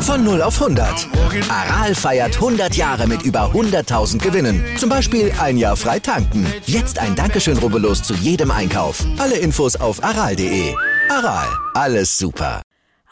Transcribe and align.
Von 0.00 0.24
0 0.24 0.40
auf 0.40 0.62
100. 0.62 1.08
Aral 1.50 1.94
feiert 1.94 2.36
100 2.36 2.74
Jahre 2.74 3.06
mit 3.06 3.22
über 3.22 3.52
100.000 3.52 4.18
Gewinnen. 4.18 4.64
Zum 4.78 4.88
Beispiel 4.88 5.30
ein 5.38 5.58
Jahr 5.58 5.76
frei 5.76 5.98
tanken. 5.98 6.46
Jetzt 6.64 6.98
ein 6.98 7.14
Dankeschön, 7.14 7.58
rubbellos 7.58 8.02
zu 8.02 8.14
jedem 8.14 8.50
Einkauf. 8.50 9.04
Alle 9.18 9.36
Infos 9.36 9.76
auf 9.76 10.02
aral.de. 10.02 10.74
Aral, 11.10 11.48
alles 11.74 12.16
super. 12.16 12.62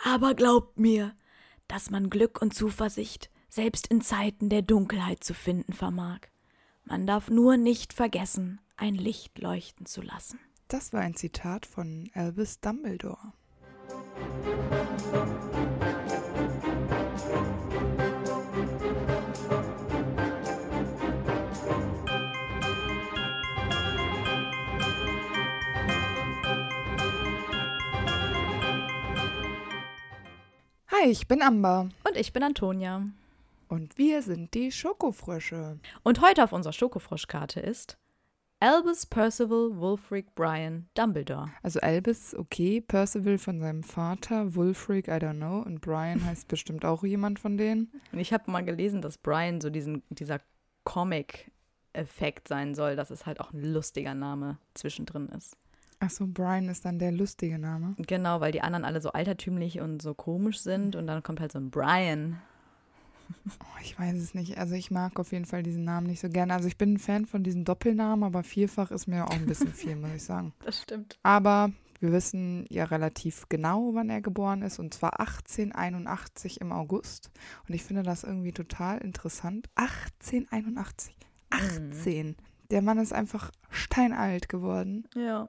Aber 0.05 0.35
glaubt 0.35 0.79
mir, 0.79 1.13
dass 1.69 1.91
man 1.91 2.11
Glück 2.11 2.41
und 2.41 2.55
Zuversicht 2.55 3.29
selbst 3.51 3.89
in 3.89 4.01
Zeiten 4.01 4.49
der 4.49 4.63
Dunkelheit 4.63 5.23
zu 5.25 5.35
finden 5.35 5.73
vermag. 5.75 6.21
Man 6.85 7.07
darf 7.07 7.29
nur 7.29 7.57
nicht 7.57 7.93
vergessen, 7.93 8.61
ein 8.77 8.95
Licht 8.95 9.39
leuchten 9.39 9.87
zu 9.87 10.03
lassen. 10.03 10.39
Das 10.69 10.93
war 10.93 11.01
ein 11.01 11.15
Zitat 11.15 11.67
von 11.67 12.11
Albus 12.15 12.61
Dumbledore. 12.61 13.33
Hi, 30.91 31.11
ich 31.11 31.27
bin 31.29 31.43
Amber 31.43 31.89
Und 32.07 32.17
ich 32.17 32.33
bin 32.33 32.43
Antonia. 32.43 33.03
und 33.69 33.99
wir 33.99 34.23
sind 34.23 34.55
die 34.55 34.71
Schokofrösche. 34.71 35.79
Und 36.03 36.21
heute 36.21 36.45
auf 36.45 36.53
unserer 36.53 36.73
Schokofroschkarte 36.73 37.61
ist 37.61 37.97
Albus 38.65 39.05
Percival 39.05 39.77
Wulfric 39.77 40.35
Brian 40.35 40.89
Dumbledore. 40.95 41.51
Also 41.63 41.81
Albus, 41.81 42.35
okay, 42.35 42.81
Percival 42.81 43.37
von 43.37 43.61
seinem 43.61 43.83
Vater, 43.83 44.55
Wulfric, 44.55 45.07
I 45.07 45.21
don't 45.21 45.37
know, 45.37 45.59
und 45.59 45.83
Brian 45.83 46.25
heißt 46.25 46.49
bestimmt 46.49 46.83
auch 46.87 47.05
jemand 47.05 47.39
von 47.39 47.59
denen. 47.59 47.93
Und 48.11 48.21
ich 48.21 48.33
habe 48.33 48.51
mal 48.51 48.65
gelesen, 48.65 49.03
dass 49.03 49.19
Brian 49.19 49.61
so 49.61 49.69
diesen, 49.69 50.03
dieser 50.09 50.41
Comic-Effekt 50.85 52.49
sein 52.49 52.75
soll, 52.75 52.97
dass 52.97 53.11
es 53.11 53.27
halt 53.27 53.39
auch 53.39 53.53
ein 53.53 53.63
lustiger 53.63 54.15
Name 54.15 54.57
zwischendrin 54.73 55.29
ist. 55.29 55.59
Achso, 56.01 56.27
Brian 56.27 56.71
ist 56.71 56.87
dann 56.87 56.99
der 56.99 57.13
lustige 57.13 57.59
Name. 57.59 57.95
Genau, 57.99 58.41
weil 58.41 58.53
die 58.53 58.63
anderen 58.63 58.87
alle 58.87 59.03
so 59.03 59.13
altertümlich 59.13 59.81
und 59.81 60.01
so 60.01 60.15
komisch 60.15 60.61
sind 60.61 60.97
und 60.97 61.07
dann 61.07 61.23
kommt 61.23 61.41
halt 61.41 61.53
so 61.53 61.59
ein 61.59 61.71
Brian. 61.71 62.41
Oh, 63.61 63.81
ich 63.83 63.99
weiß 63.99 64.17
es 64.17 64.35
nicht. 64.35 64.59
Also 64.59 64.75
ich 64.75 64.91
mag 64.91 65.19
auf 65.19 65.33
jeden 65.33 65.45
Fall 65.45 65.63
diesen 65.63 65.85
Namen 65.85 66.07
nicht 66.07 66.21
so 66.21 66.29
gerne. 66.29 66.55
Also 66.55 66.69
ich 66.69 66.79
bin 66.79 66.95
ein 66.95 66.99
Fan 66.99 67.27
von 67.27 67.43
diesen 67.43 67.65
Doppelnamen, 67.65 68.25
aber 68.25 68.43
vierfach 68.43 68.91
ist 68.91 69.07
mir 69.07 69.27
auch 69.27 69.31
ein 69.31 69.47
bisschen 69.47 69.73
viel, 69.73 69.97
muss 69.97 70.11
ich 70.15 70.25
sagen. 70.25 70.53
Das 70.65 70.81
stimmt. 70.81 71.19
Aber 71.23 71.73
wir 72.01 72.13
wissen 72.13 72.67
ja 72.69 72.85
relativ 72.85 73.49
genau, 73.49 73.95
wann 73.95 74.11
er 74.11 74.21
geboren 74.21 74.63
ist, 74.63 74.79
und 74.79 74.93
zwar 74.93 75.21
1881 75.21 76.61
im 76.61 76.73
August. 76.73 77.31
Und 77.69 77.75
ich 77.75 77.83
finde 77.83 78.03
das 78.03 78.25
irgendwie 78.25 78.53
total 78.53 78.99
interessant. 78.99 79.69
1881. 79.77 81.15
18. 81.51 82.37
Der 82.71 82.83
Mann 82.83 82.99
ist 82.99 83.13
einfach 83.13 83.51
steinalt 83.71 84.49
geworden. 84.49 85.07
Ja. 85.15 85.49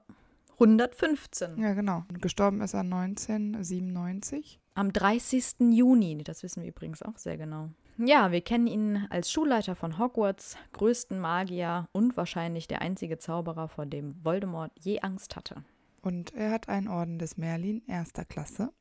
115. 0.54 1.58
Ja, 1.58 1.74
genau. 1.74 2.06
Und 2.10 2.22
gestorben 2.22 2.62
ist 2.62 2.74
er 2.74 2.82
1997. 2.82 4.60
Am 4.78 4.92
30. 4.92 5.72
Juni, 5.72 6.22
das 6.22 6.44
wissen 6.44 6.62
wir 6.62 6.68
übrigens 6.70 7.02
auch 7.02 7.18
sehr 7.18 7.38
genau. 7.38 7.70
Ja, 7.98 8.34
wir 8.34 8.42
kennen 8.42 8.68
ihn 8.68 9.08
als 9.10 9.32
Schulleiter 9.32 9.74
von 9.74 9.98
Hogwarts, 9.98 10.58
größten 10.74 11.18
Magier 11.18 11.88
und 11.94 12.18
wahrscheinlich 12.18 12.68
der 12.68 12.82
einzige 12.82 13.18
Zauberer, 13.18 13.70
vor 13.70 13.86
dem 13.86 14.22
Voldemort 14.26 14.74
je 14.78 15.00
Angst 15.00 15.38
hatte. 15.38 15.64
Und 16.02 16.34
er 16.34 16.52
hat 16.52 16.68
einen 16.68 16.90
Orden 16.90 17.20
des 17.20 17.38
Merlin 17.38 17.84
erster 17.88 18.26
Klasse. 18.26 18.74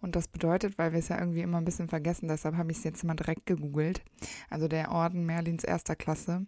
Und 0.00 0.14
das 0.14 0.28
bedeutet, 0.28 0.78
weil 0.78 0.92
wir 0.92 1.00
es 1.00 1.08
ja 1.08 1.18
irgendwie 1.18 1.40
immer 1.40 1.58
ein 1.58 1.64
bisschen 1.64 1.88
vergessen, 1.88 2.28
deshalb 2.28 2.56
habe 2.56 2.70
ich 2.70 2.78
es 2.78 2.84
jetzt 2.84 3.02
mal 3.02 3.14
direkt 3.14 3.46
gegoogelt. 3.46 4.04
Also 4.50 4.68
der 4.68 4.92
Orden 4.92 5.26
Merlins 5.26 5.64
erster 5.64 5.96
Klasse 5.96 6.46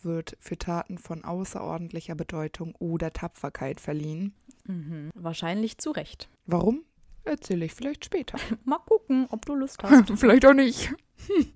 wird 0.00 0.36
für 0.38 0.58
Taten 0.58 0.96
von 0.96 1.24
außerordentlicher 1.24 2.14
Bedeutung 2.14 2.76
oder 2.78 3.12
Tapferkeit 3.12 3.80
verliehen. 3.80 4.32
Mhm. 4.64 5.10
Wahrscheinlich 5.14 5.78
zu 5.78 5.90
Recht. 5.90 6.28
Warum? 6.46 6.84
Erzähle 7.28 7.66
ich 7.66 7.74
vielleicht 7.74 8.04
später. 8.04 8.38
Mal 8.64 8.78
gucken, 8.78 9.26
ob 9.30 9.44
du 9.44 9.54
Lust 9.54 9.82
hast. 9.82 10.10
vielleicht 10.18 10.46
auch 10.46 10.54
nicht. 10.54 10.92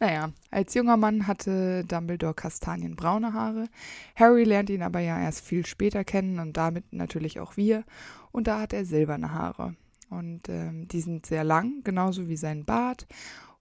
Naja, 0.00 0.32
als 0.50 0.72
junger 0.72 0.96
Mann 0.96 1.26
hatte 1.26 1.84
Dumbledore 1.84 2.32
kastanienbraune 2.32 3.34
Haare. 3.34 3.68
Harry 4.16 4.44
lernt 4.44 4.70
ihn 4.70 4.82
aber 4.82 5.00
ja 5.00 5.20
erst 5.20 5.44
viel 5.44 5.66
später 5.66 6.04
kennen 6.04 6.38
und 6.38 6.56
damit 6.56 6.90
natürlich 6.90 7.38
auch 7.38 7.58
wir. 7.58 7.84
Und 8.32 8.46
da 8.46 8.60
hat 8.60 8.72
er 8.72 8.86
silberne 8.86 9.34
Haare. 9.34 9.76
Und 10.08 10.48
ähm, 10.48 10.88
die 10.88 11.02
sind 11.02 11.26
sehr 11.26 11.44
lang, 11.44 11.84
genauso 11.84 12.28
wie 12.28 12.38
sein 12.38 12.64
Bart. 12.64 13.06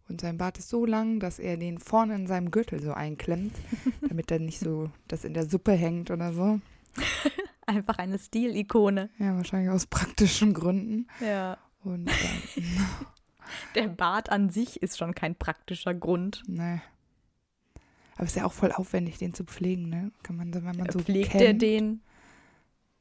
Und 0.07 0.22
sein 0.22 0.38
Bart 0.38 0.59
ist 0.59 0.69
so 0.69 0.85
lang, 0.85 1.19
dass 1.19 1.40
er 1.40 1.57
den 1.57 1.78
vorne 1.78 2.16
in 2.16 2.25
seinem 2.25 2.51
Gürtel 2.51 2.81
so 2.81 2.94
einklemmt, 2.94 3.53
damit 4.07 4.31
er 4.31 4.40
nicht 4.40 4.59
so 4.59 4.90
das 5.09 5.25
in 5.25 5.34
der 5.34 5.46
Suppe 5.46 5.74
hängt 5.74 6.09
oder 6.09 6.31
so. 6.31 6.62
Einfach 7.71 7.97
eine 7.97 8.19
Stilikone. 8.19 9.09
Ja, 9.17 9.35
wahrscheinlich 9.37 9.69
aus 9.69 9.85
praktischen 9.87 10.53
Gründen. 10.53 11.07
Ja. 11.19 11.57
Und 11.83 12.09
ähm, 12.09 12.87
Der 13.75 13.87
Bart 13.87 14.29
an 14.29 14.49
sich 14.49 14.81
ist 14.81 14.97
schon 14.97 15.15
kein 15.15 15.35
praktischer 15.35 15.93
Grund. 15.93 16.43
ne. 16.47 16.81
Aber 18.15 18.25
ist 18.25 18.35
ja 18.35 18.45
auch 18.45 18.53
voll 18.53 18.71
aufwendig, 18.71 19.17
den 19.17 19.33
zu 19.33 19.43
pflegen, 19.45 19.89
ne? 19.89 20.11
Kann 20.21 20.35
man, 20.35 20.53
wenn 20.53 20.63
man 20.63 20.89
so 20.91 20.99
Pflegt 20.99 21.31
kennt. 21.31 21.43
er 21.43 21.53
den? 21.53 22.01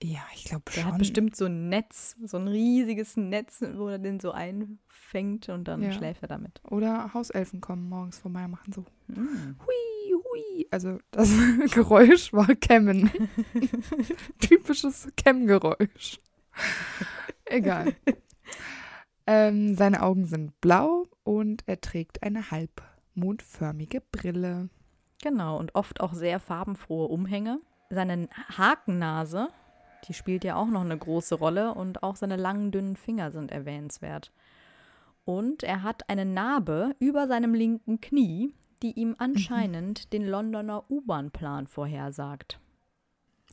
Ja, 0.02 0.20
ich 0.34 0.44
glaube 0.44 0.62
Der 0.74 0.82
schon. 0.82 0.92
hat 0.92 0.98
bestimmt 0.98 1.36
so 1.36 1.44
ein 1.44 1.68
Netz, 1.68 2.16
so 2.24 2.38
ein 2.38 2.48
riesiges 2.48 3.16
Netz, 3.18 3.62
wo 3.74 3.88
er 3.88 3.98
den 3.98 4.18
so 4.18 4.30
einfängt 4.32 5.50
und 5.50 5.64
dann 5.68 5.82
Ja. 5.82 5.92
schläft 5.92 6.22
er 6.22 6.28
damit. 6.28 6.60
Oder 6.64 7.12
Hauselfen 7.12 7.60
kommen 7.60 7.86
morgens 7.88 8.18
vorbei 8.18 8.44
und 8.46 8.52
machen 8.52 8.72
so 8.72 8.80
Mm. 9.08 9.56
hui, 9.66 9.74
hui. 10.30 10.66
Also 10.70 10.98
das 11.10 11.30
Geräusch 11.72 12.32
war 12.32 12.54
Kämmen. 12.54 13.10
Typisches 14.40 15.08
Kämmgeräusch. 15.16 16.20
Egal. 17.44 17.94
ähm, 19.26 19.74
seine 19.74 20.02
Augen 20.02 20.26
sind 20.26 20.60
blau 20.60 21.06
und 21.24 21.62
er 21.66 21.80
trägt 21.80 22.22
eine 22.22 22.50
halbmondförmige 22.50 24.02
Brille. 24.12 24.68
Genau, 25.22 25.58
und 25.58 25.74
oft 25.74 26.00
auch 26.00 26.14
sehr 26.14 26.40
farbenfrohe 26.40 27.08
Umhänge. 27.08 27.60
Seine 27.90 28.28
Hakennase, 28.56 29.48
die 30.06 30.14
spielt 30.14 30.44
ja 30.44 30.56
auch 30.56 30.68
noch 30.68 30.82
eine 30.82 30.96
große 30.96 31.34
Rolle 31.34 31.74
und 31.74 32.02
auch 32.02 32.16
seine 32.16 32.36
langen, 32.36 32.70
dünnen 32.70 32.96
Finger 32.96 33.30
sind 33.30 33.50
erwähnenswert. 33.50 34.32
Und 35.24 35.62
er 35.62 35.82
hat 35.82 36.08
eine 36.08 36.24
Narbe 36.24 36.94
über 36.98 37.26
seinem 37.26 37.52
linken 37.54 38.00
Knie, 38.00 38.54
die 38.82 38.92
ihm 38.92 39.14
anscheinend 39.18 40.12
den 40.12 40.26
Londoner 40.26 40.90
U-Bahn-Plan 40.90 41.66
vorhersagt. 41.66 42.60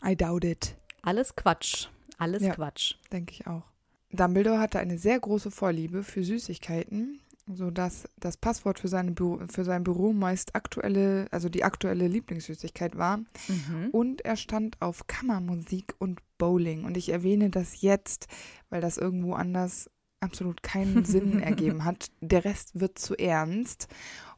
I 0.06 0.16
doubt 0.16 0.44
it, 0.44 0.76
Alles 1.02 1.36
Quatsch. 1.36 1.88
Alles 2.18 2.44
Ja. 2.44 2.54
Quatsch. 2.54 2.96
denke 3.12 3.34
ich 3.34 3.48
auch. 3.48 3.64
Dumbledore 4.12 4.60
hatte 4.60 4.80
eine 4.80 4.98
sehr 4.98 5.20
große 5.20 5.52
Vorliebe 5.52 6.04
für 6.04 6.24
Süßigkeiten, 6.24 7.20
sodass 7.46 8.08
das 8.18 8.38
Passwort 8.38 8.80
für, 8.80 8.88
seine 8.88 9.12
Büro, 9.12 9.40
für 9.50 9.64
sein 9.64 9.84
Büro 9.84 10.14
meist 10.14 10.56
aktuelle, 10.56 11.28
also 11.32 11.50
die 11.50 11.64
aktuelle 11.64 12.08
Lieblingssüßigkeit 12.08 12.98
war. 12.98 13.18
Mhm. 13.18 13.90
Und 13.92 14.26
er 14.26 14.36
stand 14.38 14.82
auf 14.82 15.08
Kammermusik 15.08 15.94
und 16.00 16.20
Bowling. 16.38 16.86
Und 16.86 16.98
ich 16.98 17.10
erwähne 17.10 17.50
das 17.50 17.82
jetzt, 17.82 18.28
weil 18.70 18.82
das 18.82 18.98
irgendwo 18.98 19.34
anders 19.34 19.90
absolut 20.20 20.64
keinen 20.64 21.06
Sinn 21.06 21.40
ergeben 21.42 21.84
hat. 21.86 22.08
Der 22.22 22.44
Rest 22.46 22.80
wird 22.80 22.98
zu 22.98 23.16
ernst. 23.16 23.88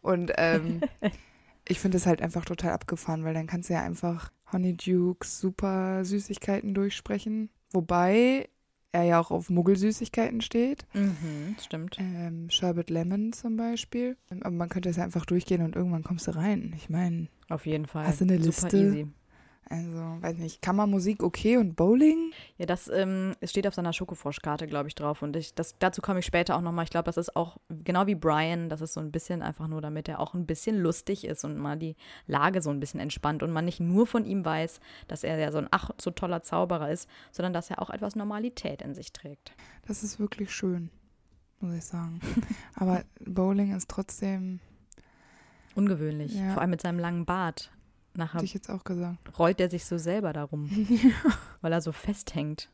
Und 0.02 0.32
ähm, 0.38 0.82
ich 1.68 1.80
finde 1.80 1.98
es 1.98 2.06
halt 2.06 2.22
einfach 2.22 2.46
total 2.46 2.72
abgefahren, 2.72 3.24
weil 3.24 3.34
dann 3.34 3.48
kannst 3.48 3.70
du 3.70 3.74
ja 3.74 3.82
einfach 3.84 4.32
Honeydukes 4.52 5.40
super 5.40 6.04
Süßigkeiten 6.06 6.74
durchsprechen. 6.74 7.50
Wobei 7.72 8.50
er 8.92 9.04
ja 9.04 9.20
auch 9.20 9.30
auf 9.32 9.50
Muggelsüßigkeiten 9.50 10.42
steht. 10.42 10.88
Mhm, 10.94 11.56
stimmt. 11.62 11.98
Ähm, 12.00 12.50
Sherbet 12.50 12.90
Lemon 12.90 13.34
zum 13.34 13.56
Beispiel. 13.56 14.18
Aber 14.42 14.52
man 14.52 14.70
könnte 14.70 14.90
es 14.90 14.96
ja 14.98 15.04
einfach 15.04 15.26
durchgehen 15.26 15.62
und 15.62 15.76
irgendwann 15.76 16.04
kommst 16.04 16.28
du 16.28 16.36
rein. 16.36 16.74
Ich 16.76 16.90
meine, 16.90 17.28
Auf 17.50 17.66
jeden 17.66 17.86
Fall. 17.86 18.08
Hast 18.08 18.22
du 18.22 18.26
eine 18.26 18.42
Super 18.42 18.46
Liste? 18.46 18.78
easy. 18.78 19.08
Also, 19.70 20.18
weiß 20.22 20.38
nicht, 20.38 20.62
Kammermusik 20.62 21.22
okay 21.22 21.58
und 21.58 21.76
Bowling? 21.76 22.32
Ja, 22.58 22.66
das 22.66 22.88
ähm, 22.88 23.36
es 23.40 23.52
steht 23.52 23.68
auf 23.68 23.76
seiner 23.76 23.94
Schokofroschkarte, 23.94 24.66
glaube 24.66 24.88
ich, 24.88 24.96
drauf. 24.96 25.22
Und 25.22 25.36
ich, 25.36 25.54
das, 25.54 25.76
dazu 25.78 26.02
komme 26.02 26.20
ich 26.20 26.26
später 26.26 26.56
auch 26.56 26.62
nochmal. 26.62 26.86
Ich 26.86 26.90
glaube, 26.90 27.06
das 27.06 27.18
ist 27.18 27.36
auch 27.36 27.58
genau 27.70 28.08
wie 28.08 28.16
Brian, 28.16 28.70
das 28.70 28.82
ist 28.82 28.94
so 28.94 29.00
ein 29.00 29.12
bisschen 29.12 29.42
einfach 29.42 29.68
nur, 29.68 29.82
damit 29.82 30.10
er 30.10 30.20
auch 30.20 30.34
ein 30.34 30.48
bisschen 30.48 30.80
lustig 30.80 31.26
ist 31.26 31.46
und 31.46 31.58
mal 31.58 31.78
die 31.78 31.96
Lage 32.26 32.62
so 32.62 32.72
ein 32.72 32.80
bisschen 32.80 33.00
entspannt 33.00 33.44
und 33.44 33.52
man 33.52 33.66
nicht 33.66 33.80
nur 33.80 34.08
von 34.08 34.26
ihm 34.26 34.44
weiß, 34.44 34.80
dass 35.08 35.24
er 35.24 35.38
ja 35.38 35.52
so 35.52 35.60
ein 35.60 35.68
ach 35.72 35.92
so 36.02 36.12
toller 36.12 36.42
Zauberer 36.42 36.90
ist, 36.90 37.08
sondern 37.32 37.54
dass 37.54 37.70
er 37.70 37.82
auch 37.82 37.92
etwas 37.92 38.16
Normalität 38.16 38.82
in 38.82 38.96
sich 38.96 39.14
trägt. 39.14 39.54
Das 39.88 40.04
ist 40.04 40.20
wirklich 40.20 40.52
schön, 40.52 40.90
muss 41.60 41.76
ich 41.76 41.86
sagen. 41.86 42.20
Aber 42.76 43.04
Bowling 43.20 43.76
ist 43.76 43.90
trotzdem, 43.90 44.60
Ungewöhnlich. 45.76 46.36
Ja. 46.36 46.54
Vor 46.54 46.62
allem 46.62 46.72
mit 46.72 46.82
seinem 46.82 47.00
langen 47.00 47.26
Bart. 47.26 47.72
Nachher 48.20 48.36
Hätte 48.36 48.46
ich 48.46 48.54
jetzt 48.54 48.70
auch 48.70 48.84
gesagt. 48.84 49.38
rollt 49.40 49.60
er 49.60 49.70
sich 49.70 49.86
so 49.86 49.98
selber 49.98 50.32
darum, 50.34 50.70
weil 51.62 51.72
er 51.74 51.82
so 51.82 51.92
festhängt. 51.92 52.70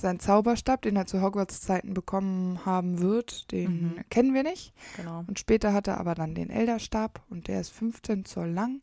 Sein 0.00 0.20
Zauberstab, 0.20 0.82
den 0.82 0.94
er 0.94 1.06
zu 1.06 1.20
Hogwarts 1.22 1.60
Zeiten 1.60 1.92
bekommen 1.94 2.64
haben 2.64 3.00
wird, 3.00 3.50
den 3.50 3.94
Mhm. 3.94 4.04
kennen 4.10 4.32
wir 4.34 4.44
nicht. 4.44 4.72
Genau. 4.96 5.24
Und 5.26 5.38
später 5.40 5.72
hat 5.72 5.88
er 5.88 5.98
aber 5.98 6.14
dann 6.14 6.34
den 6.36 6.50
Elderstab 6.50 7.20
und 7.30 7.48
der 7.48 7.60
ist 7.60 7.70
15 7.70 8.24
Zoll 8.24 8.50
lang 8.50 8.80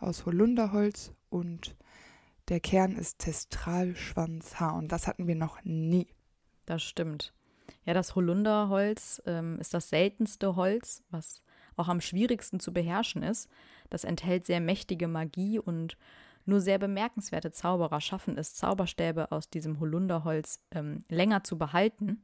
aus 0.00 0.26
Holunderholz 0.26 1.12
und 1.30 1.76
der 2.48 2.58
Kern 2.60 2.92
ist 2.96 3.20
Testralschwanzhaar 3.20 4.74
und 4.74 4.90
das 4.92 5.06
hatten 5.06 5.26
wir 5.26 5.34
noch 5.36 5.62
nie. 5.64 6.08
Das 6.64 6.82
stimmt. 6.82 7.32
Ja, 7.84 7.94
das 7.94 8.14
Holunderholz 8.16 9.22
ähm, 9.26 9.58
ist 9.60 9.72
das 9.74 9.88
seltenste 9.88 10.56
Holz, 10.56 11.02
was 11.10 11.42
auch 11.76 11.88
am 11.88 12.00
schwierigsten 12.00 12.58
zu 12.58 12.72
beherrschen 12.72 13.22
ist. 13.22 13.48
Das 13.90 14.04
enthält 14.04 14.46
sehr 14.46 14.60
mächtige 14.60 15.08
Magie 15.08 15.58
und 15.58 15.96
nur 16.44 16.60
sehr 16.60 16.78
bemerkenswerte 16.78 17.50
Zauberer 17.50 18.00
schaffen 18.00 18.38
es, 18.38 18.54
Zauberstäbe 18.54 19.32
aus 19.32 19.50
diesem 19.50 19.80
Holunderholz 19.80 20.60
ähm, 20.70 21.04
länger 21.08 21.42
zu 21.42 21.58
behalten. 21.58 22.22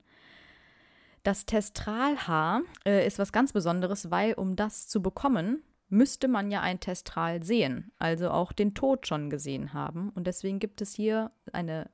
Das 1.25 1.44
Testralhaar 1.44 2.62
äh, 2.85 3.06
ist 3.06 3.19
was 3.19 3.32
ganz 3.32 3.53
Besonderes, 3.53 4.11
weil 4.11 4.35
um 4.35 4.56
das 4.56 4.88
zu 4.88 5.03
bekommen, 5.03 5.62
müsste 5.88 6.26
man 6.26 6.50
ja 6.50 6.61
ein 6.61 6.81
Testral 6.81 7.43
sehen, 7.43 7.93
also 7.99 8.31
auch 8.31 8.53
den 8.53 8.75
Tod 8.75 9.06
schon 9.06 9.29
gesehen 9.29 9.73
haben. 9.73 10.11
Und 10.11 10.26
deswegen 10.26 10.58
gibt 10.58 10.81
es 10.81 10.94
hier 10.94 11.31
eine 11.53 11.91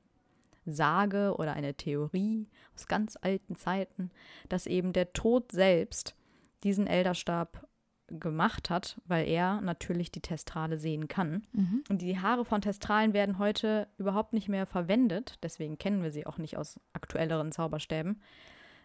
Sage 0.65 1.35
oder 1.37 1.53
eine 1.53 1.73
Theorie 1.73 2.47
aus 2.75 2.87
ganz 2.87 3.17
alten 3.19 3.55
Zeiten, 3.55 4.11
dass 4.47 4.67
eben 4.67 4.93
der 4.93 5.13
Tod 5.13 5.51
selbst 5.51 6.15
diesen 6.63 6.87
Elderstab 6.87 7.67
gemacht 8.11 8.69
hat, 8.69 8.99
weil 9.05 9.27
er 9.27 9.61
natürlich 9.61 10.11
die 10.11 10.21
Testrale 10.21 10.77
sehen 10.77 11.07
kann. 11.07 11.45
Und 11.89 12.01
die 12.01 12.19
Haare 12.19 12.45
von 12.45 12.61
Testralen 12.61 13.13
werden 13.13 13.39
heute 13.39 13.87
überhaupt 13.97 14.33
nicht 14.33 14.49
mehr 14.49 14.65
verwendet, 14.65 15.37
deswegen 15.43 15.77
kennen 15.77 16.03
wir 16.03 16.11
sie 16.11 16.25
auch 16.25 16.37
nicht 16.37 16.57
aus 16.57 16.79
aktuelleren 16.93 17.51
Zauberstäben, 17.51 18.21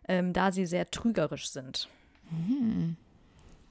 ähm, 0.08 0.32
da 0.32 0.52
sie 0.52 0.66
sehr 0.66 0.90
trügerisch 0.90 1.48
sind. 1.50 1.88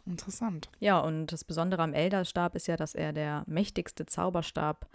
Interessant. 0.05 0.69
Ja, 0.79 0.99
und 0.99 1.27
das 1.27 1.43
Besondere 1.43 1.81
am 1.81 1.93
Elderstab 1.93 2.55
ist 2.55 2.67
ja, 2.67 2.75
dass 2.75 2.93
er 2.93 3.13
der 3.13 3.43
mächtigste 3.47 4.05
Zauberstab 4.05 4.89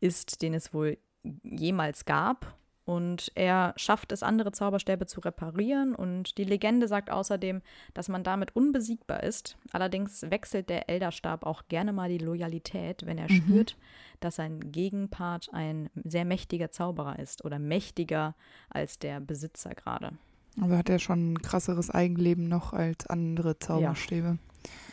ist, 0.00 0.42
den 0.42 0.54
es 0.54 0.74
wohl 0.74 0.98
jemals 1.42 2.04
gab. 2.04 2.58
Und 2.84 3.30
er 3.36 3.74
schafft 3.76 4.10
es, 4.10 4.22
andere 4.22 4.50
Zauberstäbe 4.52 5.06
zu 5.06 5.20
reparieren. 5.20 5.94
Und 5.94 6.36
die 6.38 6.44
Legende 6.44 6.88
sagt 6.88 7.10
außerdem, 7.10 7.62
dass 7.94 8.08
man 8.08 8.24
damit 8.24 8.56
unbesiegbar 8.56 9.22
ist. 9.22 9.56
Allerdings 9.72 10.22
wechselt 10.30 10.68
der 10.68 10.88
Elderstab 10.88 11.46
auch 11.46 11.62
gerne 11.68 11.92
mal 11.92 12.08
die 12.08 12.18
Loyalität, 12.18 13.06
wenn 13.06 13.18
er 13.18 13.28
spürt, 13.28 13.76
dass 14.20 14.36
sein 14.36 14.72
Gegenpart 14.72 15.50
ein 15.52 15.90
sehr 16.04 16.24
mächtiger 16.24 16.70
Zauberer 16.70 17.18
ist 17.18 17.44
oder 17.44 17.58
mächtiger 17.58 18.34
als 18.68 18.98
der 18.98 19.20
Besitzer 19.20 19.74
gerade. 19.74 20.12
Also 20.60 20.76
hat 20.76 20.90
er 20.90 20.98
schon 20.98 21.32
ein 21.32 21.42
krasseres 21.42 21.90
Eigenleben 21.90 22.48
noch 22.48 22.72
als 22.72 23.06
andere 23.06 23.58
Zauberstäbe. 23.58 24.38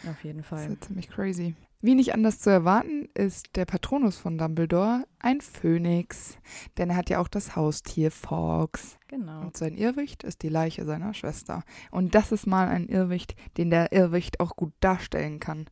Auf 0.09 0.23
jeden 0.23 0.39
Das 0.39 0.45
ist 0.45 0.49
Fall. 0.49 0.69
ja 0.69 0.79
ziemlich 0.79 1.09
crazy. 1.09 1.55
Wie 1.81 1.95
nicht 1.95 2.13
anders 2.13 2.39
zu 2.39 2.49
erwarten, 2.49 3.07
ist 3.13 3.55
der 3.55 3.63
Patronus 3.63 4.17
von 4.17 4.37
Dumbledore 4.37 5.05
ein 5.19 5.39
Phönix. 5.39 6.37
Denn 6.77 6.89
er 6.89 6.97
hat 6.97 7.09
ja 7.09 7.19
auch 7.19 7.29
das 7.29 7.55
Haustier 7.55 8.11
Fawkes. 8.11 8.97
Genau. 9.07 9.39
Und 9.41 9.55
sein 9.55 9.77
Irrwicht 9.77 10.23
ist 10.23 10.43
die 10.43 10.49
Leiche 10.49 10.83
seiner 10.83 11.13
Schwester. 11.13 11.63
Und 11.89 12.15
das 12.15 12.33
ist 12.33 12.47
mal 12.47 12.67
ein 12.67 12.89
Irrwicht, 12.89 13.35
den 13.55 13.69
der 13.69 13.93
Irrwicht 13.93 14.41
auch 14.41 14.57
gut 14.57 14.73
darstellen 14.81 15.39
kann. 15.39 15.67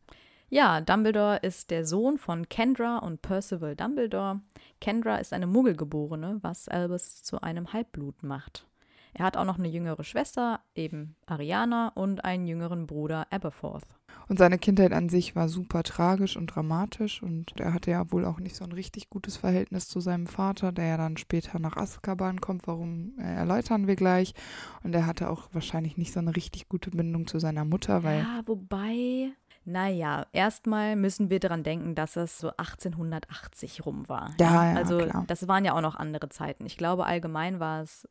Ja, 0.48 0.80
Dumbledore 0.80 1.40
ist 1.42 1.70
der 1.70 1.84
Sohn 1.84 2.16
von 2.16 2.48
Kendra 2.48 2.98
und 2.98 3.20
Percival 3.20 3.76
Dumbledore. 3.76 4.40
Kendra 4.80 5.16
ist 5.16 5.34
eine 5.34 5.46
Muggelgeborene, 5.46 6.38
was 6.40 6.68
Albus 6.68 7.22
zu 7.22 7.42
einem 7.42 7.74
Halbblut 7.74 8.22
macht. 8.22 8.67
Er 9.14 9.24
hat 9.24 9.36
auch 9.36 9.44
noch 9.44 9.58
eine 9.58 9.68
jüngere 9.68 10.04
Schwester, 10.04 10.60
eben 10.74 11.16
Ariana, 11.26 11.88
und 11.94 12.24
einen 12.24 12.46
jüngeren 12.46 12.86
Bruder 12.86 13.26
Aberforth. 13.30 13.84
Und 14.28 14.38
seine 14.38 14.58
Kindheit 14.58 14.92
an 14.92 15.08
sich 15.08 15.34
war 15.34 15.48
super 15.48 15.82
tragisch 15.82 16.36
und 16.36 16.48
dramatisch. 16.48 17.22
Und 17.22 17.58
er 17.58 17.72
hatte 17.72 17.90
ja 17.90 18.10
wohl 18.12 18.26
auch 18.26 18.38
nicht 18.40 18.56
so 18.56 18.64
ein 18.64 18.72
richtig 18.72 19.08
gutes 19.08 19.38
Verhältnis 19.38 19.88
zu 19.88 20.00
seinem 20.00 20.26
Vater, 20.26 20.70
der 20.70 20.86
ja 20.86 20.96
dann 20.98 21.16
später 21.16 21.58
nach 21.58 21.76
Azkaban 21.76 22.40
kommt. 22.40 22.66
Warum 22.66 23.14
äh, 23.18 23.22
erläutern 23.22 23.86
wir 23.86 23.96
gleich. 23.96 24.34
Und 24.82 24.94
er 24.94 25.06
hatte 25.06 25.30
auch 25.30 25.48
wahrscheinlich 25.52 25.96
nicht 25.96 26.12
so 26.12 26.20
eine 26.20 26.36
richtig 26.36 26.68
gute 26.68 26.90
Bindung 26.90 27.26
zu 27.26 27.38
seiner 27.38 27.64
Mutter, 27.64 28.02
weil 28.02 28.18
Ja, 28.20 28.42
wobei, 28.44 29.30
naja, 29.64 30.26
erstmal 30.32 30.96
müssen 30.96 31.30
wir 31.30 31.40
daran 31.40 31.62
denken, 31.62 31.94
dass 31.94 32.16
es 32.16 32.38
so 32.38 32.48
1880 32.50 33.86
rum 33.86 34.08
war. 34.08 34.34
Ja, 34.38 34.72
ja, 34.72 34.76
Also 34.76 34.98
klar. 34.98 35.24
das 35.26 35.48
waren 35.48 35.64
ja 35.64 35.72
auch 35.74 35.80
noch 35.80 35.96
andere 35.96 36.28
Zeiten. 36.28 36.66
Ich 36.66 36.76
glaube, 36.76 37.06
allgemein 37.06 37.60
war 37.60 37.80
es 37.82 38.06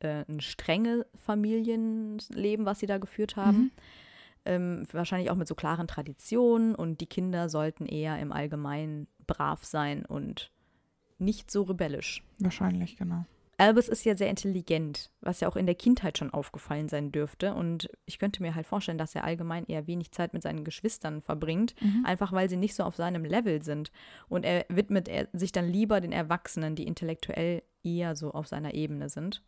äh, 0.00 0.24
ein 0.28 0.40
strenge 0.40 1.06
Familienleben, 1.16 2.66
was 2.66 2.80
sie 2.80 2.86
da 2.86 2.98
geführt 2.98 3.36
haben. 3.36 3.58
Mhm. 3.58 3.70
Ähm, 4.44 4.86
wahrscheinlich 4.92 5.30
auch 5.30 5.36
mit 5.36 5.48
so 5.48 5.54
klaren 5.54 5.88
Traditionen 5.88 6.74
und 6.74 7.00
die 7.00 7.06
Kinder 7.06 7.48
sollten 7.48 7.86
eher 7.86 8.18
im 8.20 8.32
Allgemeinen 8.32 9.08
brav 9.26 9.64
sein 9.64 10.04
und 10.04 10.52
nicht 11.18 11.50
so 11.50 11.62
rebellisch. 11.62 12.22
wahrscheinlich, 12.38 12.96
genau. 12.96 13.24
Albus 13.58 13.88
ist 13.88 14.04
ja 14.04 14.14
sehr 14.16 14.28
intelligent, 14.28 15.10
was 15.22 15.40
ja 15.40 15.48
auch 15.48 15.56
in 15.56 15.64
der 15.64 15.74
Kindheit 15.74 16.18
schon 16.18 16.30
aufgefallen 16.30 16.88
sein 16.88 17.10
dürfte. 17.10 17.54
Und 17.54 17.88
ich 18.04 18.18
könnte 18.18 18.42
mir 18.42 18.54
halt 18.54 18.66
vorstellen, 18.66 18.98
dass 18.98 19.14
er 19.14 19.24
allgemein 19.24 19.64
eher 19.64 19.86
wenig 19.86 20.12
Zeit 20.12 20.34
mit 20.34 20.42
seinen 20.42 20.62
Geschwistern 20.62 21.22
verbringt, 21.22 21.74
einfach 22.04 22.32
weil 22.32 22.50
sie 22.50 22.58
nicht 22.58 22.74
so 22.74 22.84
auf 22.84 22.96
seinem 22.96 23.24
Level 23.24 23.62
sind. 23.62 23.92
Und 24.28 24.44
er 24.44 24.66
widmet 24.68 25.08
er 25.08 25.28
sich 25.32 25.52
dann 25.52 25.66
lieber 25.66 26.02
den 26.02 26.12
Erwachsenen, 26.12 26.74
die 26.74 26.86
intellektuell 26.86 27.62
eher 27.82 28.14
so 28.14 28.32
auf 28.32 28.46
seiner 28.46 28.74
Ebene 28.74 29.08
sind. 29.08 29.42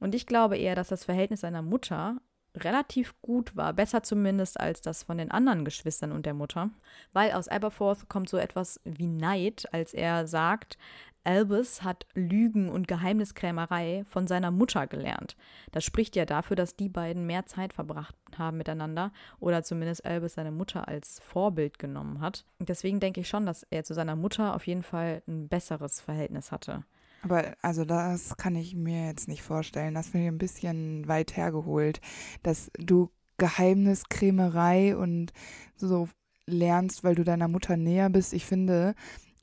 Und 0.00 0.14
ich 0.14 0.26
glaube 0.26 0.56
eher, 0.56 0.74
dass 0.74 0.88
das 0.88 1.04
Verhältnis 1.04 1.40
seiner 1.40 1.62
Mutter 1.62 2.18
relativ 2.56 3.14
gut 3.22 3.56
war, 3.56 3.72
besser 3.72 4.02
zumindest 4.02 4.58
als 4.58 4.80
das 4.80 5.04
von 5.04 5.18
den 5.18 5.30
anderen 5.30 5.64
Geschwistern 5.64 6.12
und 6.12 6.26
der 6.26 6.34
Mutter, 6.34 6.70
weil 7.12 7.32
aus 7.32 7.48
Aberforth 7.48 8.08
kommt 8.08 8.28
so 8.28 8.36
etwas 8.36 8.80
wie 8.84 9.06
Neid, 9.06 9.66
als 9.72 9.94
er 9.94 10.26
sagt, 10.26 10.78
Albus 11.24 11.82
hat 11.82 12.06
Lügen 12.14 12.70
und 12.70 12.88
Geheimniskrämerei 12.88 14.04
von 14.08 14.26
seiner 14.26 14.50
Mutter 14.50 14.86
gelernt. 14.86 15.36
Das 15.72 15.84
spricht 15.84 16.16
ja 16.16 16.24
dafür, 16.24 16.56
dass 16.56 16.74
die 16.74 16.88
beiden 16.88 17.26
mehr 17.26 17.44
Zeit 17.44 17.74
verbracht 17.74 18.14
haben 18.38 18.56
miteinander 18.56 19.12
oder 19.38 19.62
zumindest 19.62 20.06
Albus 20.06 20.34
seine 20.34 20.52
Mutter 20.52 20.88
als 20.88 21.20
Vorbild 21.20 21.78
genommen 21.78 22.20
hat. 22.20 22.46
Deswegen 22.60 22.98
denke 22.98 23.20
ich 23.20 23.28
schon, 23.28 23.44
dass 23.44 23.64
er 23.64 23.84
zu 23.84 23.92
seiner 23.92 24.16
Mutter 24.16 24.54
auf 24.54 24.66
jeden 24.66 24.82
Fall 24.82 25.22
ein 25.28 25.48
besseres 25.48 26.00
Verhältnis 26.00 26.50
hatte. 26.50 26.84
Aber 27.22 27.56
also 27.62 27.84
das 27.84 28.36
kann 28.36 28.54
ich 28.54 28.74
mir 28.74 29.06
jetzt 29.06 29.28
nicht 29.28 29.42
vorstellen. 29.42 29.94
Das 29.94 30.08
finde 30.08 30.26
ich 30.26 30.32
ein 30.32 30.38
bisschen 30.38 31.08
weit 31.08 31.36
hergeholt, 31.36 32.00
dass 32.42 32.70
du 32.78 33.10
Geheimniskrämerei 33.38 34.96
und 34.96 35.32
so 35.76 36.08
lernst, 36.46 37.04
weil 37.04 37.14
du 37.14 37.24
deiner 37.24 37.48
Mutter 37.48 37.76
näher 37.76 38.10
bist. 38.10 38.32
Ich 38.32 38.46
finde 38.46 38.94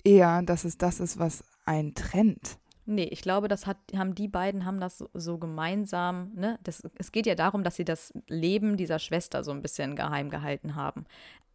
eher, 0.03 0.41
dass 0.44 0.63
es 0.63 0.77
das 0.77 1.00
ist, 1.00 1.20
was 1.20 1.44
einen 1.65 1.96
trennt. 1.96 2.58
Nee, 2.88 3.05
ich 3.05 3.22
glaube, 3.22 3.48
das 3.48 3.65
hat, 3.65 3.77
haben 3.96 4.13
die 4.13 4.27
beiden 4.27 4.63
haben 4.65 4.79
das 4.79 5.00
so, 5.00 5.10
so 5.13 5.39
gemeinsam, 5.39 6.32
ne? 6.36 6.60
Das, 6.62 6.88
es 7.00 7.12
geht 7.12 7.25
ja 7.25 7.34
darum, 7.34 7.63
dass 7.63 7.75
sie 7.75 7.86
das 7.86 8.13
Leben 8.27 8.77
dieser 8.77 9.00
Schwester 9.00 9.44
so 9.44 9.51
ein 9.51 9.63
bisschen 9.63 9.96
geheim 9.96 10.29
gehalten 10.29 10.75
haben. 10.75 11.05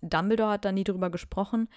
Dumbledore 0.02 0.52
hat 0.52 0.64
da 0.64 0.72
nie 0.72 0.82
drüber 0.82 1.08
gesprochen. 1.08 1.68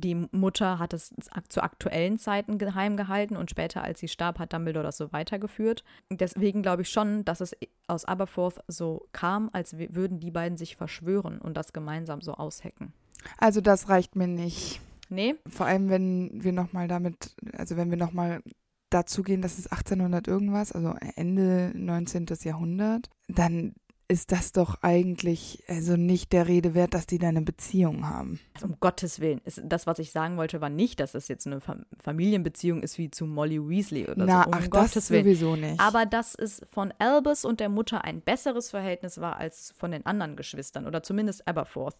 Die 0.00 0.26
Mutter 0.32 0.78
hat 0.78 0.92
es 0.92 1.14
zu 1.48 1.62
aktuellen 1.62 2.18
Zeiten 2.18 2.58
geheim 2.58 2.96
gehalten 2.96 3.36
und 3.36 3.50
später, 3.50 3.82
als 3.82 4.00
sie 4.00 4.08
starb, 4.08 4.38
hat 4.38 4.52
Dumbledore 4.52 4.84
das 4.84 4.96
so 4.96 5.12
weitergeführt. 5.12 5.84
Deswegen 6.10 6.62
glaube 6.62 6.82
ich 6.82 6.88
schon, 6.90 7.24
dass 7.24 7.40
es 7.40 7.56
aus 7.86 8.04
Aberforth 8.04 8.60
so 8.68 9.08
kam, 9.12 9.50
als 9.52 9.76
würden 9.78 10.20
die 10.20 10.30
beiden 10.30 10.56
sich 10.56 10.76
verschwören 10.76 11.38
und 11.38 11.56
das 11.56 11.72
gemeinsam 11.72 12.20
so 12.20 12.34
aushecken. 12.34 12.92
Also 13.38 13.60
das 13.60 13.88
reicht 13.88 14.16
mir 14.16 14.28
nicht. 14.28 14.80
Nee? 15.08 15.36
Vor 15.48 15.66
allem, 15.66 15.88
wenn 15.88 16.42
wir 16.42 16.52
nochmal 16.52 16.88
damit, 16.88 17.34
also 17.56 17.76
wenn 17.76 17.90
wir 17.90 17.96
nochmal 17.96 18.42
dazu 18.90 19.22
gehen, 19.22 19.42
dass 19.42 19.58
es 19.58 19.66
1800 19.66 20.28
irgendwas, 20.28 20.72
also 20.72 20.94
Ende 21.16 21.72
19. 21.74 22.26
Jahrhundert, 22.42 23.08
dann 23.28 23.74
ist 24.08 24.30
das 24.32 24.52
doch 24.52 24.82
eigentlich 24.82 25.64
also 25.68 25.96
nicht 25.96 26.32
der 26.32 26.46
Rede 26.46 26.74
wert, 26.74 26.94
dass 26.94 27.06
die 27.06 27.18
da 27.18 27.28
eine 27.28 27.42
Beziehung 27.42 28.08
haben. 28.08 28.38
Also 28.54 28.66
um 28.66 28.76
Gottes 28.78 29.20
Willen. 29.20 29.40
Das, 29.64 29.86
was 29.86 29.98
ich 29.98 30.12
sagen 30.12 30.36
wollte, 30.36 30.60
war 30.60 30.68
nicht, 30.68 31.00
dass 31.00 31.14
es 31.14 31.28
jetzt 31.28 31.46
eine 31.46 31.60
Fam 31.60 31.84
Familienbeziehung 32.00 32.82
ist 32.82 32.98
wie 32.98 33.10
zu 33.10 33.26
Molly 33.26 33.60
Weasley 33.60 34.04
oder 34.04 34.24
Na, 34.26 34.42
so. 34.44 34.48
Um 34.48 34.54
ach, 34.54 34.70
Gottes 34.70 34.94
das 34.94 35.10
Willen. 35.10 35.24
sowieso 35.24 35.56
nicht. 35.56 35.80
Aber 35.80 36.06
dass 36.06 36.34
es 36.34 36.62
von 36.70 36.92
Albus 36.98 37.44
und 37.44 37.58
der 37.58 37.68
Mutter 37.68 38.04
ein 38.04 38.20
besseres 38.20 38.70
Verhältnis 38.70 39.20
war 39.20 39.36
als 39.36 39.74
von 39.76 39.90
den 39.90 40.06
anderen 40.06 40.36
Geschwistern 40.36 40.86
oder 40.86 41.02
zumindest 41.02 41.46
Aberforth 41.48 41.96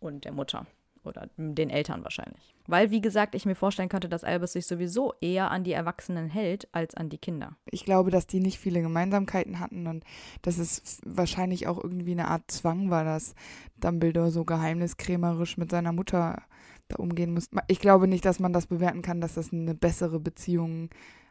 und 0.00 0.24
der 0.24 0.32
Mutter 0.32 0.66
oder 1.04 1.28
den 1.36 1.70
Eltern 1.70 2.02
wahrscheinlich. 2.04 2.54
Weil, 2.66 2.90
wie 2.90 3.00
gesagt, 3.00 3.34
ich 3.34 3.46
mir 3.46 3.54
vorstellen 3.54 3.88
könnte, 3.88 4.08
dass 4.08 4.24
Albus 4.24 4.52
sich 4.52 4.66
sowieso 4.66 5.14
eher 5.20 5.50
an 5.50 5.64
die 5.64 5.72
Erwachsenen 5.72 6.28
hält 6.28 6.68
als 6.72 6.94
an 6.94 7.08
die 7.08 7.18
Kinder. 7.18 7.56
ich 7.70 7.84
glaube, 7.84 8.10
dass 8.10 8.26
die 8.26 8.40
nicht 8.40 8.58
viele 8.58 8.82
Gemeinsamkeiten 8.82 9.60
hatten 9.60 9.86
und 9.86 10.04
dass 10.42 10.58
es 10.58 11.00
wahrscheinlich 11.04 11.66
auch 11.66 11.82
irgendwie 11.82 12.12
eine 12.12 12.28
Art 12.28 12.50
Zwang 12.50 12.90
war, 12.90 13.04
dass 13.04 13.34
Dumbledore 13.80 14.30
so 14.30 14.44
geheimniskrämerisch 14.44 15.56
mit 15.56 15.70
seiner 15.70 15.92
Mutter 15.92 16.42
da 16.88 16.96
umgehen 16.96 17.32
muss. 17.32 17.48
Ich 17.68 17.80
glaube 17.80 18.08
nicht, 18.08 18.24
dass 18.24 18.40
man 18.40 18.52
das 18.52 18.66
bewerten 18.66 19.02
kann, 19.02 19.20
dass 19.20 19.34
das 19.34 19.52
eine 19.52 19.74
bessere 19.74 20.20
Beziehung 20.20 20.90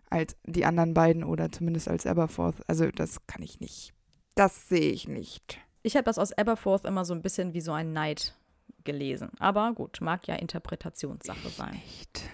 als 0.09 0.35
die 0.45 0.65
anderen 0.65 0.93
beiden 0.93 1.23
oder 1.23 1.51
zumindest 1.51 1.88
als 1.88 2.05
Aberforth. 2.05 2.55
Also 2.67 2.89
das 2.89 3.25
kann 3.27 3.43
ich 3.43 3.59
nicht. 3.59 3.93
Das 4.35 4.67
sehe 4.69 4.91
ich 4.91 5.07
nicht. 5.07 5.59
Ich 5.83 5.95
habe 5.95 6.05
das 6.05 6.17
aus 6.17 6.33
Aberforth 6.33 6.85
immer 6.85 7.05
so 7.05 7.13
ein 7.13 7.21
bisschen 7.21 7.53
wie 7.53 7.61
so 7.61 7.71
ein 7.71 7.93
Neid 7.93 8.35
gelesen. 8.83 9.31
Aber 9.39 9.74
gut, 9.74 10.00
mag 10.01 10.27
ja 10.27 10.36
Interpretationssache 10.36 11.50
sein. 11.50 11.71
Nicht. 11.71 12.29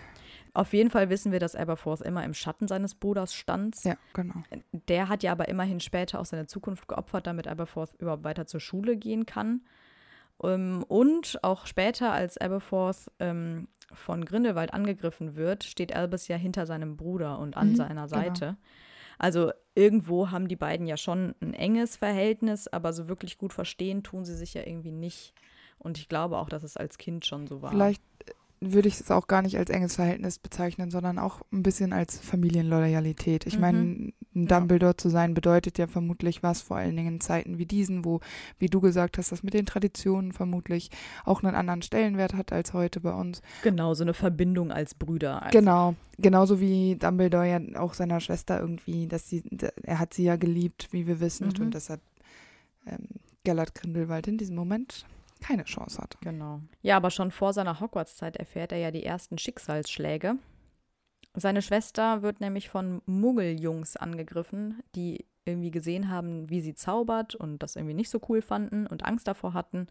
Auf 0.54 0.74
jeden 0.74 0.90
Fall 0.90 1.10
wissen 1.10 1.34
wir, 1.34 1.40
dass 1.40 1.56
Aberforth 1.56 2.00
immer 2.02 2.24
im 2.24 2.34
Schatten 2.34 2.68
seines 2.70 2.96
Bruders 2.96 3.34
stand. 3.36 3.76
Ja, 3.84 3.98
genau. 4.14 4.36
Der 4.72 5.10
hat 5.10 5.22
ja 5.22 5.34
aber 5.34 5.50
immerhin 5.50 5.82
später 5.82 6.20
auch 6.20 6.26
seine 6.26 6.48
Zukunft 6.48 6.88
geopfert, 6.88 7.28
damit 7.28 7.48
Aberforth 7.48 7.94
überhaupt 8.00 8.24
weiter 8.24 8.46
zur 8.48 8.62
Schule 8.62 8.96
gehen 8.96 9.26
kann. 9.26 9.66
Ähm, 10.42 10.84
und 10.88 11.40
auch 11.44 11.66
später, 11.66 12.14
als 12.14 12.38
Aberforth 12.38 13.12
ähm, 13.20 13.68
von 13.92 14.24
Grindelwald 14.24 14.74
angegriffen 14.74 15.36
wird, 15.36 15.66
steht 15.66 15.94
Albus 15.94 16.28
ja 16.30 16.38
hinter 16.38 16.66
seinem 16.66 16.96
Bruder 16.96 17.38
und 17.40 17.58
an 17.58 17.72
Mhm, 17.72 17.76
seiner 17.76 18.08
Seite. 18.08 18.58
Also 19.18 19.52
irgendwo 19.76 20.32
haben 20.32 20.48
die 20.48 20.56
beiden 20.56 20.88
ja 20.88 20.98
schon 20.98 21.36
ein 21.42 21.54
enges 21.54 21.98
Verhältnis, 21.98 22.68
aber 22.68 22.94
so 22.94 23.08
wirklich 23.08 23.38
gut 23.38 23.54
verstehen 23.54 24.04
tun 24.04 24.26
sie 24.26 24.36
sich 24.36 24.54
ja 24.54 24.64
irgendwie 24.66 24.92
nicht. 24.92 25.34
Und 25.80 25.98
ich 25.98 26.10
glaube 26.10 26.38
auch, 26.38 26.50
dass 26.50 26.64
es 26.64 26.78
als 26.78 26.98
Kind 26.98 27.26
schon 27.26 27.46
so 27.48 27.62
war. 27.62 27.72
Vielleicht 27.72 28.02
äh, 28.28 28.32
würde 28.62 28.88
ich 28.88 29.00
es 29.00 29.12
auch 29.12 29.28
gar 29.28 29.42
nicht 29.44 29.58
als 29.58 29.70
enges 29.70 29.96
Verhältnis 29.96 30.40
bezeichnen, 30.40 30.90
sondern 30.90 31.20
auch 31.20 31.42
ein 31.52 31.62
bisschen 31.62 31.94
als 31.94 32.18
Familienloyalität. 32.20 33.46
Ich 33.46 33.56
Mhm. 33.56 33.62
meine, 33.62 33.78
ein 33.80 34.14
Ja. 34.34 34.46
Dumbledore 34.60 34.98
zu 34.98 35.10
sein 35.10 35.34
bedeutet 35.34 35.78
ja 35.78 35.88
vermutlich 35.88 36.42
was, 36.44 36.62
vor 36.62 36.78
allen 36.78 36.96
Dingen 36.96 37.16
in 37.16 37.22
Zeiten 37.22 37.58
wie 37.58 37.66
diesen, 37.66 38.04
wo, 38.04 38.20
wie 38.58 38.68
du 38.68 38.82
gesagt 38.82 39.18
hast, 39.18 39.32
das 39.32 39.44
mit 39.44 39.54
den 39.54 39.66
Traditionen 39.66 40.32
vermutlich 40.34 40.90
auch 41.24 41.44
einen 41.44 41.56
anderen 41.56 41.82
Stellenwert 41.84 42.34
hat 42.34 42.52
als 42.52 42.74
heute 42.74 43.00
bei 43.00 43.14
uns. 43.14 43.42
Genau, 43.62 43.94
so 43.94 44.04
eine 44.04 44.14
Verbindung 44.14 44.72
als 44.72 44.96
Brüder. 44.96 45.42
Also. 45.44 45.58
Genau, 45.58 45.96
genauso 46.18 46.60
wie 46.60 46.96
Dumbledore 46.96 47.48
ja 47.50 47.80
auch 47.80 47.94
seiner 47.94 48.20
Schwester 48.20 48.60
irgendwie, 48.60 49.08
dass 49.08 49.30
sie, 49.30 49.44
er 49.84 50.00
hat 50.00 50.14
sie 50.14 50.24
ja 50.24 50.36
geliebt, 50.38 50.88
wie 50.92 51.06
wir 51.08 51.20
wissen, 51.20 51.48
Mhm. 51.56 51.66
und 51.66 51.74
deshalb 51.76 52.02
ähm, 52.88 53.08
Gellert 53.44 53.76
Grindelwald 53.76 54.28
in 54.28 54.38
diesem 54.38 54.56
Moment 54.56 55.06
keine 55.46 55.64
Chance 55.64 56.02
hat. 56.02 56.18
Genau. 56.22 56.62
Ja, 56.82 56.98
aber 56.98 57.12
schon 57.12 57.30
vor 57.30 57.54
seiner 57.54 57.80
Hogwarts-Zeit 57.80 58.38
erfährt 58.38 58.72
er 58.72 58.80
ja 58.80 58.92
die 58.92 59.06
ersten 59.06 59.38
Schicksalsschläge. 59.38 60.38
Seine 61.36 61.62
Schwester 61.62 62.24
wird 62.24 62.42
nämlich 62.42 62.70
von 62.70 63.02
Muggeljungs 63.06 63.96
angegriffen, 63.96 64.82
die 64.96 65.26
irgendwie 65.46 65.70
gesehen 65.70 66.10
haben, 66.10 66.50
wie 66.50 66.62
sie 66.62 66.74
zaubert 66.74 67.36
und 67.36 67.62
das 67.62 67.76
irgendwie 67.76 67.94
nicht 67.94 68.10
so 68.10 68.20
cool 68.28 68.42
fanden 68.42 68.88
und 68.88 69.06
Angst 69.06 69.28
davor 69.28 69.54
hatten. 69.54 69.88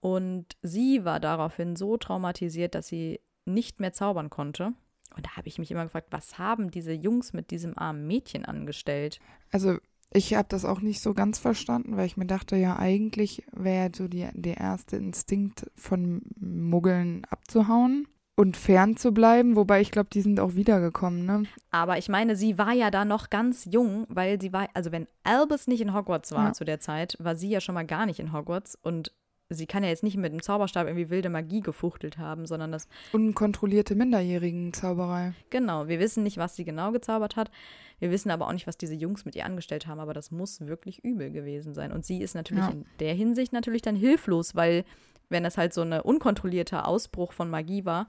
Und 0.00 0.56
sie 0.62 1.04
war 1.04 1.20
daraufhin 1.20 1.76
so 1.76 1.98
traumatisiert, 1.98 2.74
dass 2.74 2.88
sie 2.88 3.20
nicht 3.44 3.80
mehr 3.80 3.92
zaubern 3.92 4.30
konnte. 4.30 4.72
Und 5.14 5.26
da 5.26 5.36
habe 5.36 5.48
ich 5.48 5.58
mich 5.58 5.70
immer 5.70 5.84
gefragt, 5.84 6.08
was 6.10 6.38
haben 6.38 6.70
diese 6.70 6.92
Jungs 6.92 7.34
mit 7.34 7.50
diesem 7.50 7.76
armen 7.76 8.06
Mädchen 8.06 8.46
angestellt? 8.46 9.20
Also 9.50 9.76
ich 10.12 10.34
habe 10.34 10.48
das 10.48 10.64
auch 10.64 10.80
nicht 10.80 11.00
so 11.00 11.14
ganz 11.14 11.38
verstanden, 11.38 11.96
weil 11.96 12.06
ich 12.06 12.16
mir 12.16 12.26
dachte, 12.26 12.56
ja, 12.56 12.76
eigentlich 12.78 13.44
wäre 13.52 13.90
so 13.94 14.08
die, 14.08 14.28
der 14.32 14.56
erste 14.58 14.96
Instinkt 14.96 15.70
von 15.76 16.22
Muggeln 16.38 17.24
abzuhauen 17.30 18.08
und 18.36 18.56
fern 18.56 18.96
zu 18.96 19.12
bleiben, 19.12 19.54
wobei 19.54 19.80
ich 19.80 19.90
glaube, 19.90 20.08
die 20.12 20.22
sind 20.22 20.40
auch 20.40 20.54
wiedergekommen, 20.54 21.26
ne? 21.26 21.42
Aber 21.70 21.98
ich 21.98 22.08
meine, 22.08 22.36
sie 22.36 22.58
war 22.58 22.72
ja 22.72 22.90
da 22.90 23.04
noch 23.04 23.30
ganz 23.30 23.66
jung, 23.70 24.06
weil 24.08 24.40
sie 24.40 24.52
war, 24.52 24.68
also 24.74 24.90
wenn 24.92 25.06
Albus 25.24 25.66
nicht 25.66 25.80
in 25.82 25.94
Hogwarts 25.94 26.32
war 26.32 26.46
Ja. 26.46 26.52
zu 26.54 26.64
der 26.64 26.80
Zeit, 26.80 27.16
war 27.20 27.36
sie 27.36 27.50
ja 27.50 27.60
schon 27.60 27.74
mal 27.74 27.86
gar 27.86 28.06
nicht 28.06 28.18
in 28.18 28.32
Hogwarts 28.32 28.78
und 28.82 29.12
sie 29.50 29.66
kann 29.66 29.82
ja 29.82 29.88
jetzt 29.88 30.02
nicht 30.02 30.16
mit 30.16 30.32
dem 30.32 30.42
Zauberstab 30.42 30.86
irgendwie 30.86 31.10
wilde 31.10 31.28
Magie 31.28 31.60
gefuchtelt 31.60 32.18
haben, 32.18 32.46
sondern 32.46 32.72
das, 32.72 32.88
Unkontrollierte 33.12 33.94
Minderjährigen-Zauberei. 33.94 35.34
genau, 35.50 35.88
wir 35.88 35.98
wissen 36.00 36.22
nicht, 36.22 36.38
was 36.38 36.56
sie 36.56 36.64
genau 36.64 36.92
gezaubert 36.92 37.36
hat. 37.36 37.50
Wir 37.98 38.10
wissen 38.10 38.30
aber 38.30 38.46
auch 38.46 38.52
nicht, 38.52 38.66
was 38.66 38.78
diese 38.78 38.94
Jungs 38.94 39.24
mit 39.24 39.34
ihr 39.36 39.44
angestellt 39.44 39.86
haben, 39.86 40.00
aber 40.00 40.14
das 40.14 40.30
muss 40.30 40.60
wirklich 40.66 41.04
übel 41.04 41.30
gewesen 41.30 41.74
sein. 41.74 41.92
Und 41.92 42.06
sie 42.06 42.22
ist 42.22 42.34
natürlich 42.34 42.64
Ja. 42.64 42.70
in 42.70 42.86
der 42.98 43.14
Hinsicht 43.14 43.52
natürlich 43.52 43.82
dann 43.82 43.96
hilflos, 43.96 44.54
weil 44.54 44.84
wenn 45.28 45.42
das 45.44 45.58
halt 45.58 45.74
so 45.74 45.82
ein 45.82 45.92
unkontrollierter 45.92 46.88
Ausbruch 46.88 47.32
von 47.32 47.50
Magie 47.50 47.84
war, 47.84 48.08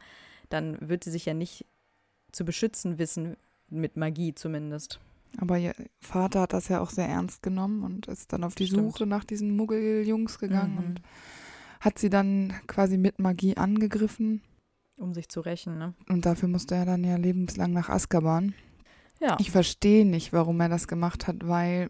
dann 0.49 0.77
wird 0.79 1.03
sie 1.03 1.11
sich 1.11 1.25
ja 1.25 1.33
nicht 1.33 1.65
zu 2.31 2.45
beschützen 2.45 2.97
wissen, 2.99 3.35
mit 3.69 3.97
Magie 3.97 4.33
zumindest. 4.33 4.99
Aber 5.37 5.57
ihr 5.57 5.73
Vater 6.01 6.41
hat 6.41 6.53
das 6.53 6.67
ja 6.67 6.81
auch 6.81 6.89
sehr 6.89 7.07
ernst 7.07 7.41
genommen 7.41 7.83
und 7.83 8.07
ist 8.07 8.33
dann 8.33 8.43
auf 8.43 8.55
die 8.55 8.67
Stimmt. 8.67 8.83
Suche 8.93 9.05
nach 9.05 9.23
diesen 9.23 9.55
Muggeljungs 9.55 10.39
gegangen 10.39 10.73
Mhm. 10.75 10.77
und 10.85 11.01
hat 11.79 11.97
sie 11.97 12.09
dann 12.09 12.53
quasi 12.67 12.97
mit 12.97 13.19
Magie 13.19 13.57
angegriffen. 13.57 14.41
Um 14.97 15.13
sich 15.15 15.29
zu 15.29 15.39
rächen, 15.39 15.77
ne? 15.79 15.95
Und 16.09 16.25
dafür 16.27 16.47
musste 16.47 16.75
er 16.75 16.85
dann 16.85 17.03
ja 17.03 17.15
lebenslang 17.15 17.71
nach 17.73 17.89
Azkaban. 17.89 18.53
Ja. 19.19 19.37
Ich 19.39 19.49
verstehe 19.51 20.05
nicht, 20.05 20.31
warum 20.33 20.59
er 20.59 20.69
das 20.69 20.87
gemacht 20.87 21.25
hat, 21.27 21.47
weil, 21.47 21.89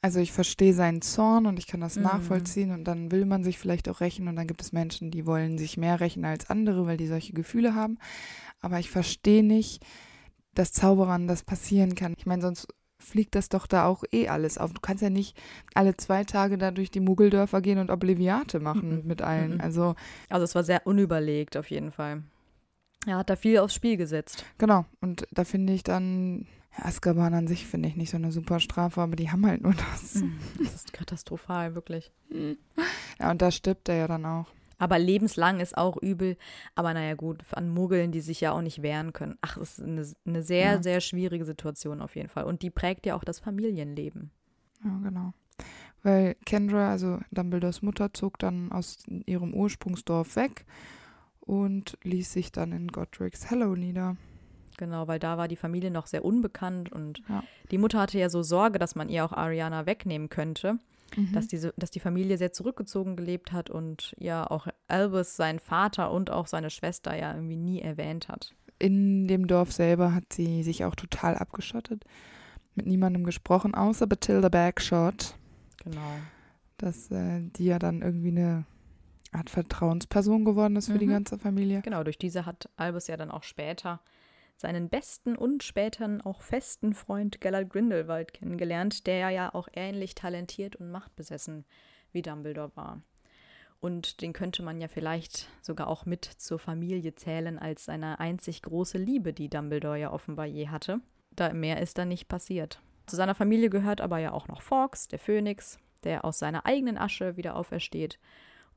also 0.00 0.18
ich 0.20 0.32
verstehe 0.32 0.72
seinen 0.72 1.02
Zorn 1.02 1.44
und 1.46 1.58
ich 1.58 1.66
kann 1.66 1.80
das 1.80 1.96
Mhm. 1.96 2.02
nachvollziehen 2.04 2.70
und 2.70 2.84
dann 2.84 3.10
will 3.10 3.26
man 3.26 3.44
sich 3.44 3.58
vielleicht 3.58 3.88
auch 3.88 4.00
rächen 4.00 4.28
und 4.28 4.36
dann 4.36 4.46
gibt 4.46 4.62
es 4.62 4.72
Menschen, 4.72 5.10
die 5.10 5.26
wollen 5.26 5.58
sich 5.58 5.76
mehr 5.76 6.00
rächen 6.00 6.24
als 6.24 6.48
andere, 6.48 6.86
weil 6.86 6.96
die 6.96 7.06
solche 7.08 7.32
Gefühle 7.34 7.74
haben. 7.74 7.98
Aber 8.62 8.78
ich 8.78 8.88
verstehe 8.90 9.42
nicht, 9.44 9.84
dass 10.54 10.72
Zauberern 10.72 11.26
das 11.28 11.42
passieren 11.42 11.94
kann. 11.94 12.14
Ich 12.18 12.26
meine, 12.26 12.42
sonst 12.42 12.68
fliegt 13.02 13.34
das 13.34 13.48
doch 13.48 13.66
da 13.66 13.86
auch 13.86 14.04
eh 14.12 14.28
alles 14.28 14.58
auf. 14.58 14.72
Du 14.74 14.80
kannst 14.80 15.02
ja 15.02 15.08
nicht 15.10 15.34
alle 15.74 15.96
zwei 15.96 16.24
Tage 16.24 16.58
da 16.58 16.70
durch 16.70 16.90
die 16.90 17.00
Muggeldörfer 17.00 17.62
gehen 17.62 17.78
und 17.78 17.90
Obliviate 17.90 18.60
machen 18.60 18.98
Mhm. 19.00 19.06
mit 19.06 19.22
allen. 19.22 19.54
Mhm. 19.54 19.60
Also 19.60 19.94
Also 20.28 20.44
es 20.44 20.54
war 20.54 20.64
sehr 20.64 20.86
unüberlegt 20.86 21.56
auf 21.56 21.70
jeden 21.70 21.92
Fall. 21.92 22.22
Er 23.06 23.16
hat 23.16 23.30
da 23.30 23.36
viel 23.36 23.58
aufs 23.58 23.74
Spiel 23.74 23.96
gesetzt. 23.96 24.44
Genau, 24.58 24.84
und 25.00 25.26
da 25.30 25.44
finde 25.44 25.72
ich 25.72 25.82
dann, 25.82 26.46
Azkaban 26.76 27.32
an 27.32 27.46
sich 27.48 27.66
finde 27.66 27.88
ich 27.88 27.96
nicht 27.96 28.10
so 28.10 28.18
eine 28.18 28.30
super 28.32 28.60
Strafe, 28.60 29.00
aber 29.00 29.16
die 29.16 29.30
haben 29.30 29.46
halt 29.46 29.62
nur 29.62 29.72
das. 29.72 30.22
Das 30.58 30.74
ist 30.74 30.92
katastrophal, 30.92 31.74
wirklich. 31.74 32.12
Ja, 33.18 33.30
und 33.30 33.40
da 33.40 33.50
stirbt 33.50 33.88
er 33.88 33.96
ja 33.96 34.06
dann 34.08 34.26
auch. 34.26 34.46
Aber 34.80 34.98
lebenslang 34.98 35.60
ist 35.60 35.76
auch 35.78 35.96
übel. 35.96 36.36
Aber 36.74 36.92
naja, 36.94 37.14
gut, 37.14 37.44
an 37.52 37.68
Muggeln, 37.68 38.10
die 38.10 38.20
sich 38.20 38.40
ja 38.40 38.50
auch 38.50 38.62
nicht 38.62 38.82
wehren 38.82 39.12
können. 39.12 39.38
Ach, 39.42 39.56
es 39.58 39.78
ist 39.78 39.84
eine, 39.86 40.04
eine 40.26 40.42
sehr, 40.42 40.72
Ja. 40.72 40.82
sehr 40.82 41.00
schwierige 41.00 41.44
Situation 41.44 42.00
auf 42.00 42.16
jeden 42.16 42.28
Fall. 42.28 42.44
Und 42.44 42.62
die 42.62 42.70
prägt 42.70 43.06
ja 43.06 43.14
auch 43.14 43.22
das 43.24 43.38
Familienleben. 43.38 44.30
Ja, 44.82 44.98
genau. 45.04 45.32
Weil 46.02 46.34
Kendra, 46.46 46.90
also 46.90 47.20
Dumbledores 47.30 47.82
Mutter, 47.82 48.12
zog 48.14 48.38
dann 48.38 48.72
aus 48.72 48.98
ihrem 49.26 49.52
Ursprungsdorf 49.54 50.34
weg 50.36 50.64
und 51.40 51.98
ließ 52.02 52.32
sich 52.32 52.52
dann 52.52 52.72
in 52.72 52.88
Godric's 52.88 53.50
Hollow 53.50 53.74
nieder. 53.76 54.16
Genau, 54.78 55.08
weil 55.08 55.18
da 55.18 55.36
war 55.36 55.46
die 55.48 55.56
Familie 55.56 55.90
noch 55.90 56.06
sehr 56.06 56.24
unbekannt 56.24 56.90
und 56.90 57.20
Ja. 57.28 57.42
die 57.70 57.76
Mutter 57.76 58.00
hatte 58.00 58.18
ja 58.18 58.30
so 58.30 58.42
Sorge, 58.42 58.78
dass 58.78 58.94
man 58.94 59.10
ihr 59.10 59.24
auch 59.26 59.32
Ariana 59.32 59.84
wegnehmen 59.84 60.30
könnte. 60.30 60.78
Mhm. 61.16 61.32
dass, 61.32 61.48
diese, 61.48 61.72
dass 61.76 61.90
die 61.90 62.00
Familie 62.00 62.38
sehr 62.38 62.52
zurückgezogen 62.52 63.16
gelebt 63.16 63.52
hat 63.52 63.70
und 63.70 64.14
ja 64.18 64.48
auch 64.50 64.66
Albus, 64.88 65.36
sein 65.36 65.58
Vater 65.58 66.10
und 66.12 66.30
auch 66.30 66.46
seine 66.46 66.70
Schwester 66.70 67.16
ja 67.16 67.34
irgendwie 67.34 67.56
nie 67.56 67.80
erwähnt 67.80 68.28
hat. 68.28 68.54
In 68.78 69.28
dem 69.28 69.46
Dorf 69.46 69.72
selber 69.72 70.14
hat 70.14 70.32
sie 70.32 70.62
sich 70.62 70.84
auch 70.84 70.94
total 70.94 71.36
abgeschottet, 71.36 72.04
mit 72.74 72.86
niemandem 72.86 73.24
gesprochen, 73.24 73.74
außer 73.74 74.06
Bathilda 74.06 74.48
Bagshot. 74.48 75.34
Genau. 75.84 76.00
dass 76.78 77.10
äh, 77.10 77.40
die 77.56 77.66
ja 77.66 77.78
dann 77.78 78.00
irgendwie 78.02 78.28
eine 78.28 78.64
Art 79.32 79.50
Vertrauensperson 79.50 80.44
geworden 80.46 80.76
ist 80.76 80.90
für 80.90 80.98
die 80.98 81.06
Mhm. 81.06 81.10
ganze 81.12 81.38
Familie. 81.38 81.82
Genau, 81.82 82.02
durch 82.04 82.16
diese 82.18 82.46
hat 82.46 82.68
Albus 82.76 83.06
ja 83.06 83.16
dann 83.18 83.30
auch 83.30 83.42
später 83.42 84.00
seinen 84.60 84.88
besten 84.88 85.36
und 85.36 85.62
späteren 85.62 86.20
auch 86.20 86.42
festen 86.42 86.94
Freund 86.94 87.40
Gellert 87.40 87.70
Grindelwald 87.70 88.32
kennengelernt, 88.32 89.06
der 89.06 89.30
ja 89.30 89.54
auch 89.54 89.68
ähnlich 89.72 90.14
talentiert 90.14 90.76
und 90.76 90.90
machtbesessen 90.90 91.64
wie 92.12 92.22
Dumbledore 92.22 92.76
war. 92.76 93.02
Und 93.80 94.20
den 94.20 94.34
könnte 94.34 94.62
man 94.62 94.80
ja 94.80 94.88
vielleicht 94.88 95.48
sogar 95.62 95.88
auch 95.88 96.04
mit 96.04 96.24
zur 96.24 96.58
Familie 96.58 97.14
zählen 97.14 97.58
als 97.58 97.86
seine 97.86 98.20
einzig 98.20 98.60
große 98.60 98.98
Liebe, 98.98 99.32
die 99.32 99.48
Dumbledore 99.48 99.98
ja 99.98 100.12
offenbar 100.12 100.44
je 100.44 100.68
hatte. 100.68 101.00
Da 101.34 101.52
mehr 101.54 101.80
ist 101.80 101.96
da 101.96 102.04
nicht 102.04 102.28
passiert. 102.28 102.82
Zu 103.06 103.16
seiner 103.16 103.34
Familie 103.34 103.70
gehört 103.70 104.02
aber 104.02 104.18
ja 104.18 104.32
auch 104.32 104.48
noch 104.48 104.60
Fawkes, 104.60 105.08
der 105.08 105.18
Phönix, 105.18 105.78
der 106.04 106.26
aus 106.26 106.38
seiner 106.38 106.66
eigenen 106.66 106.98
Asche 106.98 107.38
wieder 107.38 107.56
aufersteht. 107.56 108.18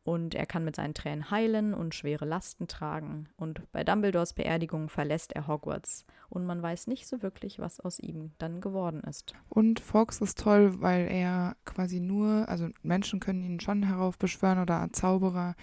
Und 0.05 0.36
er 0.36 0.45
kann 0.45 0.65
mit 0.65 0.75
seinen 0.75 0.93
Tränen 0.93 1.31
heilen 1.31 1.74
und 1.74 1.95
schwere 1.95 2.25
Lasten 2.25 2.67
tragen. 2.67 3.29
Und 3.38 3.62
bei 3.72 3.86
Dumbledores 3.86 4.33
Beerdigung 4.33 4.89
verlässt 4.89 5.31
er 5.31 5.48
Hogwarts. 5.48 6.05
Und 6.29 6.45
man 6.45 6.62
weiß 6.62 6.88
nicht 6.88 7.07
so 7.07 7.22
wirklich, 7.22 7.60
was 7.60 7.79
aus 7.79 8.00
ihm 8.00 8.31
dann 8.38 8.60
geworden 8.60 9.00
ist. 9.01 9.33
Und 9.48 9.79
Fox 9.79 10.19
ist 10.19 10.39
toll, 10.39 10.81
weil 10.81 11.07
er 11.10 11.55
quasi 11.63 12.01
nur, 12.01 12.50
also 12.50 12.67
Menschen 12.81 13.22
können 13.22 13.43
ihn 13.43 13.62
schon 13.62 13.83
heraufbeschwören 13.83 14.60
oder 14.60 14.89
Zauberer, 14.91 15.55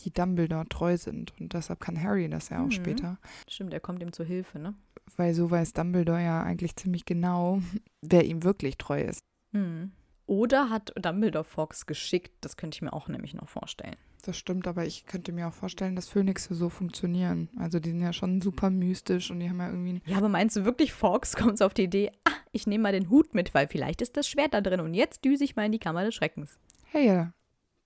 die 0.00 0.12
Dumbledore 0.12 0.68
treu 0.68 0.96
sind. 0.96 1.32
Und 1.40 1.52
deshalb 1.54 1.80
kann 1.80 2.00
Harry 2.00 2.28
das 2.28 2.50
ja 2.50 2.60
auch 2.60 2.66
Mhm. 2.66 2.70
später. 2.72 3.18
Stimmt, 3.48 3.74
er 3.74 3.80
kommt 3.80 4.00
ihm 4.00 4.12
zu 4.12 4.22
Hilfe, 4.22 4.60
ne? 4.60 4.74
Weil 5.16 5.34
so 5.34 5.50
weiß 5.50 5.72
Dumbledore 5.72 6.22
ja 6.22 6.42
eigentlich 6.42 6.76
ziemlich 6.76 7.04
genau, 7.04 7.60
wer 8.02 8.24
ihm 8.26 8.44
wirklich 8.44 8.76
treu 8.78 9.02
ist. 9.02 9.20
Mhm. 9.50 9.90
Oder 10.28 10.68
hat 10.68 10.92
Dumbledore 10.94 11.42
Fox 11.42 11.86
geschickt? 11.86 12.32
Das 12.42 12.58
könnte 12.58 12.76
ich 12.76 12.82
mir 12.82 12.92
auch 12.92 13.08
nämlich 13.08 13.32
noch 13.32 13.48
vorstellen. 13.48 13.96
das 14.22 14.36
stimmt, 14.36 14.68
aber 14.68 14.84
ich 14.84 15.06
könnte 15.06 15.32
mir 15.32 15.48
auch 15.48 15.54
vorstellen, 15.54 15.96
dass 15.96 16.10
Phönixe 16.10 16.54
so 16.54 16.68
funktionieren. 16.68 17.48
Also 17.56 17.80
die 17.80 17.88
sind 17.90 18.02
ja 18.02 18.12
schon 18.12 18.42
super 18.42 18.68
mystisch 18.68 19.30
und 19.30 19.40
die 19.40 19.48
haben 19.48 19.58
ja 19.58 19.68
irgendwie. 19.68 20.02
Ja, 20.04 20.18
aber 20.18 20.28
meinst 20.28 20.54
du 20.54 20.66
wirklich, 20.66 20.92
Fox 20.92 21.34
kommt 21.36 21.62
auf 21.62 21.72
die 21.72 21.84
Idee, 21.84 22.12
ah, 22.24 22.32
ich 22.52 22.66
nehme 22.66 22.82
mal 22.82 22.92
den 22.92 23.08
Hut 23.08 23.32
mit, 23.34 23.54
weil 23.54 23.68
vielleicht 23.68 24.02
ist 24.02 24.18
das 24.18 24.28
Schwert 24.28 24.52
da 24.52 24.60
drin 24.60 24.80
und 24.80 24.92
jetzt 24.92 25.24
düse 25.24 25.44
ich 25.44 25.56
mal 25.56 25.64
in 25.64 25.72
die 25.72 25.78
Kammer 25.78 26.04
des 26.04 26.14
Schreckens. 26.14 26.58
Hey, 26.84 27.28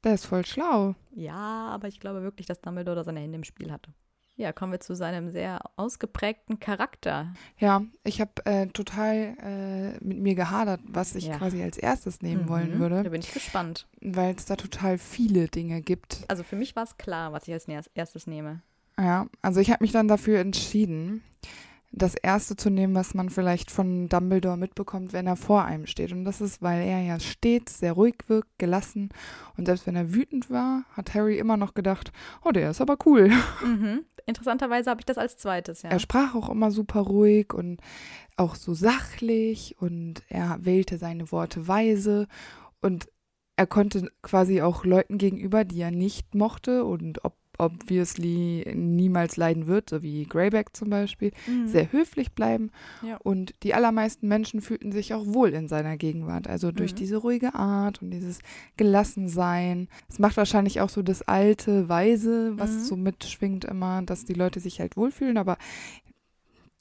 der 0.03 0.15
ist 0.15 0.27
voll 0.27 0.45
schlau. 0.45 0.97
Ja, 1.13 1.69
aber 1.69 1.87
ich 1.87 2.01
glaube 2.01 2.23
wirklich, 2.23 2.49
dass 2.49 2.61
Dumbledore 2.61 2.97
da 2.97 3.05
seine 3.05 3.21
Hände 3.21 3.37
im 3.37 3.45
Spiel 3.45 3.71
hatte. 3.71 3.95
Ja, 4.43 4.53
kommen 4.53 4.73
wir 4.73 4.81
zu 4.81 4.97
seinem 4.97 5.31
sehr 5.31 5.61
ausgeprägten 5.77 6.59
Charakter. 6.59 7.33
Ja, 7.59 7.83
ich 8.03 8.21
habe 8.21 8.33
äh, 8.45 8.67
total 8.67 9.37
äh, 9.41 10.05
mit 10.05 10.19
mir 10.19 10.35
gehadert, 10.35 10.81
was 10.85 11.15
ich 11.15 11.27
ja. 11.27 11.39
quasi 11.39 11.63
als 11.63 11.79
erstes 11.79 12.23
nehmen 12.23 12.47
mhm, 12.47 12.49
wollen 12.49 12.79
würde. 12.81 13.05
Da 13.05 13.11
bin 13.11 13.21
ich 13.21 13.33
gespannt. 13.33 13.87
Weil 14.01 14.35
es 14.35 14.45
da 14.47 14.57
total 14.57 14.99
viele 14.99 15.47
Dinge 15.47 15.81
gibt. 15.81 16.25
Also 16.27 16.43
für 16.43 16.57
mich 16.57 16.75
war 16.75 16.83
es 16.83 16.97
klar, 16.97 17.33
was 17.33 17.47
ich 17.47 17.55
als 17.55 17.69
erstes 17.95 18.27
nehme. 18.27 18.63
Ja, 18.99 19.29
also 19.43 19.61
ich 19.61 19.71
habe 19.71 19.85
mich 19.85 19.93
dann 19.93 20.09
dafür 20.09 20.41
entschieden, 20.41 21.23
das 21.93 22.15
erste 22.15 22.57
zu 22.57 22.71
nehmen, 22.71 22.95
was 22.95 23.13
man 23.13 23.29
vielleicht 23.29 23.71
von 23.71 24.09
Dumbledore 24.09 24.57
mitbekommt, 24.57 25.13
wenn 25.13 25.27
er 25.27 25.37
vor 25.37 25.65
einem 25.65 25.87
steht. 25.87 26.11
Und 26.13 26.25
das 26.25 26.41
ist, 26.41 26.63
weil 26.63 26.83
er 26.83 27.03
ja 27.03 27.21
stets 27.21 27.79
sehr 27.79 27.93
ruhig 27.93 28.17
wirkt, 28.29 28.59
gelassen. 28.59 29.11
Und 29.59 29.67
selbst 29.67 29.87
wenn 29.87 29.95
er 29.95 30.15
wütend 30.15 30.51
war, 30.51 30.85
hat 30.93 31.13
Harry 31.15 31.39
immer 31.39 31.59
noch 31.59 31.75
gedacht, 31.75 32.11
oh, 32.45 32.51
der 32.51 32.71
ist 32.71 32.81
aber 32.81 32.97
cool. 33.07 33.31
Mhm. 33.63 34.05
Interessanterweise 34.25 34.91
habe 34.91 35.01
ich 35.01 35.05
das 35.05 35.19
als 35.19 35.37
zweites, 35.37 35.83
ja. 35.83 35.91
Er 35.91 35.99
sprach 35.99 36.35
auch 36.35 36.49
immer 36.49 36.71
super 36.71 37.01
ruhig 37.01 37.53
und 37.53 37.81
auch 38.37 38.55
so 38.55 38.73
sachlich 38.73 39.77
und 39.81 40.23
er 40.29 40.59
wählte 40.65 40.97
seine 40.97 41.31
Worte 41.33 41.67
weise 41.67 42.29
und 42.81 43.09
er 43.57 43.67
konnte 43.67 44.11
quasi 44.23 44.63
auch 44.63 44.85
Leuten 44.85 45.19
gegenüber, 45.19 45.65
die 45.65 45.81
er 45.81 45.91
nicht 45.91 46.35
mochte 46.35 46.85
und 46.85 47.25
ob 47.25 47.35
obviously 47.59 48.65
niemals 48.75 49.37
leiden 49.37 49.67
wird, 49.67 49.91
so 49.91 50.03
wie 50.03 50.25
Greyback 50.25 50.75
zum 50.75 50.91
Beispiel, 50.91 51.33
mhm. 51.47 51.69
sehr 51.69 51.93
höflich 51.93 52.33
bleiben. 52.33 52.71
Ja. 53.07 53.19
Und 53.19 53.55
die 53.63 53.75
allermeisten 53.75 54.29
Menschen 54.29 54.61
fühlten 54.61 54.93
sich 54.93 55.15
auch 55.15 55.27
wohl 55.27 55.51
in 55.51 55.69
seiner 55.69 55.97
Gegenwart. 55.97 56.49
Also 56.49 56.73
durch 56.73 56.93
mhm. 56.93 56.97
diese 56.97 57.17
ruhige 57.19 57.55
Art 57.55 58.03
und 58.03 58.11
dieses 58.11 58.41
Gelassensein. 58.77 59.89
Es 60.09 60.19
macht 60.19 60.37
wahrscheinlich 60.37 60.81
auch 60.81 60.89
so 60.89 61.03
das 61.03 61.23
alte 61.23 61.89
Weise, 61.89 62.59
was 62.59 62.71
mhm. 62.71 62.81
so 62.81 62.97
mitschwingt 62.97 63.65
immer, 63.65 64.03
dass 64.03 64.25
die 64.25 64.35
Leute 64.35 64.61
sich 64.61 64.81
halt 64.81 64.97
wohlfühlen. 64.97 65.39
Aber 65.39 65.59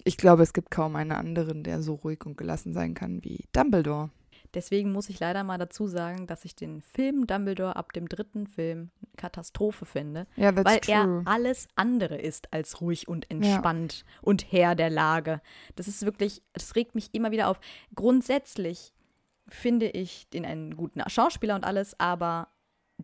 ich 0.04 0.18
glaube, 0.18 0.44
es 0.44 0.54
gibt 0.54 0.72
kaum 0.72 0.96
einen 0.96 1.12
anderen, 1.12 1.64
der 1.64 1.82
so 1.82 1.96
ruhig 1.96 2.26
und 2.26 2.38
gelassen 2.38 2.74
sein 2.74 2.94
kann 2.94 3.24
wie 3.24 3.46
Dumbledore. 3.54 4.10
Deswegen 4.54 4.92
muss 4.92 5.10
ich 5.10 5.20
leider 5.20 5.44
mal 5.44 5.58
dazu 5.58 5.88
sagen, 5.88 6.28
dass 6.28 6.46
ich 6.46 6.56
den 6.56 6.82
Film 6.82 7.28
Dumbledore 7.28 7.76
ab 7.76 7.94
dem 7.94 8.10
dritten 8.10 8.48
Film 8.48 8.92
Katastrophe 9.18 9.86
finde, 9.86 10.28
ja, 10.36 10.56
weil 10.56 10.80
true. 10.80 10.94
er 10.94 11.22
alles 11.26 11.68
andere 11.76 12.18
ist 12.18 12.52
als 12.54 12.82
ruhig 12.82 13.08
und 13.08 13.30
entspannt 13.30 14.04
ja. 14.06 14.20
und 14.22 14.52
Herr 14.52 14.76
der 14.76 14.90
Lage. 14.90 15.42
Das 15.76 15.88
ist 15.88 16.06
wirklich, 16.06 16.42
das 16.54 16.76
regt 16.76 16.96
mich 16.96 17.14
immer 17.14 17.32
wieder 17.32 17.50
auf. 17.50 17.60
Grundsätzlich 17.96 18.94
finde 19.48 19.88
ich 19.88 20.30
den 20.30 20.46
einen 20.46 20.76
guten 20.76 21.02
Schauspieler 21.10 21.56
und 21.56 21.66
alles, 21.66 22.00
aber 22.00 22.48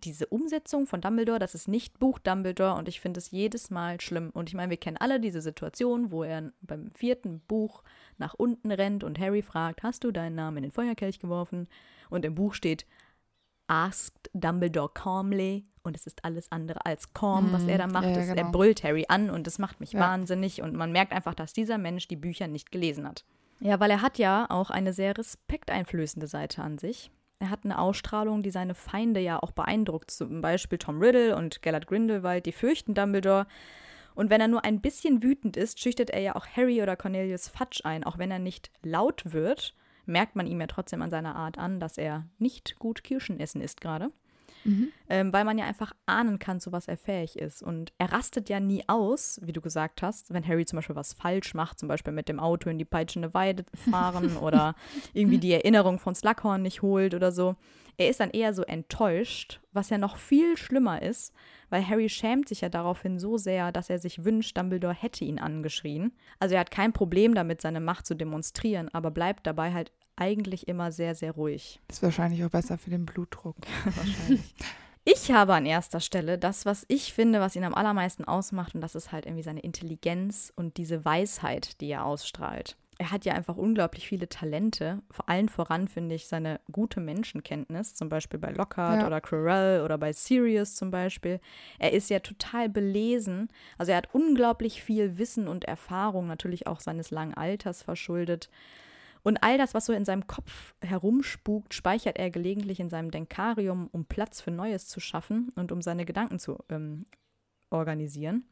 diese 0.03 0.27
Umsetzung 0.27 0.87
von 0.87 1.01
Dumbledore, 1.01 1.39
das 1.39 1.55
ist 1.55 1.67
nicht 1.67 1.99
Buch 1.99 2.19
Dumbledore 2.19 2.75
und 2.75 2.87
ich 2.87 2.99
finde 2.99 3.19
es 3.19 3.31
jedes 3.31 3.69
Mal 3.69 3.99
schlimm. 4.01 4.29
Und 4.31 4.49
ich 4.49 4.55
meine, 4.55 4.69
wir 4.69 4.77
kennen 4.77 4.97
alle 4.97 5.19
diese 5.19 5.41
Situation, 5.41 6.11
wo 6.11 6.23
er 6.23 6.51
beim 6.61 6.91
vierten 6.91 7.41
Buch 7.41 7.83
nach 8.17 8.33
unten 8.33 8.71
rennt 8.71 9.03
und 9.03 9.19
Harry 9.19 9.41
fragt, 9.41 9.83
hast 9.83 10.03
du 10.03 10.11
deinen 10.11 10.35
Namen 10.35 10.57
in 10.57 10.63
den 10.63 10.71
Feuerkelch 10.71 11.19
geworfen? 11.19 11.67
Und 12.09 12.25
im 12.25 12.35
Buch 12.35 12.53
steht, 12.53 12.85
asked 13.67 14.29
Dumbledore 14.33 14.89
calmly 14.93 15.65
und 15.83 15.95
es 15.95 16.07
ist 16.07 16.23
alles 16.25 16.51
andere 16.51 16.85
als 16.85 17.13
calm, 17.13 17.51
was 17.51 17.65
er 17.65 17.77
da 17.77 17.87
mhm. 17.87 17.93
macht. 17.93 18.05
Ja, 18.05 18.21
genau. 18.21 18.35
Er 18.35 18.51
brüllt 18.51 18.83
Harry 18.83 19.05
an 19.07 19.29
und 19.29 19.47
das 19.47 19.59
macht 19.59 19.79
mich 19.79 19.93
ja. 19.93 19.99
wahnsinnig 19.99 20.61
und 20.61 20.75
man 20.75 20.91
merkt 20.91 21.13
einfach, 21.13 21.33
dass 21.33 21.53
dieser 21.53 21.77
Mensch 21.77 22.07
die 22.07 22.15
Bücher 22.15 22.47
nicht 22.47 22.71
gelesen 22.71 23.07
hat. 23.07 23.25
Ja, 23.59 23.79
weil 23.79 23.89
er 23.89 24.01
hat 24.01 24.17
ja 24.17 24.45
auch 24.49 24.69
eine 24.69 24.93
sehr 24.93 25.17
respekteinflößende 25.17 26.27
Seite 26.27 26.61
an 26.61 26.77
sich. 26.77 27.11
Er 27.39 27.51
hat 27.51 27.65
eine 27.65 27.77
Ausstrahlung, 27.77 28.41
die 28.41 28.49
seine 28.49 28.73
Feinde 28.73 29.19
ja 29.19 29.41
auch 29.41 29.51
beeindruckt. 29.51 30.09
Zum 30.09 30.41
Beispiel 30.41 30.79
Tom 30.79 30.99
Riddle 30.99 31.35
und 31.35 31.61
Gellert 31.61 31.87
Grindelwald, 31.87 32.45
die 32.45 32.51
fürchten 32.51 32.95
Dumbledore. 32.95 33.45
Und 34.15 34.31
wenn 34.31 34.41
er 34.41 34.47
nur 34.47 34.65
ein 34.65 34.81
bisschen 34.81 35.21
wütend 35.21 35.55
ist, 35.55 35.79
schüchtert 35.79 36.09
er 36.09 36.21
ja 36.21 36.35
auch 36.35 36.47
Harry 36.47 36.81
oder 36.81 36.95
Cornelius 36.95 37.47
Fudge 37.47 37.81
ein. 37.83 38.03
Auch 38.03 38.17
wenn 38.17 38.31
er 38.31 38.39
nicht 38.39 38.71
laut 38.81 39.31
wird, 39.31 39.75
merkt 40.07 40.35
man 40.35 40.47
ihm 40.47 40.59
ja 40.59 40.65
trotzdem 40.65 41.03
an 41.03 41.11
seiner 41.11 41.35
Art 41.35 41.59
an, 41.59 41.79
dass 41.79 41.99
er 41.99 42.25
nicht 42.39 42.79
gut 42.79 43.03
Kirschen 43.03 43.39
essen 43.39 43.61
ist 43.61 43.81
gerade. 43.81 44.11
Mhm. 44.67 44.91
Ähm, 45.09 45.31
weil 45.31 45.45
man 45.45 45.57
ja 45.57 45.65
einfach 45.65 45.93
ahnen 46.05 46.39
kann, 46.39 46.59
zu 46.59 46.73
was 46.73 46.89
er 46.89 46.97
fähig 46.97 47.39
ist. 47.39 47.63
Und 47.63 47.93
er 47.97 48.11
rastet 48.11 48.49
ja 48.49 48.59
nie 48.59 48.83
aus, 48.87 49.39
wie 49.41 49.53
du 49.53 49.61
gesagt 49.61 50.01
hast, 50.01 50.33
wenn 50.33 50.45
Harry 50.45 50.65
zum 50.65 50.77
Beispiel 50.77 50.97
was 50.97 51.13
falsch 51.13 51.53
macht, 51.53 51.79
zum 51.79 51.87
Beispiel 51.87 52.11
mit 52.11 52.27
dem 52.27 52.41
Auto 52.41 52.69
in 52.69 52.77
die 52.77 52.85
peitschende 52.85 53.33
Weide 53.33 53.65
fahren 53.89 54.35
oder 54.41 54.75
irgendwie 55.13 55.37
die 55.37 55.53
Erinnerung 55.53 55.99
von 55.99 56.13
Slughorn 56.13 56.61
nicht 56.61 56.81
holt 56.81 57.15
oder 57.15 57.31
so. 57.31 57.55
Er 57.99 58.09
ist 58.09 58.19
dann 58.19 58.29
eher 58.29 58.53
so 58.53 58.61
enttäuscht, 58.61 59.59
was 59.71 59.89
ja 59.89 59.97
noch 59.97 60.17
viel 60.17 60.55
schlimmer 60.55 61.01
ist, 61.01 61.33
weil 61.69 61.87
Harry 61.87 62.09
schämt 62.09 62.47
sich 62.47 62.61
ja 62.61 62.69
daraufhin 62.69 63.17
so 63.17 63.37
sehr, 63.37 63.71
dass 63.71 63.89
er 63.89 63.97
sich 63.97 64.23
wünscht, 64.23 64.55
Dumbledore 64.55 64.93
hätte 64.93 65.25
ihn 65.25 65.39
angeschrien. 65.39 66.11
Also 66.39 66.55
er 66.55 66.61
hat 66.61 66.69
kein 66.69 66.93
Problem 66.93 67.33
damit, 67.33 67.61
seine 67.61 67.79
Macht 67.79 68.05
zu 68.05 68.15
demonstrieren, 68.15 68.89
aber 68.93 69.09
bleibt 69.09 69.47
dabei 69.47 69.73
halt 69.73 69.91
eigentlich 70.17 70.67
immer 70.67 70.91
sehr, 70.91 71.15
sehr 71.15 71.31
ruhig. 71.31 71.79
Ist 71.87 72.03
wahrscheinlich 72.03 72.43
auch 72.43 72.49
besser 72.49 72.77
für 72.77 72.89
den 72.89 73.05
Blutdruck. 73.05 73.55
wahrscheinlich. 73.85 74.53
Ich 75.09 75.31
habe 75.31 75.53
an 75.53 75.65
erster 75.65 76.01
Stelle 76.01 76.37
das, 76.37 76.65
was 76.65 76.83
ich 76.89 77.13
finde, 77.13 77.39
was 77.39 77.55
ihn 77.55 77.63
am 77.63 77.73
allermeisten 77.73 78.25
ausmacht, 78.25 78.75
und 78.75 78.81
das 78.81 78.93
ist 78.93 79.13
halt 79.13 79.25
irgendwie 79.25 79.43
seine 79.43 79.61
Intelligenz 79.61 80.51
und 80.53 80.75
diese 80.75 81.05
Weisheit, 81.05 81.79
die 81.79 81.87
er 81.87 82.03
ausstrahlt. 82.03 82.75
Er 82.97 83.11
hat 83.11 83.23
ja 83.23 83.33
einfach 83.33 83.55
unglaublich 83.55 84.07
viele 84.07 84.27
Talente. 84.27 85.01
Vor 85.11 85.29
allen 85.29 85.47
voran 85.47 85.87
finde 85.87 86.15
ich 86.15 86.27
seine 86.27 86.59
gute 86.71 86.99
Menschenkenntnis, 86.99 87.95
zum 87.95 88.09
Beispiel 88.09 88.39
bei 88.39 88.51
Lockhart 88.51 89.01
ja. 89.01 89.07
oder 89.07 89.21
Quirrell 89.21 89.81
oder 89.81 89.97
bei 89.97 90.11
Sirius 90.11 90.75
zum 90.75 90.91
Beispiel. 90.91 91.39
Er 91.79 91.93
ist 91.93 92.09
ja 92.09 92.19
total 92.19 92.67
belesen. 92.67 93.49
Also 93.77 93.93
er 93.93 93.99
hat 93.99 94.13
unglaublich 94.13 94.81
viel 94.81 95.17
Wissen 95.17 95.47
und 95.47 95.63
Erfahrung, 95.65 96.27
natürlich 96.27 96.67
auch 96.67 96.81
seines 96.81 97.11
langen 97.11 97.35
Alters 97.35 97.83
verschuldet. 97.83 98.49
Und 99.27 99.43
all 99.43 99.57
das, 99.57 99.73
was 99.73 99.85
so 99.85 99.91
in 99.91 100.05
seinem 100.05 100.25
Kopf 100.25 100.73
herumspukt, 100.79 101.73
speichert 101.73 102.17
er 102.17 102.29
gelegentlich 102.29 102.79
in 102.79 102.87
seinem 102.87 103.11
Denkarium, 103.11 103.89
um 103.91 104.05
Platz 104.05 104.39
für 104.39 104.51
Neues 104.51 104.87
zu 104.87 105.01
schaffen 105.01 105.51
und 105.57 105.73
um 105.73 105.81
seine 105.81 106.05
Gedanken 106.05 106.39
zu 106.39 106.63
ähm, 106.69 107.07
organisieren. 107.69 108.45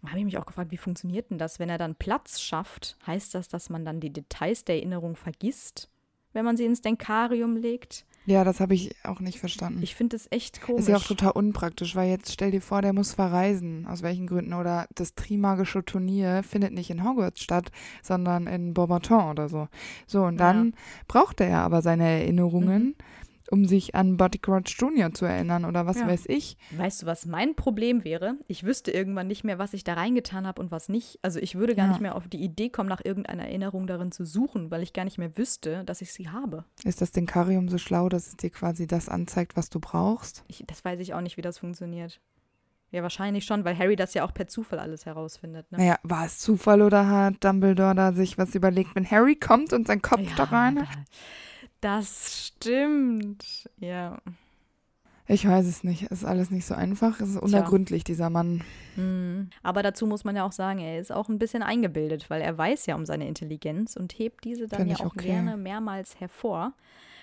Da 0.00 0.10
habe 0.10 0.20
ich 0.20 0.24
mich 0.24 0.38
auch 0.38 0.46
gefragt, 0.46 0.70
wie 0.70 0.76
funktioniert 0.76 1.30
denn 1.30 1.38
das? 1.38 1.58
Wenn 1.58 1.70
er 1.70 1.76
dann 1.76 1.96
Platz 1.96 2.40
schafft, 2.40 2.98
heißt 3.04 3.34
das, 3.34 3.48
dass 3.48 3.68
man 3.68 3.84
dann 3.84 3.98
die 3.98 4.12
Details 4.12 4.64
der 4.64 4.76
Erinnerung 4.76 5.16
vergisst, 5.16 5.90
wenn 6.34 6.44
man 6.44 6.56
sie 6.56 6.66
ins 6.66 6.82
Denkarium 6.82 7.56
legt? 7.56 8.06
Ja, 8.30 8.44
das 8.44 8.60
habe 8.60 8.74
ich 8.74 8.94
auch 9.02 9.18
nicht 9.18 9.40
verstanden. 9.40 9.82
Ich 9.82 9.96
finde 9.96 10.14
es 10.14 10.28
echt 10.30 10.62
komisch. 10.62 10.82
Ist 10.82 10.88
ja 10.88 10.96
auch 10.98 11.02
total 11.02 11.32
unpraktisch, 11.32 11.96
weil 11.96 12.08
jetzt 12.08 12.32
stell 12.32 12.52
dir 12.52 12.62
vor, 12.62 12.80
der 12.80 12.92
muss 12.92 13.12
verreisen, 13.12 13.88
aus 13.88 14.02
welchen 14.02 14.28
Gründen. 14.28 14.54
Oder 14.54 14.86
das 14.94 15.16
Trimagische 15.16 15.84
Turnier 15.84 16.44
findet 16.44 16.72
nicht 16.72 16.90
in 16.90 17.02
Hogwarts 17.02 17.42
statt, 17.42 17.72
sondern 18.02 18.46
in 18.46 18.72
Beaubaton 18.72 19.30
oder 19.30 19.48
so. 19.48 19.66
So, 20.06 20.22
und 20.22 20.36
dann 20.36 20.66
ja. 20.66 20.72
braucht 21.08 21.40
er 21.40 21.48
ja 21.48 21.64
aber 21.64 21.82
seine 21.82 22.04
Erinnerungen. 22.04 22.84
Mhm 22.84 22.94
um 23.50 23.66
sich 23.66 23.94
an 23.94 24.16
Buddy 24.16 24.38
Crouch 24.38 24.76
Jr. 24.78 25.12
zu 25.12 25.24
erinnern 25.24 25.64
oder 25.64 25.86
was 25.86 25.98
ja. 25.98 26.06
weiß 26.06 26.24
ich. 26.28 26.56
Weißt 26.70 27.02
du, 27.02 27.06
was 27.06 27.26
mein 27.26 27.56
Problem 27.56 28.04
wäre? 28.04 28.36
Ich 28.46 28.64
wüsste 28.64 28.90
irgendwann 28.90 29.26
nicht 29.26 29.44
mehr, 29.44 29.58
was 29.58 29.74
ich 29.74 29.84
da 29.84 29.94
reingetan 29.94 30.46
habe 30.46 30.60
und 30.60 30.70
was 30.70 30.88
nicht. 30.88 31.18
Also 31.22 31.40
ich 31.40 31.56
würde 31.56 31.74
gar 31.74 31.86
ja. 31.86 31.92
nicht 31.92 32.00
mehr 32.00 32.14
auf 32.14 32.28
die 32.28 32.42
Idee 32.42 32.68
kommen, 32.68 32.88
nach 32.88 33.04
irgendeiner 33.04 33.44
Erinnerung 33.44 33.86
darin 33.86 34.12
zu 34.12 34.24
suchen, 34.24 34.70
weil 34.70 34.82
ich 34.82 34.92
gar 34.92 35.04
nicht 35.04 35.18
mehr 35.18 35.36
wüsste, 35.36 35.84
dass 35.84 36.00
ich 36.00 36.12
sie 36.12 36.28
habe. 36.28 36.64
Ist 36.84 37.00
das 37.00 37.12
Denkarium 37.12 37.68
so 37.68 37.78
schlau, 37.78 38.08
dass 38.08 38.28
es 38.28 38.36
dir 38.36 38.50
quasi 38.50 38.86
das 38.86 39.08
anzeigt, 39.08 39.56
was 39.56 39.70
du 39.70 39.80
brauchst? 39.80 40.44
Ich, 40.48 40.64
das 40.66 40.84
weiß 40.84 41.00
ich 41.00 41.14
auch 41.14 41.20
nicht, 41.20 41.36
wie 41.36 41.42
das 41.42 41.58
funktioniert. 41.58 42.20
Ja, 42.92 43.02
wahrscheinlich 43.02 43.44
schon, 43.44 43.64
weil 43.64 43.78
Harry 43.78 43.94
das 43.94 44.14
ja 44.14 44.24
auch 44.24 44.34
per 44.34 44.48
Zufall 44.48 44.80
alles 44.80 45.06
herausfindet. 45.06 45.70
Ne? 45.70 45.78
Naja, 45.78 45.98
war 46.02 46.26
es 46.26 46.38
Zufall 46.38 46.82
oder 46.82 47.06
hat 47.06 47.44
Dumbledore 47.44 47.94
da 47.94 48.12
sich 48.12 48.36
was 48.36 48.54
überlegt, 48.56 48.96
wenn 48.96 49.08
Harry 49.08 49.36
kommt 49.36 49.72
und 49.72 49.86
sein 49.86 50.02
Kopf 50.02 50.22
ja, 50.22 50.36
da 50.36 50.44
rein? 50.44 50.88
Das 51.80 52.46
stimmt, 52.46 53.70
ja. 53.78 54.18
Ich 55.26 55.46
weiß 55.46 55.64
es 55.66 55.84
nicht. 55.84 56.04
Es 56.10 56.22
ist 56.22 56.24
alles 56.24 56.50
nicht 56.50 56.66
so 56.66 56.74
einfach. 56.74 57.20
Es 57.20 57.28
ist 57.30 57.36
unergründlich, 57.36 58.02
Tja. 58.02 58.12
dieser 58.12 58.30
Mann. 58.30 58.64
Mhm. 58.96 59.50
Aber 59.62 59.84
dazu 59.84 60.06
muss 60.06 60.24
man 60.24 60.34
ja 60.34 60.44
auch 60.44 60.52
sagen, 60.52 60.80
er 60.80 60.98
ist 60.98 61.12
auch 61.12 61.28
ein 61.28 61.38
bisschen 61.38 61.62
eingebildet, 61.62 62.28
weil 62.30 62.42
er 62.42 62.58
weiß 62.58 62.86
ja 62.86 62.96
um 62.96 63.06
seine 63.06 63.28
Intelligenz 63.28 63.94
und 63.94 64.18
hebt 64.18 64.44
diese 64.44 64.66
dann 64.66 64.80
Find 64.80 64.98
ja 64.98 65.06
auch 65.06 65.12
okay. 65.12 65.26
gerne 65.26 65.56
mehrmals 65.56 66.18
hervor. 66.18 66.72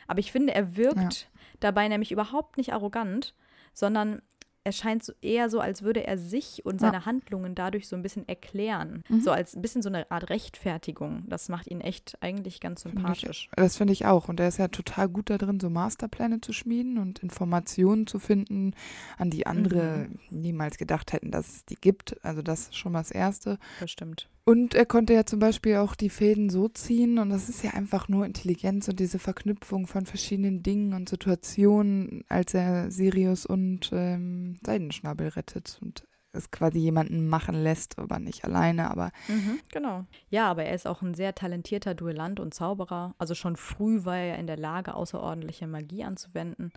Aber 0.07 0.19
ich 0.19 0.31
finde, 0.31 0.55
er 0.55 0.77
wirkt 0.77 1.21
ja. 1.21 1.39
dabei 1.59 1.89
nämlich 1.89 2.13
überhaupt 2.13 2.55
nicht 2.55 2.71
arrogant, 2.71 3.35
sondern 3.73 4.21
es 4.67 4.77
scheint 4.77 5.03
so 5.03 5.13
eher 5.21 5.49
so, 5.49 5.59
als 5.59 5.81
würde 5.81 6.05
er 6.05 6.17
sich 6.17 6.65
und 6.65 6.79
seine 6.79 6.97
ja. 6.97 7.05
Handlungen 7.05 7.55
dadurch 7.55 7.87
so 7.87 7.95
ein 7.95 8.01
bisschen 8.01 8.27
erklären. 8.27 9.03
Mhm. 9.09 9.21
So 9.21 9.31
als 9.31 9.55
ein 9.55 9.61
bisschen 9.61 9.81
so 9.81 9.89
eine 9.89 10.09
Art 10.11 10.29
Rechtfertigung. 10.29 11.23
Das 11.27 11.49
macht 11.49 11.67
ihn 11.67 11.81
echt 11.81 12.17
eigentlich 12.21 12.59
ganz 12.59 12.81
sympathisch. 12.81 13.49
Find 13.49 13.53
ich, 13.57 13.63
das 13.63 13.77
finde 13.77 13.93
ich 13.93 14.05
auch. 14.05 14.27
Und 14.27 14.39
er 14.39 14.47
ist 14.47 14.57
ja 14.57 14.67
total 14.67 15.09
gut 15.09 15.29
darin, 15.29 15.59
so 15.59 15.69
Masterpläne 15.69 16.41
zu 16.41 16.53
schmieden 16.53 16.97
und 16.97 17.19
Informationen 17.19 18.07
zu 18.07 18.19
finden, 18.19 18.73
an 19.17 19.29
die 19.29 19.47
andere 19.47 20.07
mhm. 20.09 20.41
niemals 20.41 20.77
gedacht 20.77 21.13
hätten, 21.13 21.31
dass 21.31 21.47
es 21.47 21.65
die 21.65 21.75
gibt. 21.75 22.23
Also 22.23 22.41
das 22.41 22.61
ist 22.61 22.77
schon 22.77 22.91
mal 22.91 22.99
das 22.99 23.11
Erste. 23.11 23.57
Das 23.79 23.91
stimmt. 23.91 24.29
Und 24.47 24.75
er 24.75 24.85
konnte 24.85 25.13
ja 25.13 25.25
zum 25.25 25.39
Beispiel 25.39 25.75
auch 25.75 25.93
die 25.93 26.09
Fäden 26.09 26.49
so 26.49 26.69
ziehen 26.69 27.19
und 27.19 27.29
das 27.31 27.49
ist 27.49 27.65
ja 27.65 27.71
einfach 27.71 28.07
nur 28.07 28.25
Intelligenz 28.25 28.87
und 28.87 28.97
diese 28.97 29.19
Verknüpfung 29.19 29.87
von 29.87 30.05
verschiedenen 30.05 30.63
Dingen 30.63 30.93
und 30.93 31.09
Situationen, 31.09 32.23
als 32.29 32.53
er 32.53 32.89
Sirius 32.89 33.45
und 33.45 33.89
ähm, 33.91 34.57
Seidenschnabel 34.65 35.27
rettet 35.27 35.77
und 35.81 36.07
es 36.31 36.49
quasi 36.49 36.79
jemanden 36.79 37.27
machen 37.27 37.55
lässt, 37.55 37.99
aber 37.99 38.19
nicht 38.19 38.45
alleine, 38.45 38.89
aber. 38.89 39.11
Mhm, 39.27 39.59
genau. 39.69 40.05
Ja, 40.29 40.49
aber 40.49 40.63
er 40.63 40.75
ist 40.75 40.87
auch 40.87 41.01
ein 41.01 41.13
sehr 41.13 41.35
talentierter 41.35 41.93
Duellant 41.93 42.39
und 42.39 42.53
Zauberer. 42.53 43.15
Also 43.17 43.35
schon 43.35 43.57
früh 43.57 44.05
war 44.05 44.15
er 44.15 44.39
in 44.39 44.47
der 44.47 44.57
Lage, 44.57 44.93
außerordentliche 44.93 45.67
Magie 45.67 46.05
anzuwenden. 46.05 46.71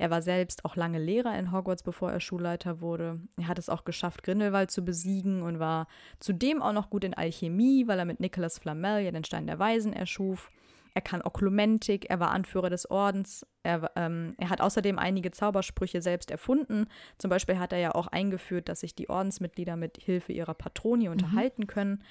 Er 0.00 0.10
war 0.10 0.22
selbst 0.22 0.64
auch 0.64 0.76
lange 0.76 0.98
Lehrer 0.98 1.38
in 1.38 1.52
Hogwarts, 1.52 1.82
bevor 1.82 2.10
er 2.10 2.20
Schulleiter 2.20 2.80
wurde. 2.80 3.20
Er 3.36 3.48
hat 3.48 3.58
es 3.58 3.68
auch 3.68 3.84
geschafft, 3.84 4.22
Grindelwald 4.22 4.70
zu 4.70 4.82
besiegen 4.82 5.42
und 5.42 5.58
war 5.58 5.88
zudem 6.20 6.62
auch 6.62 6.72
noch 6.72 6.88
gut 6.88 7.04
in 7.04 7.12
Alchemie, 7.12 7.86
weil 7.86 7.98
er 7.98 8.06
mit 8.06 8.18
Nicholas 8.18 8.58
Flamel 8.58 9.04
ja 9.04 9.10
den 9.10 9.24
Stein 9.24 9.46
der 9.46 9.58
Weisen 9.58 9.92
erschuf. 9.92 10.50
Er 10.94 11.02
kann 11.02 11.20
Oklumentik, 11.20 12.08
er 12.08 12.18
war 12.18 12.30
Anführer 12.30 12.70
des 12.70 12.90
Ordens. 12.90 13.46
Er, 13.62 13.90
ähm, 13.94 14.36
er, 14.38 14.48
hat 14.48 14.62
außerdem 14.62 14.98
einige 14.98 15.32
Zaubersprüche 15.32 16.00
selbst 16.00 16.30
erfunden. 16.30 16.86
Zum 17.18 17.28
Beispiel 17.28 17.58
hat 17.58 17.74
er 17.74 17.78
ja 17.80 17.94
auch 17.94 18.06
eingeführt, 18.06 18.70
dass 18.70 18.80
sich 18.80 18.94
die 18.94 19.10
Ordensmitglieder 19.10 19.76
mit 19.76 19.98
Hilfe 19.98 20.32
ihrer 20.32 20.54
Patroni 20.54 21.08
mhm. 21.08 21.12
unterhalten 21.12 21.66
können. 21.66 22.02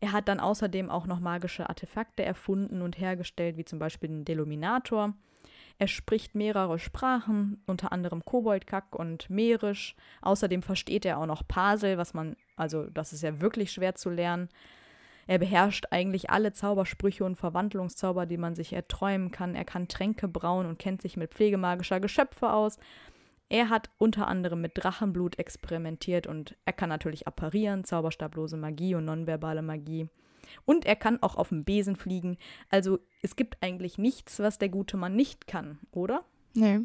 Er 0.00 0.12
hat 0.12 0.28
dann 0.28 0.38
außerdem 0.38 0.90
auch 0.90 1.06
noch 1.06 1.18
magische 1.18 1.70
Artefakte 1.70 2.24
erfunden 2.24 2.82
und 2.82 2.98
hergestellt, 2.98 3.56
wie 3.56 3.64
zum 3.64 3.78
Beispiel 3.78 4.10
den 4.10 4.26
Deluminator. 4.26 5.14
Er 5.78 5.88
spricht 5.88 6.34
mehrere 6.34 6.78
Sprachen, 6.78 7.62
unter 7.66 7.92
anderem 7.92 8.24
Koboldkack 8.24 8.94
und 8.94 9.28
Mährisch. 9.30 9.96
Außerdem 10.20 10.62
versteht 10.62 11.04
er 11.04 11.18
auch 11.18 11.26
noch 11.26 11.46
Pasel, 11.46 11.98
was 11.98 12.14
man, 12.14 12.36
also 12.56 12.84
das 12.84 13.12
ist 13.12 13.22
ja 13.22 13.40
wirklich 13.40 13.72
schwer 13.72 13.94
zu 13.94 14.10
lernen. 14.10 14.48
Er 15.26 15.38
beherrscht 15.38 15.86
eigentlich 15.90 16.30
alle 16.30 16.52
Zaubersprüche 16.52 17.24
und 17.24 17.36
Verwandlungszauber, 17.36 18.26
die 18.26 18.38
man 18.38 18.54
sich 18.54 18.72
erträumen 18.72 19.30
kann. 19.30 19.54
Er 19.54 19.64
kann 19.64 19.88
Tränke 19.88 20.28
brauen 20.28 20.66
und 20.66 20.78
kennt 20.78 21.00
sich 21.00 21.16
mit 21.16 21.32
pflegemagischer 21.32 22.00
Geschöpfe 22.00 22.52
aus. 22.52 22.78
Er 23.48 23.68
hat 23.68 23.90
unter 23.98 24.28
anderem 24.28 24.62
mit 24.62 24.72
Drachenblut 24.74 25.38
experimentiert 25.38 26.26
und 26.26 26.56
er 26.64 26.72
kann 26.72 26.88
natürlich 26.88 27.26
apparieren, 27.26 27.84
zauberstablose 27.84 28.56
Magie 28.56 28.94
und 28.94 29.04
nonverbale 29.04 29.62
Magie. 29.62 30.08
Und 30.64 30.84
er 30.84 30.96
kann 30.96 31.22
auch 31.22 31.36
auf 31.36 31.50
dem 31.50 31.64
Besen 31.64 31.96
fliegen. 31.96 32.36
Also 32.68 32.98
es 33.22 33.36
gibt 33.36 33.62
eigentlich 33.62 33.98
nichts, 33.98 34.38
was 34.38 34.58
der 34.58 34.68
gute 34.68 34.96
Mann 34.96 35.16
nicht 35.16 35.46
kann, 35.46 35.78
oder? 35.90 36.24
Nee. 36.54 36.80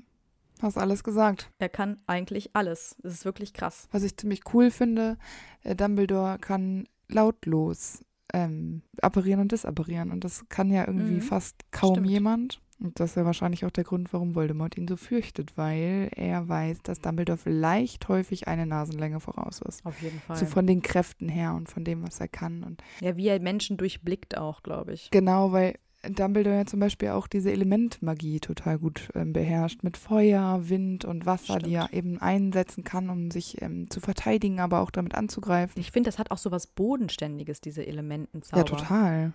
Hast 0.61 0.77
alles 0.77 1.03
gesagt. 1.03 1.51
Er 1.59 1.69
kann 1.69 1.99
eigentlich 2.07 2.55
alles. 2.55 2.95
Das 3.03 3.13
ist 3.13 3.25
wirklich 3.25 3.53
krass. 3.53 3.87
Was 3.91 4.03
ich 4.03 4.17
ziemlich 4.17 4.41
cool 4.53 4.71
finde, 4.71 5.17
äh, 5.63 5.75
Dumbledore 5.75 6.39
kann 6.39 6.87
lautlos 7.09 8.03
ähm, 8.33 8.81
apparieren 9.01 9.41
und 9.41 9.51
disapparieren. 9.51 10.11
Und 10.11 10.23
das 10.23 10.47
kann 10.49 10.71
ja 10.71 10.87
irgendwie 10.87 11.15
mhm. 11.15 11.21
fast 11.21 11.55
kaum 11.71 11.95
Stimmt. 11.95 12.09
jemand. 12.09 12.61
Und 12.79 12.99
das 12.99 13.11
ist 13.11 13.15
ja 13.15 13.25
wahrscheinlich 13.25 13.65
auch 13.65 13.71
der 13.71 13.83
Grund, 13.83 14.13
warum 14.13 14.35
Voldemort 14.35 14.77
ihn 14.77 14.87
so 14.87 14.97
fürchtet, 14.97 15.57
weil 15.57 16.09
er 16.15 16.47
weiß, 16.47 16.83
dass 16.83 17.01
Dumbledore 17.01 17.37
vielleicht 17.37 18.07
häufig 18.07 18.47
eine 18.47 18.67
Nasenlänge 18.67 19.19
voraus 19.19 19.61
ist. 19.61 19.83
Auf 19.85 19.99
jeden 20.01 20.19
Fall. 20.19 20.35
So 20.37 20.45
von 20.45 20.67
den 20.67 20.81
Kräften 20.83 21.27
her 21.27 21.55
und 21.55 21.69
von 21.69 21.83
dem, 21.83 22.03
was 22.03 22.19
er 22.19 22.27
kann. 22.27 22.63
Und 22.63 22.83
ja, 22.99 23.17
wie 23.17 23.27
er 23.27 23.39
Menschen 23.39 23.77
durchblickt 23.77 24.37
auch, 24.37 24.61
glaube 24.61 24.93
ich. 24.93 25.09
Genau, 25.09 25.51
weil 25.51 25.73
Dumbledore 26.03 26.55
ja 26.55 26.65
zum 26.65 26.79
Beispiel 26.79 27.09
auch 27.09 27.27
diese 27.27 27.51
Elementmagie 27.51 28.39
total 28.39 28.77
gut 28.77 29.09
ähm, 29.15 29.33
beherrscht, 29.33 29.83
mit 29.83 29.97
Feuer, 29.97 30.69
Wind 30.69 31.03
und 31.03 31.25
Wasser, 31.25 31.55
Stimmt. 31.55 31.65
die 31.65 31.73
er 31.73 31.91
eben 31.93 32.19
einsetzen 32.19 32.83
kann, 32.83 33.09
um 33.09 33.31
sich 33.31 33.61
ähm, 33.61 33.89
zu 33.89 33.99
verteidigen, 33.99 34.59
aber 34.59 34.81
auch 34.81 34.91
damit 34.91 35.15
anzugreifen. 35.15 35.79
Ich 35.79 35.91
finde, 35.91 36.09
das 36.09 36.19
hat 36.19 36.29
auch 36.29 36.37
so 36.37 36.51
was 36.51 36.67
Bodenständiges, 36.67 37.59
diese 37.59 37.85
Elementenzauber. 37.85 38.57
Ja, 38.57 38.63
total. 38.63 39.33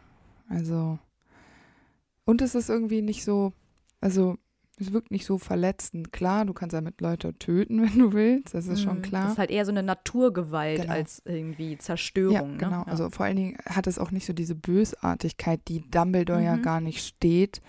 Also 0.49 0.99
und 2.25 2.43
es 2.43 2.55
ist 2.55 2.69
irgendwie 2.69 3.03
nicht 3.03 3.25
so, 3.25 3.53
also 4.01 4.37
es 4.79 4.93
wirkt 4.93 5.11
nicht 5.11 5.27
so 5.27 5.39
verletzend. 5.39 6.13
Klar, 6.13 6.45
du 6.45 6.53
kannst 6.53 6.75
damit 6.75 7.01
Leute 7.01 7.35
töten, 7.39 7.83
wenn 7.83 7.99
du 7.99 8.13
willst, 8.13 8.55
das 8.55 8.67
ist 8.67 8.81
mhm. 8.81 8.85
schon 8.85 9.03
klar. 9.03 9.25
Das 9.25 9.33
ist 9.33 9.39
halt 9.39 9.51
eher 9.51 9.65
so 9.65 9.73
eine 9.73 9.83
Naturgewalt 9.83 10.83
genau. 10.83 10.93
als 10.93 11.23
irgendwie 11.25 11.79
Zerstörung. 11.79 12.33
Ja, 12.35 12.43
ne? 12.43 12.57
genau. 12.59 12.81
Ja. 12.81 12.87
Also 12.87 13.11
vor 13.11 13.27
allen 13.27 13.37
Dingen 13.37 13.59
hat 13.67 13.87
es 13.87 13.99
auch 13.99 14.11
nicht 14.11 14.27
so 14.27 14.33
diese 14.33 14.55
Bösartigkeit, 14.55 15.61
die 15.69 15.89
Dumbledore 15.91 16.41
mhm. 16.41 16.47
ja 16.47 16.57
gar 16.57 16.81
nicht 16.81 17.05
steht. 17.05 17.61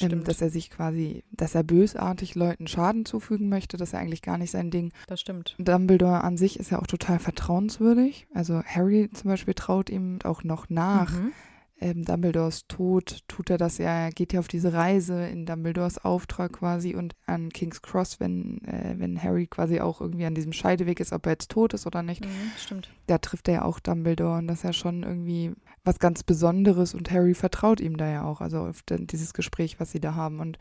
Ähm, 0.00 0.22
dass 0.22 0.40
er 0.40 0.50
sich 0.50 0.70
quasi, 0.70 1.24
dass 1.32 1.56
er 1.56 1.64
bösartig 1.64 2.36
Leuten 2.36 2.68
Schaden 2.68 3.04
zufügen 3.04 3.48
möchte, 3.48 3.76
das 3.76 3.88
ist 3.88 3.92
ja 3.94 3.98
eigentlich 3.98 4.22
gar 4.22 4.38
nicht 4.38 4.52
sein 4.52 4.70
Ding. 4.70 4.92
Das 5.08 5.20
stimmt. 5.20 5.56
Dumbledore 5.58 6.22
an 6.22 6.36
sich 6.36 6.60
ist 6.60 6.70
ja 6.70 6.78
auch 6.78 6.86
total 6.86 7.18
vertrauenswürdig. 7.18 8.28
Also 8.32 8.62
Harry 8.62 9.10
zum 9.12 9.30
Beispiel 9.30 9.54
traut 9.54 9.90
ihm 9.90 10.18
auch 10.22 10.44
noch 10.44 10.68
nach. 10.68 11.10
Mhm 11.10 11.32
ähm, 11.80 12.04
Dumbledores 12.04 12.66
Tod 12.66 13.20
tut 13.28 13.50
er 13.50 13.58
das 13.58 13.78
ja, 13.78 14.06
er 14.06 14.10
geht 14.10 14.32
ja 14.32 14.40
auf 14.40 14.48
diese 14.48 14.72
Reise 14.72 15.26
in 15.28 15.46
Dumbledores 15.46 16.04
Auftrag 16.04 16.54
quasi 16.54 16.94
und 16.94 17.14
an 17.26 17.50
King's 17.50 17.82
Cross, 17.82 18.20
wenn, 18.20 18.64
äh, 18.64 18.94
wenn 18.98 19.22
Harry 19.22 19.46
quasi 19.46 19.80
auch 19.80 20.00
irgendwie 20.00 20.26
an 20.26 20.34
diesem 20.34 20.52
Scheideweg 20.52 21.00
ist, 21.00 21.12
ob 21.12 21.26
er 21.26 21.32
jetzt 21.32 21.50
tot 21.50 21.74
ist 21.74 21.86
oder 21.86 22.02
nicht. 22.02 22.24
Mhm, 22.24 22.50
stimmt. 22.58 22.90
Da 23.06 23.18
trifft 23.18 23.48
er 23.48 23.54
ja 23.54 23.62
auch 23.64 23.80
Dumbledore 23.80 24.38
und 24.38 24.48
das 24.48 24.58
ist 24.58 24.64
ja 24.64 24.72
schon 24.72 25.02
irgendwie 25.02 25.52
was 25.84 25.98
ganz 25.98 26.22
Besonderes 26.22 26.94
und 26.94 27.10
Harry 27.10 27.34
vertraut 27.34 27.80
ihm 27.80 27.96
da 27.96 28.08
ja 28.08 28.24
auch, 28.24 28.40
also 28.40 28.60
auf 28.60 28.82
dieses 28.88 29.32
Gespräch, 29.32 29.78
was 29.78 29.92
sie 29.92 30.00
da 30.00 30.14
haben. 30.14 30.40
Und 30.40 30.58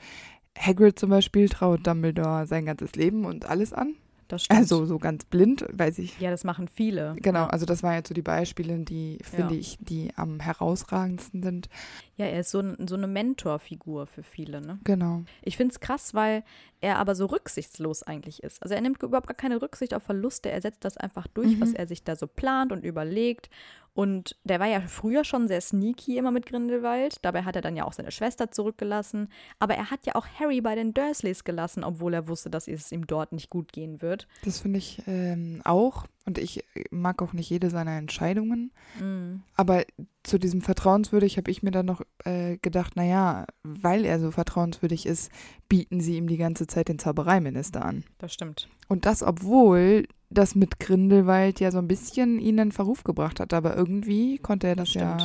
Hagrid 0.58 1.00
zum 1.00 1.10
Beispiel 1.10 1.50
traut 1.50 1.86
Dumbledore 1.86 2.48
sein 2.48 2.66
ganzes 2.66 2.96
Leben 2.96 3.26
und 3.26 3.46
alles 3.46 3.74
an. 3.74 3.96
Das 4.28 4.44
stimmt. 4.46 4.60
Also 4.60 4.86
so 4.86 4.98
ganz 4.98 5.26
blind, 5.26 5.66
weiß 5.72 6.00
ich. 6.00 6.20
Ja, 6.20 6.30
das 6.30 6.44
machen 6.44 6.68
viele. 6.68 7.16
Genau, 7.22 7.46
also 7.46 7.66
das 7.66 7.84
waren 7.84 7.96
jetzt 7.96 8.10
so 8.10 8.14
die 8.14 8.22
Beispiele, 8.22 8.78
die, 8.80 9.20
finde 9.24 9.54
ja. 9.54 9.60
ich, 9.60 9.78
die 9.80 10.12
am 10.16 10.40
herausragendsten 10.40 11.44
sind. 11.44 11.70
Ja, 12.16 12.26
er 12.26 12.40
ist 12.40 12.52
so, 12.52 12.64
so 12.88 12.96
eine 12.96 13.08
Mentorfigur 13.08 14.08
für 14.08 14.24
viele, 14.24 14.62
ne? 14.62 14.80
Genau. 14.84 15.24
Ich 15.42 15.58
finde 15.58 15.74
es 15.74 15.80
krass, 15.80 16.14
weil 16.14 16.44
er 16.82 16.98
aber 16.98 17.16
so 17.16 17.26
rücksichtslos 17.26 18.04
eigentlich 18.04 18.44
ist. 18.44 18.62
Also 18.62 18.76
er 18.76 18.82
nimmt 18.82 19.02
überhaupt 19.02 19.28
gar 19.28 19.36
keine 19.36 19.62
Rücksicht 19.62 19.94
auf 19.94 20.04
Verluste, 20.04 20.52
er 20.52 20.62
setzt 20.62 20.86
das 20.86 20.98
einfach 20.98 21.28
durch, 21.28 21.56
mhm. 21.56 21.62
was 21.62 21.74
er 21.74 21.88
sich 21.88 22.04
da 22.04 22.16
so 22.16 22.28
plant 22.28 22.72
und 22.72 22.84
überlegt. 22.84 23.50
Und 23.98 24.36
der 24.44 24.60
war 24.60 24.68
ja 24.68 24.80
früher 24.82 25.24
schon 25.24 25.48
sehr 25.48 25.60
sneaky 25.60 26.20
immer 26.20 26.30
mit 26.30 26.46
Grindelwald. 26.46 27.18
Dabei 27.24 27.42
hat 27.42 27.56
er 27.56 27.64
dann 27.64 27.76
ja 27.76 27.84
auch 27.84 27.94
seine 27.94 28.12
Schwester 28.12 28.52
zurückgelassen. 28.52 29.28
Aber 29.58 29.74
er 29.74 29.90
hat 29.90 30.06
ja 30.06 30.14
auch 30.14 30.28
Harry 30.40 30.62
bei 30.62 30.76
den 30.76 30.94
Dursleys 30.94 31.44
gelassen, 31.44 31.84
obwohl 31.84 32.14
er 32.14 32.28
wusste, 32.28 32.52
dass 32.52 32.68
es 32.68 32.92
ihm 32.92 33.08
dort 33.08 33.32
nicht 33.32 33.50
gut 33.50 33.74
gehen 33.74 34.04
wird. 34.04 34.28
Das 34.46 34.60
finde 34.60 34.78
ich 34.78 35.02
ähm, 35.08 35.62
auch. 35.64 36.06
Und 36.28 36.38
ich 36.38 36.64
mag 36.92 37.24
auch 37.24 37.34
nicht 37.34 37.50
jede 37.50 37.72
seiner 37.72 37.98
Entscheidungen. 37.98 38.72
Mm. 39.00 39.42
Aber 39.56 39.84
zu 40.22 40.38
diesem 40.38 40.62
vertrauenswürdig 40.62 41.38
habe 41.38 41.50
ich 41.50 41.64
mir 41.64 41.72
dann 41.72 41.88
noch 41.88 42.02
äh, 42.24 42.58
gedacht, 42.58 42.98
naja, 42.98 43.48
weil 43.64 44.06
er 44.06 44.20
so 44.20 44.30
vertrauenswürdig 44.30 45.08
ist, 45.08 45.32
bieten 45.70 46.02
sie 46.02 46.18
ihm 46.18 46.28
die 46.28 46.38
ganze 46.38 46.68
Zeit 46.68 46.90
den 46.90 47.00
Zaubereiminister 47.00 47.84
an. 47.84 48.04
Das 48.20 48.32
stimmt. 48.32 48.70
Und 48.88 49.08
das, 49.08 49.24
obwohl 49.24 50.06
das 50.30 50.56
mit 50.56 50.80
Grindelwald 50.80 51.60
ja 51.60 51.72
so 51.72 51.78
ein 51.78 51.88
bisschen 51.88 52.40
ihn 52.40 52.58
in 52.58 52.72
Verruf 52.72 53.04
gebracht 53.04 53.40
hat. 53.40 53.54
Aber 53.54 53.76
irgendwie 53.76 54.38
konnte 54.38 54.68
er 54.68 54.76
das, 54.76 54.94
das 54.94 55.02
ja 55.02 55.18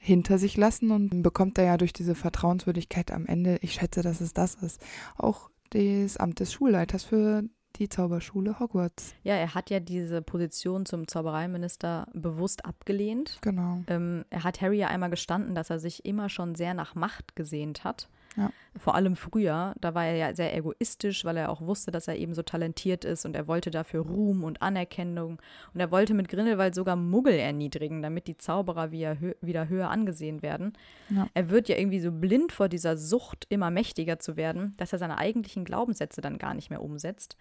hinter 0.00 0.38
sich 0.38 0.56
lassen 0.56 0.90
und 0.90 1.22
bekommt 1.22 1.58
er 1.58 1.64
ja 1.64 1.76
durch 1.76 1.92
diese 1.92 2.14
Vertrauenswürdigkeit 2.14 3.12
am 3.12 3.26
Ende, 3.26 3.58
ich 3.60 3.74
schätze, 3.74 4.02
dass 4.02 4.22
es 4.22 4.32
das 4.32 4.54
ist, 4.54 4.82
auch 5.16 5.50
das 5.70 6.16
Amt 6.16 6.40
des 6.40 6.52
Schulleiters 6.54 7.04
für 7.04 7.44
die 7.76 7.88
Zauberschule 7.88 8.58
Hogwarts. 8.58 9.14
Ja, 9.22 9.34
er 9.34 9.54
hat 9.54 9.70
ja 9.70 9.78
diese 9.78 10.22
Position 10.22 10.86
zum 10.86 11.06
Zaubereiminister 11.06 12.08
bewusst 12.14 12.64
abgelehnt. 12.64 13.38
Genau. 13.42 13.84
Ähm, 13.86 14.24
er 14.30 14.42
hat 14.42 14.60
Harry 14.60 14.78
ja 14.78 14.88
einmal 14.88 15.10
gestanden, 15.10 15.54
dass 15.54 15.70
er 15.70 15.78
sich 15.78 16.04
immer 16.04 16.28
schon 16.30 16.54
sehr 16.54 16.74
nach 16.74 16.94
Macht 16.94 17.36
gesehnt 17.36 17.84
hat. 17.84 18.08
Ja. 18.36 18.50
Vor 18.76 18.94
allem 18.94 19.16
früher, 19.16 19.74
da 19.80 19.94
war 19.94 20.06
er 20.06 20.14
ja 20.14 20.34
sehr 20.34 20.56
egoistisch, 20.56 21.24
weil 21.24 21.36
er 21.36 21.50
auch 21.50 21.60
wusste, 21.60 21.90
dass 21.90 22.06
er 22.06 22.16
eben 22.16 22.34
so 22.34 22.42
talentiert 22.42 23.04
ist 23.04 23.26
und 23.26 23.34
er 23.34 23.48
wollte 23.48 23.70
dafür 23.70 24.02
Ruhm 24.02 24.44
und 24.44 24.62
Anerkennung. 24.62 25.40
Und 25.74 25.80
er 25.80 25.90
wollte 25.90 26.14
mit 26.14 26.28
Grindelwald 26.28 26.74
sogar 26.74 26.94
Muggel 26.96 27.34
erniedrigen, 27.34 28.02
damit 28.02 28.28
die 28.28 28.36
Zauberer 28.36 28.92
wieder, 28.92 29.18
hö 29.18 29.32
wieder 29.40 29.68
höher 29.68 29.90
angesehen 29.90 30.42
werden. 30.42 30.74
Ja. 31.08 31.28
Er 31.34 31.50
wird 31.50 31.68
ja 31.68 31.76
irgendwie 31.76 32.00
so 32.00 32.12
blind 32.12 32.52
vor 32.52 32.68
dieser 32.68 32.96
Sucht, 32.96 33.46
immer 33.48 33.70
mächtiger 33.70 34.20
zu 34.20 34.36
werden, 34.36 34.74
dass 34.76 34.92
er 34.92 34.98
seine 35.00 35.18
eigentlichen 35.18 35.64
Glaubenssätze 35.64 36.20
dann 36.20 36.38
gar 36.38 36.54
nicht 36.54 36.70
mehr 36.70 36.82
umsetzt. 36.82 37.36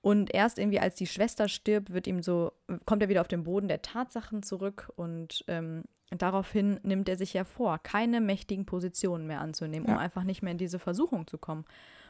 Und 0.00 0.34
erst 0.34 0.58
irgendwie, 0.58 0.80
als 0.80 0.96
die 0.96 1.06
Schwester 1.06 1.48
stirbt, 1.48 1.92
wird 1.92 2.06
ihm 2.06 2.22
so, 2.22 2.52
kommt 2.84 3.02
er 3.02 3.08
wieder 3.08 3.22
auf 3.22 3.28
den 3.28 3.44
Boden 3.44 3.68
der 3.68 3.80
Tatsachen 3.80 4.42
zurück 4.42 4.92
und 4.96 5.44
ähm, 5.48 5.84
daraufhin 6.22 6.80
nimmt 6.82 7.08
er 7.08 7.16
sich 7.16 7.32
ja 7.32 7.44
vor, 7.44 7.78
keine 7.78 8.20
mächtigen 8.20 8.66
Positionen 8.66 9.26
mehr 9.26 9.40
anzunehmen, 9.40 9.88
ja. 9.88 9.94
um 9.94 9.98
einfach 9.98 10.24
nicht 10.24 10.42
mehr 10.42 10.52
in 10.52 10.58
diese 10.58 10.78
Versuchung 10.78 11.26
zu 11.26 11.38
kommen. 11.38 11.64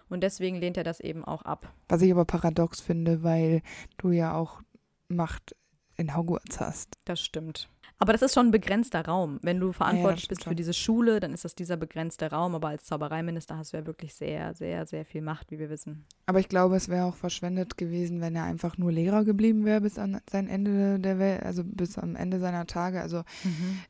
Und 0.08 0.22
deswegen 0.22 0.56
lehnt 0.56 0.76
er 0.76 0.84
das 0.84 1.00
eben 1.00 1.24
auch 1.24 1.42
ab. 1.42 1.72
Was 1.88 2.02
ich 2.02 2.12
aber 2.12 2.24
paradox 2.24 2.80
finde, 2.80 3.22
weil 3.22 3.62
du 3.96 4.10
ja 4.10 4.34
auch 4.34 4.60
Macht 5.08 5.56
in 5.96 6.16
Hogwarts 6.16 6.60
hast. 6.60 6.98
Das 7.04 7.20
stimmt. 7.20 7.68
Aber 7.98 8.12
das 8.12 8.22
ist 8.22 8.34
schon 8.34 8.48
ein 8.48 8.50
begrenzter 8.50 9.04
Raum. 9.06 9.38
Wenn 9.42 9.60
du 9.60 9.72
verantwortlich 9.72 10.24
Ja, 10.24 10.28
bist 10.30 10.44
für 10.44 10.54
diese 10.56 10.74
Schule, 10.74 11.20
dann 11.20 11.32
ist 11.32 11.44
das 11.44 11.54
dieser 11.54 11.76
begrenzte 11.76 12.30
Raum. 12.30 12.54
Aber 12.54 12.68
als 12.68 12.84
Zaubereiminister 12.84 13.56
hast 13.56 13.72
du 13.72 13.76
ja 13.76 13.86
wirklich 13.86 14.14
sehr, 14.14 14.52
sehr, 14.54 14.84
sehr 14.84 15.04
viel 15.04 15.22
Macht, 15.22 15.50
wie 15.52 15.58
wir 15.58 15.70
wissen. 15.70 16.04
Aber 16.26 16.40
ich 16.40 16.48
glaube, 16.48 16.74
es 16.76 16.88
wäre 16.88 17.04
auch 17.04 17.14
verschwendet 17.14 17.76
gewesen, 17.78 18.20
wenn 18.20 18.34
er 18.34 18.44
einfach 18.44 18.76
nur 18.78 18.90
Lehrer 18.90 19.24
geblieben 19.24 19.64
wäre 19.64 19.80
bis 19.80 19.98
an 19.98 20.20
sein 20.30 20.48
Ende 20.48 20.98
der 20.98 21.18
Welt, 21.18 21.44
also 21.44 21.62
bis 21.64 21.96
am 21.96 22.16
Ende 22.16 22.40
seiner 22.40 22.66
Tage. 22.66 23.00
Also 23.00 23.22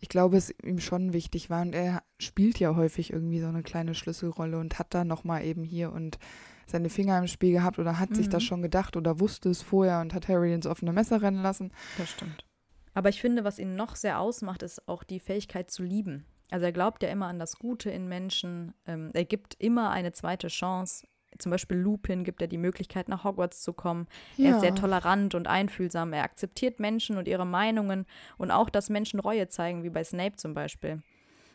ich 0.01 0.09
glaube, 0.11 0.37
es 0.37 0.55
ihm 0.63 0.81
schon 0.81 1.13
wichtig 1.13 1.49
war 1.49 1.63
und 1.63 1.75
er 1.75 2.03
spielt 2.21 2.59
ja 2.61 2.77
häufig 2.77 3.11
irgendwie 3.13 3.41
so 3.41 3.47
eine 3.47 3.63
kleine 3.63 3.95
Schlüsselrolle 3.95 4.59
und 4.59 4.79
hat 4.79 4.93
da 4.95 5.05
nochmal 5.05 5.45
eben 5.45 5.65
hier 5.65 5.93
und 5.93 6.19
seine 6.67 6.89
Finger 6.91 7.19
im 7.19 7.27
Spiel 7.27 7.53
gehabt 7.53 7.79
oder 7.79 7.99
hat 7.99 8.15
sich 8.15 8.27
Mhm. 8.27 8.31
das 8.33 8.43
schon 8.43 8.63
gedacht 8.63 8.97
oder 8.97 9.19
wusste 9.21 9.49
es 9.51 9.63
vorher 9.63 10.01
und 10.01 10.15
hat 10.15 10.29
Harry 10.29 10.53
ins 10.55 10.67
offene 10.67 10.93
Messer 10.93 11.21
rennen 11.23 11.43
lassen. 11.43 11.73
Das 11.99 12.11
stimmt. 12.11 12.45
Aber 12.95 13.09
ich 13.09 13.21
finde, 13.21 13.45
was 13.45 13.59
ihn 13.59 13.77
noch 13.77 13.97
sehr 13.97 14.21
ausmacht, 14.21 14.63
ist 14.63 14.89
auch 14.89 15.03
die 15.03 15.21
Fähigkeit 15.21 15.71
zu 15.71 15.83
lieben. 15.83 16.25
Also 16.51 16.67
er 16.67 16.73
glaubt 16.73 17.03
ja 17.03 17.09
immer 17.09 17.27
an 17.27 17.39
das 17.39 17.59
Gute 17.59 17.91
in 17.91 18.09
Menschen. 18.09 18.75
Ähm, 18.87 19.11
er 19.13 19.25
gibt 19.25 19.55
immer 19.59 19.91
eine 19.91 20.13
zweite 20.13 20.49
Chance. 20.49 21.07
Zum 21.39 21.51
Beispiel 21.51 21.77
Lupin 21.77 22.23
gibt 22.23 22.41
er 22.41 22.47
die 22.47 22.59
Möglichkeit, 22.59 23.09
nach 23.09 23.25
Hogwarts 23.25 23.63
zu 23.63 23.73
kommen. 23.73 24.07
Er 24.39 24.53
ist 24.53 24.61
sehr 24.61 24.75
tolerant 24.75 25.35
und 25.35 25.49
einfühlsam. 25.49 26.13
Er 26.13 26.23
akzeptiert 26.23 26.79
Menschen 26.79 27.17
und 27.17 27.27
ihre 27.27 27.47
Meinungen 27.47 28.07
und 28.39 28.53
auch, 28.53 28.71
dass 28.71 28.89
Menschen 28.89 29.19
Reue 29.19 29.49
zeigen, 29.49 29.83
wie 29.83 29.91
bei 29.91 30.05
Snape 30.05 30.37
zum 30.37 30.55
Beispiel. 30.55 31.03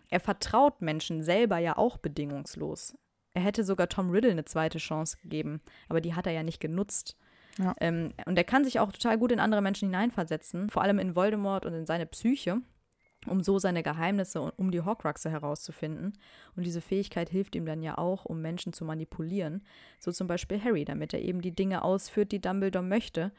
Er 0.10 0.20
vertraut 0.20 0.82
Menschen 0.82 1.24
selber 1.24 1.60
ja 1.60 1.78
auch 1.78 1.98
bedingungslos. 1.98 2.98
Er 3.34 3.44
hätte 3.44 3.64
sogar 3.64 3.88
Tom 3.88 4.10
Riddle 4.10 4.32
eine 4.32 4.44
zweite 4.44 4.80
Chance 4.80 5.18
gegeben, 5.22 5.62
aber 5.88 6.02
die 6.02 6.16
hat 6.16 6.28
er 6.28 6.34
ja 6.34 6.44
nicht 6.44 6.60
genutzt. 6.60 7.16
Ähm, 7.80 8.14
und 8.26 8.38
er 8.38 8.44
kann 8.44 8.64
sich 8.64 8.80
auch 8.80 8.92
total 8.92 9.18
gut 9.18 9.32
in 9.32 9.40
andere 9.40 9.62
Menschen 9.62 9.90
hineinversetzen, 9.90 10.70
vor 10.70 10.82
allem 10.82 11.00
in 11.00 11.16
Voldemort 11.16 11.66
und 11.66 11.74
in 11.74 11.86
seine 11.86 12.06
Psyche, 12.06 12.62
um 13.28 13.42
so 13.42 13.60
seine 13.60 13.84
Geheimnisse 13.84 14.42
und 14.42 14.58
um 14.58 14.72
die 14.72 14.82
Horcruxe 14.82 15.30
herauszufinden. 15.30 16.18
Und 16.56 16.66
diese 16.66 16.82
Fähigkeit 16.82 17.30
hilft 17.30 17.56
ihm 17.56 17.66
dann 17.66 17.82
ja 17.82 17.98
auch, 17.98 18.26
um 18.26 18.42
Menschen 18.42 18.72
zu 18.72 18.86
manipulieren. 18.86 19.64
So 20.00 20.12
zum 20.12 20.28
Beispiel 20.28 20.64
Harry, 20.64 20.86
damit 20.86 21.14
er 21.14 21.22
eben 21.22 21.42
die 21.42 21.56
Dinge 21.56 21.84
ausführt, 21.84 22.32
die 22.32 22.42
Dumbledore 22.42 22.86
möchte. 22.86 23.32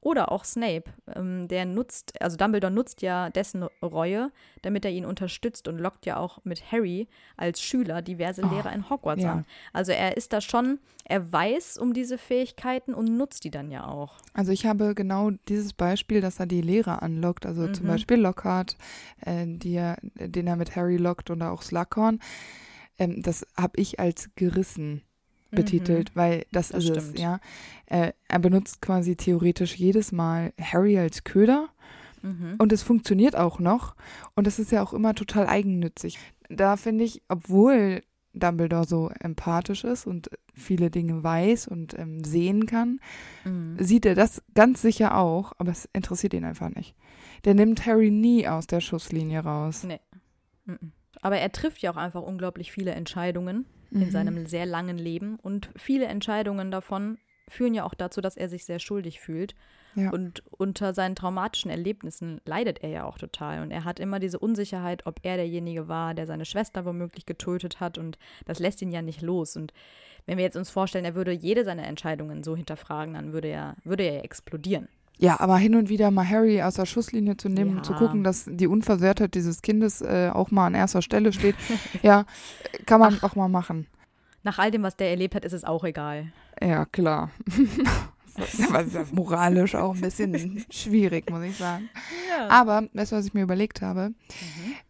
Oder 0.00 0.30
auch 0.30 0.44
Snape, 0.44 0.84
ähm, 1.14 1.48
der 1.48 1.64
nutzt, 1.64 2.20
also 2.22 2.36
Dumbledore 2.36 2.72
nutzt 2.72 3.02
ja 3.02 3.28
dessen 3.30 3.64
Reue, 3.82 4.30
damit 4.62 4.84
er 4.84 4.92
ihn 4.92 5.04
unterstützt 5.04 5.66
und 5.66 5.78
lockt 5.78 6.06
ja 6.06 6.16
auch 6.16 6.38
mit 6.44 6.70
Harry 6.70 7.08
als 7.36 7.60
Schüler 7.60 8.02
diverse 8.02 8.42
Oh, 8.42 8.48
Lehrer 8.48 8.72
in 8.72 8.88
Hogwarts 8.88 9.24
ja. 9.24 9.32
an. 9.32 9.46
Also 9.72 9.92
er 9.92 10.16
ist 10.16 10.32
da 10.32 10.40
schon, 10.40 10.78
er 11.04 11.32
weiß 11.32 11.78
um 11.78 11.92
diese 11.92 12.18
Fähigkeiten 12.18 12.94
und 12.94 13.16
nutzt 13.16 13.42
die 13.44 13.50
dann 13.50 13.70
ja 13.70 13.86
auch. 13.86 14.14
Also 14.32 14.52
ich 14.52 14.66
habe 14.66 14.94
genau 14.94 15.30
dieses 15.48 15.72
Beispiel, 15.72 16.20
dass 16.20 16.38
er 16.38 16.46
die 16.46 16.60
Lehrer 16.62 17.02
anlockt, 17.02 17.44
also 17.46 17.66
zum 17.68 17.86
Mhm. 17.86 17.90
Beispiel 17.90 18.18
Lockhart, 18.18 18.76
äh, 19.24 19.46
er, 19.64 19.96
den 20.14 20.46
er 20.46 20.56
mit 20.56 20.76
Harry 20.76 20.98
lockt 20.98 21.30
oder 21.30 21.50
auch 21.50 21.62
Slughorn, 21.62 22.20
ähm, 22.98 23.22
das 23.22 23.44
habe 23.56 23.80
ich 23.80 23.98
als 23.98 24.30
gerissen 24.36 25.02
betitelt, 25.50 26.14
weil 26.14 26.44
das, 26.52 26.68
Das 26.68 26.84
ist 26.84 26.90
stimmt. 26.90 27.14
es, 27.16 27.20
ja. 27.22 27.40
Äh, 27.86 28.12
er 28.28 28.38
benutzt 28.38 28.80
quasi 28.82 29.16
theoretisch 29.16 29.74
jedes 29.76 30.12
Mal 30.12 30.52
Harry 30.60 30.98
als 30.98 31.24
Köder 31.24 31.68
Mhm. 32.22 32.54
und 32.58 32.72
es 32.72 32.82
funktioniert 32.82 33.36
auch 33.36 33.58
noch 33.60 33.94
und 34.34 34.46
es 34.46 34.58
ist 34.58 34.72
ja 34.72 34.82
auch 34.82 34.92
immer 34.92 35.14
total 35.14 35.46
eigennützig. 35.46 36.18
Da 36.48 36.76
finde 36.76 37.04
ich, 37.04 37.22
obwohl 37.28 38.02
Dumbledore 38.32 38.84
so 38.86 39.10
empathisch 39.20 39.84
ist 39.84 40.06
und 40.06 40.28
viele 40.52 40.90
Dinge 40.90 41.22
weiß 41.22 41.68
und 41.68 41.96
ähm, 41.98 42.24
sehen 42.24 42.66
kann, 42.66 43.00
Mhm. 43.44 43.76
sieht 43.78 44.04
er 44.06 44.14
das 44.14 44.42
ganz 44.54 44.82
sicher 44.82 45.16
auch, 45.16 45.52
aber 45.58 45.70
es 45.72 45.88
interessiert 45.92 46.34
ihn 46.34 46.44
einfach 46.44 46.70
nicht. 46.74 46.94
Der 47.44 47.54
nimmt 47.54 47.86
Harry 47.86 48.10
nie 48.10 48.48
aus 48.48 48.66
der 48.66 48.80
Schusslinie 48.80 49.40
raus. 49.40 49.84
Nee. 49.84 50.00
Mhm. 50.64 50.92
Aber 51.22 51.38
er 51.38 51.52
trifft 51.52 51.80
ja 51.82 51.90
auch 51.92 51.96
einfach 51.96 52.22
unglaublich 52.22 52.72
viele 52.72 52.90
Entscheidungen 52.92 53.64
in 53.96 54.08
Mhm. 54.08 54.12
seinem 54.12 54.46
sehr 54.46 54.66
langen 54.66 54.98
Leben 54.98 55.38
und 55.42 55.70
viele 55.76 56.06
Entscheidungen 56.06 56.70
davon 56.70 57.18
führen 57.48 57.74
ja 57.74 57.84
auch 57.84 57.94
dazu, 57.94 58.20
dass 58.20 58.36
er 58.36 58.48
sich 58.48 58.64
sehr 58.64 58.78
schuldig 58.78 59.20
fühlt. 59.20 59.54
Ja. 59.94 60.10
Und 60.10 60.42
unter 60.50 60.92
seinen 60.92 61.14
traumatischen 61.14 61.70
Erlebnissen 61.70 62.40
leidet 62.44 62.82
er 62.82 62.90
ja 62.90 63.04
auch 63.04 63.16
total. 63.16 63.62
Und 63.62 63.70
er 63.70 63.84
hat 63.84 63.98
immer 63.98 64.18
diese 64.18 64.38
Unsicherheit, 64.38 65.06
ob 65.06 65.20
er 65.22 65.36
derjenige 65.36 65.88
war, 65.88 66.12
der 66.12 66.26
seine 66.26 66.44
Schwester 66.44 66.84
womöglich 66.84 67.24
getötet 67.24 67.80
hat. 67.80 67.96
Und 67.96 68.18
das 68.44 68.58
lässt 68.58 68.82
ihn 68.82 68.90
ja 68.92 69.00
nicht 69.00 69.22
los. 69.22 69.56
Und 69.56 69.72
wenn 70.26 70.36
wir 70.36 70.44
jetzt 70.44 70.56
uns 70.56 70.68
vorstellen, 70.70 71.06
er 71.06 71.14
würde 71.14 71.32
jede 71.32 71.64
seiner 71.64 71.86
Entscheidungen 71.86 72.42
so 72.42 72.54
hinterfragen, 72.56 73.14
dann 73.14 73.32
würde 73.32 73.48
er, 73.48 73.76
würde 73.84 74.02
er 74.02 74.14
ja 74.16 74.20
explodieren. 74.20 74.88
Ja, 75.18 75.40
aber 75.40 75.56
hin 75.56 75.74
und 75.74 75.88
wieder 75.88 76.10
mal 76.10 76.28
Harry 76.28 76.60
aus 76.62 76.74
der 76.74 76.84
Schusslinie 76.86 77.36
zu 77.36 77.48
nehmen, 77.48 77.76
Ja. 77.76 77.82
zu 77.82 77.94
gucken, 77.94 78.22
dass 78.22 78.44
die 78.46 78.66
Unversehrtheit 78.66 79.34
dieses 79.34 79.62
Kindes 79.62 80.02
äh, 80.02 80.30
auch 80.32 80.50
mal 80.50 80.66
an 80.66 80.74
erster 80.74 81.00
Stelle 81.02 81.32
steht, 81.32 81.56
ja, 82.02 82.26
kann 82.84 83.00
man 83.00 83.22
auch 83.22 83.34
mal 83.34 83.48
machen. 83.48 83.86
Nach 84.42 84.58
all 84.58 84.70
dem, 84.70 84.82
was 84.82 84.96
der 84.96 85.10
erlebt 85.10 85.34
hat, 85.34 85.44
ist 85.44 85.54
es 85.54 85.64
auch 85.64 85.84
egal. 85.84 86.32
Ja, 86.62 86.84
klar. 86.84 87.30
Das 88.38 88.52
ist 88.52 88.68
aber 88.70 88.84
moralisch 89.12 89.74
auch 89.74 89.94
ein 89.94 90.00
bisschen 90.02 90.62
schwierig, 90.68 91.30
muss 91.30 91.42
ich 91.42 91.56
sagen. 91.56 91.88
Ja. 92.28 92.48
Aber, 92.50 92.86
weißt 92.92 93.12
du, 93.12 93.16
was 93.16 93.24
ich 93.24 93.32
mir 93.32 93.40
überlegt 93.42 93.80
habe? 93.80 94.12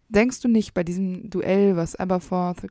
Denkst 0.09 0.41
du 0.41 0.49
nicht 0.49 0.75
bei 0.75 0.83
diesem 0.83 1.31
Duell, 1.31 1.77
was 1.77 1.95
Aberforth, 1.95 2.67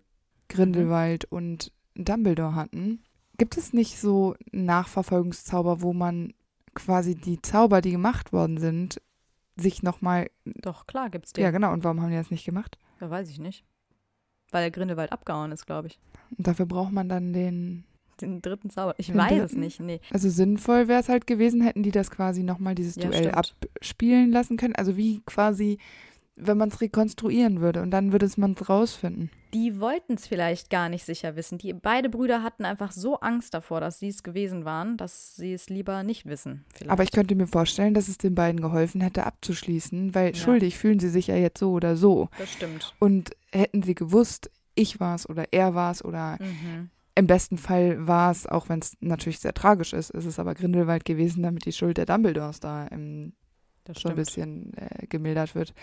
Grindelwald 0.50 1.24
und 1.32 1.72
Dumbledore 1.96 2.56
hatten, 2.56 3.02
gibt 3.38 3.56
es 3.58 3.72
nicht 3.72 3.98
so 3.98 4.36
Nachverfolgungszauber, 4.52 5.82
wo 5.82 5.94
man 5.94 6.34
quasi 6.76 7.16
die 7.16 7.42
Zauber, 7.42 7.82
die 7.82 7.92
gemacht 7.92 8.32
worden 8.34 8.58
sind, 8.58 9.02
sich 9.56 9.82
nochmal. 9.84 10.30
Doch, 10.46 10.86
klar 10.86 11.10
gibt's 11.10 11.34
den. 11.34 11.44
Ja, 11.44 11.52
genau. 11.52 11.74
Und 11.74 11.84
warum 11.84 12.02
haben 12.02 12.12
die 12.12 12.18
das 12.18 12.32
nicht 12.32 12.46
gemacht? 12.46 12.78
Ja, 13.02 13.10
weiß 13.10 13.30
ich 13.30 13.40
nicht. 13.40 13.64
Weil 14.52 14.64
der 14.64 14.72
Grindelwald 14.72 15.12
abgehauen 15.12 15.52
ist, 15.52 15.66
glaube 15.66 15.88
ich. 15.88 16.00
Und 16.38 16.46
dafür 16.48 16.66
braucht 16.66 16.92
man 16.92 17.10
dann 17.10 17.34
den. 17.34 17.84
Den 18.22 18.42
dritten 18.42 18.70
Zauber. 18.70 18.96
Ich 18.98 19.14
weiß 19.14 19.32
es 19.32 19.38
dritten? 19.52 19.60
nicht. 19.60 19.80
Nee. 19.82 20.00
Also 20.12 20.30
sinnvoll 20.30 20.88
wäre 20.88 21.02
es 21.02 21.10
halt 21.10 21.28
gewesen, 21.28 21.62
hätten 21.62 21.84
die 21.84 21.92
das 21.92 22.10
quasi 22.10 22.44
nochmal 22.44 22.74
dieses 22.76 22.96
Ja, 22.96 23.08
Duell 23.10 23.24
stimmt. 23.24 23.38
abspielen 23.38 24.32
lassen 24.32 24.56
können. 24.56 24.76
Also 24.76 24.96
wie 24.96 25.22
quasi, 25.26 25.80
wenn 26.38 26.58
man 26.58 26.69
es 26.69 26.82
rekonstruieren 26.82 27.62
würde 27.62 27.82
und 27.82 27.91
dann 27.91 28.12
würde 28.12 28.26
es 28.26 28.38
man 28.38 28.54
rausfinden. 28.54 29.30
Die 29.54 29.80
wollten 29.80 30.15
es 30.15 30.28
vielleicht 30.28 30.69
gar 30.69 30.89
nicht 30.89 31.06
sicher 31.06 31.36
wissen. 31.38 31.58
Die 31.58 31.71
beide 31.74 32.10
Brüder 32.10 32.43
hatten 32.43 32.65
einfach 32.65 32.91
so 32.91 33.19
Angst 33.21 33.54
davor, 33.54 33.80
dass 33.80 34.00
sie 34.00 34.10
es 34.10 34.21
gewesen 34.21 34.65
waren, 34.65 34.98
dass 34.98 35.38
sie 35.38 35.54
es 35.54 35.69
lieber 35.69 36.04
nicht 36.04 36.26
wissen. 36.26 36.65
Vielleicht. 36.74 36.91
Aber 36.91 37.04
ich 37.04 37.12
könnte 37.12 37.36
mir 37.36 37.48
vorstellen, 37.48 37.93
dass 37.93 38.10
es 38.10 38.17
den 38.17 38.36
beiden 38.36 38.60
geholfen 38.60 39.00
hätte, 39.00 39.26
abzuschließen, 39.26 40.13
weil 40.13 40.30
Ja. 40.30 40.36
schuldig 40.36 40.78
fühlen 40.78 41.00
sie 41.00 41.10
sich 41.10 41.28
ja 41.28 41.36
jetzt 41.38 41.60
so 41.60 41.71
oder 41.71 41.95
so. 41.95 42.28
das 42.38 42.52
stimmt. 42.52 42.93
Und 43.00 43.32
hätten 43.54 43.82
sie 43.84 43.95
gewusst, 43.95 44.52
ich 44.76 45.00
war 45.00 45.15
es 45.15 45.30
oder 45.30 45.45
er 45.54 45.74
war 45.74 45.91
es 45.91 46.04
oder 46.04 46.38
Mhm. 46.41 46.89
im 47.15 47.28
besten 47.28 47.58
Fall 47.58 48.06
war 48.08 48.32
es, 48.32 48.45
auch 48.45 48.67
wenn 48.67 48.80
es 48.80 48.98
natürlich 49.00 49.39
sehr 49.39 49.54
tragisch 49.54 49.93
ist, 49.93 50.10
ist 50.10 50.26
es 50.26 50.38
aber 50.38 50.54
Grindelwald 50.54 51.06
gewesen, 51.06 51.43
damit 51.43 51.63
die 51.65 51.71
Schuld 51.71 51.95
der 51.98 52.06
Dumbledores 52.06 52.60
da 52.60 52.88
im, 52.88 53.32
Das 53.86 54.00
so 54.02 54.10
ein 54.10 54.15
bisschen 54.15 54.74
äh, 54.76 55.08
gemildert 55.08 55.56
wird. 55.56 55.74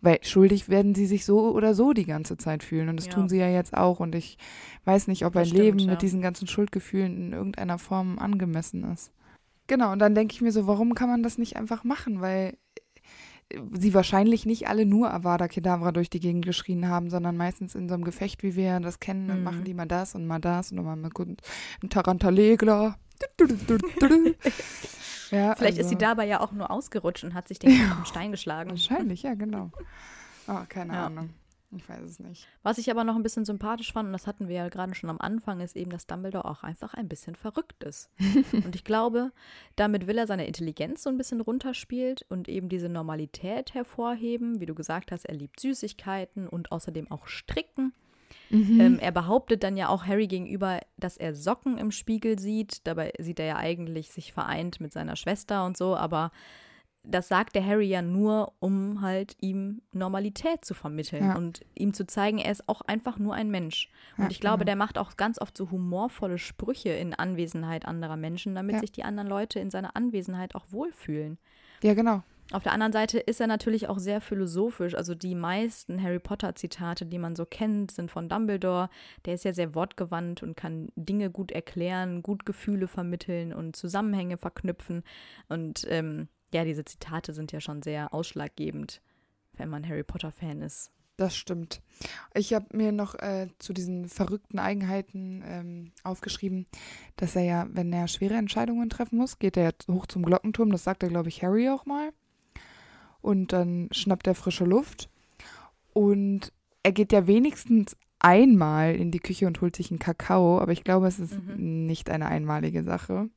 Weil 0.00 0.18
schuldig 0.24 0.68
werden 0.68 0.94
sie 0.96 1.06
sich 1.06 1.24
so 1.24 1.52
oder 1.54 1.74
so 1.74 1.92
die 1.92 2.06
ganze 2.06 2.36
Zeit 2.36 2.64
fühlen 2.64 2.88
und 2.88 2.96
das 2.96 3.06
Ja. 3.06 3.12
tun 3.12 3.28
sie 3.28 3.38
ja 3.38 3.48
jetzt 3.48 3.72
auch 3.74 4.00
und 4.00 4.14
ich 4.16 4.36
weiß 4.84 5.06
nicht, 5.06 5.24
ob 5.24 5.36
ein 5.36 5.46
stimmt, 5.46 5.60
Leben 5.60 5.78
ja. 5.78 5.90
mit 5.92 6.02
diesen 6.02 6.20
ganzen 6.20 6.48
Schuldgefühlen 6.48 7.16
in 7.16 7.32
irgendeiner 7.32 7.78
Form 7.78 8.18
angemessen 8.18 8.82
ist. 8.92 9.12
Genau, 9.68 9.92
und 9.92 10.00
dann 10.00 10.14
denke 10.16 10.34
ich 10.34 10.40
mir 10.42 10.50
so, 10.50 10.66
warum 10.66 10.94
kann 10.94 11.08
man 11.08 11.22
das 11.22 11.38
nicht 11.38 11.56
einfach 11.56 11.84
machen? 11.84 12.20
Weil 12.20 12.56
äh, 13.50 13.60
sie 13.78 13.94
wahrscheinlich 13.94 14.44
nicht 14.44 14.66
alle 14.66 14.86
nur 14.86 15.14
Avada 15.14 15.46
Kedavra 15.46 15.92
durch 15.92 16.10
die 16.10 16.18
Gegend 16.20 16.44
geschrien 16.44 16.88
haben, 16.88 17.08
sondern 17.08 17.36
meistens 17.36 17.76
in 17.76 17.88
so 17.88 17.94
einem 17.94 18.02
Gefecht, 18.04 18.42
wie 18.42 18.56
wir 18.56 18.80
das 18.80 18.98
kennen, 18.98 19.26
Mhm. 19.38 19.44
machen 19.44 19.62
die 19.64 19.74
mal 19.74 19.86
das 19.86 20.16
und 20.16 20.26
mal 20.26 20.40
das 20.40 20.72
und 20.72 20.82
mal 20.82 21.10
kurz 21.10 21.28
ein 21.80 21.90
Tarantalegler. 21.90 22.96
Ja, 25.30 25.54
Vielleicht 25.54 25.78
ist 25.78 25.84
also- 25.86 25.88
sie 25.90 25.96
dabei 25.98 26.26
ja 26.26 26.40
auch 26.40 26.52
nur 26.52 26.70
ausgerutscht 26.70 27.24
und 27.24 27.34
hat 27.34 27.48
sich 27.48 27.58
den 27.58 27.70
Kopf 27.88 27.98
im 27.98 28.04
Stein 28.04 28.30
geschlagen. 28.30 28.70
Wahrscheinlich, 28.70 29.22
ja, 29.22 29.34
genau. 29.34 29.70
Oh, 30.48 30.58
keine 30.68 30.92
Ja. 30.94 31.06
Ahnung. 31.06 31.30
Ich 31.74 31.88
weiß 31.88 32.02
es 32.02 32.18
nicht. 32.18 32.46
Was 32.62 32.76
ich 32.76 32.90
aber 32.90 33.02
noch 33.02 33.16
ein 33.16 33.22
bisschen 33.22 33.46
sympathisch 33.46 33.94
fand, 33.94 34.08
und 34.08 34.12
das 34.12 34.26
hatten 34.26 34.46
wir 34.46 34.56
ja 34.56 34.68
gerade 34.68 34.94
schon 34.94 35.08
am 35.08 35.18
Anfang, 35.18 35.60
ist 35.60 35.74
eben, 35.74 35.90
dass 35.90 36.06
Dumbledore 36.06 36.44
auch 36.44 36.62
einfach 36.64 36.92
ein 36.92 37.08
bisschen 37.08 37.34
verrückt 37.34 37.82
ist. 37.84 38.10
und 38.52 38.74
ich 38.74 38.84
glaube, 38.84 39.32
damit 39.76 40.06
will 40.06 40.18
er 40.18 40.26
seine 40.26 40.46
Intelligenz 40.46 41.02
so 41.02 41.08
ein 41.08 41.16
bisschen 41.16 41.40
runterspielt 41.40 42.26
und 42.28 42.46
eben 42.48 42.68
diese 42.68 42.90
Normalität 42.90 43.72
hervorheben. 43.72 44.60
Wie 44.60 44.66
du 44.66 44.74
gesagt 44.74 45.12
hast, 45.12 45.24
er 45.24 45.34
liebt 45.34 45.60
Süßigkeiten 45.60 46.46
und 46.46 46.72
außerdem 46.72 47.10
auch 47.10 47.26
Stricken. 47.26 47.94
Mhm. 48.52 48.80
Ähm, 48.80 48.98
er 49.00 49.10
behauptet 49.12 49.64
dann 49.64 49.76
ja 49.76 49.88
auch 49.88 50.06
Harry 50.06 50.26
gegenüber, 50.28 50.78
dass 50.98 51.16
er 51.16 51.34
Socken 51.34 51.78
im 51.78 51.90
Spiegel 51.90 52.38
sieht. 52.38 52.86
Dabei 52.86 53.12
sieht 53.18 53.40
er 53.40 53.46
ja 53.46 53.56
eigentlich 53.56 54.12
sich 54.12 54.32
vereint 54.32 54.78
mit 54.80 54.92
seiner 54.92 55.16
Schwester 55.16 55.64
und 55.64 55.76
so, 55.76 55.96
aber 55.96 56.30
das 57.04 57.26
sagt 57.26 57.56
der 57.56 57.66
Harry 57.66 57.86
ja 57.88 58.00
nur, 58.00 58.52
um 58.60 59.00
halt 59.00 59.34
ihm 59.40 59.82
Normalität 59.90 60.64
zu 60.64 60.72
vermitteln 60.74 61.24
Ja. 61.24 61.34
und 61.36 61.62
ihm 61.74 61.94
zu 61.94 62.06
zeigen, 62.06 62.38
er 62.38 62.52
ist 62.52 62.68
auch 62.68 62.80
einfach 62.82 63.18
nur 63.18 63.34
ein 63.34 63.50
Mensch. 63.50 63.88
Und 64.16 64.24
Ja, 64.24 64.30
ich 64.30 64.38
glaube, 64.38 64.58
genau. 64.58 64.66
der 64.66 64.76
macht 64.76 64.98
auch 64.98 65.16
ganz 65.16 65.40
oft 65.40 65.56
so 65.56 65.70
humorvolle 65.72 66.38
Sprüche 66.38 66.90
in 66.90 67.12
Anwesenheit 67.12 67.86
anderer 67.86 68.16
Menschen, 68.16 68.54
damit 68.54 68.74
Ja. 68.74 68.80
sich 68.80 68.92
die 68.92 69.02
anderen 69.02 69.28
Leute 69.28 69.58
in 69.58 69.70
seiner 69.70 69.96
Anwesenheit 69.96 70.54
auch 70.54 70.66
wohlfühlen. 70.70 71.38
Ja, 71.82 71.94
genau. 71.94 72.22
Auf 72.52 72.62
der 72.62 72.72
anderen 72.72 72.92
Seite 72.92 73.18
ist 73.18 73.40
er 73.40 73.46
natürlich 73.46 73.88
auch 73.88 73.98
sehr 73.98 74.20
philosophisch. 74.20 74.94
Also 74.94 75.14
die 75.14 75.34
meisten 75.34 76.02
Harry 76.02 76.18
Potter-Zitate, 76.18 77.06
die 77.06 77.18
man 77.18 77.34
so 77.34 77.46
kennt, 77.46 77.90
sind 77.90 78.10
von 78.10 78.28
Dumbledore. 78.28 78.90
Der 79.24 79.34
ist 79.34 79.44
ja 79.44 79.54
sehr 79.54 79.74
wortgewandt 79.74 80.42
und 80.42 80.54
kann 80.54 80.90
Dinge 80.94 81.30
gut 81.30 81.50
erklären, 81.50 82.22
gut 82.22 82.44
Gefühle 82.44 82.88
vermitteln 82.88 83.54
und 83.54 83.74
Zusammenhänge 83.74 84.36
verknüpfen. 84.36 85.02
Und 85.48 85.86
ähm, 85.88 86.28
ja, 86.52 86.64
diese 86.64 86.84
Zitate 86.84 87.32
sind 87.32 87.52
ja 87.52 87.60
schon 87.60 87.80
sehr 87.80 88.12
ausschlaggebend, 88.12 89.00
wenn 89.54 89.70
man 89.70 89.88
Harry 89.88 90.02
Potter-Fan 90.02 90.60
ist. 90.60 90.90
Das 91.16 91.36
stimmt. 91.36 91.82
Ich 92.34 92.52
habe 92.52 92.76
mir 92.76 92.92
noch 92.92 93.14
äh, 93.14 93.48
zu 93.58 93.72
diesen 93.72 94.08
verrückten 94.08 94.58
Eigenheiten 94.58 95.42
ähm, 95.46 95.92
aufgeschrieben, 96.04 96.66
dass 97.16 97.36
er 97.36 97.44
ja, 97.44 97.66
wenn 97.70 97.92
er 97.92 98.08
schwere 98.08 98.34
Entscheidungen 98.34 98.90
treffen 98.90 99.18
muss, 99.18 99.38
geht 99.38 99.56
er 99.56 99.72
hoch 99.90 100.06
zum 100.06 100.22
Glockenturm. 100.24 100.70
Das 100.70 100.84
sagt 100.84 101.02
er, 101.02 101.08
glaube 101.08 101.28
ich, 101.28 101.42
Harry 101.42 101.68
auch 101.68 101.86
mal. 101.86 102.12
Und 103.22 103.52
dann 103.52 103.88
schnappt 103.92 104.26
er 104.26 104.34
frische 104.34 104.64
Luft. 104.64 105.08
Und 105.94 106.52
er 106.82 106.92
geht 106.92 107.12
ja 107.12 107.26
wenigstens 107.26 107.96
einmal 108.18 108.94
in 108.94 109.10
die 109.10 109.18
Küche 109.20 109.46
und 109.46 109.60
holt 109.60 109.74
sich 109.76 109.90
einen 109.90 109.98
Kakao, 109.98 110.60
aber 110.60 110.72
ich 110.72 110.84
glaube, 110.84 111.06
es 111.08 111.18
ist 111.18 111.34
Mhm. 111.42 111.86
nicht 111.86 112.08
eine 112.10 112.26
einmalige 112.26 112.82
Sache. 112.84 113.28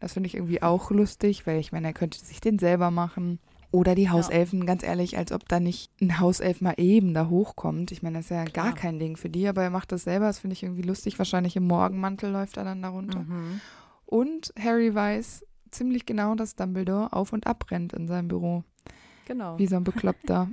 Das 0.00 0.14
finde 0.14 0.26
ich 0.28 0.34
irgendwie 0.34 0.62
auch 0.62 0.90
lustig, 0.90 1.46
weil 1.46 1.60
ich 1.60 1.70
meine, 1.72 1.88
er 1.88 1.92
könnte 1.92 2.18
sich 2.18 2.40
den 2.40 2.58
selber 2.58 2.90
machen. 2.90 3.38
Oder 3.74 3.94
die 3.94 4.10
Hauselfen, 4.10 4.66
ganz 4.66 4.82
ehrlich, 4.82 5.16
als 5.16 5.32
ob 5.32 5.48
da 5.48 5.58
nicht 5.58 5.90
ein 6.02 6.20
Hauself 6.20 6.60
mal 6.60 6.74
eben 6.76 7.14
da 7.14 7.28
hochkommt. 7.30 7.90
Ich 7.90 8.02
meine, 8.02 8.18
das 8.18 8.26
ist 8.26 8.30
ja 8.30 8.44
Klar. 8.44 8.66
gar 8.66 8.74
kein 8.74 8.98
Ding 8.98 9.16
für 9.16 9.30
die, 9.30 9.48
aber 9.48 9.62
er 9.62 9.70
macht 9.70 9.92
das 9.92 10.04
selber. 10.04 10.26
Das 10.26 10.40
finde 10.40 10.52
ich 10.52 10.62
irgendwie 10.62 10.82
lustig. 10.82 11.18
Wahrscheinlich 11.18 11.56
im 11.56 11.66
Morgenmantel 11.66 12.30
läuft 12.30 12.58
er 12.58 12.64
dann 12.64 12.82
darunter. 12.82 13.20
Mhm. 13.20 13.60
Und 14.04 14.52
Harry 14.62 14.94
weiß 14.94 15.46
ziemlich 15.70 16.04
genau, 16.04 16.34
dass 16.34 16.54
Dumbledore 16.54 17.14
auf 17.14 17.32
und 17.32 17.46
ab 17.46 17.64
rennt 17.70 17.94
in 17.94 18.06
seinem 18.08 18.28
Büro. 18.28 18.62
Genau. 19.26 19.58
Wie 19.58 19.66
so 19.66 19.76
ein 19.76 19.84
Bekloppter. 19.84 20.50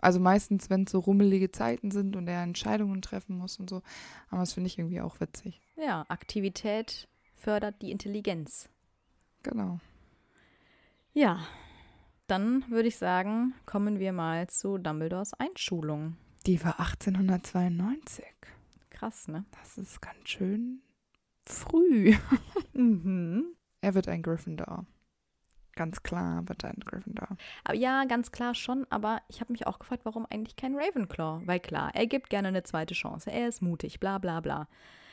Also 0.00 0.20
meistens, 0.20 0.70
wenn 0.70 0.84
es 0.84 0.92
so 0.92 0.98
rummelige 0.98 1.50
Zeiten 1.50 1.90
sind 1.90 2.16
und 2.16 2.28
er 2.28 2.42
Entscheidungen 2.42 3.00
treffen 3.00 3.38
muss 3.38 3.58
und 3.58 3.70
so. 3.70 3.82
Aber 4.28 4.40
das 4.40 4.52
finde 4.52 4.66
ich 4.68 4.78
irgendwie 4.78 5.00
auch 5.00 5.20
witzig. 5.20 5.60
Ja, 5.76 6.04
Aktivität 6.08 7.08
fördert 7.34 7.80
die 7.80 7.90
Intelligenz. 7.90 8.68
Genau. 9.42 9.78
Ja, 11.12 11.40
dann 12.26 12.64
würde 12.68 12.88
ich 12.88 12.96
sagen, 12.96 13.54
kommen 13.66 13.98
wir 13.98 14.12
mal 14.12 14.48
zu 14.48 14.78
Dumbledores 14.78 15.34
Einschulung. 15.34 16.16
Die 16.46 16.62
war 16.64 16.80
1892. 16.80 18.24
Krass, 18.90 19.28
ne? 19.28 19.44
Das 19.52 19.78
ist 19.78 20.00
ganz 20.00 20.28
schön 20.28 20.82
früh. 21.46 22.14
Mhm. 22.76 23.54
Er 23.82 23.94
wird 23.94 24.08
ein 24.08 24.20
Gryffindor. 24.20 24.84
Ganz 25.76 26.02
klar 26.02 26.48
wird 26.48 26.64
ein 26.64 26.78
Gryffindor. 26.84 27.28
Aber 27.64 27.76
ja, 27.76 28.04
ganz 28.04 28.30
klar 28.32 28.54
schon, 28.54 28.86
aber 28.90 29.20
ich 29.28 29.40
habe 29.40 29.52
mich 29.52 29.66
auch 29.66 29.78
gefragt, 29.78 30.04
warum 30.04 30.26
eigentlich 30.30 30.56
kein 30.56 30.76
Ravenclaw? 30.76 31.42
Weil 31.46 31.60
klar, 31.60 31.90
er 31.94 32.06
gibt 32.06 32.30
gerne 32.30 32.48
eine 32.48 32.62
zweite 32.62 32.94
Chance, 32.94 33.30
er 33.30 33.48
ist 33.48 33.62
mutig, 33.62 33.98
bla 34.00 34.18
bla 34.18 34.40
bla. 34.40 34.68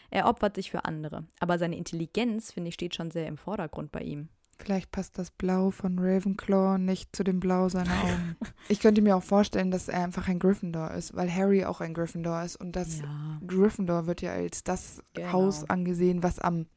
Er 0.09 0.27
opfert 0.27 0.55
sich 0.55 0.71
für 0.71 0.85
andere. 0.85 1.23
Aber 1.39 1.57
seine 1.57 1.77
Intelligenz, 1.77 2.51
finde 2.51 2.67
ich, 2.69 2.73
steht 2.75 2.95
schon 2.95 3.11
sehr 3.11 3.27
im 3.27 3.37
Vordergrund 3.37 3.91
bei 3.91 4.01
ihm. 4.01 4.27
Vielleicht 4.59 4.91
passt 4.91 5.17
das 5.17 5.31
Blau 5.31 5.71
von 5.71 5.97
Ravenclaw 5.97 6.77
nicht 6.77 7.15
zu 7.15 7.23
dem 7.23 7.39
Blau 7.39 7.67
seiner 7.69 7.89
Augen. 8.03 8.35
ich 8.67 8.79
könnte 8.79 9.01
mir 9.01 9.15
auch 9.15 9.23
vorstellen, 9.23 9.71
dass 9.71 9.87
er 9.87 10.03
einfach 10.03 10.27
ein 10.27 10.37
Gryffindor 10.37 10.91
ist, 10.91 11.15
weil 11.15 11.33
Harry 11.33 11.65
auch 11.65 11.81
ein 11.81 11.95
Gryffindor 11.95 12.43
ist. 12.43 12.57
Und 12.57 12.75
das 12.75 12.99
Ja. 12.99 13.07
Gryffindor 13.47 14.05
wird 14.05 14.21
ja 14.21 14.33
als 14.33 14.63
das 14.63 15.01
Genau. 15.15 15.31
Haus 15.31 15.67
angesehen, 15.67 16.21
was 16.21 16.37
am 16.37 16.67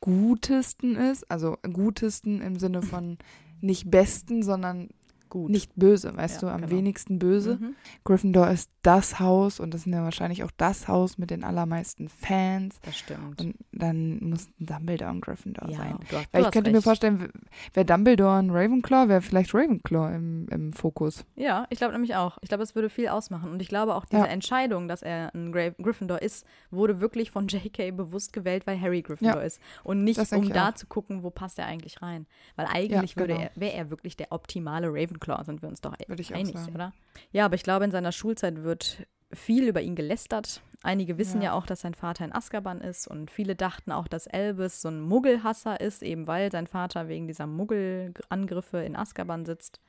gutesten 0.00 0.96
ist. 0.96 1.30
Also 1.30 1.56
gutesten 1.72 2.40
im 2.40 2.58
Sinne 2.58 2.82
von 2.82 3.18
nicht 3.60 3.90
besten, 3.90 4.42
sondern 4.42 4.88
Gut. 5.30 5.50
nicht 5.50 5.72
böse, 5.76 6.14
weißt 6.16 6.42
Ja, 6.42 6.48
du, 6.48 6.54
am 6.54 6.60
genau. 6.62 6.72
wenigsten 6.76 7.18
böse. 7.18 7.56
Mhm. 7.56 7.74
Gryffindor 8.04 8.50
ist 8.50 8.70
das 8.82 9.18
Haus 9.20 9.60
und 9.60 9.72
das 9.74 9.82
sind 9.84 9.92
ja 9.92 10.02
wahrscheinlich 10.02 10.42
auch 10.44 10.50
das 10.56 10.88
Haus 10.88 11.18
mit 11.18 11.30
den 11.30 11.44
allermeisten 11.44 12.08
Fans. 12.08 12.80
Das 12.82 12.96
stimmt. 12.96 13.40
Und 13.40 13.54
dann 13.72 14.18
muss 14.28 14.48
Dumbledore 14.58 15.10
ein 15.10 15.20
Gryffindor 15.20 15.68
ja, 15.70 15.76
sein. 15.76 15.98
du 16.10 16.16
hast, 16.16 16.32
Weil 16.32 16.42
ich 16.42 16.50
könnte 16.50 16.70
mir 16.70 16.76
recht. 16.76 16.84
vorstellen, 16.84 17.30
wäre 17.74 17.86
Dumbledore 17.86 18.38
ein 18.38 18.50
Ravenclaw, 18.50 19.08
wäre 19.08 19.20
vielleicht 19.22 19.54
Ravenclaw 19.54 20.14
im, 20.14 20.48
im 20.48 20.72
Fokus. 20.72 21.24
Ja, 21.36 21.66
ich 21.70 21.78
glaube 21.78 21.92
nämlich 21.92 22.16
auch. 22.16 22.38
Ich 22.40 22.48
glaube, 22.48 22.62
es 22.62 22.74
würde 22.74 22.88
viel 22.88 23.08
ausmachen. 23.08 23.50
Und 23.50 23.60
ich 23.62 23.68
glaube 23.68 23.94
auch, 23.94 24.04
diese 24.06 24.22
Ja. 24.22 24.26
Entscheidung, 24.26 24.88
dass 24.88 25.02
er 25.02 25.34
ein 25.34 25.52
Gra 25.52 25.70
Gryffindor 25.70 26.22
ist, 26.22 26.46
wurde 26.70 27.00
wirklich 27.00 27.30
von 27.30 27.46
J.K. 27.48 27.90
bewusst 27.92 28.32
gewählt, 28.32 28.66
weil 28.66 28.80
Harry 28.80 29.02
Gryffindor 29.02 29.42
ist. 29.42 29.60
Und 29.84 30.04
nicht, 30.04 30.18
um 30.32 30.48
da 30.52 30.70
auch. 30.70 30.74
zu 30.74 30.86
gucken, 30.86 31.22
wo 31.22 31.30
passt 31.30 31.58
er 31.58 31.66
eigentlich 31.66 32.02
rein. 32.02 32.26
Weil 32.56 32.66
eigentlich 32.66 33.14
genau. 33.14 33.38
er, 33.38 33.50
wäre 33.54 33.74
er 33.74 33.90
wirklich 33.90 34.16
der 34.16 34.32
optimale 34.32 34.88
Ravenclaw, 34.88 35.19
sind 35.44 35.62
wir 35.62 35.68
uns 35.68 35.80
doch 35.80 35.92
einig, 35.92 36.56
oder? 36.74 36.92
Ja, 37.32 37.44
aber 37.44 37.54
ich 37.54 37.62
glaube, 37.62 37.84
in 37.84 37.90
seiner 37.90 38.12
Schulzeit 38.12 38.62
wird 38.62 39.06
viel 39.32 39.68
über 39.68 39.80
ihn 39.80 39.94
gelästert. 39.94 40.62
Einige 40.82 41.18
wissen 41.18 41.42
ja. 41.42 41.50
Ja. 41.50 41.52
auch, 41.52 41.66
dass 41.66 41.82
sein 41.82 41.94
Vater 41.94 42.24
in 42.24 42.32
Azkaban 42.32 42.80
ist 42.80 43.06
und 43.06 43.30
viele 43.30 43.54
dachten 43.54 43.92
auch, 43.92 44.08
dass 44.08 44.26
Albus 44.26 44.80
so 44.80 44.88
ein 44.88 45.00
Muggelhasser 45.00 45.80
ist, 45.80 46.02
eben 46.02 46.26
weil 46.26 46.50
sein 46.50 46.66
Vater 46.66 47.08
wegen 47.08 47.26
dieser 47.26 47.46
Muggelangriffe 47.46 48.78
in 48.78 48.96
Azkaban 48.96 49.44
sitzt. 49.44 49.80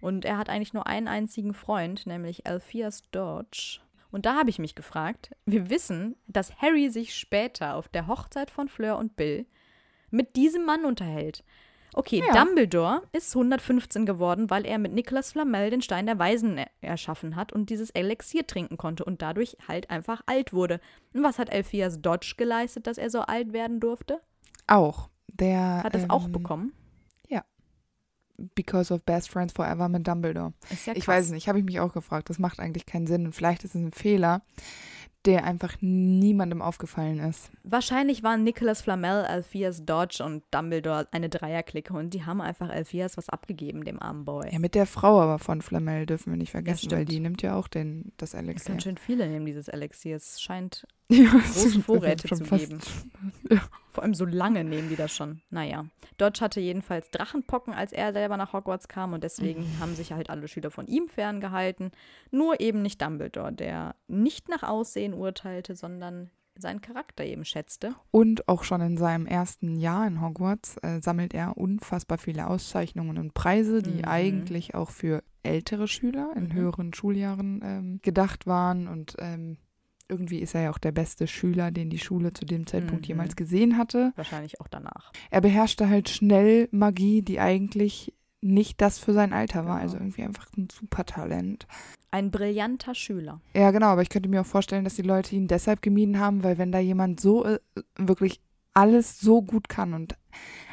Und 0.00 0.24
er 0.24 0.36
hat 0.36 0.50
eigentlich 0.50 0.74
nur 0.74 0.86
einen 0.86 1.08
einzigen 1.08 1.54
Freund, 1.54 2.06
nämlich 2.06 2.46
Alpheus 2.46 3.02
Dodge. 3.12 3.80
Und 4.10 4.26
da 4.26 4.36
habe 4.36 4.50
ich 4.50 4.58
mich 4.58 4.74
gefragt, 4.74 5.30
wir 5.46 5.70
wissen, 5.70 6.16
dass 6.26 6.56
Harry 6.60 6.90
sich 6.90 7.14
später 7.14 7.76
auf 7.76 7.88
der 7.88 8.06
Hochzeit 8.06 8.50
von 8.50 8.68
Fleur 8.68 8.98
und 8.98 9.16
Bill 9.16 9.46
mit 10.10 10.36
diesem 10.36 10.64
Mann 10.64 10.84
unterhält. 10.84 11.44
Okay, 11.96 12.22
Ja. 12.26 12.44
Dumbledore 12.44 13.02
ist 13.12 13.34
115 13.34 14.04
geworden, 14.06 14.50
weil 14.50 14.66
er 14.66 14.78
mit 14.78 14.92
Nicholas 14.92 15.32
Flamel 15.32 15.70
den 15.70 15.80
Stein 15.82 16.06
der 16.06 16.18
Weisen 16.18 16.58
er 16.58 16.68
erschaffen 16.82 17.34
hat 17.36 17.52
und 17.52 17.70
dieses 17.70 17.90
Elixier 17.90 18.46
trinken 18.46 18.76
konnte 18.76 19.04
und 19.04 19.22
dadurch 19.22 19.56
halt 19.66 19.88
einfach 19.90 20.20
alt 20.26 20.52
wurde. 20.52 20.78
Und 21.14 21.22
was 21.24 21.38
hat 21.38 21.50
Alpheus 21.50 22.00
Dodge 22.00 22.34
geleistet, 22.36 22.86
dass 22.86 22.98
er 22.98 23.08
so 23.10 23.22
alt 23.22 23.52
werden 23.54 23.80
durfte? 23.80 24.20
Auch. 24.66 25.08
Der 25.32 25.82
Hat 25.82 25.94
es 25.94 26.04
ähm, 26.04 26.10
auch 26.10 26.28
bekommen. 26.28 26.72
Because 28.54 28.92
of 28.92 29.02
Best 29.04 29.30
Friends 29.30 29.54
Forever 29.54 29.88
mit 29.88 30.06
Dumbledore. 30.06 30.52
Ist 30.70 30.86
ja 30.86 30.92
Ich 30.94 31.06
krass. 31.06 31.16
weiß 31.16 31.24
es 31.26 31.30
nicht, 31.30 31.48
habe 31.48 31.58
ich 31.58 31.64
mich 31.64 31.80
auch 31.80 31.94
gefragt. 31.94 32.28
Das 32.28 32.38
macht 32.38 32.60
eigentlich 32.60 32.84
keinen 32.84 33.06
Sinn. 33.06 33.24
Und 33.24 33.32
vielleicht 33.32 33.64
ist 33.64 33.74
es 33.74 33.80
ein 33.80 33.92
Fehler, 33.92 34.42
der 35.26 35.44
einfach 35.44 35.74
niemandem 35.80 36.62
aufgefallen 36.62 37.18
ist. 37.18 37.50
Wahrscheinlich 37.64 38.22
waren 38.22 38.44
Nicholas 38.44 38.82
Flamel, 38.82 39.24
Alpheus 39.24 39.84
Dodge 39.84 40.24
und 40.24 40.42
Dumbledore 40.50 41.08
eine 41.10 41.28
Dreierklicke 41.28 41.92
und 41.92 42.14
die 42.14 42.24
haben 42.24 42.40
einfach 42.40 42.68
Alpheus 42.70 43.16
was 43.16 43.28
abgegeben, 43.28 43.84
dem 43.84 44.00
armen 44.00 44.24
Boy. 44.24 44.48
Ja, 44.52 44.58
mit 44.58 44.74
der 44.74 44.86
Frau 44.86 45.20
aber 45.20 45.38
von 45.38 45.62
Flamel 45.62 46.06
dürfen 46.06 46.32
wir 46.32 46.36
nicht 46.38 46.52
vergessen, 46.52 46.90
weil 46.92 47.04
die 47.04 47.20
nimmt 47.20 47.42
ja 47.42 47.56
auch 47.56 47.68
den, 47.68 48.12
das 48.16 48.34
Es 48.34 48.40
Elixier. 48.40 48.74
ganz 48.74 48.84
schön 48.84 48.96
viele 48.98 49.28
nehmen 49.28 49.46
dieses 49.46 49.68
Elixier. 49.68 50.16
Es 50.16 50.40
scheint 50.40 50.86
Ja, 51.08 51.30
große 51.30 51.82
Vorräte 51.82 52.28
zu 52.28 52.44
geben. 52.44 52.78
Ja. 53.50 53.60
Vor 53.96 54.04
allem 54.04 54.12
so 54.12 54.26
lange 54.26 54.62
nehmen 54.62 54.90
die 54.90 54.96
das 54.96 55.14
schon. 55.16 55.40
Naja. 55.48 55.86
Dodge 56.18 56.42
hatte 56.42 56.60
jedenfalls 56.60 57.10
Drachenpocken, 57.10 57.72
als 57.72 57.92
er 57.94 58.12
selber 58.12 58.36
nach 58.36 58.52
Hogwarts 58.52 58.88
kam 58.88 59.14
und 59.14 59.24
deswegen 59.24 59.62
Mhm. 59.62 59.80
haben 59.80 59.94
sich 59.94 60.12
halt 60.12 60.28
alle 60.28 60.48
Schüler 60.48 60.70
von 60.70 60.86
ihm 60.86 61.08
ferngehalten. 61.08 61.92
Nur 62.30 62.60
eben 62.60 62.82
nicht 62.82 63.00
Dumbledore, 63.00 63.54
der 63.54 63.94
nicht 64.06 64.50
nach 64.50 64.62
Aussehen 64.64 65.14
urteilte, 65.14 65.74
sondern 65.74 66.28
seinen 66.58 66.82
Charakter 66.82 67.24
eben 67.24 67.46
schätzte. 67.46 67.94
Und 68.10 68.48
auch 68.48 68.64
schon 68.64 68.82
in 68.82 68.98
seinem 68.98 69.24
ersten 69.26 69.76
Jahr 69.76 70.06
in 70.06 70.20
Hogwarts 70.20 70.76
äh, 70.82 71.00
sammelt 71.00 71.32
er 71.32 71.56
unfassbar 71.56 72.18
viele 72.18 72.48
Auszeichnungen 72.48 73.16
und 73.16 73.32
Preise, 73.32 73.80
die 73.82 73.98
Mhm. 74.02 74.04
eigentlich 74.04 74.74
auch 74.74 74.90
für 74.90 75.22
ältere 75.42 75.88
Schüler 75.88 76.32
in 76.36 76.48
Mhm. 76.48 76.52
höheren 76.52 76.92
Schuljahren 76.94 77.60
ähm, 77.64 78.00
gedacht 78.02 78.46
waren. 78.46 78.88
Und 78.88 79.16
ähm, 79.20 79.56
irgendwie 80.08 80.38
ist 80.40 80.54
er 80.54 80.62
ja 80.62 80.70
auch 80.70 80.78
der 80.78 80.92
beste 80.92 81.26
Schüler, 81.26 81.70
den 81.70 81.90
die 81.90 81.98
Schule 81.98 82.32
zu 82.32 82.44
dem 82.44 82.66
Zeitpunkt 82.66 83.02
Mhm. 83.04 83.08
jemals 83.08 83.36
gesehen 83.36 83.76
hatte. 83.78 84.12
Wahrscheinlich 84.16 84.60
auch 84.60 84.68
danach. 84.68 85.12
Er 85.30 85.40
beherrschte 85.40 85.88
halt 85.88 86.08
schnell 86.08 86.68
Magie, 86.72 87.22
die 87.22 87.40
eigentlich 87.40 88.12
nicht 88.40 88.80
das 88.80 88.98
für 88.98 89.12
sein 89.12 89.32
Alter 89.32 89.64
war. 89.66 89.76
Genau. 89.76 89.82
Also 89.82 89.96
irgendwie 89.96 90.22
einfach 90.22 90.46
ein 90.56 90.68
super 90.70 91.04
Talent. 91.04 91.66
Ein 92.10 92.30
brillanter 92.30 92.94
Schüler. 92.94 93.40
Ja, 93.54 93.70
genau, 93.72 93.86
aber 93.88 94.02
ich 94.02 94.08
könnte 94.08 94.28
mir 94.28 94.42
auch 94.42 94.46
vorstellen, 94.46 94.84
dass 94.84 94.94
die 94.94 95.02
Leute 95.02 95.34
ihn 95.34 95.48
deshalb 95.48 95.82
gemieden 95.82 96.18
haben, 96.20 96.44
weil 96.44 96.56
wenn 96.58 96.70
da 96.70 96.78
jemand 96.78 97.18
so 97.20 97.44
äh, 97.44 97.58
wirklich 97.98 98.40
alles 98.74 99.18
so 99.18 99.42
gut 99.42 99.68
kann 99.68 99.94
und 99.94 100.16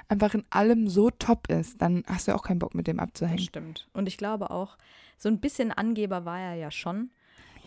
einfach 0.10 0.34
in 0.36 0.44
allem 0.52 0.88
so 0.90 1.10
top 1.10 1.50
ist, 1.50 1.82
dann 1.82 2.04
hast 2.06 2.28
du 2.28 2.32
ja 2.32 2.38
auch 2.38 2.44
keinen 2.44 2.60
Bock 2.60 2.76
mit 2.76 2.86
dem 2.86 2.98
Das 2.98 3.06
abzuhängen. 3.08 3.40
stimmt. 3.40 3.88
Und 3.94 4.08
ich 4.08 4.18
glaube 4.18 4.52
auch, 4.52 4.78
so 5.18 5.30
ein 5.30 5.40
bisschen 5.40 5.72
Angeber 5.72 6.26
war 6.26 6.40
er 6.40 6.54
ja 6.56 6.70
schon. 6.70 7.10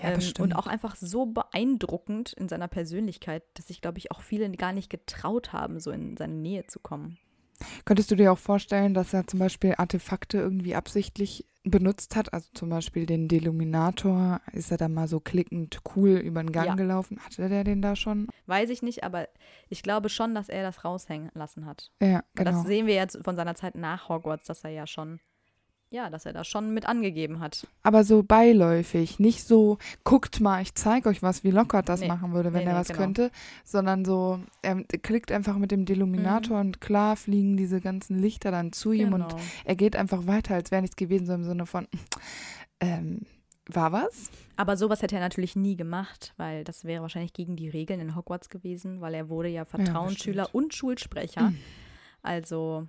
Ja, 0.02 0.10
Ähm, 0.10 0.32
und 0.40 0.54
auch 0.56 0.66
einfach 0.66 0.96
so 0.96 1.26
beeindruckend 1.26 2.32
in 2.34 2.48
seiner 2.48 2.68
Persönlichkeit, 2.68 3.42
dass 3.54 3.68
sich, 3.68 3.80
glaube 3.80 3.98
ich, 3.98 4.10
auch 4.12 4.20
viele 4.20 4.50
gar 4.50 4.72
nicht 4.72 4.90
getraut 4.90 5.52
haben, 5.52 5.80
so 5.80 5.90
in 5.90 6.16
seine 6.16 6.34
Nähe 6.34 6.66
zu 6.66 6.80
kommen. 6.80 7.18
Könntest 7.86 8.10
du 8.10 8.16
dir 8.16 8.32
auch 8.32 8.38
vorstellen, 8.38 8.92
dass 8.92 9.14
er 9.14 9.26
zum 9.26 9.38
Beispiel 9.40 9.74
Artefakte 9.78 10.36
irgendwie 10.38 10.74
absichtlich 10.74 11.46
benutzt 11.64 12.14
hat? 12.14 12.32
Also 12.34 12.50
zum 12.52 12.68
Beispiel 12.68 13.06
den 13.06 13.28
Deluminator, 13.28 14.40
ist 14.52 14.70
er 14.70 14.76
da 14.76 14.88
mal 14.88 15.08
so 15.08 15.20
klickend 15.20 15.80
cool 15.96 16.10
über 16.10 16.42
den 16.42 16.52
Gang 16.52 16.66
Ja. 16.66 16.74
gelaufen? 16.74 17.18
Hatte 17.24 17.48
der 17.48 17.64
den 17.64 17.80
da 17.80 17.96
schon? 17.96 18.28
Weiß 18.44 18.68
ich 18.68 18.82
nicht, 18.82 19.04
aber 19.04 19.28
ich 19.70 19.82
glaube 19.82 20.10
schon, 20.10 20.34
dass 20.34 20.50
er 20.50 20.62
das 20.62 20.84
raushängen 20.84 21.30
lassen 21.34 21.64
hat. 21.64 21.90
Ja, 22.02 22.18
Und 22.18 22.24
genau. 22.34 22.50
Das 22.50 22.64
sehen 22.64 22.86
wir 22.86 22.94
jetzt 22.94 23.18
von 23.24 23.36
seiner 23.36 23.54
Zeit 23.54 23.74
nach 23.74 24.08
Hogwarts, 24.10 24.46
dass 24.46 24.62
er 24.64 24.70
ja 24.70 24.86
schon, 24.86 25.18
ja, 25.90 26.10
dass 26.10 26.26
er 26.26 26.32
das 26.32 26.46
schon 26.48 26.74
mit 26.74 26.86
angegeben 26.86 27.40
hat. 27.40 27.66
Aber 27.82 28.02
so 28.04 28.22
beiläufig, 28.22 29.18
nicht 29.20 29.44
so, 29.46 29.78
guckt 30.04 30.40
mal, 30.40 30.60
ich 30.62 30.74
zeige 30.74 31.08
euch 31.08 31.22
was, 31.22 31.44
wie 31.44 31.50
Lockhart 31.52 31.88
das 31.88 32.00
Nee. 32.00 32.08
machen 32.08 32.32
würde, 32.32 32.52
wenn 32.52 32.64
Nee, 32.64 32.70
er 32.70 32.74
nee, 32.74 32.80
was 32.80 32.88
genau. 32.88 33.00
könnte, 33.00 33.30
sondern 33.64 34.04
so, 34.04 34.40
er 34.62 34.82
klickt 34.84 35.30
einfach 35.32 35.56
mit 35.58 35.70
dem 35.70 35.84
Deluminator 35.84 36.56
Mhm. 36.58 36.66
und 36.66 36.80
klar 36.80 37.16
fliegen 37.16 37.56
diese 37.56 37.80
ganzen 37.80 38.18
Lichter 38.18 38.50
dann 38.50 38.72
zu 38.72 38.92
ihm 38.92 39.12
und 39.12 39.28
Genau. 39.28 39.40
er 39.64 39.76
geht 39.76 39.96
einfach 39.96 40.26
weiter, 40.26 40.54
als 40.54 40.70
wäre 40.70 40.82
nichts 40.82 40.96
gewesen, 40.96 41.26
so 41.26 41.34
im 41.34 41.44
Sinne 41.44 41.66
von, 41.66 41.86
ähm, 42.80 43.20
war 43.68 43.90
was? 43.92 44.30
Aber 44.56 44.76
sowas 44.76 45.02
hätte 45.02 45.16
er 45.16 45.20
natürlich 45.20 45.56
nie 45.56 45.76
gemacht, 45.76 46.34
weil 46.36 46.62
das 46.64 46.84
wäre 46.84 47.02
wahrscheinlich 47.02 47.32
gegen 47.32 47.56
die 47.56 47.68
Regeln 47.68 48.00
in 48.00 48.14
Hogwarts 48.16 48.48
gewesen, 48.48 49.00
weil 49.00 49.14
er 49.14 49.28
wurde 49.28 49.48
ja 49.48 49.64
Vertrauensschüler 49.64 50.44
bestimmt. 50.44 50.64
und 50.64 50.74
Schulsprecher. 50.74 51.52
Also 52.22 52.86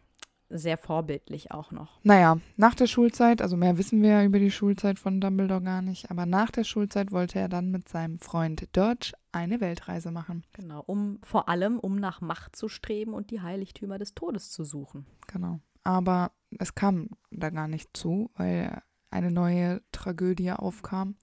sehr 0.50 0.78
vorbildlich 0.78 1.52
auch 1.52 1.72
noch. 1.72 2.00
Naja, 2.04 2.38
nach 2.56 2.76
der 2.76 2.88
Schulzeit, 2.88 3.42
also 3.42 3.58
mehr 3.58 3.78
wissen 3.78 4.02
wir 4.02 4.10
ja 4.10 4.24
über 4.24 4.40
die 4.40 4.52
Schulzeit 4.52 5.00
von 5.00 5.20
Dumbledore 5.20 5.62
gar 5.62 5.82
nicht, 5.82 6.10
aber 6.12 6.26
nach 6.26 6.52
der 6.52 6.64
Schulzeit 6.64 7.12
wollte 7.12 7.40
er 7.40 7.50
dann 7.50 7.72
mit 7.72 7.90
seinem 7.90 8.18
Freund 8.20 8.68
Dodge 8.72 9.14
eine 9.32 9.62
Weltreise 9.62 10.12
machen. 10.12 10.44
Genau, 10.54 10.84
um 10.86 11.20
vor 11.24 11.50
allem 11.50 11.80
um 11.80 11.96
nach 11.96 12.22
Macht 12.22 12.56
zu 12.56 12.70
streben 12.70 13.14
und 13.14 13.32
die 13.32 13.42
Heiligtümer 13.42 13.98
des 13.98 14.14
Todes 14.14 14.52
zu 14.52 14.64
suchen. 14.64 15.06
Genau. 15.28 15.60
Aber 15.84 16.32
es 16.58 16.76
kam 16.76 17.10
da 17.32 17.50
gar 17.50 17.68
nicht 17.68 17.96
zu, 17.96 18.32
weil 18.36 18.82
eine 19.10 19.32
neue 19.32 19.82
Tragödie 19.92 20.52
aufkam. 20.52 21.16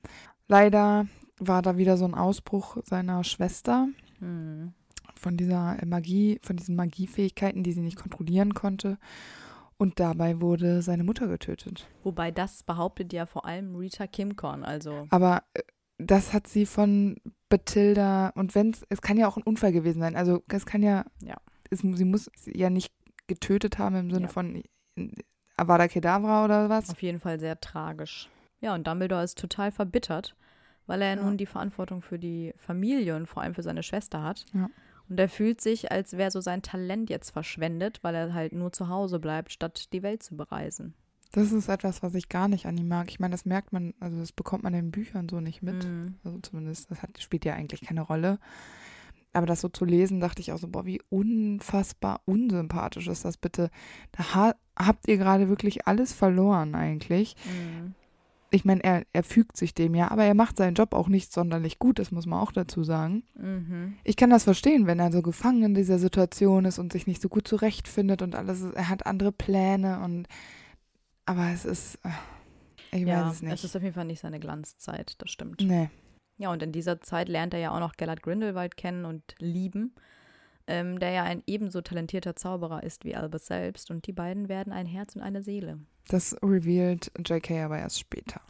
Leider 0.49 1.07
war 1.39 1.63
da 1.63 1.77
wieder 1.77 1.97
so 1.97 2.05
ein 2.05 2.15
Ausbruch 2.15 2.79
seiner 2.85 3.25
Schwester 3.25 3.89
Hm. 4.25 4.73
Von 5.25 5.37
dieser 5.37 5.77
Magie, 5.85 6.39
von 6.43 6.57
diesen 6.57 6.77
Magiefähigkeiten, 6.77 7.65
die 7.65 7.73
sie 7.73 7.81
nicht 7.83 7.97
kontrollieren 8.01 8.55
konnte. 8.55 8.99
Und 9.77 9.99
dabei 9.99 10.41
wurde 10.41 10.83
seine 10.83 11.03
Mutter 11.03 11.27
getötet. 11.27 11.89
Wobei 12.05 12.31
das 12.31 12.63
behauptet 12.63 13.13
ja 13.13 13.27
vor 13.27 13.45
allem 13.45 13.75
Rita 13.75 14.07
Kimcorn, 14.07 14.63
also 14.63 15.07
Aber 15.11 15.43
äh, 15.55 15.63
das 15.99 16.33
hat 16.33 16.47
sie 16.47 16.65
von 16.67 17.17
Bathilda 17.49 18.29
und 18.37 18.55
wenn 18.55 18.75
es 18.89 19.01
kann 19.03 19.17
ja 19.17 19.27
auch 19.27 19.37
ein 19.37 19.43
Unfall 19.43 19.73
gewesen 19.73 20.01
sein. 20.01 20.15
Also 20.15 20.43
es 20.49 20.65
kann 20.67 20.83
ja, 20.83 21.05
Ja. 21.21 21.37
Es, 21.71 21.81
sie 21.81 22.05
muss 22.05 22.31
ja 22.47 22.71
nicht 22.71 22.93
getötet 23.27 23.79
haben 23.79 23.97
im 23.97 24.11
Sinne 24.11 24.27
Ja. 24.27 24.33
von 24.33 24.63
Avada 25.57 25.89
Kedavra 25.89 26.45
oder 26.45 26.69
was. 26.69 26.91
auf 26.91 27.03
jeden 27.03 27.19
Fall 27.19 27.41
sehr 27.41 27.59
tragisch. 27.61 28.29
Ja, 28.61 28.75
und 28.75 28.87
Dumbledore 28.87 29.25
ist 29.25 29.39
total 29.39 29.71
verbittert, 29.73 30.37
weil 30.87 31.03
er 31.03 31.17
Ja. 31.17 31.23
nun 31.23 31.37
die 31.37 31.47
Verantwortung 31.47 32.01
für 32.03 32.19
die 32.19 32.55
Familie 32.59 33.17
und 33.17 33.27
vor 33.27 33.43
allem 33.43 33.55
für 33.55 33.63
seine 33.63 33.83
Schwester 33.83 34.23
hat. 34.23 34.47
Ja. 34.53 34.69
Und 35.09 35.19
er 35.21 35.29
fühlt 35.29 35.61
sich, 35.61 35.93
als 35.93 36.17
wäre 36.17 36.31
so 36.31 36.41
sein 36.41 36.63
Talent 36.63 37.11
jetzt 37.11 37.31
verschwendet, 37.31 37.99
weil 38.03 38.15
er 38.15 38.35
halt 38.35 38.53
nur 38.53 38.73
zu 38.73 38.89
Hause 38.89 39.19
bleibt, 39.19 39.53
statt 39.53 39.93
die 39.93 40.03
Welt 40.03 40.23
zu 40.23 40.37
bereisen. 40.37 40.95
Das 41.33 41.51
ist 41.51 41.69
etwas, 41.69 42.03
was 42.03 42.15
ich 42.15 42.29
gar 42.29 42.47
nicht 42.47 42.67
an 42.67 42.79
ihm 42.79 42.89
mag. 42.89 43.11
Ich 43.11 43.19
meine, 43.19 43.33
das 43.33 43.45
merkt 43.45 43.73
man, 43.73 43.93
also 43.99 44.19
das 44.19 44.31
bekommt 44.31 44.63
man 44.63 44.73
in 44.73 44.93
Büchern 44.93 45.29
so 45.29 45.41
nicht 45.41 45.63
mit. 45.63 45.85
Mhm. 45.85 46.15
Also 46.23 46.39
zumindest, 46.39 46.91
das 46.91 47.03
hat, 47.03 47.21
spielt 47.21 47.45
ja 47.45 47.55
eigentlich 47.55 47.81
keine 47.81 48.03
Rolle. 48.03 48.39
Aber 49.33 49.47
das 49.47 49.61
so 49.61 49.69
zu 49.69 49.85
lesen, 49.85 50.21
dachte 50.21 50.41
ich 50.41 50.53
auch 50.53 50.59
so, 50.59 50.69
boah, 50.69 50.87
wie 50.87 51.03
unfassbar 51.09 52.21
unsympathisch 52.25 53.09
ist 53.09 53.25
das 53.25 53.37
bitte. 53.37 53.71
Da 54.13 54.35
ha 54.35 54.55
habt 54.77 55.09
ihr 55.09 55.17
gerade 55.17 55.49
wirklich 55.49 55.89
alles 55.89 56.13
verloren 56.13 56.77
eigentlich. 56.77 57.35
Mhm. 57.45 57.95
Ich 58.55 58.65
meine, 58.65 58.85
er, 58.85 59.05
er 59.13 59.25
fügt 59.25 59.57
sich 59.57 59.75
dem 59.75 59.95
ja, 59.95 60.11
aber 60.11 60.25
er 60.25 60.35
macht 60.35 60.59
seinen 60.59 60.75
Job 60.75 60.95
auch 60.95 61.09
nicht 61.09 61.33
sonderlich 61.33 61.79
gut, 61.81 61.99
das 61.99 62.13
muss 62.13 62.25
man 62.27 62.39
auch 62.39 62.53
dazu 62.53 62.85
sagen. 62.85 63.25
Mhm. 63.35 63.95
Ich 64.05 64.17
kann 64.17 64.31
das 64.31 64.45
verstehen, 64.45 64.87
wenn 64.87 65.01
er 65.01 65.11
so 65.11 65.23
gefangen 65.23 65.63
in 65.65 65.75
dieser 65.75 65.99
Situation 65.99 66.65
ist 66.65 66.79
und 66.79 66.93
sich 66.93 67.07
nicht 67.09 67.21
so 67.21 67.29
gut 67.29 67.49
zurechtfindet 67.49 68.23
und 68.23 68.35
alles, 68.37 68.63
er 68.63 68.89
hat 68.89 69.07
andere 69.07 69.33
Pläne 69.33 70.01
und 70.05 70.29
aber 71.27 71.51
es 71.53 71.65
ist, 71.65 71.97
äh, 72.05 72.97
ich 72.97 73.07
Ja, 73.07 73.27
weiß 73.27 73.35
es 73.35 73.43
nicht. 73.43 73.53
es 73.55 73.65
ist 73.65 73.75
auf 73.77 73.83
jeden 73.83 73.95
Fall 73.95 74.05
nicht 74.05 74.21
seine 74.21 74.39
Glanzzeit, 74.39 75.15
das 75.19 75.31
stimmt. 75.31 75.61
nee. 75.61 75.91
Ja, 76.37 76.51
und 76.51 76.63
in 76.65 76.73
dieser 76.73 77.01
Zeit 77.01 77.29
lernt 77.29 77.55
er 77.55 77.61
ja 77.61 77.71
auch 77.71 77.79
noch 77.81 77.95
Gellert 77.97 78.23
Grindelwald 78.23 78.77
kennen 78.77 79.05
und 79.05 79.23
lieben, 79.39 79.95
ähm, 80.67 80.99
der 80.99 81.11
ja 81.11 81.23
ein 81.25 81.43
ebenso 81.47 81.81
talentierter 81.81 82.37
Zauberer 82.37 82.83
ist 82.83 83.05
wie 83.05 83.15
Albus 83.15 83.47
selbst. 83.47 83.91
Und 83.91 84.07
die 84.07 84.13
beiden 84.13 84.49
werden 84.49 84.73
ein 84.73 84.87
Herz 84.87 85.17
und 85.17 85.23
eine 85.23 85.43
Seele. 85.43 85.79
Das 86.09 86.37
revealed 86.43 87.11
JK 87.27 87.65
aber 87.65 87.79
erst 87.79 87.99
später, 87.99 88.41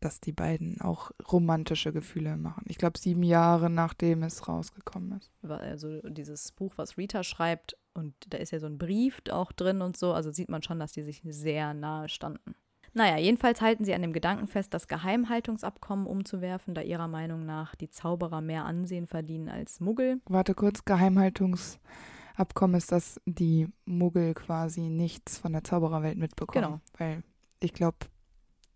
dass 0.00 0.20
die 0.20 0.32
beiden 0.32 0.80
auch 0.80 1.10
romantische 1.30 1.92
Gefühle 1.92 2.36
machen. 2.36 2.64
Ich 2.68 2.78
glaube, 2.78 2.98
sieben 2.98 3.22
Jahre 3.22 3.70
nachdem 3.70 4.22
es 4.22 4.48
rausgekommen 4.48 5.18
ist. 5.18 5.30
Also 5.48 6.00
dieses 6.02 6.52
Buch, 6.52 6.74
was 6.76 6.96
Rita 6.96 7.24
schreibt, 7.24 7.76
und 7.94 8.14
da 8.28 8.38
ist 8.38 8.52
ja 8.52 8.60
so 8.60 8.66
ein 8.66 8.78
Brief 8.78 9.20
auch 9.30 9.52
drin 9.52 9.82
und 9.82 9.96
so, 9.96 10.12
also 10.14 10.30
sieht 10.30 10.48
man 10.48 10.62
schon, 10.62 10.78
dass 10.78 10.92
die 10.92 11.02
sich 11.02 11.22
sehr 11.24 11.74
nahe 11.74 12.08
standen. 12.08 12.54
Naja, 12.94 13.16
jedenfalls 13.16 13.60
halten 13.60 13.84
sie 13.84 13.94
an 13.94 14.02
dem 14.02 14.12
Gedanken 14.12 14.46
fest, 14.46 14.74
das 14.74 14.86
Geheimhaltungsabkommen 14.86 16.06
umzuwerfen, 16.06 16.74
da 16.74 16.82
ihrer 16.82 17.08
Meinung 17.08 17.46
nach 17.46 17.74
die 17.74 17.88
Zauberer 17.88 18.40
mehr 18.40 18.64
Ansehen 18.66 19.06
verdienen 19.06 19.48
als 19.48 19.80
Muggel. 19.80 20.20
Warte 20.26 20.54
kurz, 20.54 20.84
Geheimhaltungsabkommen 20.84 22.76
ist, 22.76 22.92
dass 22.92 23.20
die 23.24 23.68
Muggel 23.86 24.34
quasi 24.34 24.90
nichts 24.90 25.38
von 25.38 25.52
der 25.52 25.64
Zaubererwelt 25.64 26.18
mitbekommen. 26.18 26.64
Genau. 26.64 26.80
Weil 26.98 27.22
ich 27.60 27.72
glaube, 27.72 27.98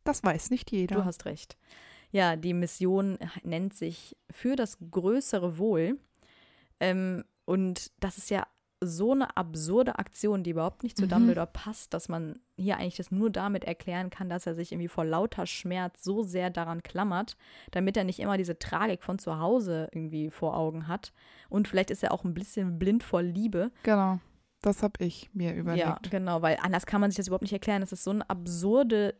das 0.04 0.24
weiß 0.24 0.50
nicht 0.50 0.72
jeder. 0.72 0.96
Du 0.96 1.04
hast 1.04 1.26
recht. 1.26 1.58
Ja, 2.10 2.36
die 2.36 2.54
Mission 2.54 3.18
nennt 3.42 3.74
sich 3.74 4.16
für 4.30 4.56
das 4.56 4.78
größere 4.90 5.58
Wohl. 5.58 5.98
Ähm, 6.80 7.24
und 7.44 7.92
das 8.00 8.16
ist 8.16 8.30
ja 8.30 8.46
so 8.82 9.12
eine 9.12 9.36
absurde 9.36 9.98
Aktion, 9.98 10.42
die 10.42 10.50
überhaupt 10.50 10.82
nicht 10.82 10.96
zu 10.98 11.04
Mhm. 11.04 11.10
Dumbledore 11.10 11.48
passt, 11.50 11.94
dass 11.94 12.08
man 12.08 12.40
hier 12.56 12.76
eigentlich 12.76 12.96
das 12.96 13.10
nur 13.10 13.30
damit 13.30 13.64
erklären 13.64 14.10
kann, 14.10 14.28
dass 14.28 14.46
er 14.46 14.54
sich 14.54 14.72
irgendwie 14.72 14.88
vor 14.88 15.04
lauter 15.04 15.46
Schmerz 15.46 16.04
so 16.04 16.22
sehr 16.22 16.50
daran 16.50 16.82
klammert, 16.82 17.36
damit 17.70 17.96
er 17.96 18.04
nicht 18.04 18.18
immer 18.18 18.36
diese 18.36 18.58
Tragik 18.58 19.02
von 19.02 19.18
zu 19.18 19.38
Hause 19.38 19.88
irgendwie 19.92 20.30
vor 20.30 20.56
Augen 20.56 20.88
hat. 20.88 21.12
Und 21.48 21.68
vielleicht 21.68 21.90
ist 21.90 22.02
er 22.02 22.12
auch 22.12 22.24
ein 22.24 22.34
bisschen 22.34 22.78
blind 22.78 23.02
vor 23.02 23.22
Liebe. 23.22 23.70
Genau. 23.82 24.20
Das 24.60 24.82
habe 24.82 25.04
ich 25.04 25.30
mir 25.32 25.54
überlegt. 25.54 25.86
Ja, 25.86 25.98
genau, 26.10 26.42
weil 26.42 26.58
anders 26.60 26.86
kann 26.86 27.00
man 27.00 27.10
sich 27.10 27.16
das 27.16 27.28
überhaupt 27.28 27.42
nicht 27.42 27.52
erklären. 27.52 27.80
Das 27.80 27.92
ist 27.92 28.04
so 28.04 28.10
ein 28.10 28.22
absurde, 28.22 29.14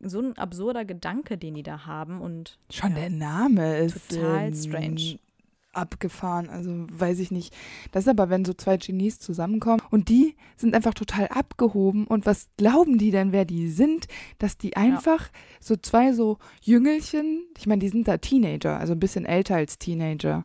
so 0.00 0.20
ein 0.20 0.36
absurder 0.36 0.84
Gedanke, 0.84 1.38
den 1.38 1.54
die 1.54 1.62
da 1.62 1.86
haben. 1.86 2.20
Und 2.20 2.58
Schon 2.70 2.90
ja. 2.90 3.00
der 3.00 3.10
Name 3.10 3.78
ist 3.78 4.10
Total 4.10 4.48
ähm, 4.48 4.54
strange. 4.54 5.18
Abgefahren. 5.72 6.48
Also 6.48 6.86
weiß 6.92 7.18
ich 7.20 7.30
nicht. 7.30 7.54
Das 7.92 8.04
ist 8.04 8.08
aber, 8.08 8.28
wenn 8.30 8.44
so 8.44 8.52
zwei 8.54 8.76
Genies 8.76 9.18
zusammenkommen 9.18 9.82
und 9.90 10.08
die 10.08 10.34
sind 10.56 10.74
einfach 10.74 10.94
total 10.94 11.28
abgehoben. 11.28 12.06
Und 12.06 12.26
was 12.26 12.48
glauben 12.56 12.98
die 12.98 13.10
denn, 13.10 13.32
wer 13.32 13.44
die 13.44 13.68
sind? 13.68 14.06
Dass 14.38 14.58
die 14.58 14.76
einfach 14.76 15.30
so 15.60 15.76
zwei 15.76 16.12
so 16.12 16.38
Jüngelchen, 16.62 17.44
ich 17.58 17.66
meine, 17.66 17.80
die 17.80 17.88
sind 17.88 18.08
da 18.08 18.18
Teenager, 18.18 18.78
also 18.78 18.92
ein 18.94 19.00
bisschen 19.00 19.24
älter 19.24 19.56
als 19.56 19.78
Teenager. 19.78 20.44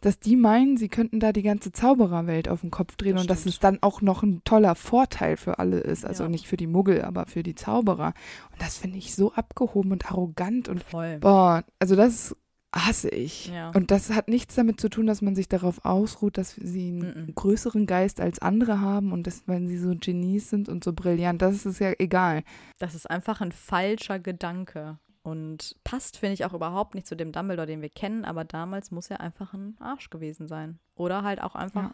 Dass 0.00 0.18
die 0.18 0.34
meinen, 0.34 0.76
sie 0.76 0.88
könnten 0.88 1.20
da 1.20 1.32
die 1.32 1.42
ganze 1.42 1.70
Zaubererwelt 1.70 2.48
auf 2.48 2.62
den 2.62 2.72
Kopf 2.72 2.96
drehen 2.96 3.12
Das 3.14 3.22
und 3.22 3.30
dass 3.30 3.40
stimmt. 3.42 3.52
es 3.54 3.60
dann 3.60 3.78
auch 3.82 4.00
noch 4.02 4.24
ein 4.24 4.42
toller 4.44 4.74
Vorteil 4.74 5.36
für 5.36 5.60
alle 5.60 5.78
ist. 5.78 6.04
Also 6.04 6.24
Ja. 6.24 6.28
nicht 6.28 6.48
für 6.48 6.56
die 6.56 6.66
Muggel, 6.66 7.02
aber 7.02 7.26
für 7.26 7.44
die 7.44 7.54
Zauberer. 7.54 8.12
Und 8.50 8.60
das 8.60 8.76
finde 8.78 8.98
ich 8.98 9.14
so 9.14 9.32
abgehoben 9.32 9.92
und 9.92 10.10
arrogant 10.10 10.68
und 10.68 10.82
voll. 10.82 11.18
Boah, 11.20 11.62
also 11.78 11.94
das 11.94 12.34
hasse 12.74 13.08
ich. 13.10 13.48
Ja. 13.48 13.70
Und 13.70 13.90
das 13.90 14.10
hat 14.10 14.28
nichts 14.28 14.54
damit 14.54 14.80
zu 14.80 14.88
tun, 14.88 15.06
dass 15.06 15.20
man 15.22 15.34
sich 15.34 15.48
darauf 15.48 15.84
ausruht, 15.84 16.38
dass 16.38 16.54
sie 16.54 16.88
einen 16.88 17.26
Mhm. 17.28 17.34
größeren 17.34 17.86
Geist 17.86 18.20
als 18.20 18.38
andere 18.40 18.80
haben 18.80 19.12
und 19.12 19.26
dass, 19.26 19.46
wenn 19.46 19.68
sie 19.68 19.78
so 19.78 19.94
Genies 19.94 20.50
sind 20.50 20.68
und 20.68 20.82
so 20.84 20.92
brillant, 20.92 21.42
das 21.42 21.66
ist 21.66 21.78
ja 21.80 21.92
egal. 21.98 22.42
Das 22.78 22.94
ist 22.94 23.10
einfach 23.10 23.40
ein 23.40 23.52
falscher 23.52 24.18
Gedanke. 24.18 24.98
Und 25.24 25.76
passt, 25.84 26.16
finde 26.16 26.34
ich, 26.34 26.44
auch 26.44 26.52
überhaupt 26.54 26.96
nicht 26.96 27.06
zu 27.06 27.14
dem 27.16 27.30
Dumbledore, 27.30 27.66
den 27.68 27.80
wir 27.80 27.90
kennen, 27.90 28.24
aber 28.24 28.44
damals 28.44 28.90
muss 28.90 29.08
er 29.08 29.20
einfach 29.20 29.52
ein 29.54 29.76
Arsch 29.78 30.10
gewesen 30.10 30.48
sein. 30.48 30.80
Oder 30.96 31.22
halt 31.22 31.40
auch 31.40 31.54
einfach, 31.54 31.92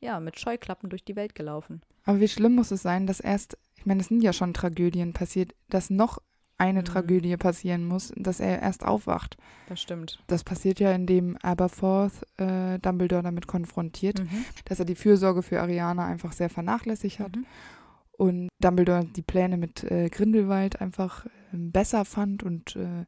ja, 0.00 0.20
mit 0.20 0.40
Scheuklappen 0.40 0.88
durch 0.88 1.04
die 1.04 1.14
Welt 1.16 1.34
gelaufen. 1.34 1.82
Aber 2.04 2.18
wie 2.20 2.28
schlimm 2.28 2.54
muss 2.54 2.70
es 2.70 2.80
sein, 2.80 3.06
dass 3.06 3.20
erst, 3.20 3.58
ich 3.76 3.84
meine, 3.84 4.00
es 4.00 4.08
sind 4.08 4.22
ja 4.22 4.32
schon 4.32 4.54
Tragödien 4.54 5.12
passiert, 5.12 5.54
dass 5.68 5.90
noch 5.90 6.22
eine 6.62 6.80
Mhm. 6.80 6.84
Tragödie 6.84 7.36
passieren 7.36 7.84
muss, 7.86 8.12
dass 8.16 8.40
er 8.40 8.62
erst 8.62 8.84
aufwacht. 8.84 9.36
Das 9.68 9.80
stimmt. 9.80 10.22
Das 10.28 10.44
passiert 10.44 10.80
ja, 10.80 10.92
indem 10.92 11.36
Aberforth 11.42 12.26
äh, 12.38 12.78
Dumbledore 12.78 13.22
damit 13.22 13.46
konfrontiert, 13.46 14.20
Mhm. 14.20 14.44
dass 14.64 14.78
er 14.78 14.84
die 14.84 14.94
Fürsorge 14.94 15.42
für 15.42 15.60
Ariana 15.60 16.06
einfach 16.06 16.32
sehr 16.32 16.48
vernachlässigt 16.50 17.18
hat. 17.18 17.36
Mhm. 17.36 17.46
und 18.18 18.48
Dumbledore 18.60 19.04
die 19.06 19.22
Pläne 19.22 19.56
mit 19.56 19.82
äh, 19.84 20.08
Grindelwald 20.08 20.80
einfach 20.80 21.26
ähm, 21.52 21.72
besser 21.72 22.04
fand 22.04 22.42
und 22.44 22.76
äh, 22.76 23.06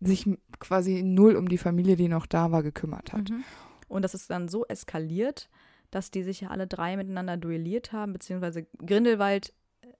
sich 0.00 0.24
quasi 0.60 1.02
null 1.02 1.34
um 1.36 1.48
die 1.48 1.58
Familie, 1.58 1.96
die 1.96 2.08
noch 2.08 2.24
da 2.26 2.50
war, 2.52 2.62
gekümmert 2.62 3.12
hat. 3.12 3.28
Mhm. 3.28 3.42
Und 3.88 4.02
das 4.02 4.14
ist 4.14 4.30
dann 4.30 4.48
so 4.48 4.64
eskaliert, 4.66 5.50
dass 5.90 6.10
die 6.10 6.22
sich 6.22 6.40
ja 6.42 6.48
alle 6.48 6.66
drei 6.66 6.96
miteinander 6.96 7.36
duelliert 7.36 7.92
haben, 7.92 8.12
beziehungsweise 8.12 8.66
Grindelwald 8.86 9.52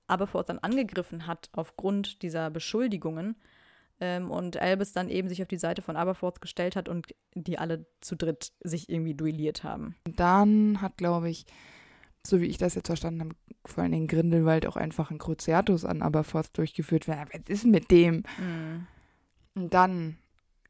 Aberforth 0.08 0.48
dann 0.48 0.58
angegriffen 0.58 1.26
hat 1.26 1.50
aufgrund 1.52 2.22
dieser 2.22 2.50
Beschuldigungen 2.50 3.36
ähm, 4.00 4.30
und 4.30 4.56
Albus 4.56 4.92
dann 4.92 5.08
eben 5.08 5.28
sich 5.28 5.42
auf 5.42 5.48
die 5.48 5.58
Seite 5.58 5.82
von 5.82 5.96
Aberforth 5.96 6.40
gestellt 6.40 6.76
hat 6.76 6.88
und 6.88 7.14
die 7.34 7.58
alle 7.58 7.86
zu 8.00 8.16
dritt 8.16 8.52
sich 8.60 8.88
irgendwie 8.88 9.14
duelliert 9.14 9.64
haben. 9.64 9.96
Dann 10.16 10.80
hat, 10.80 10.96
glaube 10.96 11.30
ich, 11.30 11.46
so 12.26 12.40
wie 12.40 12.46
ich 12.46 12.58
das 12.58 12.74
jetzt 12.74 12.88
verstanden 12.88 13.20
habe, 13.20 13.34
vor 13.64 13.82
allem 13.82 13.92
in 13.92 14.06
Grindelwald 14.06 14.66
auch 14.66 14.76
einfach 14.76 15.10
ein 15.10 15.18
Cruciatus 15.18 15.84
an 15.84 16.02
Aberforth 16.02 16.56
durchgeführt. 16.56 17.08
Was 17.08 17.28
ist 17.48 17.64
mit 17.64 17.90
dem? 17.90 18.24
Mhm. 18.38 18.86
Und 19.54 19.74
dann 19.74 20.18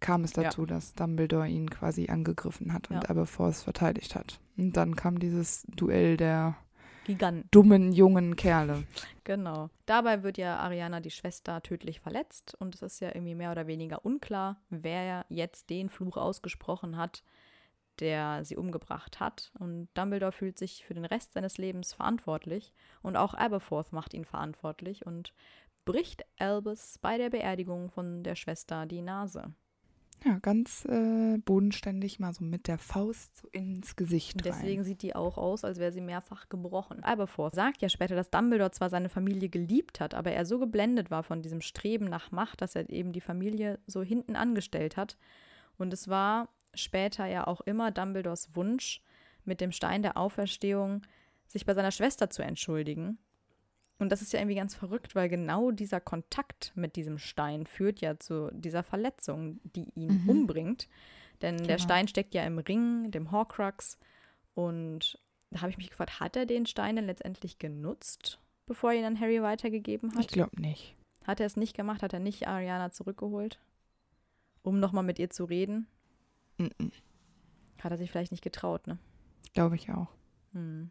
kam 0.00 0.24
es 0.24 0.32
dazu, 0.32 0.62
ja. 0.62 0.66
dass 0.68 0.94
Dumbledore 0.94 1.48
ihn 1.48 1.70
quasi 1.70 2.06
angegriffen 2.08 2.72
hat 2.72 2.90
und 2.90 3.02
ja. 3.02 3.10
Aberforth 3.10 3.56
verteidigt 3.56 4.14
hat. 4.14 4.40
Und 4.56 4.76
dann 4.76 4.96
kam 4.96 5.18
dieses 5.18 5.66
Duell 5.74 6.16
der 6.16 6.56
Giganten. 7.08 7.48
dummen 7.50 7.92
jungen 7.92 8.36
Kerle. 8.36 8.84
Genau. 9.24 9.70
Dabei 9.86 10.22
wird 10.22 10.38
ja 10.38 10.58
Ariana, 10.58 11.00
die 11.00 11.10
Schwester, 11.10 11.62
tödlich 11.62 12.00
verletzt 12.00 12.54
und 12.60 12.74
es 12.74 12.82
ist 12.82 13.00
ja 13.00 13.08
irgendwie 13.08 13.34
mehr 13.34 13.50
oder 13.50 13.66
weniger 13.66 14.04
unklar, 14.04 14.60
wer 14.68 15.24
jetzt 15.30 15.70
den 15.70 15.88
Fluch 15.88 16.16
ausgesprochen 16.18 16.96
hat, 16.96 17.24
der 18.00 18.44
sie 18.44 18.56
umgebracht 18.56 19.20
hat. 19.20 19.50
Und 19.58 19.88
Dumbledore 19.94 20.32
fühlt 20.32 20.58
sich 20.58 20.84
für 20.84 20.94
den 20.94 21.06
Rest 21.06 21.32
seines 21.32 21.58
Lebens 21.58 21.94
verantwortlich 21.94 22.74
und 23.02 23.16
auch 23.16 23.34
Aberforth 23.34 23.92
macht 23.92 24.12
ihn 24.12 24.24
verantwortlich 24.24 25.06
und 25.06 25.32
bricht 25.86 26.24
Albus 26.38 26.98
bei 27.00 27.16
der 27.16 27.30
Beerdigung 27.30 27.90
von 27.90 28.22
der 28.22 28.34
Schwester 28.34 28.84
die 28.84 29.00
Nase. 29.00 29.54
Ja, 30.24 30.38
ganz 30.40 30.84
äh, 30.86 31.38
bodenständig 31.38 32.18
mal 32.18 32.32
so 32.32 32.44
mit 32.44 32.66
der 32.66 32.78
Faust 32.78 33.36
so 33.36 33.48
ins 33.52 33.94
Gesicht 33.94 34.34
rein. 34.36 34.52
Deswegen 34.52 34.84
sieht 34.84 35.02
die 35.02 35.14
auch 35.14 35.38
aus, 35.38 35.64
als 35.64 35.78
wäre 35.78 35.92
sie 35.92 36.00
mehrfach 36.00 36.48
gebrochen. 36.48 37.04
Aberforth 37.04 37.54
sagt 37.54 37.82
ja 37.82 37.88
später, 37.88 38.16
dass 38.16 38.30
Dumbledore 38.30 38.72
zwar 38.72 38.90
seine 38.90 39.08
Familie 39.08 39.48
geliebt 39.48 40.00
hat, 40.00 40.14
aber 40.14 40.32
er 40.32 40.44
so 40.44 40.58
geblendet 40.58 41.10
war 41.10 41.22
von 41.22 41.42
diesem 41.42 41.60
Streben 41.60 42.06
nach 42.06 42.32
Macht, 42.32 42.62
dass 42.62 42.74
er 42.74 42.90
eben 42.90 43.12
die 43.12 43.20
Familie 43.20 43.78
so 43.86 44.02
hinten 44.02 44.34
angestellt 44.34 44.96
hat. 44.96 45.16
Und 45.76 45.92
es 45.92 46.08
war 46.08 46.48
später 46.74 47.26
ja 47.26 47.46
auch 47.46 47.60
immer 47.60 47.92
Dumbledores 47.92 48.54
Wunsch, 48.54 49.02
mit 49.44 49.60
dem 49.60 49.72
Stein 49.72 50.02
der 50.02 50.16
Auferstehung 50.16 51.02
sich 51.46 51.64
bei 51.64 51.74
seiner 51.74 51.92
Schwester 51.92 52.28
zu 52.28 52.42
entschuldigen 52.42 53.18
und 53.98 54.10
das 54.10 54.22
ist 54.22 54.32
ja 54.32 54.38
irgendwie 54.38 54.56
ganz 54.56 54.74
verrückt, 54.74 55.14
weil 55.14 55.28
genau 55.28 55.70
dieser 55.70 56.00
Kontakt 56.00 56.72
mit 56.76 56.94
diesem 56.96 57.18
Stein 57.18 57.66
führt 57.66 58.00
ja 58.00 58.18
zu 58.18 58.50
dieser 58.52 58.82
Verletzung, 58.82 59.60
die 59.64 59.90
ihn 59.94 60.22
mhm. 60.22 60.28
umbringt. 60.28 60.88
Denn 61.42 61.56
genau. 61.56 61.68
der 61.68 61.78
Stein 61.78 62.08
steckt 62.08 62.34
ja 62.34 62.44
im 62.44 62.58
Ring, 62.58 63.10
dem 63.10 63.32
Horcrux. 63.32 63.98
Und 64.54 65.20
da 65.50 65.60
habe 65.60 65.70
ich 65.70 65.78
mich 65.78 65.90
gefragt, 65.90 66.20
hat 66.20 66.36
er 66.36 66.46
den 66.46 66.66
Stein 66.66 66.96
denn 66.96 67.06
letztendlich 67.06 67.58
genutzt, 67.58 68.38
bevor 68.66 68.92
er 68.92 68.98
ihn 68.98 69.04
an 69.04 69.20
Harry 69.20 69.42
weitergegeben 69.42 70.14
hat? 70.14 70.20
Ich 70.20 70.28
glaube 70.28 70.60
nicht. 70.60 70.94
Hat 71.26 71.40
er 71.40 71.46
es 71.46 71.56
nicht 71.56 71.76
gemacht? 71.76 72.02
Hat 72.02 72.12
er 72.12 72.20
nicht 72.20 72.46
Ariana 72.46 72.90
zurückgeholt, 72.90 73.58
um 74.62 74.78
nochmal 74.78 75.04
mit 75.04 75.18
ihr 75.18 75.30
zu 75.30 75.44
reden? 75.44 75.86
Mhm. 76.56 76.92
Hat 77.80 77.92
er 77.92 77.98
sich 77.98 78.10
vielleicht 78.10 78.32
nicht 78.32 78.42
getraut, 78.42 78.86
ne? 78.86 78.98
Glaube 79.54 79.76
ich 79.76 79.90
auch. 79.90 80.08
Hm. 80.52 80.90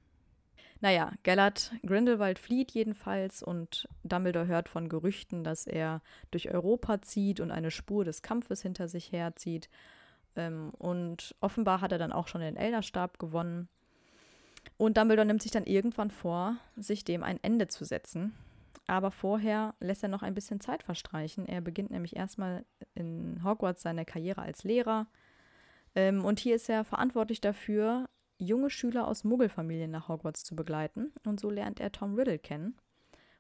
Naja, 0.80 1.12
Gellert 1.24 1.72
Grindelwald 1.86 2.38
flieht 2.38 2.72
jedenfalls 2.72 3.42
und 3.42 3.88
Dumbledore 4.04 4.48
hört 4.48 4.70
von 4.70 4.90
Gerüchten, 4.90 5.44
dass 5.44 5.66
er 5.66 6.02
durch 6.30 6.52
Europa 6.52 7.02
zieht 7.02 7.40
und 7.40 7.52
eine 7.52 7.72
Spur 7.72 8.06
des 8.06 8.22
Kampfes 8.22 8.62
hinter 8.62 8.88
sich 8.88 9.12
herzieht. 9.12 9.70
Ähm, 10.36 10.72
und 10.78 11.36
offenbar 11.42 11.82
hat 11.82 11.92
er 11.92 11.98
dann 11.98 12.12
auch 12.12 12.28
schon 12.28 12.42
den 12.42 12.58
Elderstab 12.58 13.18
gewonnen. 13.18 13.70
Und 14.78 14.98
Dumbledore 14.98 15.26
nimmt 15.26 15.42
sich 15.42 15.52
dann 15.52 15.66
irgendwann 15.66 16.12
vor, 16.12 16.58
sich 16.76 17.04
dem 17.04 17.24
ein 17.24 17.40
Ende 17.42 17.68
zu 17.68 17.84
setzen. 17.84 18.34
Aber 18.86 19.12
vorher 19.12 19.74
lässt 19.80 20.04
er 20.04 20.10
noch 20.10 20.22
ein 20.22 20.36
bisschen 20.36 20.62
Zeit 20.62 20.84
verstreichen. 20.84 21.48
Er 21.48 21.62
beginnt 21.62 21.90
nämlich 21.90 22.16
erstmal 22.16 22.66
in 22.94 23.44
Hogwarts 23.44 23.82
seine 23.82 24.06
Karriere 24.06 24.44
als 24.44 24.64
Lehrer. 24.64 25.08
Ähm, 25.96 26.24
und 26.24 26.40
hier 26.40 26.56
ist 26.56 26.70
er 26.70 26.84
verantwortlich 26.84 27.42
dafür, 27.42 28.08
junge 28.38 28.70
Schüler 28.70 29.08
aus 29.08 29.24
Muggelfamilien 29.24 29.92
nach 29.92 30.08
Hogwarts 30.08 30.44
zu 30.44 30.56
begleiten. 30.56 31.12
Und 31.26 31.40
so 31.40 31.50
lernt 31.50 31.80
er 31.80 31.92
Tom 31.92 32.16
Riddle 32.16 32.40
kennen. 32.40 32.76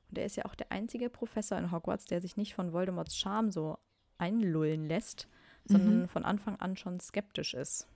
Und 0.09 0.17
er 0.17 0.25
ist 0.25 0.37
ja 0.37 0.45
auch 0.45 0.55
der 0.55 0.71
einzige 0.71 1.09
Professor 1.09 1.57
in 1.57 1.71
Hogwarts, 1.71 2.05
der 2.05 2.21
sich 2.21 2.37
nicht 2.37 2.55
von 2.55 2.73
Voldemorts 2.73 3.17
Charme 3.17 3.51
so 3.51 3.77
einlullen 4.17 4.87
lässt, 4.87 5.27
sondern 5.65 6.01
mhm. 6.01 6.07
von 6.07 6.25
Anfang 6.25 6.55
an 6.57 6.77
schon 6.77 6.99
skeptisch 6.99 7.53
ist. 7.53 7.87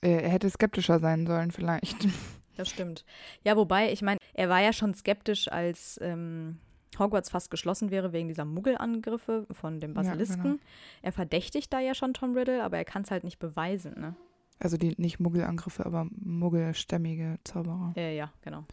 Er 0.00 0.28
hätte 0.28 0.50
skeptischer 0.50 1.00
sein 1.00 1.26
sollen, 1.26 1.50
vielleicht. 1.50 2.06
Das 2.56 2.70
stimmt. 2.70 3.04
Ja, 3.44 3.54
wobei, 3.54 3.92
ich 3.92 4.00
meine, 4.00 4.18
er 4.32 4.48
war 4.48 4.62
ja 4.62 4.72
schon 4.72 4.94
skeptisch, 4.94 5.52
als 5.52 5.98
ähm, 6.02 6.58
Hogwarts 6.98 7.28
fast 7.28 7.50
geschlossen 7.50 7.90
wäre 7.90 8.14
wegen 8.14 8.28
dieser 8.28 8.46
Muggelangriffe 8.46 9.46
von 9.50 9.78
dem 9.78 9.92
Basilisken. 9.92 10.44
Ja, 10.44 10.52
genau. 10.52 10.62
Er 11.02 11.12
verdächtigt 11.12 11.70
da 11.70 11.80
ja 11.80 11.94
schon 11.94 12.14
Tom 12.14 12.34
Riddle, 12.34 12.64
aber 12.64 12.78
er 12.78 12.86
kann 12.86 13.02
es 13.02 13.10
halt 13.10 13.24
nicht 13.24 13.38
beweisen, 13.38 14.00
ne? 14.00 14.16
Also 14.58 14.76
die 14.76 14.94
nicht 14.96 15.20
Muggelangriffe, 15.20 15.84
aber 15.84 16.06
muggelstämmige 16.10 17.38
Zauberer. 17.44 17.92
Ja, 17.96 18.08
ja, 18.08 18.32
genau. 18.42 18.64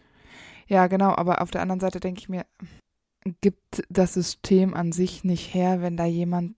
Ja, 0.67 0.88
genau, 0.88 1.13
aber 1.15 1.41
auf 1.41 1.51
der 1.51 1.61
anderen 1.61 1.79
Seite 1.79 1.99
denke 1.99 2.19
ich 2.19 2.29
mir, 2.29 2.45
gibt 3.41 3.84
das 3.89 4.13
System 4.13 4.73
an 4.73 4.91
sich 4.91 5.23
nicht 5.23 5.53
her, 5.53 5.81
wenn 5.81 5.97
da 5.97 6.05
jemand 6.05 6.55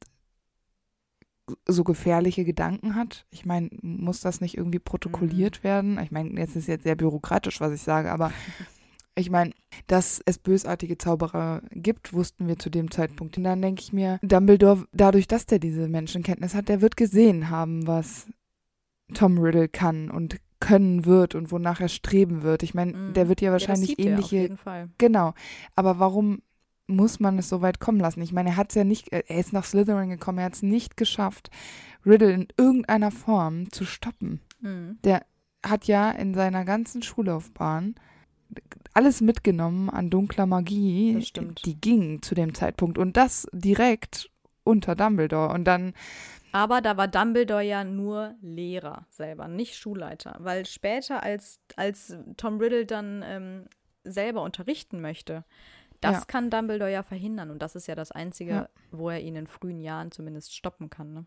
so 1.67 1.83
gefährliche 1.83 2.43
Gedanken 2.43 2.95
hat? 2.95 3.25
Ich 3.29 3.45
meine, 3.45 3.69
muss 3.81 4.21
das 4.21 4.41
nicht 4.41 4.57
irgendwie 4.57 4.79
protokolliert 4.79 5.59
mhm. 5.59 5.63
werden? 5.63 5.99
Ich 5.99 6.11
meine, 6.11 6.39
jetzt 6.39 6.55
ist 6.55 6.67
jetzt 6.67 6.83
sehr 6.83 6.95
bürokratisch, 6.95 7.61
was 7.61 7.71
ich 7.71 7.81
sage, 7.81 8.11
aber 8.11 8.31
ich 9.15 9.29
meine, 9.29 9.51
dass 9.87 10.21
es 10.25 10.37
bösartige 10.37 10.97
Zauberer 10.97 11.61
gibt, 11.71 12.13
wussten 12.13 12.47
wir 12.47 12.57
zu 12.57 12.69
dem 12.69 12.91
Zeitpunkt. 12.91 13.37
Und 13.37 13.43
dann 13.43 13.61
denke 13.61 13.81
ich 13.81 13.93
mir, 13.93 14.19
Dumbledore, 14.21 14.87
dadurch, 14.91 15.27
dass 15.27 15.45
der 15.45 15.59
diese 15.59 15.87
Menschenkenntnis 15.87 16.55
hat, 16.55 16.69
der 16.69 16.81
wird 16.81 16.97
gesehen 16.97 17.49
haben, 17.49 17.85
was 17.87 18.27
Tom 19.13 19.37
Riddle 19.37 19.67
kann 19.67 20.09
und 20.09 20.37
können 20.59 21.05
wird 21.05 21.35
und 21.35 21.51
wonach 21.51 21.79
er 21.79 21.89
streben 21.89 22.41
wird. 22.41 22.63
Ich 22.63 22.73
meine, 22.73 22.93
mm. 22.93 23.13
der 23.13 23.27
wird 23.27 23.41
ja 23.41 23.51
wahrscheinlich 23.51 23.97
ja, 23.97 24.05
ähnliche. 24.05 24.57
Genau. 24.97 25.33
Aber 25.75 25.99
warum 25.99 26.41
muss 26.87 27.19
man 27.19 27.37
es 27.37 27.49
so 27.49 27.61
weit 27.61 27.79
kommen 27.79 27.99
lassen? 27.99 28.21
Ich 28.21 28.31
meine, 28.31 28.49
er 28.49 28.57
hat 28.57 28.69
es 28.69 28.75
ja 28.75 28.83
nicht, 28.83 29.11
er 29.11 29.29
ist 29.29 29.53
nach 29.53 29.65
Slytherin 29.65 30.09
gekommen, 30.09 30.39
er 30.39 30.45
hat 30.45 30.55
es 30.55 30.63
nicht 30.63 30.97
geschafft, 30.97 31.49
Riddle 32.05 32.31
in 32.31 32.47
irgendeiner 32.57 33.11
Form 33.11 33.71
zu 33.71 33.85
stoppen. 33.85 34.41
Mm. 34.61 34.93
Der 35.03 35.25
hat 35.63 35.85
ja 35.85 36.11
in 36.11 36.33
seiner 36.33 36.63
ganzen 36.63 37.01
Schullaufbahn 37.01 37.95
alles 38.93 39.21
mitgenommen 39.21 39.89
an 39.89 40.09
dunkler 40.09 40.45
Magie, 40.45 41.21
die 41.65 41.79
ging 41.81 42.21
zu 42.21 42.33
dem 42.33 42.53
Zeitpunkt 42.53 42.97
und 42.97 43.17
das 43.17 43.47
direkt 43.51 44.31
unter 44.65 44.95
Dumbledore 44.95 45.53
und 45.53 45.63
dann 45.63 45.93
aber 46.55 46.79
da 46.79 46.95
war 46.95 47.09
Dumbledore 47.09 47.63
ja 47.63 47.83
nur 47.83 48.35
Lehrer 48.39 49.07
selber, 49.09 49.49
nicht 49.49 49.75
Schulleiter. 49.75 50.37
Weil 50.39 50.65
später, 50.65 51.21
als, 51.21 51.59
als 51.75 52.15
Tom 52.37 52.59
Riddle 52.59 52.85
dann 52.85 53.25
ähm, 53.27 53.65
selber 54.05 54.41
unterrichten 54.41 55.01
möchte, 55.01 55.43
das 55.99 56.19
ja. 56.19 56.25
kann 56.25 56.49
Dumbledore 56.49 56.89
ja 56.89 57.03
verhindern. 57.03 57.51
Und 57.51 57.61
das 57.61 57.75
ist 57.75 57.87
ja 57.87 57.95
das 57.95 58.13
Einzige, 58.13 58.51
ja. 58.51 58.69
wo 58.89 59.09
er 59.09 59.19
ihn 59.19 59.35
in 59.35 59.47
frühen 59.47 59.81
Jahren 59.81 60.11
zumindest 60.11 60.55
stoppen 60.55 60.89
kann. 60.89 61.13
Ne? 61.13 61.25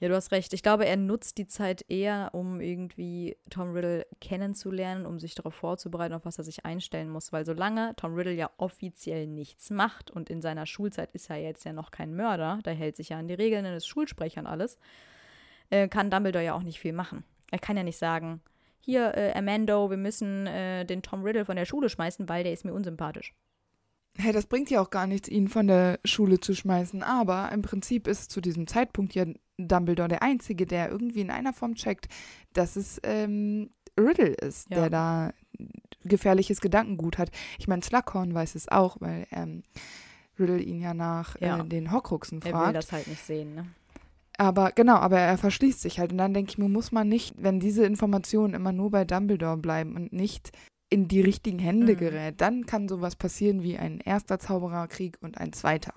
Ja, 0.00 0.08
du 0.08 0.14
hast 0.14 0.32
recht. 0.32 0.52
Ich 0.52 0.62
glaube, 0.62 0.86
er 0.86 0.96
nutzt 0.96 1.38
die 1.38 1.46
Zeit 1.46 1.84
eher, 1.88 2.30
um 2.32 2.60
irgendwie 2.60 3.36
Tom 3.50 3.72
Riddle 3.72 4.06
kennenzulernen, 4.20 5.06
um 5.06 5.18
sich 5.18 5.34
darauf 5.34 5.54
vorzubereiten, 5.54 6.14
auf 6.14 6.24
was 6.24 6.38
er 6.38 6.44
sich 6.44 6.64
einstellen 6.64 7.10
muss. 7.10 7.32
Weil 7.32 7.44
solange 7.44 7.94
Tom 7.96 8.14
Riddle 8.14 8.34
ja 8.34 8.50
offiziell 8.56 9.26
nichts 9.26 9.70
macht 9.70 10.10
und 10.10 10.30
in 10.30 10.40
seiner 10.40 10.66
Schulzeit 10.66 11.10
ist 11.12 11.30
er 11.30 11.36
jetzt 11.36 11.64
ja 11.64 11.72
noch 11.72 11.90
kein 11.90 12.14
Mörder, 12.14 12.60
der 12.64 12.74
hält 12.74 12.96
sich 12.96 13.10
ja 13.10 13.18
an 13.18 13.28
die 13.28 13.34
Regeln 13.34 13.66
und 13.66 13.72
ist 13.72 13.88
Schulsprecher 13.88 14.40
und 14.40 14.46
alles, 14.46 14.78
äh, 15.70 15.88
kann 15.88 16.10
Dumbledore 16.10 16.44
ja 16.44 16.54
auch 16.54 16.62
nicht 16.62 16.80
viel 16.80 16.92
machen. 16.92 17.24
Er 17.50 17.58
kann 17.58 17.76
ja 17.76 17.82
nicht 17.82 17.98
sagen, 17.98 18.40
hier, 18.80 19.14
äh, 19.16 19.32
Amando, 19.34 19.90
wir 19.90 19.96
müssen 19.96 20.46
äh, 20.46 20.84
den 20.84 21.02
Tom 21.02 21.22
Riddle 21.22 21.44
von 21.44 21.56
der 21.56 21.66
Schule 21.66 21.88
schmeißen, 21.88 22.28
weil 22.28 22.44
der 22.44 22.52
ist 22.52 22.64
mir 22.64 22.72
unsympathisch. 22.72 23.34
Hey, 24.20 24.32
das 24.32 24.46
bringt 24.46 24.68
ja 24.68 24.80
auch 24.80 24.90
gar 24.90 25.06
nichts, 25.06 25.28
ihn 25.28 25.48
von 25.48 25.68
der 25.68 26.00
Schule 26.04 26.40
zu 26.40 26.54
schmeißen. 26.54 27.02
Aber 27.02 27.50
im 27.52 27.62
Prinzip 27.62 28.08
ist 28.08 28.30
zu 28.30 28.40
diesem 28.40 28.66
Zeitpunkt 28.66 29.14
ja 29.14 29.26
Dumbledore 29.58 30.08
der 30.08 30.22
Einzige, 30.22 30.66
der 30.66 30.90
irgendwie 30.90 31.20
in 31.20 31.30
einer 31.30 31.52
Form 31.52 31.74
checkt, 31.74 32.08
dass 32.52 32.76
es 32.76 33.00
ähm, 33.04 33.70
Riddle 33.98 34.34
ist, 34.34 34.70
ja. 34.70 34.80
der 34.80 34.90
da 34.90 35.32
gefährliches 36.04 36.60
Gedankengut 36.60 37.18
hat. 37.18 37.30
Ich 37.58 37.68
meine, 37.68 37.82
Slughorn 37.82 38.34
weiß 38.34 38.54
es 38.54 38.68
auch, 38.68 38.96
weil 39.00 39.26
ähm, 39.30 39.62
Riddle 40.38 40.60
ihn 40.60 40.80
ja 40.80 40.94
nach 40.94 41.36
äh, 41.36 41.46
ja. 41.46 41.60
Äh, 41.60 41.68
den 41.68 41.92
Horcruxen 41.92 42.40
fragt. 42.40 42.54
Er 42.54 42.66
will 42.66 42.72
das 42.72 42.92
halt 42.92 43.06
nicht 43.06 43.24
sehen, 43.24 43.54
ne? 43.54 43.66
Aber 44.40 44.70
genau, 44.70 44.94
aber 44.94 45.18
er 45.18 45.36
verschließt 45.36 45.80
sich 45.80 45.98
halt. 45.98 46.12
Und 46.12 46.18
dann 46.18 46.32
denke 46.32 46.50
ich 46.50 46.58
mir, 46.58 46.68
muss 46.68 46.92
man 46.92 47.08
nicht, 47.08 47.34
wenn 47.42 47.58
diese 47.58 47.84
Informationen 47.84 48.54
immer 48.54 48.70
nur 48.70 48.92
bei 48.92 49.04
Dumbledore 49.04 49.56
bleiben 49.56 49.96
und 49.96 50.12
nicht 50.12 50.52
in 50.90 51.08
die 51.08 51.20
richtigen 51.20 51.58
Hände 51.58 51.92
mhm. 51.94 51.98
gerät, 51.98 52.40
dann 52.40 52.66
kann 52.66 52.88
sowas 52.88 53.16
passieren 53.16 53.62
wie 53.62 53.76
ein 53.76 54.00
erster 54.00 54.38
Zaubererkrieg 54.38 55.18
und 55.20 55.38
ein 55.38 55.52
zweiter. 55.52 55.92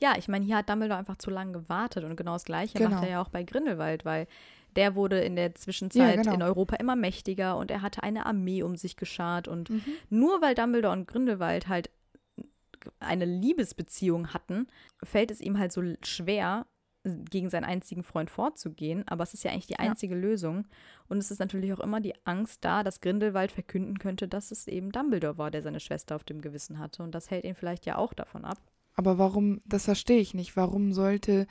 Ja, 0.00 0.14
ich 0.16 0.28
meine, 0.28 0.44
hier 0.44 0.56
hat 0.56 0.68
Dumbledore 0.68 0.98
einfach 0.98 1.16
zu 1.16 1.30
lange 1.30 1.52
gewartet 1.52 2.04
und 2.04 2.16
genau 2.16 2.32
das 2.32 2.44
Gleiche 2.44 2.78
genau. 2.78 2.90
macht 2.90 3.04
er 3.04 3.10
ja 3.10 3.22
auch 3.22 3.28
bei 3.28 3.42
Grindelwald, 3.42 4.04
weil 4.04 4.26
der 4.74 4.94
wurde 4.94 5.20
in 5.20 5.36
der 5.36 5.54
Zwischenzeit 5.54 6.16
Ja, 6.16 6.22
genau. 6.22 6.34
in 6.34 6.42
Europa 6.42 6.76
immer 6.76 6.96
mächtiger 6.96 7.56
und 7.56 7.70
er 7.70 7.82
hatte 7.82 8.02
eine 8.02 8.26
Armee 8.26 8.62
um 8.62 8.76
sich 8.76 8.96
geschart. 8.96 9.48
Und 9.48 9.70
Mhm. 9.70 9.82
nur 10.08 10.40
weil 10.40 10.54
Dumbledore 10.54 10.92
und 10.94 11.06
Grindelwald 11.06 11.68
halt 11.68 11.90
eine 12.98 13.26
Liebesbeziehung 13.26 14.28
hatten, 14.34 14.66
fällt 15.04 15.30
es 15.30 15.40
ihm 15.40 15.58
halt 15.58 15.72
so 15.72 15.82
schwer, 16.02 16.66
gegen 17.04 17.50
seinen 17.50 17.64
einzigen 17.64 18.04
Freund 18.04 18.30
vorzugehen. 18.30 19.06
Aber 19.08 19.24
es 19.24 19.34
ist 19.34 19.42
ja 19.44 19.50
eigentlich 19.50 19.66
die 19.66 19.72
Ja. 19.74 19.80
einzige 19.90 20.14
Lösung. 20.14 20.66
Und 21.08 21.18
es 21.18 21.30
ist 21.30 21.40
natürlich 21.40 21.72
auch 21.72 21.80
immer 21.80 22.00
die 22.00 22.14
Angst 22.24 22.64
da, 22.64 22.82
dass 22.84 23.00
Grindelwald 23.00 23.50
verkünden 23.52 23.98
könnte, 23.98 24.28
dass 24.28 24.50
es 24.50 24.68
eben 24.68 24.92
Dumbledore 24.92 25.38
war, 25.38 25.50
der 25.50 25.62
seine 25.62 25.80
Schwester 25.80 26.14
auf 26.16 26.24
dem 26.24 26.40
Gewissen 26.40 26.78
hatte. 26.78 27.02
Und 27.02 27.14
das 27.14 27.30
hält 27.30 27.44
ihn 27.44 27.54
vielleicht 27.56 27.86
ja 27.86 27.96
auch 27.96 28.12
davon 28.14 28.44
ab. 28.44 28.58
Aber 28.94 29.18
warum, 29.18 29.60
das 29.64 29.86
verstehe 29.86 30.20
ich 30.20 30.34
nicht. 30.34 30.56
Warum 30.56 30.92
sollte 30.92 31.46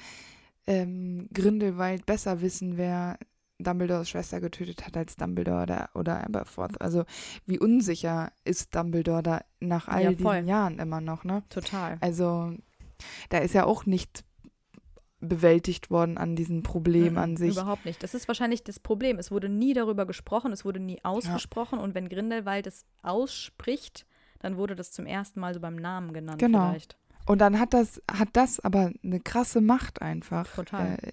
ähm, 0.67 1.27
Grindelwald 1.33 2.05
besser 2.05 2.41
wissen, 2.41 2.77
wer 2.77 3.17
Dumbledores 3.59 4.09
Schwester 4.09 4.39
getötet 4.41 4.85
hat 4.85 4.95
als 4.97 5.15
Dumbledore 5.15 5.63
oder, 5.63 5.89
oder 5.95 6.23
Aberforth? 6.23 6.79
Also 6.81 7.03
wie 7.45 7.59
unsicher 7.59 8.31
ist 8.45 8.73
Dumbledore 8.75 9.23
da 9.23 9.41
nach 9.59 9.87
all 9.87 10.03
Ja, 10.03 10.11
diesen 10.13 10.47
Jahren 10.47 10.79
immer 10.79 11.01
noch, 11.01 11.23
ne? 11.23 11.43
Total. 11.49 11.97
Also 11.99 12.53
da 13.29 13.39
ist 13.39 13.53
ja 13.53 13.65
auch 13.65 13.85
nicht 13.85 14.23
bewältigt 15.21 15.89
worden 15.91 16.17
an 16.17 16.35
diesem 16.35 16.63
Problem 16.63 17.13
Mhm, 17.13 17.17
an 17.19 17.37
sich. 17.37 17.55
Überhaupt 17.55 17.85
nicht. 17.85 18.01
Das 18.03 18.13
ist 18.13 18.27
wahrscheinlich 18.27 18.63
das 18.63 18.79
Problem. 18.79 19.17
Es 19.19 19.31
wurde 19.31 19.49
nie 19.49 19.73
darüber 19.73 20.05
gesprochen, 20.05 20.51
es 20.51 20.65
wurde 20.65 20.79
nie 20.79 20.99
ausgesprochen. 21.03 21.79
Und 21.79 21.95
wenn 21.95 22.09
Grindelwald 22.09 22.67
es 22.67 22.85
ausspricht, 23.03 24.05
dann 24.39 24.57
wurde 24.57 24.75
das 24.75 24.91
zum 24.91 25.05
ersten 25.05 25.39
Mal 25.39 25.53
so 25.53 25.59
beim 25.59 25.75
Namen 25.75 26.13
genannt 26.13 26.39
Genau. 26.39 26.69
vielleicht. 26.69 26.97
Und 27.27 27.39
dann 27.39 27.59
hat 27.59 27.73
das, 27.73 28.01
hat 28.11 28.29
das 28.33 28.59
aber 28.59 28.91
eine 29.03 29.19
krasse 29.19 29.61
Macht 29.61 30.01
einfach. 30.01 30.47
Total. 30.55 30.97
Äh, 31.01 31.11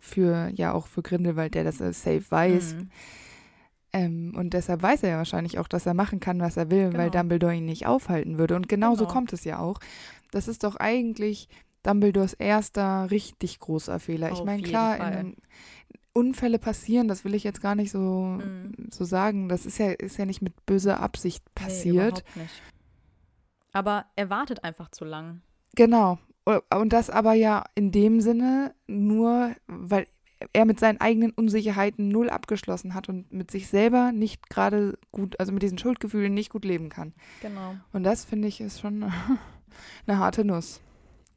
für, 0.00 0.50
ja, 0.54 0.72
auch 0.72 0.86
für 0.86 1.02
Grindelwald, 1.02 1.54
der 1.54 1.64
das 1.64 1.78
safe 1.78 2.24
weiß. 2.28 2.74
Mhm. 2.74 2.90
Ähm, 3.92 4.34
und 4.36 4.52
deshalb 4.52 4.82
weiß 4.82 5.02
er 5.04 5.10
ja 5.10 5.16
wahrscheinlich 5.16 5.58
auch, 5.58 5.68
dass 5.68 5.86
er 5.86 5.94
machen 5.94 6.20
kann, 6.20 6.40
was 6.40 6.56
er 6.56 6.70
will, 6.70 6.92
weil 6.92 7.08
Genau. 7.10 7.22
Dumbledore 7.22 7.54
ihn 7.54 7.64
nicht 7.64 7.86
aufhalten 7.86 8.38
würde. 8.38 8.54
Und 8.56 8.68
genauso 8.68 9.04
Genau. 9.04 9.12
kommt 9.14 9.32
es 9.32 9.44
ja 9.44 9.58
auch. 9.58 9.78
Das 10.30 10.48
ist 10.48 10.64
doch 10.64 10.76
eigentlich 10.76 11.48
Dumbledores 11.86 12.34
erster 12.34 13.10
richtig 13.10 13.58
großer 13.60 13.98
Fehler. 14.00 14.32
ich 14.32 14.42
meine, 14.44 14.62
klar, 14.62 15.20
in, 15.20 15.36
Unfälle 16.12 16.58
passieren, 16.58 17.08
das 17.08 17.24
will 17.24 17.34
ich 17.34 17.44
jetzt 17.44 17.60
gar 17.60 17.74
nicht 17.74 17.90
so, 17.90 18.38
Mhm. 18.42 18.72
so 18.90 19.04
sagen. 19.04 19.48
Das 19.50 19.66
ist 19.66 19.78
ja, 19.78 19.90
ist 19.92 20.16
ja 20.16 20.24
nicht 20.24 20.40
mit 20.42 20.64
böser 20.66 21.00
Absicht 21.00 21.44
Nee, 21.46 21.64
passiert. 21.64 22.24
nicht. 22.36 22.62
Aber 23.72 24.06
er 24.16 24.30
wartet 24.30 24.64
einfach 24.64 24.88
zu 24.90 25.04
lang. 25.04 25.42
Genau. 25.74 26.18
Und 26.72 26.92
das 26.92 27.10
aber 27.10 27.34
ja 27.34 27.64
in 27.74 27.90
dem 27.92 28.20
Sinne 28.20 28.74
nur, 28.86 29.54
weil 29.66 30.06
er 30.52 30.64
mit 30.64 30.78
seinen 30.80 31.00
eigenen 31.00 31.32
Unsicherheiten 31.32 32.08
null 32.08 32.30
abgeschlossen 32.30 32.94
hat 32.94 33.08
und 33.08 33.30
mit 33.32 33.50
sich 33.50 33.66
selber 33.68 34.12
nicht 34.12 34.48
gerade 34.48 34.98
gut, 35.12 35.38
also 35.40 35.52
mit 35.52 35.62
diesen 35.62 35.78
Schuldgefühlen 35.78 36.32
nicht 36.32 36.50
gut 36.50 36.64
leben 36.64 36.88
kann. 36.88 37.12
Genau. 37.42 37.74
Und 37.92 38.04
das 38.04 38.24
finde 38.24 38.48
ich 38.48 38.60
ist 38.60 38.80
schon 38.80 39.02
eine 40.06 40.18
harte 40.18 40.44
Nuss. 40.44 40.80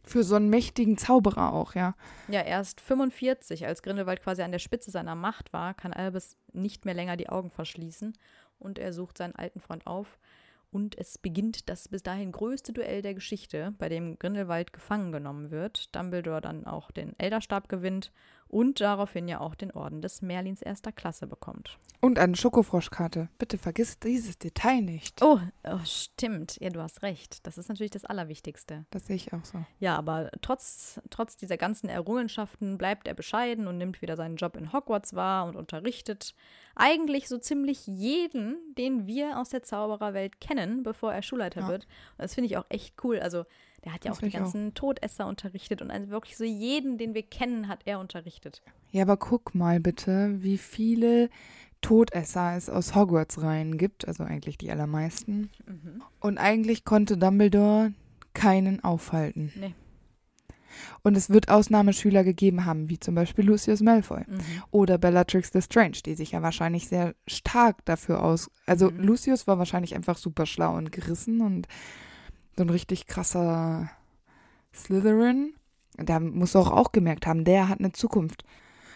Für 0.09 0.23
so 0.23 0.33
einen 0.33 0.49
mächtigen 0.49 0.97
Zauberer 0.97 1.53
auch, 1.53 1.75
ja. 1.75 1.93
Ja, 2.29 2.41
erst 2.41 2.81
45, 2.81 3.67
als 3.67 3.83
Grindelwald 3.83 4.23
quasi 4.23 4.41
an 4.41 4.51
der 4.51 4.57
Spitze 4.57 4.89
seiner 4.89 5.13
Macht 5.13 5.53
war, 5.53 5.75
kann 5.75 5.93
Albus 5.93 6.35
nicht 6.51 6.83
mehr 6.83 6.95
länger 6.95 7.15
die 7.15 7.29
Augen 7.29 7.51
verschließen 7.51 8.17
und 8.57 8.79
er 8.79 8.91
sucht 8.91 9.19
seinen 9.19 9.35
alten 9.35 9.59
Freund 9.59 9.85
auf. 9.85 10.17
Und 10.71 10.97
es 10.97 11.19
beginnt 11.19 11.69
das 11.69 11.87
bis 11.87 12.01
dahin 12.01 12.31
größte 12.31 12.73
Duell 12.73 13.03
der 13.03 13.13
Geschichte, 13.13 13.75
bei 13.77 13.87
dem 13.87 14.17
Grindelwald 14.17 14.73
gefangen 14.73 15.11
genommen 15.11 15.51
wird, 15.51 15.95
Dumbledore 15.95 16.41
dann 16.41 16.65
auch 16.65 16.89
den 16.89 17.13
Elderstab 17.19 17.69
gewinnt 17.69 18.11
und 18.49 18.81
daraufhin 18.81 19.27
ja 19.27 19.39
auch 19.39 19.55
den 19.55 19.71
Orden 19.71 20.01
des 20.01 20.21
Merlins 20.21 20.61
erster 20.61 20.91
Klasse 20.91 21.27
bekommt. 21.27 21.77
Und 22.01 22.17
eine 22.17 22.35
Schokofroschkarte. 22.35 23.27
Bitte 23.37 23.57
vergiss 23.57 23.99
dieses 23.99 24.37
Detail 24.39 24.81
nicht. 24.81 25.21
Oh, 25.21 25.39
oh, 25.65 25.79
stimmt. 25.83 26.57
Ja, 26.61 26.69
du 26.69 26.81
hast 26.81 27.01
recht. 27.03 27.45
Das 27.45 27.57
ist 27.57 27.67
natürlich 27.67 27.91
das 27.91 28.05
Allerwichtigste. 28.05 28.85
Das 28.89 29.07
sehe 29.07 29.17
ich 29.17 29.33
auch 29.33 29.43
so. 29.43 29.63
Ja, 29.79 29.97
aber 29.97 30.31
trotz, 30.41 30.99
trotz 31.09 31.35
dieser 31.35 31.57
ganzen 31.57 31.89
Errungenschaften 31.89 32.77
bleibt 32.77 33.07
er 33.07 33.13
bescheiden 33.13 33.67
und 33.67 33.77
nimmt 33.77 34.01
wieder 34.01 34.15
seinen 34.15 34.37
Job 34.37 34.55
in 34.55 34.71
Hogwarts 34.71 35.13
wahr 35.13 35.45
und 35.45 35.55
unterrichtet 35.57 36.33
eigentlich 36.75 37.27
so 37.27 37.37
ziemlich 37.37 37.85
jeden, 37.85 38.57
den 38.77 39.05
wir 39.05 39.37
aus 39.37 39.49
der 39.49 39.63
Zaubererwelt 39.63 40.39
kennen, 40.39 40.83
bevor 40.83 41.13
er 41.13 41.21
Schulleiter 41.21 41.61
Ja. 41.61 41.67
wird. 41.67 41.83
Und 42.17 42.23
das 42.23 42.33
finde 42.33 42.47
ich 42.47 42.57
auch 42.57 42.65
echt 42.69 42.95
cool. 43.03 43.19
Also, 43.19 43.43
der 43.85 43.93
hat 43.93 44.03
ja 44.05 44.11
Das 44.11 44.17
auch 44.17 44.21
die 44.21 44.27
ich 44.27 44.35
auch. 44.35 44.39
ganzen 44.41 44.73
Todesser 44.73 45.27
unterrichtet 45.27 45.81
und 45.81 45.91
also 45.91 46.09
wirklich 46.09 46.37
so 46.37 46.43
jeden, 46.43 46.97
den 46.97 47.13
wir 47.13 47.23
kennen, 47.23 47.67
hat 47.67 47.81
er 47.85 47.99
unterrichtet. 47.99 48.61
Ja, 48.91 49.03
aber 49.03 49.17
guck 49.17 49.55
mal 49.55 49.79
bitte, 49.79 50.35
wie 50.41 50.57
viele 50.57 51.29
Todesser 51.81 52.55
es 52.57 52.69
aus 52.69 52.93
Hogwarts-Reihen 52.95 53.77
gibt. 53.77 54.07
Also 54.07 54.23
eigentlich 54.23 54.57
die 54.57 54.69
allermeisten. 54.71 55.49
Mhm. 55.65 56.01
Und 56.19 56.37
eigentlich 56.37 56.83
konnte 56.83 57.17
Dumbledore 57.17 57.93
keinen 58.33 58.83
aufhalten. 58.83 59.51
Nee. 59.55 59.73
Und 61.01 61.17
es 61.17 61.29
wird 61.29 61.49
Ausnahmeschüler 61.49 62.23
gegeben 62.23 62.65
haben, 62.65 62.89
wie 62.89 62.99
zum 62.99 63.15
Beispiel 63.15 63.45
Lucius 63.45 63.81
Malfoy 63.81 64.21
Mhm. 64.27 64.39
oder 64.71 64.97
Bellatrix 64.97 65.53
Lestrange, 65.53 66.01
die 66.05 66.15
sich 66.15 66.31
ja 66.31 66.41
wahrscheinlich 66.41 66.87
sehr 66.87 67.15
stark 67.27 67.83
dafür 67.85 68.23
aus. 68.23 68.51
Also 68.65 68.91
Mhm. 68.91 68.99
Lucius 68.99 69.47
war 69.47 69.57
wahrscheinlich 69.57 69.95
einfach 69.95 70.17
super 70.17 70.45
schlau 70.45 70.75
und 70.75 70.91
gerissen 70.91 71.41
und 71.41 71.67
so 72.59 72.63
ein 72.65 72.69
richtig 72.69 73.07
krasser 73.07 73.89
Slytherin. 74.75 75.53
Da 75.95 76.19
muss 76.19 76.55
er 76.55 76.61
auch, 76.61 76.71
auch 76.71 76.91
gemerkt 76.91 77.25
haben, 77.25 77.45
der 77.45 77.69
hat 77.69 77.79
eine 77.79 77.93
Zukunft. 77.93 78.43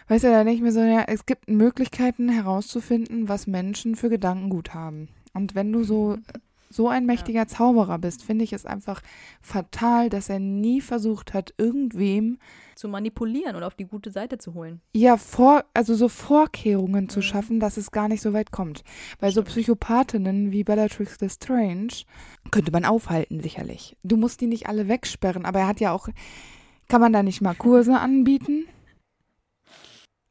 Weißt 0.08 0.24
du, 0.24 0.28
da 0.28 0.44
denke 0.44 0.56
ich 0.56 0.60
mir 0.60 0.72
so, 0.72 0.80
ja, 0.80 1.04
es 1.06 1.24
gibt 1.24 1.48
Möglichkeiten 1.48 2.28
herauszufinden, 2.28 3.26
was 3.28 3.46
Menschen 3.46 3.96
für 3.96 4.10
Gedankengut 4.10 4.74
haben. 4.74 5.08
Und 5.32 5.54
wenn 5.54 5.72
du 5.72 5.82
so, 5.82 6.18
so 6.74 6.88
ein 6.88 7.06
mächtiger 7.06 7.46
Zauberer 7.46 7.98
bist, 7.98 8.24
finde 8.24 8.42
ich 8.44 8.52
es 8.52 8.66
einfach 8.66 9.00
fatal, 9.40 10.08
dass 10.10 10.28
er 10.28 10.40
nie 10.40 10.80
versucht 10.80 11.32
hat, 11.32 11.54
irgendwem 11.56 12.38
Zu 12.74 12.88
manipulieren 12.88 13.54
und 13.54 13.62
auf 13.62 13.76
die 13.76 13.84
gute 13.86 14.10
Seite 14.10 14.38
zu 14.38 14.54
holen. 14.54 14.80
ja, 14.92 15.16
vor, 15.16 15.64
also 15.74 15.94
so 15.94 16.08
Vorkehrungen 16.08 17.08
zu 17.08 17.20
Mhm. 17.20 17.22
schaffen, 17.22 17.60
dass 17.60 17.76
es 17.76 17.92
gar 17.92 18.08
nicht 18.08 18.20
so 18.22 18.32
weit 18.32 18.50
kommt. 18.50 18.82
Weil 19.20 19.30
so 19.30 19.42
Stimmt. 19.42 19.48
Psychopathinnen 19.54 20.50
wie 20.50 20.64
Bellatrix 20.64 21.20
Lestrange 21.20 22.04
könnte 22.50 22.72
man 22.72 22.84
aufhalten, 22.84 23.40
sicherlich. 23.40 23.96
Du 24.02 24.16
musst 24.16 24.40
die 24.40 24.48
nicht 24.48 24.66
alle 24.66 24.88
wegsperren, 24.88 25.44
aber 25.44 25.60
er 25.60 25.66
hat 25.68 25.78
ja 25.80 25.92
auch, 25.92 26.08
kann 26.88 27.00
man 27.00 27.12
da 27.12 27.22
nicht 27.22 27.40
mal 27.40 27.54
Kurse 27.54 27.98
anbieten? 28.00 28.66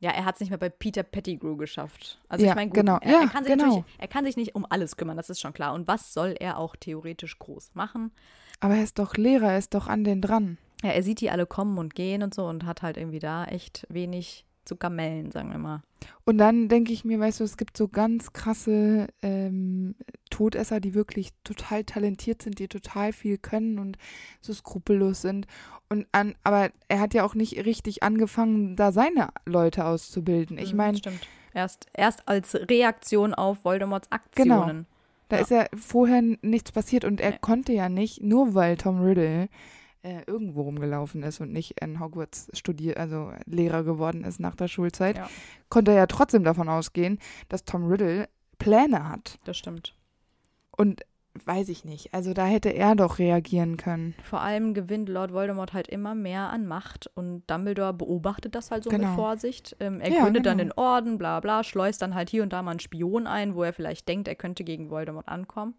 Ja, 0.04 0.12
er 0.12 0.26
hat 0.26 0.36
es 0.36 0.41
nicht 0.41 0.49
mehr 0.49 0.60
bei 0.60 0.68
Peter 0.68 1.01
Pettigrew 1.01 1.56
geschafft. 1.56 2.20
Also 2.28 2.43
Ja, 2.43 2.51
ich 2.51 2.56
meine, 2.58 2.72
genau. 2.72 2.97
er, 2.99 3.10
Ja, 3.10 3.22
er, 3.22 3.28
kann 3.30 3.45
sich 3.45 3.54
genau. 3.54 3.86
er 3.97 4.08
kann 4.10 4.26
sich 4.26 4.36
nicht 4.36 4.54
um 4.54 4.66
alles 4.70 4.97
kümmern, 4.97 5.16
das 5.16 5.30
ist 5.30 5.39
schon 5.39 5.54
klar. 5.54 5.74
Und 5.74 5.88
was 5.88 6.14
soll 6.14 6.36
er 6.38 6.58
auch 6.58 6.76
theoretisch 6.76 7.39
groß 7.39 7.72
machen? 7.74 8.12
Aber 8.60 8.76
er 8.76 8.84
ist 8.84 8.99
doch 8.99 9.16
Lehrer, 9.16 9.54
er 9.54 9.58
ist 9.60 9.74
doch 9.74 9.88
an 9.88 10.04
den 10.04 10.20
dran. 10.22 10.58
Ja, 10.84 10.89
er 10.89 11.04
sieht 11.04 11.22
die 11.22 11.32
alle 11.32 11.45
kommen 11.45 11.78
und 11.78 11.95
gehen 11.95 12.22
und 12.22 12.34
so 12.34 12.45
und 12.45 12.66
hat 12.66 12.82
halt 12.82 12.97
irgendwie 12.97 13.20
da 13.20 13.45
echt 13.45 13.88
wenig 13.88 14.45
zu 14.66 14.76
gamellen, 14.76 15.32
sagen 15.32 15.51
wir 15.51 15.57
mal. 15.57 15.82
Und 16.26 16.38
dann 16.38 16.68
denke 16.68 16.91
ich 16.93 17.05
mir, 17.05 17.20
weißt 17.20 17.39
du, 17.39 17.43
es 17.43 17.57
gibt 17.57 17.78
so 17.78 17.88
ganz 17.88 18.34
krasse 18.34 19.07
ähm, 19.22 19.95
Todesser, 20.30 20.80
die 20.80 20.93
wirklich 20.93 21.30
total 21.43 21.84
talentiert 21.84 22.41
sind, 22.41 22.59
die 22.59 22.68
total 22.68 23.14
viel 23.14 23.38
können 23.38 23.80
und 23.80 23.97
so 24.41 24.53
skrupellos 24.53 25.22
sind. 25.22 25.47
Und 25.89 26.07
an, 26.11 26.36
aber 26.43 26.72
er 26.88 26.99
hat 26.99 27.14
ja 27.14 27.24
auch 27.24 27.36
nicht 27.36 27.66
richtig 27.66 28.03
angefangen, 28.03 28.76
da 28.76 28.91
seine 28.91 29.30
Leute 29.45 29.86
auszubilden. 29.86 30.57
Ich 30.57 30.72
Mhm, 30.72 30.78
meine, 30.78 30.97
Stimmt. 30.97 31.28
Erst, 31.53 31.86
erst 31.93 32.28
als 32.28 32.55
Reaktion 32.55 33.34
auf 33.36 33.64
Voldemorts 33.64 34.11
Aktionen. 34.11 34.88
da 35.30 35.36
Ja. 35.38 35.41
ist 35.43 35.51
ja 35.51 35.66
vorher 35.76 36.22
nichts 36.41 36.72
passiert 36.72 37.05
und 37.05 37.22
er 37.22 37.32
Nee. 37.32 37.38
konnte 37.41 37.74
ja 37.74 37.89
nicht, 37.89 38.24
nur 38.24 38.55
weil 38.55 38.76
Tom 38.76 39.01
Riddle 39.01 39.49
äh, 40.04 40.22
irgendwo 40.28 40.62
rumgelaufen 40.62 41.24
ist 41.24 41.39
und 41.41 41.51
nicht 41.51 41.82
in 41.82 41.99
Hogwarts 41.99 42.49
studiert, 42.54 42.97
also 42.97 43.32
Lehrer 43.45 43.84
geworden 43.84 44.24
ist 44.24 44.39
nach 44.39 44.56
der 44.56 44.68
Schulzeit, 44.68 45.18
Ja. 45.18 45.30
konnte 45.70 45.91
er 45.91 45.97
ja 45.97 46.06
trotzdem 46.08 46.43
davon 46.43 46.70
ausgehen, 46.70 47.20
dass 47.49 47.66
Tom 47.66 47.86
Riddle 47.88 48.28
Pläne 48.60 49.10
hat. 49.10 49.39
Das 49.45 49.58
stimmt. 49.58 49.95
Und 50.76 51.01
weiß 51.45 51.70
ich 51.70 51.84
nicht. 51.84 52.14
Also 52.14 52.34
da 52.34 52.45
hätte 52.45 52.70
er 52.70 52.95
doch 52.95 53.18
reagieren 53.18 53.76
können. 53.78 54.14
Vor 54.24 54.41
allem 54.41 54.76
gewinnt 54.76 55.10
Lord 55.10 55.34
Voldemort 55.34 55.74
halt 55.74 55.88
immer 55.88 56.14
mehr 56.14 56.49
an 56.51 56.68
Macht 56.68 57.10
und 57.16 57.43
Dumbledore 57.49 57.91
beobachtet 57.93 58.54
das 58.54 58.70
halt 58.70 58.84
so 58.84 58.91
mit 58.91 59.01
Genau. 59.01 59.16
Vorsicht. 59.16 59.76
Ähm, 59.80 59.99
er 59.99 60.12
Ja, 60.12 60.22
gründet 60.24 60.45
dann 60.45 60.60
genau. 60.60 60.74
den 60.76 60.78
Orden, 60.78 61.18
bla 61.18 61.39
bla, 61.39 61.64
schleust 61.64 62.01
dann 62.04 62.14
halt 62.14 62.30
hier 62.30 62.43
und 62.43 62.54
da 62.54 62.62
mal 62.62 62.72
einen 62.72 62.80
Spion 62.80 63.26
ein, 63.26 63.56
wo 63.56 63.64
er 63.64 63.74
vielleicht 63.74 64.08
denkt, 64.08 64.28
er 64.28 64.36
könnte 64.36 64.64
gegen 64.64 64.91
Voldemort 64.91 65.28
ankommen. 65.28 65.74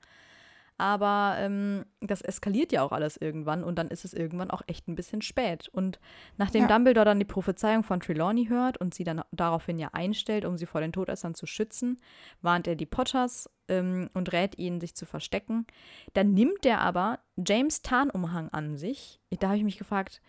Aber 0.76 1.36
ähm, 1.38 1.84
das 2.00 2.20
eskaliert 2.20 2.72
ja 2.72 2.82
auch 2.82 2.90
alles 2.90 3.16
irgendwann 3.16 3.62
und 3.62 3.76
dann 3.76 3.88
ist 3.88 4.04
es 4.04 4.12
irgendwann 4.12 4.50
auch 4.50 4.62
echt 4.66 4.88
ein 4.88 4.96
bisschen 4.96 5.22
spät. 5.22 5.68
Und 5.68 6.00
nachdem 6.36 6.62
Ja. 6.62 6.68
Dumbledore 6.68 7.04
dann 7.04 7.20
die 7.20 7.24
Prophezeiung 7.24 7.84
von 7.84 8.00
Trelawney 8.00 8.46
hört 8.46 8.76
und 8.78 8.92
sie 8.92 9.04
dann 9.04 9.22
daraufhin 9.30 9.78
ja 9.78 9.90
einstellt, 9.92 10.44
um 10.44 10.58
sie 10.58 10.66
vor 10.66 10.80
den 10.80 10.92
Todessern 10.92 11.34
zu 11.34 11.46
schützen, 11.46 12.00
warnt 12.42 12.66
er 12.66 12.74
die 12.74 12.86
Potters 12.86 13.48
ähm, 13.68 14.10
und 14.14 14.32
rät 14.32 14.58
ihnen, 14.58 14.80
sich 14.80 14.96
zu 14.96 15.06
verstecken. 15.06 15.66
Dann 16.12 16.34
nimmt 16.34 16.66
er 16.66 16.80
aber 16.80 17.20
James 17.36 17.82
Tarnumhang 17.82 18.48
an 18.48 18.76
sich. 18.76 19.20
Da 19.38 19.48
habe 19.48 19.58
ich 19.58 19.64
mich 19.64 19.78
gefragt, 19.78 20.20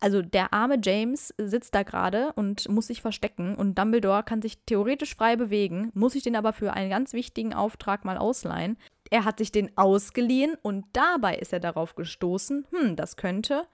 also 0.00 0.22
der 0.22 0.52
arme 0.52 0.78
James 0.82 1.34
sitzt 1.38 1.74
da 1.74 1.82
gerade 1.82 2.32
und 2.34 2.68
muss 2.68 2.86
sich 2.86 3.02
verstecken 3.02 3.54
und 3.56 3.78
Dumbledore 3.78 4.22
kann 4.22 4.42
sich 4.42 4.58
theoretisch 4.64 5.16
frei 5.16 5.36
bewegen, 5.36 5.90
muss 5.94 6.12
sich 6.12 6.22
den 6.22 6.36
aber 6.36 6.52
für 6.52 6.72
einen 6.72 6.90
ganz 6.90 7.12
wichtigen 7.12 7.52
Auftrag 7.52 8.04
mal 8.04 8.16
ausleihen. 8.16 8.78
Er 9.10 9.24
hat 9.24 9.38
sich 9.38 9.50
den 9.50 9.76
ausgeliehen 9.76 10.56
und 10.62 10.84
dabei 10.92 11.36
ist 11.36 11.52
er 11.52 11.60
darauf 11.60 11.94
gestoßen, 11.94 12.66
hm, 12.70 12.96
das 12.96 13.16
könnte 13.16 13.66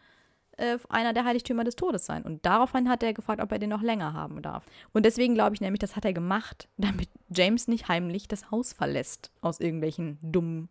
äh, 0.56 0.78
einer 0.88 1.12
der 1.12 1.24
Heiligtümer 1.24 1.64
des 1.64 1.76
Todes 1.76 2.06
sein. 2.06 2.22
Und 2.22 2.46
daraufhin 2.46 2.88
hat 2.88 3.02
er 3.02 3.12
gefragt, 3.12 3.42
ob 3.42 3.52
er 3.52 3.58
den 3.58 3.70
noch 3.70 3.82
länger 3.82 4.12
haben 4.12 4.40
darf. 4.42 4.64
Und 4.92 5.04
deswegen 5.04 5.34
glaube 5.34 5.54
ich 5.54 5.60
nämlich, 5.60 5.80
das 5.80 5.96
hat 5.96 6.04
er 6.04 6.12
gemacht, 6.12 6.68
damit 6.76 7.08
James 7.28 7.68
nicht 7.68 7.88
heimlich 7.88 8.28
das 8.28 8.50
Haus 8.50 8.72
verlässt, 8.72 9.32
aus 9.40 9.60
irgendwelchen 9.60 10.18
dummen 10.22 10.68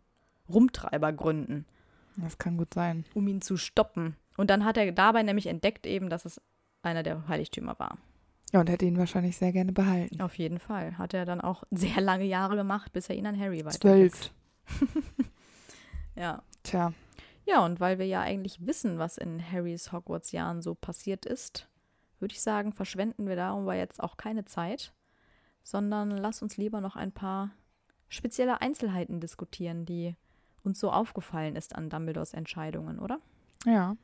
Rumtreibergründen. 0.48 1.66
Das 2.16 2.38
kann 2.38 2.56
gut 2.56 2.74
sein. 2.74 3.04
Um 3.14 3.28
ihn 3.28 3.40
zu 3.40 3.56
stoppen. 3.56 4.16
Und 4.36 4.50
dann 4.50 4.64
hat 4.64 4.76
er 4.76 4.90
dabei 4.92 5.22
nämlich 5.22 5.46
entdeckt 5.46 5.86
eben, 5.86 6.10
dass 6.10 6.24
es 6.24 6.40
einer 6.82 7.02
der 7.02 7.26
Heiligtümer 7.28 7.78
war. 7.78 7.98
Ja, 8.52 8.60
und 8.60 8.70
hätte 8.70 8.84
ihn 8.84 8.98
wahrscheinlich 8.98 9.36
sehr 9.36 9.52
gerne 9.52 9.72
behalten. 9.72 10.20
Auf 10.20 10.38
jeden 10.38 10.58
Fall. 10.58 10.96
Hat 10.96 11.14
er 11.14 11.24
dann 11.24 11.40
auch 11.40 11.64
sehr 11.70 12.00
lange 12.00 12.24
Jahre 12.24 12.56
gemacht, 12.56 12.92
bis 12.92 13.08
er 13.08 13.16
ihn 13.16 13.26
an 13.26 13.38
Harry 13.38 13.64
weitergibt. 13.64 14.32
Zwölf. 14.66 14.90
ja. 16.14 16.42
Tja. 16.62 16.92
Ja, 17.46 17.64
und 17.64 17.80
weil 17.80 17.98
wir 17.98 18.06
ja 18.06 18.20
eigentlich 18.20 18.66
wissen, 18.66 18.98
was 18.98 19.18
in 19.18 19.42
Harrys 19.50 19.92
Hogwarts-Jahren 19.92 20.62
so 20.62 20.74
passiert 20.74 21.26
ist, 21.26 21.68
würde 22.18 22.32
ich 22.32 22.40
sagen, 22.40 22.72
verschwenden 22.72 23.26
wir 23.26 23.36
darüber 23.36 23.74
jetzt 23.74 24.02
auch 24.02 24.16
keine 24.16 24.44
Zeit, 24.44 24.94
sondern 25.62 26.10
lass 26.10 26.40
uns 26.40 26.56
lieber 26.56 26.80
noch 26.80 26.96
ein 26.96 27.12
paar 27.12 27.50
spezielle 28.08 28.60
Einzelheiten 28.60 29.20
diskutieren, 29.20 29.84
die 29.84 30.14
uns 30.62 30.80
so 30.80 30.90
aufgefallen 30.90 31.56
ist 31.56 31.74
an 31.74 31.90
Dumbledores 31.90 32.32
Entscheidungen, 32.32 32.98
oder? 32.98 33.20
Ja. 33.66 33.96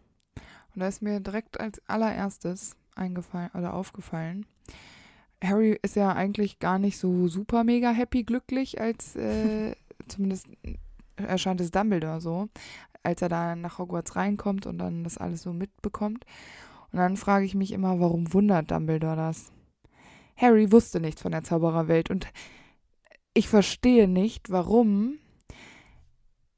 Und 0.75 0.81
da 0.81 0.89
ist 0.89 1.03
mir 1.03 1.21
direkt 1.21 1.61
als 1.61 1.81
allererstes 1.89 2.77
eingefallen 2.95 3.51
oder 3.55 3.75
aufgefallen. 3.75 4.47
Harry 5.43 5.79
ist 5.83 5.97
ja 5.97 6.13
eigentlich 6.13 6.59
gar 6.59 6.79
nicht 6.79 6.99
so 6.99 7.29
super 7.29 7.65
mega 7.65 7.91
happy 7.91 8.25
glücklich, 8.25 8.81
als 8.81 9.17
äh, 9.17 9.75
zumindest 10.09 10.47
erscheint 11.17 11.61
es 11.61 11.71
Dumbledore 11.71 12.21
so, 12.21 12.49
als 13.03 13.23
er 13.23 13.29
da 13.29 13.57
nach 13.57 13.79
Hogwarts 13.79 14.17
reinkommt 14.17 14.67
und 14.67 14.79
dann 14.79 15.05
das 15.05 15.19
alles 15.19 15.43
so 15.43 15.53
mitbekommt. 15.53 16.25
Und 16.93 16.99
dann 16.99 17.17
frage 17.17 17.47
ich 17.47 17.55
mich 17.55 17.73
immer, 17.73 18.01
warum 18.01 18.33
wundert 18.33 18.71
Dumbledore 18.71 19.17
das? 19.17 19.53
Harry 20.37 20.73
wusste 20.73 21.01
nichts 21.01 21.23
von 21.23 21.33
der 21.33 21.45
Zaubererwelt 21.45 22.11
und 22.11 22.27
ich 23.35 23.49
verstehe 23.49 24.09
nicht, 24.09 24.51
warum 24.51 25.19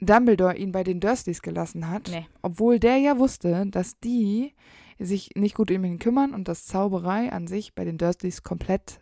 Dumbledore 0.07 0.57
ihn 0.57 0.73
bei 0.73 0.83
den 0.85 1.01
Dursleys 1.01 1.43
gelassen 1.43 1.89
hat, 1.89 2.09
Nee. 2.11 2.27
obwohl 2.43 2.79
der 2.79 2.97
ja 2.99 3.19
wusste, 3.19 3.67
dass 3.69 3.99
die 4.01 4.55
sich 4.99 5.31
nicht 5.37 5.55
gut 5.55 5.71
um 5.71 5.85
ihn 5.85 5.99
kümmern 5.99 6.35
und 6.35 6.49
dass 6.49 6.67
Zauberei 6.67 7.33
an 7.33 7.47
sich 7.47 7.75
bei 7.75 7.85
den 7.85 7.99
Dursleys 7.99 8.43
komplett 8.43 9.01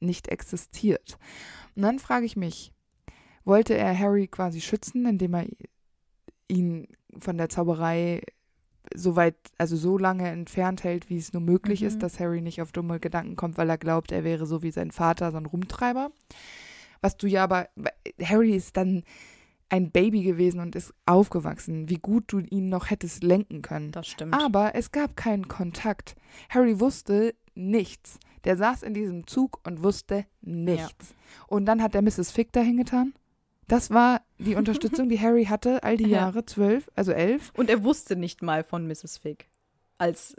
nicht 0.00 0.28
existiert. 0.28 1.18
Und 1.76 1.82
dann 1.82 1.98
frage 1.98 2.26
ich 2.26 2.36
mich, 2.36 2.72
wollte 3.44 3.74
er 3.76 3.98
Harry 3.98 4.26
quasi 4.28 4.60
schützen, 4.60 5.06
indem 5.06 5.34
er 5.34 5.46
ihn 6.48 6.88
von 7.18 7.36
der 7.38 7.48
Zauberei 7.48 8.22
so 8.94 9.14
weit, 9.14 9.36
also 9.58 9.76
so 9.76 9.98
lange 9.98 10.28
entfernt 10.28 10.82
hält, 10.84 11.10
wie 11.10 11.16
es 11.18 11.32
nur 11.32 11.42
möglich 11.42 11.82
Mhm. 11.82 11.86
ist, 11.86 12.02
dass 12.02 12.18
Harry 12.18 12.40
nicht 12.40 12.60
auf 12.60 12.72
dumme 12.72 12.98
Gedanken 12.98 13.36
kommt, 13.36 13.56
weil 13.58 13.68
er 13.70 13.78
glaubt, 13.78 14.10
er 14.10 14.24
wäre 14.24 14.46
so 14.46 14.62
wie 14.62 14.70
sein 14.72 14.90
Vater, 14.90 15.30
so 15.30 15.36
ein 15.36 15.46
Rumtreiber. 15.46 16.10
Was 17.00 17.16
du 17.16 17.26
ja 17.28 17.44
aber, 17.44 17.68
Harry 18.22 18.52
ist 18.54 18.76
dann 18.76 19.04
ein 19.70 19.90
Baby 19.90 20.22
gewesen 20.22 20.60
und 20.60 20.76
ist 20.76 20.92
aufgewachsen, 21.06 21.88
wie 21.88 21.98
gut 21.98 22.24
du 22.28 22.40
ihn 22.40 22.66
noch 22.66 22.90
hättest 22.90 23.22
lenken 23.22 23.62
können. 23.62 23.92
Das 23.92 24.06
stimmt. 24.08 24.34
Aber 24.34 24.74
es 24.74 24.92
gab 24.92 25.16
keinen 25.16 25.48
Kontakt. 25.48 26.16
Harry 26.48 26.78
wusste 26.80 27.34
nichts. 27.54 28.18
Der 28.44 28.56
saß 28.56 28.82
in 28.82 28.94
diesem 28.94 29.26
Zug 29.26 29.60
und 29.66 29.82
wusste 29.82 30.26
nichts. 30.40 31.14
Und 31.46 31.66
dann 31.66 31.82
hat 31.82 31.94
er 31.94 32.02
Mrs. 32.02 32.30
Fick 32.30 32.52
dahin 32.52 32.76
getan. 32.76 33.14
Das 33.68 33.90
war 33.90 34.22
die 34.38 34.54
Unterstützung, 34.56 35.08
die 35.08 35.20
Harry 35.20 35.44
hatte, 35.44 35.82
all 35.84 35.96
die 35.96 36.04
Ja. 36.08 36.22
Jahre, 36.22 36.44
zwölf, 36.44 36.90
also 36.96 37.12
elf. 37.12 37.52
Und 37.56 37.70
er 37.70 37.84
wusste 37.84 38.16
nicht 38.16 38.42
mal 38.42 38.64
von 38.64 38.86
Mrs. 38.86 39.18
Fig 39.18 39.48
als, 39.98 40.34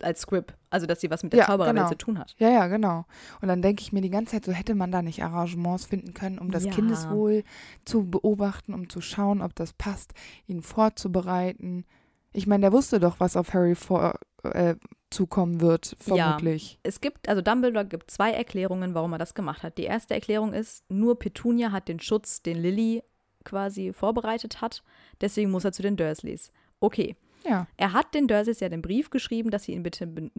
als 0.00 0.22
Squib, 0.22 0.52
also 0.70 0.86
dass 0.86 1.00
sie 1.00 1.10
was 1.10 1.22
mit 1.22 1.32
der 1.32 1.40
Ja, 1.40 1.46
Zaubererwelt 1.46 1.76
genau. 1.76 1.88
zu 1.88 1.96
tun 1.96 2.18
hat. 2.18 2.34
Ja, 2.38 2.50
ja, 2.50 2.66
genau. 2.66 3.04
Und 3.40 3.48
dann 3.48 3.62
denke 3.62 3.82
ich 3.82 3.92
mir 3.92 4.00
die 4.00 4.10
ganze 4.10 4.32
Zeit, 4.32 4.44
so 4.44 4.52
hätte 4.52 4.74
man 4.74 4.90
da 4.90 5.00
nicht 5.02 5.22
Arrangements 5.22 5.86
finden 5.86 6.12
können, 6.14 6.38
um 6.38 6.50
das 6.50 6.64
Ja. 6.64 6.72
Kindeswohl 6.72 7.44
zu 7.84 8.04
beobachten, 8.10 8.74
um 8.74 8.88
zu 8.88 9.00
schauen, 9.00 9.40
ob 9.42 9.54
das 9.54 9.72
passt, 9.72 10.12
ihn 10.46 10.62
vorzubereiten. 10.62 11.84
Ich 12.32 12.46
meine, 12.46 12.62
der 12.62 12.72
wusste 12.72 13.00
doch, 13.00 13.20
was 13.20 13.36
auf 13.36 13.54
Harry 13.54 13.74
vor, 13.74 14.18
äh, 14.42 14.74
zukommen 15.10 15.60
wird, 15.60 15.96
Ja. 16.04 16.16
vermutlich. 16.16 16.78
Es 16.82 17.00
gibt, 17.00 17.28
also 17.28 17.40
Dumbledore 17.40 17.86
gibt 17.86 18.10
zwei 18.10 18.32
Erklärungen, 18.32 18.94
warum 18.94 19.12
er 19.12 19.18
das 19.18 19.34
gemacht 19.34 19.62
hat. 19.62 19.78
Die 19.78 19.84
erste 19.84 20.14
Erklärung 20.14 20.52
ist, 20.52 20.84
nur 20.90 21.18
Petunia 21.18 21.70
hat 21.72 21.88
den 21.88 22.00
Schutz, 22.00 22.42
den 22.42 22.58
Lily 22.58 23.02
quasi 23.44 23.92
vorbereitet 23.92 24.60
hat, 24.60 24.82
deswegen 25.20 25.52
muss 25.52 25.64
er 25.64 25.70
zu 25.72 25.82
den 25.82 25.96
Dursleys. 25.96 26.50
Okay. 26.80 27.14
Ja. 27.48 27.66
Er 27.76 27.92
hat 27.92 28.14
den 28.14 28.28
Dursleys 28.28 28.60
ja 28.60 28.68
den 28.68 28.82
Brief 28.82 29.10
geschrieben, 29.10 29.50
dass 29.50 29.64
sie 29.64 29.72
ihn 29.72 29.82
bitte 29.82 30.06
be 30.06 30.30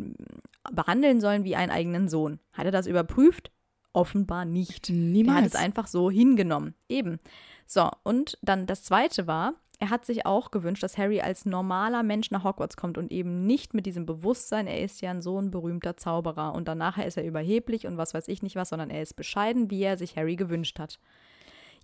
behandeln 0.70 1.22
sollen 1.22 1.45
wie 1.45 1.55
einen 1.55 1.72
eigenen 1.72 2.10
Sohn. 2.10 2.39
Hat 2.51 2.66
er 2.66 2.72
das 2.72 2.88
überprüft? 2.88 3.51
Offenbar 3.93 4.43
nicht. 4.43 4.89
Er 4.89 4.95
hat 4.95 5.01
Niemals. 5.01 5.47
es 5.47 5.55
einfach 5.55 5.88
so 5.88 6.12
hingenommen. 6.12 6.76
Eben. 6.89 7.20
So, 7.66 7.89
und 8.03 8.38
dann 8.41 8.66
das 8.66 8.84
zweite 8.84 9.28
war, 9.28 9.53
er 9.80 9.89
hat 9.89 10.05
sich 10.05 10.26
auch 10.26 10.51
gewünscht, 10.51 10.84
dass 10.84 10.97
Harry 10.97 11.22
als 11.22 11.45
normaler 11.45 12.03
Mensch 12.03 12.32
nach 12.32 12.43
Hogwarts 12.43 12.78
kommt 12.78 12.97
und 12.97 13.12
eben 13.12 13.45
nicht 13.45 13.74
mit 13.74 13.86
diesem 13.86 14.05
Bewusstsein, 14.05 14.68
er 14.68 14.82
ist 14.82 15.01
ja 15.01 15.12
ein 15.12 15.22
so 15.22 15.39
ein 15.39 15.51
berühmter 15.51 15.97
Zauberer 15.97 16.53
und 16.53 16.68
dann 16.68 16.80
nachher 16.80 17.05
ist 17.05 17.18
er 17.18 17.26
überheblich 17.26 17.86
und 17.86 17.97
was 17.97 18.14
weiß 18.14 18.28
ich 18.28 18.41
nicht 18.41 18.55
was, 18.55 18.70
sondern 18.70 18.89
er 18.89 19.01
ist 19.01 19.16
bescheiden, 19.16 19.70
wie 19.70 19.84
er 19.84 19.97
sich 19.97 20.18
Harry 20.18 20.36
gewünscht 20.36 20.80
hat. 20.80 20.99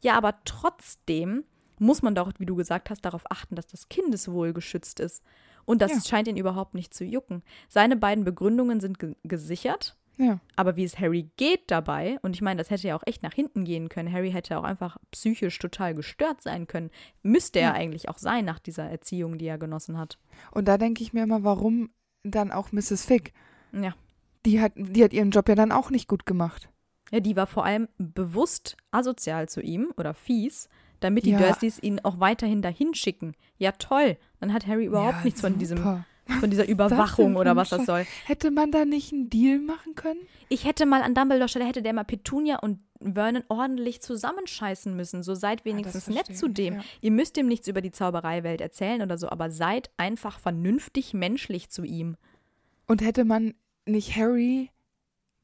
Ja, 0.01 0.15
aber 0.17 0.35
trotzdem 0.43 1.45
muss 1.79 2.01
man 2.01 2.15
doch, 2.15 2.31
wie 2.37 2.45
du 2.45 2.55
gesagt 2.55 2.89
hast, 2.89 3.01
darauf 3.05 3.29
achten, 3.31 3.55
dass 3.55 3.67
das 3.67 3.89
Kindeswohl 3.89 4.53
geschützt 4.53 4.99
ist. 4.99 5.23
Und 5.65 5.81
das 5.81 5.91
Ja. 5.91 6.01
scheint 6.01 6.27
ihn 6.27 6.37
überhaupt 6.37 6.73
nicht 6.75 6.93
zu 6.93 7.05
jucken. 7.05 7.41
Seine 7.69 7.95
beiden 7.95 8.23
Begründungen 8.25 8.79
sind 8.79 8.99
ge 8.99 9.15
gesichert. 9.23 9.95
ja. 10.17 10.39
Aber 10.55 10.75
wie 10.75 10.83
es 10.83 10.99
Harry 10.99 11.31
geht 11.37 11.71
dabei, 11.71 12.19
und 12.21 12.35
ich 12.35 12.41
meine, 12.43 12.59
das 12.59 12.69
hätte 12.69 12.87
ja 12.87 12.95
auch 12.95 13.01
echt 13.07 13.23
nach 13.23 13.33
hinten 13.33 13.63
gehen 13.63 13.89
können. 13.89 14.11
Harry 14.11 14.31
hätte 14.31 14.57
auch 14.59 14.63
einfach 14.63 14.97
psychisch 15.11 15.57
total 15.57 15.95
gestört 15.95 16.41
sein 16.41 16.67
können. 16.67 16.91
Müsste 17.23 17.59
er 17.59 17.69
Ja. 17.69 17.73
eigentlich 17.73 18.09
auch 18.09 18.19
sein 18.19 18.45
nach 18.45 18.59
dieser 18.59 18.83
Erziehung, 18.89 19.37
die 19.39 19.47
er 19.47 19.57
genossen 19.57 19.97
hat. 19.97 20.19
Und 20.51 20.67
da 20.67 20.77
denke 20.77 21.01
ich 21.01 21.13
mir 21.13 21.23
immer, 21.23 21.43
warum 21.43 21.89
dann 22.23 22.51
auch 22.51 22.71
Mrs. 22.71 23.05
Fick? 23.05 23.33
Ja. 23.71 23.95
Die 24.45 24.61
hat, 24.61 24.73
die 24.75 25.03
hat 25.03 25.13
ihren 25.13 25.31
Job 25.31 25.49
ja 25.49 25.55
dann 25.55 25.71
auch 25.71 25.89
nicht 25.89 26.07
gut 26.07 26.25
gemacht. 26.27 26.69
Ja, 27.11 27.19
die 27.19 27.35
war 27.35 27.47
vor 27.47 27.65
allem 27.65 27.87
bewusst 27.97 28.77
asozial 28.91 29.49
zu 29.49 29.61
ihm 29.61 29.91
oder 29.97 30.13
fies, 30.13 30.69
damit 31.03 31.25
die 31.25 31.31
Ja. 31.31 31.39
Dursleys 31.39 31.81
ihn 31.81 31.99
auch 32.03 32.19
weiterhin 32.19 32.61
dahin 32.61 32.93
schicken. 32.93 33.33
Ja, 33.57 33.71
toll. 33.73 34.17
Dann 34.39 34.53
hat 34.53 34.67
Harry 34.67 34.85
überhaupt 34.85 35.17
ja, 35.17 35.23
nichts 35.23 35.41
von 35.41 35.57
diesem, 35.57 35.77
von 36.39 36.49
dieser 36.49 36.67
Überwachung 36.67 37.35
oder 37.35 37.55
was 37.55 37.69
das 37.69 37.85
soll. 37.85 38.05
Hätte 38.25 38.51
man 38.51 38.71
da 38.71 38.85
nicht 38.85 39.11
einen 39.13 39.29
Deal 39.29 39.59
machen 39.59 39.95
können? 39.95 40.19
Ich 40.49 40.65
hätte 40.65 40.85
mal 40.85 41.01
an 41.01 41.15
Dumbledore 41.15 41.49
Stelle, 41.49 41.65
hätte 41.65 41.81
der 41.81 41.93
mal 41.93 42.03
Petunia 42.03 42.59
und 42.59 42.79
Vernon 43.01 43.43
ordentlich 43.49 44.01
zusammenscheißen 44.01 44.95
müssen. 44.95 45.23
So 45.23 45.35
seid 45.35 45.65
wenigstens 45.65 46.07
nett 46.07 46.27
verstehe 46.27 46.35
zu 46.35 46.47
dem. 46.47 46.75
ja. 46.75 46.83
Ihr 47.01 47.11
müsst 47.11 47.37
ihm 47.37 47.47
nichts 47.47 47.67
über 47.67 47.81
die 47.81 47.91
Zaubereiwelt 47.91 48.61
erzählen 48.61 49.01
oder 49.01 49.17
so, 49.17 49.29
aber 49.29 49.51
seid 49.51 49.89
einfach 49.97 50.39
vernünftig 50.39 51.13
menschlich 51.13 51.69
zu 51.69 51.83
ihm. 51.83 52.15
Und 52.87 53.01
hätte 53.01 53.25
man 53.25 53.53
nicht 53.85 54.15
Harry 54.15 54.69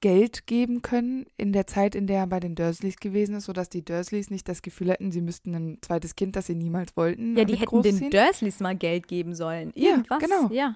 Geld 0.01 0.47
geben 0.47 0.81
können 0.81 1.25
in 1.37 1.51
der 1.51 1.67
Zeit, 1.67 1.93
in 1.95 2.07
der 2.07 2.19
er 2.19 2.27
bei 2.27 2.39
den 2.39 2.55
Dursleys 2.55 2.97
gewesen 2.97 3.35
ist, 3.35 3.45
sodass 3.45 3.69
die 3.69 3.83
Dursleys 3.83 4.29
nicht 4.29 4.47
das 4.47 4.61
Gefühl 4.61 4.91
hätten, 4.91 5.11
sie 5.11 5.21
müssten 5.21 5.53
ein 5.55 5.77
zweites 5.81 6.15
Kind, 6.15 6.35
das 6.35 6.45
sie 6.47 6.55
niemals 6.55 6.95
wollten, 6.95 7.35
Ja, 7.37 7.43
die 7.45 7.53
hätten 7.55 7.81
den 7.81 7.95
großziehen? 7.95 8.11
Dursleys 8.11 8.59
mal 8.61 8.75
Geld 8.75 9.07
geben 9.07 9.35
sollen. 9.35 9.71
Ja, 9.75 9.91
Irgendwas. 9.91 10.19
genau. 10.19 10.49
Ja. 10.51 10.75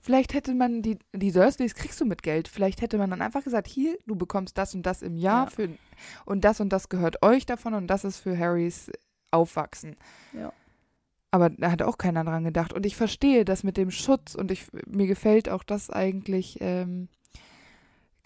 Vielleicht 0.00 0.32
hätte 0.34 0.54
man 0.54 0.82
die, 0.82 0.98
die 1.14 1.32
Dursleys 1.32 1.74
kriegst 1.74 2.00
du 2.00 2.04
mit 2.04 2.22
Geld. 2.22 2.48
Vielleicht 2.48 2.80
hätte 2.82 2.98
man 2.98 3.10
dann 3.10 3.20
einfach 3.20 3.42
gesagt, 3.44 3.66
hier, 3.68 3.96
du 4.06 4.16
bekommst 4.16 4.56
das 4.56 4.74
und 4.74 4.84
das 4.84 5.02
im 5.02 5.16
Jahr 5.16 5.46
Ja. 5.46 5.50
für 5.50 5.68
und 6.24 6.44
das 6.44 6.60
und 6.60 6.70
das 6.72 6.88
gehört 6.88 7.22
euch 7.22 7.46
davon 7.46 7.74
und 7.74 7.86
das 7.88 8.04
ist 8.04 8.18
für 8.18 8.38
Harrys 8.38 8.90
Aufwachsen. 9.30 9.96
Ja. 10.32 10.52
Aber 11.30 11.50
da 11.50 11.70
hat 11.70 11.82
auch 11.82 11.98
keiner 11.98 12.24
dran 12.24 12.44
gedacht. 12.44 12.72
Und 12.72 12.86
ich 12.86 12.96
verstehe 12.96 13.44
das 13.44 13.62
mit 13.62 13.76
dem 13.76 13.90
Schutz 13.90 14.34
und 14.34 14.50
ich, 14.50 14.66
mir 14.86 15.06
gefällt 15.06 15.48
auch 15.50 15.62
das 15.62 15.90
eigentlich, 15.90 16.56
ähm, 16.60 17.08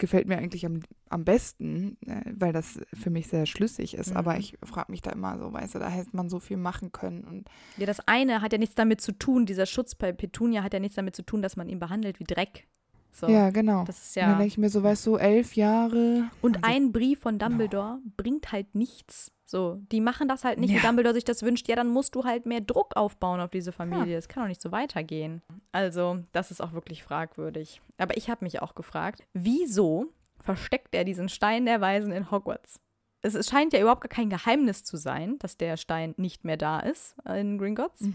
gefällt 0.03 0.27
mir 0.27 0.37
eigentlich 0.37 0.65
am, 0.65 0.81
am 1.09 1.23
besten, 1.23 1.95
äh, 2.05 2.21
weil 2.35 2.51
das 2.51 2.77
für 2.93 3.09
mich 3.09 3.27
sehr 3.27 3.45
schlüssig 3.45 3.93
ist. 3.93 4.11
Mhm. 4.11 4.17
Aber 4.17 4.37
ich 4.37 4.57
frage 4.61 4.91
mich 4.91 5.01
da 5.01 5.11
immer 5.11 5.37
so, 5.39 5.53
weißt 5.53 5.75
du, 5.75 5.79
da 5.79 5.87
hätte 5.87 6.09
man 6.11 6.27
so 6.29 6.39
viel 6.39 6.57
machen 6.57 6.91
können. 6.91 7.23
Und 7.23 7.45
Ja, 7.77 7.85
das 7.85 8.05
eine 8.05 8.41
hat 8.41 8.51
ja 8.51 8.57
nichts 8.59 8.75
damit 8.75 8.99
zu 8.99 9.13
tun, 9.13 9.45
dieser 9.45 9.65
Schutz 9.65 9.95
bei 9.95 10.11
Petunia 10.11 10.61
hat 10.61 10.73
ja 10.73 10.79
nichts 10.81 10.95
damit 10.97 11.15
zu 11.15 11.23
tun, 11.23 11.41
dass 11.41 11.55
man 11.55 11.69
ihn 11.69 11.79
behandelt 11.79 12.19
wie 12.19 12.25
Dreck. 12.25 12.67
So. 13.13 13.27
ja, 13.27 13.51
genau. 13.51 13.85
Das 13.85 14.01
ist 14.01 14.17
Und 14.17 14.21
dann 14.23 14.31
ja. 14.31 14.37
denke 14.39 14.47
ich 14.47 14.57
mir 14.57 14.69
so, 14.69 14.81
weißt 14.83 15.05
du, 15.05 15.15
elf 15.17 15.55
Jahre. 15.55 16.29
Und 16.41 16.57
Also- 16.57 16.67
ein 16.67 16.91
Brief 16.91 17.19
von 17.19 17.39
Dumbledore 17.39 17.99
bringt 18.17 18.51
halt 18.51 18.75
nichts. 18.75 19.31
So, 19.53 19.79
die 19.91 20.01
machen 20.01 20.27
das 20.27 20.43
halt 20.43 20.57
nicht, 20.57 20.71
Ja. 20.71 20.77
wie 20.77 20.81
Dumbledore 20.87 21.13
sich 21.13 21.25
das 21.25 21.43
wünscht. 21.43 21.67
Ja, 21.67 21.75
dann 21.75 21.87
musst 21.87 22.15
du 22.15 22.23
halt 22.23 22.47
mehr 22.47 22.59
Druck 22.59 22.95
aufbauen 22.95 23.39
auf 23.39 23.51
diese 23.51 23.71
Familie. 23.71 24.17
Es 24.17 24.27
kann 24.27 24.41
doch 24.41 24.47
nicht 24.47 24.63
so 24.63 24.71
weitergehen. 24.71 25.43
Also, 25.71 26.23
das 26.31 26.49
ist 26.49 26.59
auch 26.59 26.73
wirklich 26.73 27.03
fragwürdig. 27.03 27.79
Aber 27.99 28.17
ich 28.17 28.31
habe 28.31 28.43
mich 28.43 28.63
auch 28.63 28.73
gefragt, 28.73 29.21
wieso 29.33 30.07
versteckt 30.39 30.95
er 30.95 31.03
diesen 31.03 31.29
Stein 31.29 31.67
der 31.67 31.81
Weisen 31.81 32.11
in 32.11 32.31
Hogwarts? 32.31 32.79
Es, 33.21 33.47
scheint 33.47 33.73
ja 33.73 33.79
überhaupt 33.79 34.01
gar 34.01 34.09
kein 34.09 34.31
Geheimnis 34.31 34.83
zu 34.83 34.97
sein, 34.97 35.37
dass 35.37 35.55
der 35.55 35.77
Stein 35.77 36.15
nicht 36.17 36.45
mehr 36.45 36.57
da 36.57 36.79
ist 36.79 37.15
äh, 37.23 37.39
in 37.39 37.59
Gringotts. 37.59 38.05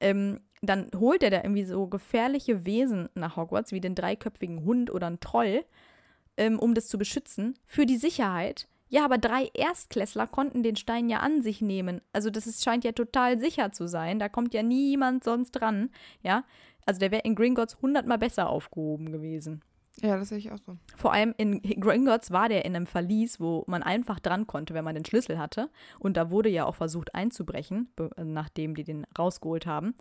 Ähm, 0.00 0.40
dann 0.60 0.90
holt 0.96 1.22
er 1.22 1.30
da 1.30 1.36
irgendwie 1.44 1.66
so 1.66 1.86
gefährliche 1.86 2.66
Wesen 2.66 3.08
nach 3.14 3.36
Hogwarts, 3.36 3.70
wie 3.70 3.80
den 3.80 3.94
dreiköpfigen 3.94 4.64
Hund 4.64 4.90
oder 4.90 5.06
einen 5.06 5.20
Troll, 5.20 5.64
ähm, 6.36 6.58
um 6.58 6.74
das 6.74 6.88
zu 6.88 6.98
beschützen, 6.98 7.54
für 7.64 7.86
die 7.86 7.96
Sicherheit. 7.96 8.66
Ja, 8.88 9.04
aber 9.04 9.18
drei 9.18 9.50
Erstklässler 9.54 10.26
konnten 10.26 10.62
den 10.62 10.76
Stein 10.76 11.08
ja 11.08 11.18
an 11.18 11.42
sich 11.42 11.60
nehmen. 11.60 12.00
Also 12.12 12.30
das 12.30 12.46
ist, 12.46 12.62
scheint 12.62 12.84
ja 12.84 12.92
total 12.92 13.38
sicher 13.40 13.72
zu 13.72 13.88
sein. 13.88 14.18
Da 14.18 14.28
kommt 14.28 14.54
ja 14.54 14.62
niemand 14.62 15.24
sonst 15.24 15.52
dran. 15.52 15.90
Ja, 16.22 16.44
also 16.86 17.00
der 17.00 17.10
wäre 17.10 17.22
in 17.22 17.34
Gringotts 17.34 17.78
hundertmal 17.80 18.18
besser 18.18 18.48
aufgehoben 18.48 19.10
gewesen. 19.10 19.62
Ja, 20.02 20.16
das 20.16 20.28
sehe 20.28 20.38
ich 20.38 20.50
auch 20.50 20.58
so. 20.58 20.76
Vor 20.96 21.12
allem 21.12 21.34
in 21.36 21.62
Gringotts 21.62 22.32
war 22.32 22.48
der 22.48 22.64
in 22.64 22.74
einem 22.74 22.86
Verlies, 22.86 23.38
wo 23.40 23.64
man 23.68 23.82
einfach 23.82 24.18
dran 24.18 24.46
konnte, 24.46 24.74
wenn 24.74 24.84
man 24.84 24.94
den 24.94 25.04
Schlüssel 25.04 25.38
hatte. 25.38 25.70
Und 25.98 26.16
da 26.16 26.30
wurde 26.30 26.48
ja 26.48 26.66
auch 26.66 26.74
versucht 26.74 27.14
einzubrechen, 27.14 27.88
nachdem 28.16 28.74
die 28.74 28.84
den 28.84 29.06
rausgeholt 29.16 29.66
haben. 29.66 29.94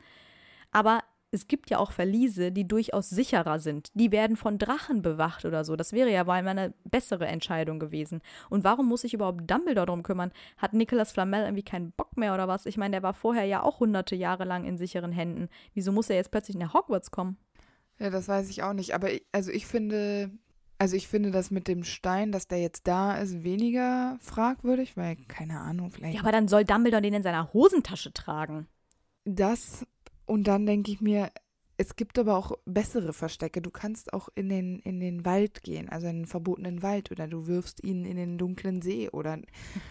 Aber 0.72 1.02
es 1.34 1.48
gibt 1.48 1.70
ja 1.70 1.80
auch 1.80 1.92
Verliese, 1.92 2.52
die 2.52 2.68
durchaus 2.68 3.10
sicherer 3.10 3.60
sind. 3.60 3.90
Die 3.96 4.12
werden 4.12 4.38
von 4.38 4.58
Drachen 4.58 5.02
bewacht 5.02 5.46
oder 5.46 5.66
so. 5.66 5.76
Das 5.76 5.92
wäre 5.92 6.12
ja 6.12 6.24
mal 6.24 6.48
eine 6.48 6.74
bessere 6.84 7.26
Entscheidung 7.28 7.80
gewesen. 7.80 8.22
Und 8.50 8.64
warum 8.64 8.88
muss 8.88 9.02
sich 9.02 9.14
überhaupt 9.14 9.50
Dumbledore 9.50 9.88
darum 9.88 10.04
kümmern? 10.04 10.32
Hat 10.58 10.74
Nicolas 10.74 11.12
Flamel 11.12 11.44
irgendwie 11.44 11.64
keinen 11.64 11.92
Bock 11.92 12.18
mehr 12.18 12.34
oder 12.34 12.48
was? 12.48 12.66
Ich 12.66 12.78
meine, 12.78 12.92
der 12.92 13.04
war 13.04 13.14
vorher 13.14 13.46
ja 13.46 13.64
auch 13.64 13.80
hunderte 13.80 14.16
Jahre 14.16 14.46
lang 14.46 14.66
in 14.66 14.78
sicheren 14.78 15.12
Händen. 15.12 15.50
Wieso 15.74 15.92
muss 15.92 16.10
er 16.10 16.18
jetzt 16.18 16.32
plötzlich 16.32 16.56
nach 16.58 16.74
Hogwarts 16.74 17.12
kommen? 17.12 17.38
Ja, 18.00 18.10
das 18.10 18.28
weiß 18.28 18.50
ich 18.50 18.64
auch 18.64 18.74
nicht. 18.74 18.94
Aber 18.94 19.12
ich, 19.12 19.26
also 19.32 19.52
ich 19.52 19.66
finde, 19.66 20.30
also 20.78 20.96
ich 20.96 21.08
finde 21.08 21.32
das 21.32 21.50
mit 21.50 21.68
dem 21.68 21.84
Stein, 21.84 22.32
dass 22.32 22.48
der 22.48 22.62
jetzt 22.62 22.88
da 22.88 23.16
ist, 23.18 23.44
weniger 23.44 24.18
fragwürdig, 24.20 24.98
weil, 24.98 25.16
keine 25.28 25.60
Ahnung, 25.60 25.90
vielleicht 25.90 26.16
Ja, 26.16 26.22
aber 26.22 26.32
dann 26.32 26.48
soll 26.48 26.64
Dumbledore 26.66 27.02
den 27.02 27.14
in 27.16 27.24
seiner 27.24 27.54
Hosentasche 27.54 28.14
tragen. 28.14 28.68
das 29.26 29.86
und 30.26 30.46
dann 30.48 30.66
denke 30.66 30.92
ich 30.92 31.02
mir, 31.02 31.32
es 31.78 31.96
gibt 31.96 32.20
aber 32.20 32.38
auch 32.38 32.52
bessere 32.66 33.14
Verstecke. 33.14 33.62
Du 33.62 33.72
kannst 33.72 34.14
auch 34.14 34.30
in 34.36 34.50
den, 34.50 34.80
in 34.80 35.00
den 35.00 35.26
Wald 35.26 35.64
gehen, 35.64 35.90
also 35.90 36.08
in 36.08 36.22
den 36.22 36.26
verbotenen 36.28 36.82
Wald 36.84 37.12
oder 37.12 37.28
du 37.28 37.48
wirfst 37.48 37.84
ihn 37.84 38.06
in 38.06 38.16
den 38.16 38.38
dunklen 38.38 38.82
See 38.82 39.10
oder 39.10 39.40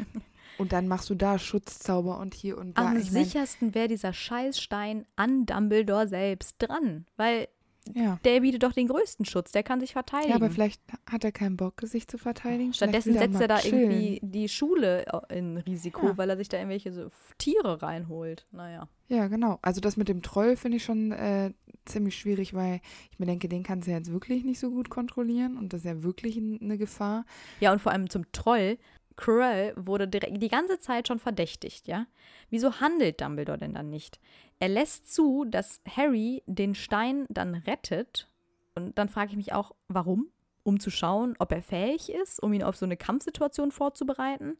und 0.58 0.72
dann 0.72 0.88
machst 0.88 1.10
du 1.10 1.14
da 1.14 1.38
Schutzzauber 1.38 2.18
und 2.18 2.34
hier 2.34 2.58
und 2.58 2.78
da. 2.78 2.88
Am 2.88 2.96
Ich 2.96 3.10
sichersten 3.10 3.74
wäre 3.74 3.88
dieser 3.88 4.12
Scheißstein 4.12 5.06
an 5.16 5.44
Dumbledore 5.44 6.08
selbst 6.08 6.56
dran, 6.58 7.06
weil 7.16 7.48
ja. 7.94 8.18
der 8.24 8.40
bietet 8.40 8.62
doch 8.62 8.72
den 8.72 8.88
größten 8.88 9.24
Schutz, 9.24 9.52
der 9.52 9.62
kann 9.62 9.80
sich 9.80 9.92
verteidigen. 9.92 10.30
ja, 10.30 10.36
aber 10.36 10.50
vielleicht 10.50 10.80
hat 11.10 11.24
er 11.24 11.32
keinen 11.32 11.56
Bock, 11.56 11.80
sich 11.82 12.06
zu 12.08 12.18
verteidigen. 12.18 12.72
Stattdessen 12.72 13.14
setzt 13.14 13.40
er 13.40 13.48
da 13.48 13.58
chillen. 13.58 13.90
irgendwie 13.90 14.20
die 14.22 14.48
Schule 14.48 15.04
in 15.28 15.58
Risiko, 15.58 16.06
Ja. 16.08 16.16
weil 16.18 16.30
er 16.30 16.36
sich 16.36 16.48
da 16.48 16.58
irgendwelche 16.58 16.92
so 16.92 17.10
Tiere 17.38 17.82
reinholt. 17.82 18.46
Naja. 18.52 18.88
Ja, 19.08 19.26
genau. 19.28 19.58
Also 19.62 19.80
das 19.80 19.96
mit 19.96 20.08
dem 20.08 20.22
Troll 20.22 20.56
finde 20.56 20.76
ich 20.78 20.84
schon 20.84 21.12
äh, 21.12 21.52
ziemlich 21.84 22.16
schwierig, 22.16 22.54
weil 22.54 22.80
ich 23.10 23.18
mir 23.18 23.26
denke, 23.26 23.48
den 23.48 23.62
kannst 23.62 23.86
du 23.86 23.90
ja 23.90 23.98
jetzt 23.98 24.12
wirklich 24.12 24.44
nicht 24.44 24.58
so 24.60 24.70
gut 24.70 24.88
kontrollieren 24.88 25.56
und 25.58 25.72
das 25.72 25.80
ist 25.80 25.86
ja 25.86 26.02
wirklich 26.02 26.38
eine 26.38 26.78
Gefahr. 26.78 27.24
Ja, 27.60 27.72
und 27.72 27.80
vor 27.80 27.92
allem 27.92 28.08
zum 28.08 28.30
Troll. 28.32 28.78
Quirrell 29.14 29.74
wurde 29.76 30.08
direkt 30.08 30.42
die 30.42 30.48
ganze 30.48 30.78
Zeit 30.78 31.06
schon 31.06 31.18
verdächtigt, 31.18 31.86
ja? 31.86 32.06
Wieso 32.48 32.80
handelt 32.80 33.20
Dumbledore 33.20 33.58
denn 33.58 33.74
dann 33.74 33.90
nicht? 33.90 34.18
Er 34.62 34.68
lässt 34.68 35.12
zu, 35.12 35.44
dass 35.44 35.80
Harry 35.88 36.44
den 36.46 36.76
Stein 36.76 37.26
dann 37.28 37.56
rettet. 37.56 38.28
Und 38.76 38.96
dann 38.96 39.08
frage 39.08 39.32
ich 39.32 39.36
mich 39.36 39.52
auch, 39.52 39.74
warum? 39.88 40.28
Um 40.62 40.78
zu 40.78 40.88
schauen, 40.88 41.34
ob 41.40 41.50
er 41.50 41.64
fähig 41.64 42.12
ist, 42.12 42.40
um 42.40 42.52
ihn 42.52 42.62
auf 42.62 42.76
so 42.76 42.84
eine 42.86 42.96
Kampfsituation 42.96 43.72
vorzubereiten. 43.72 44.56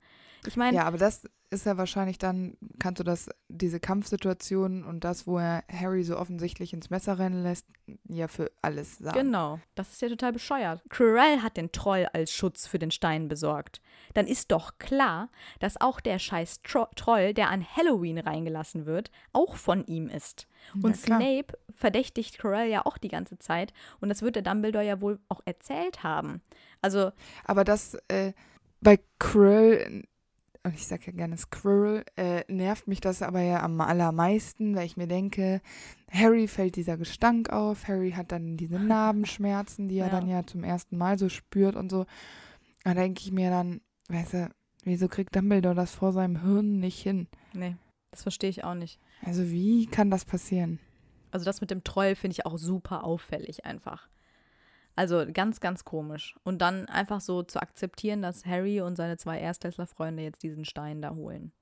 Ich 0.47 0.57
meine, 0.57 0.77
Ja, 0.77 0.85
aber 0.85 0.99
das 0.99 1.25
ist 1.53 1.67
ja 1.67 1.77
wahrscheinlich 1.77 2.19
dann, 2.19 2.57
kannst 2.79 2.99
du 3.01 3.05
das, 3.05 3.29
diese 3.49 3.79
Kampfsituation 3.79 4.85
und 4.85 5.05
das, 5.05 5.27
wo 5.27 5.39
er 5.39 5.63
Harry 5.71 6.03
so 6.03 6.19
offensichtlich 6.19 6.73
ins 6.73 6.89
Messer 6.89 7.19
rennen 7.19 7.43
lässt, 7.43 7.67
ja 8.09 8.27
für 8.27 8.51
alles 8.63 8.99
sagen. 8.99 9.19
Genau, 9.19 9.61
das 9.75 9.93
ist 9.93 10.03
ja 10.03 10.09
total 10.09 10.33
bescheuert. 10.33 10.83
Quirrell 10.89 11.43
hat 11.43 11.59
den 11.59 11.71
Troll 11.71 12.09
als 12.13 12.33
Schutz 12.33 12.67
für 12.67 12.79
den 12.79 12.91
Stein 12.91 13.29
besorgt. 13.29 13.83
Dann 14.15 14.27
ist 14.27 14.51
doch 14.51 14.79
klar, 14.79 15.29
dass 15.61 15.81
auch 15.81 16.01
der 16.01 16.19
scheiß 16.19 16.63
Tro 16.63 16.87
Troll, 16.97 17.35
der 17.35 17.51
an 17.51 17.65
Halloween 17.77 18.19
reingelassen 18.19 18.87
wird, 18.87 19.11
auch 19.33 19.57
von 19.57 19.85
ihm 19.87 20.09
ist. 20.09 20.47
Und. 20.83 20.97
Snape 20.97 21.59
verdächtigt 21.75 22.39
Quirrell 22.39 22.71
ja 22.71 22.87
auch 22.87 22.97
die 22.97 23.09
ganze 23.09 23.39
Zeit. 23.39 23.73
Und 24.01 24.09
das 24.09 24.23
wird 24.23 24.37
der 24.37 24.43
Dumbledore 24.43 24.85
ja 24.85 25.01
wohl 25.01 25.19
auch 25.29 25.43
erzählt 25.45 26.03
haben. 26.03 26.41
Also, 26.81 27.13
Aber 27.45 27.65
das 27.65 27.95
äh, 28.09 28.33
bei 28.81 28.99
Quirrell, 29.19 30.05
und 30.65 30.75
ich 30.75 30.87
sage 30.87 31.03
ja 31.07 31.13
gerne 31.13 31.37
Squirrel, 31.37 32.05
äh, 32.17 32.45
nervt 32.53 32.87
mich 32.87 33.01
das 33.01 33.23
aber 33.23 33.41
ja 33.41 33.63
am 33.63 33.81
allermeisten, 33.81 34.77
weil 34.77 34.87
ich 34.87 34.97
mir 34.97 35.09
denke, 35.09 35.61
Harry 36.11 36.47
fällt 36.47 36.77
dieser 36.77 36.97
Gestank 36.97 37.51
auf, 37.51 37.89
Harry 37.89 38.13
hat 38.13 38.31
dann 38.33 38.57
diese 38.57 38.79
Narbenschmerzen, 38.79 39.89
die 39.89 39.99
er 39.99 40.07
Ja. 40.07 40.13
dann 40.13 40.29
ja 40.29 40.47
zum 40.47 40.63
ersten 40.65 40.97
Mal 40.97 41.19
so 41.19 41.29
spürt 41.29 41.75
und 41.77 41.91
so. 41.91 42.07
Da 42.85 42.95
denke 42.95 43.21
ich 43.23 43.33
mir 43.33 43.51
dann, 43.51 43.81
weißt 44.09 44.33
du, 44.35 44.51
wieso 44.85 45.09
kriegt 45.09 45.35
Dumbledore 45.35 45.75
das 45.75 45.95
vor 45.95 46.13
seinem 46.13 46.43
Hirn 46.43 46.79
nicht 46.79 47.01
hin? 47.03 47.27
nee, 47.53 47.77
das 48.11 48.23
verstehe 48.23 48.51
ich 48.51 48.63
auch 48.65 48.75
nicht. 48.75 49.01
Also 49.25 49.51
wie 49.51 49.87
kann 49.87 50.11
das 50.11 50.25
passieren? 50.25 50.79
Also 51.31 51.45
das 51.47 51.61
mit 51.61 51.71
dem 51.71 51.83
Troll 51.83 52.15
finde 52.15 52.33
ich 52.35 52.45
auch 52.47 52.59
super 52.59 53.05
auffällig 53.05 53.65
einfach. 53.65 54.09
Also 54.95 55.25
ganz, 55.33 55.61
ganz 55.61 55.85
komisch. 55.85 56.37
Und 56.45 56.61
dann 56.61 56.87
einfach 56.87 57.21
so 57.21 57.43
zu 57.43 57.61
akzeptieren, 57.61 58.21
dass 58.23 58.45
Harry 58.45 58.81
und 58.81 58.97
seine 58.97 59.17
zwei 59.17 59.39
Erstklässler-Freunde 59.41 60.23
jetzt 60.23 60.43
diesen 60.43 60.65
Stein 60.65 61.01
da 61.01 61.15
holen. 61.15 61.53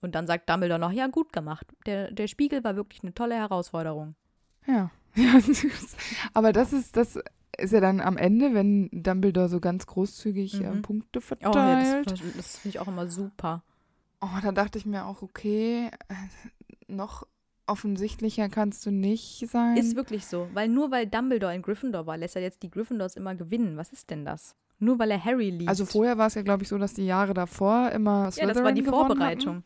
Und 0.00 0.14
dann 0.14 0.26
sagt 0.26 0.48
Dumbledore 0.48 0.78
noch, 0.80 0.92
ja, 0.92 1.06
gut 1.06 1.32
gemacht. 1.32 1.66
Der, 1.86 2.10
der 2.10 2.26
Spiegel 2.28 2.62
war 2.64 2.76
wirklich 2.76 3.02
eine 3.02 3.14
tolle 3.14 3.36
Herausforderung. 3.36 4.14
Ja. 4.66 4.90
aber 6.34 6.52
das 6.52 6.72
ist, 6.72 6.96
das 6.96 7.18
ist 7.56 7.72
ja 7.72 7.80
dann 7.80 8.00
am 8.00 8.16
Ende, 8.16 8.54
wenn 8.54 8.88
Dumbledore 8.92 9.48
so 9.48 9.60
ganz 9.60 9.86
großzügig 9.86 10.60
äh, 10.60 10.70
Mhm. 10.70 10.82
Punkte 10.82 11.18
Oh, 11.20 11.34
ja, 11.40 11.52
verteilt. 11.52 12.10
das, 12.10 12.20
das 12.36 12.58
finde 12.58 12.76
ich 12.76 12.80
auch 12.80 12.88
immer 12.88 13.08
super. 13.08 13.62
Oh, 14.20 14.26
da 14.42 14.52
dachte 14.52 14.78
ich 14.78 14.86
mir 14.86 15.06
auch, 15.06 15.22
okay, 15.22 15.90
äh, 16.08 16.92
noch 16.92 17.26
offensichtlicher 17.68 18.48
kannst 18.48 18.84
du 18.86 18.90
nicht 18.90 19.48
sein. 19.48 19.76
Ist 19.76 19.96
wirklich 19.96 20.26
so. 20.26 20.48
Weil 20.52 20.68
nur 20.68 20.90
weil 20.90 21.06
Dumbledore 21.06 21.54
in 21.54 21.62
Gryffindor 21.62 22.06
war, 22.06 22.16
lässt 22.16 22.36
er 22.36 22.42
jetzt 22.42 22.62
die 22.62 22.70
Gryffindors 22.70 23.16
immer 23.16 23.34
gewinnen. 23.34 23.76
Was 23.76 23.90
ist 23.90 24.10
denn 24.10 24.24
das? 24.24 24.56
Nur 24.78 24.98
weil 24.98 25.10
er 25.10 25.24
Harry 25.24 25.50
liebt. 25.50 25.68
also 25.68 25.84
vorher 25.84 26.18
war 26.18 26.28
es 26.28 26.34
ja, 26.34 26.42
glaube 26.42 26.62
ich, 26.62 26.68
so, 26.68 26.78
dass 26.78 26.94
die 26.94 27.06
Jahre 27.06 27.34
davor 27.34 27.90
immer 27.90 28.20
Ja, 28.20 28.24
das 28.26 28.34
Slytherin 28.36 28.64
war 28.64 28.72
die 28.72 28.82
Vorbereitung. 28.82 29.62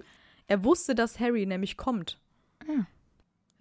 Er 0.46 0.64
wusste, 0.64 0.94
dass 0.94 1.20
Harry 1.20 1.46
nämlich 1.46 1.76
kommt. 1.76 2.18
Ja. 2.66 2.86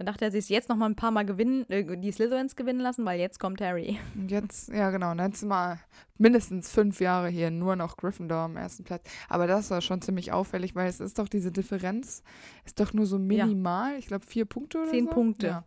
Dann 0.02 0.08
dachte 0.08 0.26
er 0.26 0.32
sich 0.32 0.49
jetzt 0.49 0.68
noch 0.68 0.78
mal 0.78 0.88
ein 0.88 0.95
paar 0.95 1.12
Mal 1.12 1.28
gewinnen, 1.28 1.64
äh, 1.70 1.95
die 1.95 2.12
Slytherins 2.12 2.56
gewinnen 2.56 2.80
lassen, 2.80 3.06
weil 3.06 3.20
jetzt 3.20 3.39
kommt 3.39 3.62
Harry. 3.62 3.99
Und 4.16 4.32
jetzt, 4.32 4.70
ja 4.70 4.89
genau, 4.89 5.12
und 5.12 5.20
jetzt 5.20 5.45
mal 5.45 5.80
mindestens 6.18 6.72
fünf 6.72 6.99
Jahre 7.02 7.30
hier 7.30 7.52
nur 7.52 7.76
noch 7.76 7.97
Gryffindor 7.97 8.39
am 8.39 8.58
ersten 8.58 8.84
Platz. 8.84 9.04
Aber 9.30 9.45
das 9.45 9.70
war 9.70 9.80
schon 9.82 10.02
ziemlich 10.02 10.32
auffällig, 10.32 10.74
weil 10.74 10.89
es 10.89 10.99
ist 10.99 11.20
doch 11.20 11.30
diese 11.30 11.52
Differenz, 11.52 12.24
ist 12.66 12.80
doch 12.80 12.93
nur 12.93 13.06
so 13.06 13.20
minimal. 13.20 13.95
Ich 13.99 14.08
glaube, 14.08 14.26
vier 14.26 14.45
Punkte 14.45 14.80
oder 14.80 14.89
Zehn 14.89 15.06
so. 15.06 15.12
Punkte. 15.12 15.45
Ja, 15.45 15.66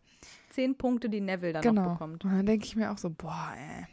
Zehn 0.51 0.77
Punkte, 0.77 1.09
die 1.09 1.21
Neville 1.21 1.53
dann 1.53 1.63
genau. 1.63 1.83
noch 1.83 1.93
bekommt. 1.93 2.25
Und 2.25 2.33
dann 2.33 2.45
denke 2.45 2.67
ich 2.67 2.75
mir 2.75 2.91
auch 2.91 2.99
so, 2.99 3.11
boah, 3.11 3.53
ey. 3.57 3.87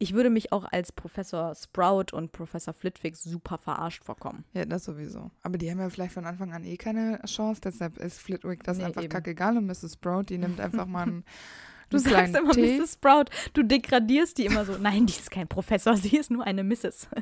Ich 0.00 0.14
würde 0.14 0.30
mich 0.30 0.52
auch 0.52 0.64
als 0.70 0.92
Professor 0.92 1.54
Sprout 1.56 2.12
und 2.12 2.30
Professor 2.30 2.72
Flitwick 2.72 3.16
super 3.16 3.58
verarscht 3.58 4.04
vorkommen. 4.04 4.44
Ja, 4.52 4.64
das 4.64 4.84
sowieso. 4.84 5.30
Aber 5.42 5.58
die 5.58 5.68
haben 5.70 5.80
ja 5.80 5.90
vielleicht 5.90 6.12
von 6.14 6.24
Anfang 6.24 6.52
an 6.52 6.62
eh 6.64 6.76
keine 6.76 7.20
Chance, 7.26 7.60
deshalb 7.64 7.98
ist 7.98 8.20
Flitwick 8.20 8.62
das 8.62 8.78
Nee, 8.78 8.84
einfach 8.84 9.02
eben. 9.02 9.10
kackegal 9.12 9.56
und 9.56 9.66
Mrs. 9.66 9.94
Sprout, 9.94 10.24
die 10.28 10.38
nimmt 10.38 10.60
einfach 10.60 10.86
mal 10.86 11.02
einen, 11.02 11.24
Du 11.90 11.98
sagst 11.98 12.36
immer 12.36 12.52
Tee. 12.52 12.78
Mrs. 12.78 12.94
Sprout. 12.94 13.24
Du 13.54 13.62
degradierst 13.64 14.38
die 14.38 14.44
immer 14.46 14.64
so. 14.64 14.76
Nein, 14.78 15.06
die 15.06 15.14
ist 15.14 15.30
kein 15.30 15.48
Professor, 15.48 15.96
sie 15.96 16.16
ist 16.16 16.30
nur 16.30 16.44
eine 16.44 16.62
Mrs. 16.62 17.08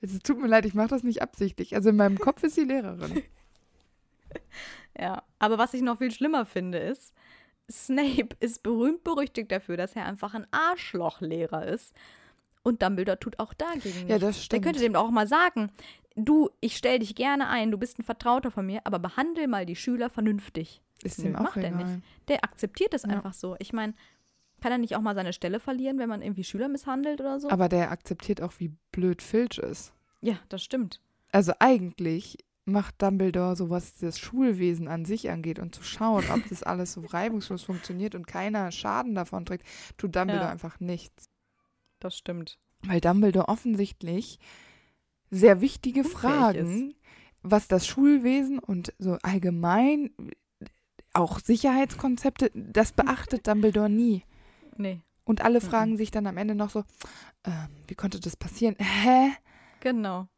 Es 0.00 0.18
tut 0.20 0.40
mir 0.40 0.48
leid, 0.48 0.64
ich 0.66 0.74
mache 0.74 0.88
das 0.88 1.04
nicht 1.04 1.22
absichtlich. 1.22 1.76
Also 1.76 1.90
in 1.90 1.96
meinem 1.96 2.18
Kopf 2.18 2.42
ist 2.42 2.54
sie 2.54 2.64
Lehrerin. 2.64 3.22
Ja, 4.98 5.22
aber 5.38 5.56
was 5.58 5.72
ich 5.74 5.80
noch 5.82 5.98
viel 5.98 6.10
schlimmer 6.10 6.44
finde, 6.44 6.78
ist, 6.78 7.14
Snape 7.70 8.36
ist 8.40 8.62
berühmt 8.62 9.04
berüchtigt 9.04 9.50
dafür, 9.52 9.76
dass 9.76 9.94
er 9.96 10.04
einfach 10.06 10.34
ein 10.34 10.46
Arschlochlehrer 10.50 11.66
ist. 11.66 11.94
Und 12.62 12.82
Dumbledore 12.82 13.18
tut 13.18 13.38
auch 13.40 13.54
dagegen 13.54 14.06
Ja, 14.08 14.16
nichts. 14.16 14.20
das 14.20 14.36
Der 14.36 14.42
stimmt. 14.42 14.64
könnte 14.64 14.80
dem 14.80 14.94
auch 14.96 15.10
mal 15.10 15.26
sagen, 15.26 15.70
du, 16.14 16.48
ich 16.60 16.76
stell 16.76 17.00
dich 17.00 17.14
gerne 17.14 17.48
ein, 17.48 17.70
du 17.70 17.78
bist 17.78 17.98
ein 17.98 18.04
Vertrauter 18.04 18.50
von 18.50 18.66
mir, 18.66 18.80
aber 18.84 18.98
behandle 18.98 19.48
mal 19.48 19.66
die 19.66 19.76
Schüler 19.76 20.10
vernünftig. 20.10 20.80
Ist 21.02 21.18
Nö, 21.18 21.30
ihm 21.30 21.36
auch 21.36 21.42
macht 21.44 21.56
er 21.56 21.68
egal. 21.70 21.84
nicht. 21.84 22.04
Der 22.28 22.44
akzeptiert 22.44 22.94
es 22.94 23.02
Ja. 23.02 23.08
einfach 23.08 23.32
so. 23.34 23.56
Ich 23.58 23.72
meine, 23.72 23.94
kann 24.60 24.70
er 24.70 24.78
nicht 24.78 24.94
auch 24.94 25.00
mal 25.00 25.16
seine 25.16 25.32
Stelle 25.32 25.58
verlieren, 25.58 25.98
wenn 25.98 26.08
man 26.08 26.22
irgendwie 26.22 26.44
Schüler 26.44 26.68
misshandelt 26.68 27.20
oder 27.20 27.40
so? 27.40 27.50
Aber 27.50 27.68
der 27.68 27.90
akzeptiert 27.90 28.40
auch, 28.40 28.52
wie 28.58 28.70
blöd 28.92 29.20
Filch 29.22 29.58
ist. 29.58 29.92
Ja, 30.20 30.36
das 30.48 30.62
stimmt. 30.62 31.00
Also 31.32 31.52
eigentlich 31.58 32.38
macht 32.64 33.02
Dumbledore 33.02 33.56
so, 33.56 33.70
was 33.70 33.96
das 33.96 34.18
Schulwesen 34.18 34.88
an 34.88 35.04
sich 35.04 35.30
angeht 35.30 35.58
und 35.58 35.74
zu 35.74 35.82
schauen, 35.82 36.24
ob 36.30 36.48
das 36.48 36.62
alles 36.62 36.92
so 36.92 37.00
reibungslos 37.02 37.62
funktioniert 37.64 38.14
und 38.14 38.26
keiner 38.26 38.70
Schaden 38.70 39.14
davon 39.14 39.44
trägt, 39.44 39.66
tut 39.96 40.14
Dumbledore 40.14 40.46
Ja. 40.46 40.50
einfach 40.52 40.78
nichts. 40.80 41.28
Das 41.98 42.16
stimmt. 42.16 42.58
Weil 42.82 43.00
Dumbledore 43.00 43.48
offensichtlich 43.48 44.38
sehr 45.30 45.60
wichtige 45.60 46.00
Unfähig 46.00 46.12
Fragen, 46.20 46.94
was 47.42 47.68
das 47.68 47.86
Schulwesen 47.86 48.58
und 48.58 48.92
so 48.98 49.18
allgemein 49.22 50.10
auch 51.14 51.40
Sicherheitskonzepte, 51.40 52.50
das 52.54 52.92
beachtet 52.92 53.46
Dumbledore 53.46 53.90
nie. 53.90 54.24
Nee, 54.76 55.00
Und 55.24 55.42
alle 55.42 55.60
Mhm. 55.60 55.64
fragen 55.64 55.96
sich 55.96 56.10
dann 56.10 56.26
am 56.26 56.36
Ende 56.36 56.54
noch 56.54 56.70
so, 56.70 56.84
ähm, 57.44 57.68
wie 57.86 57.94
konnte 57.94 58.18
das 58.20 58.36
passieren? 58.36 58.76
Hä? 58.78 59.30
genau. 59.80 60.28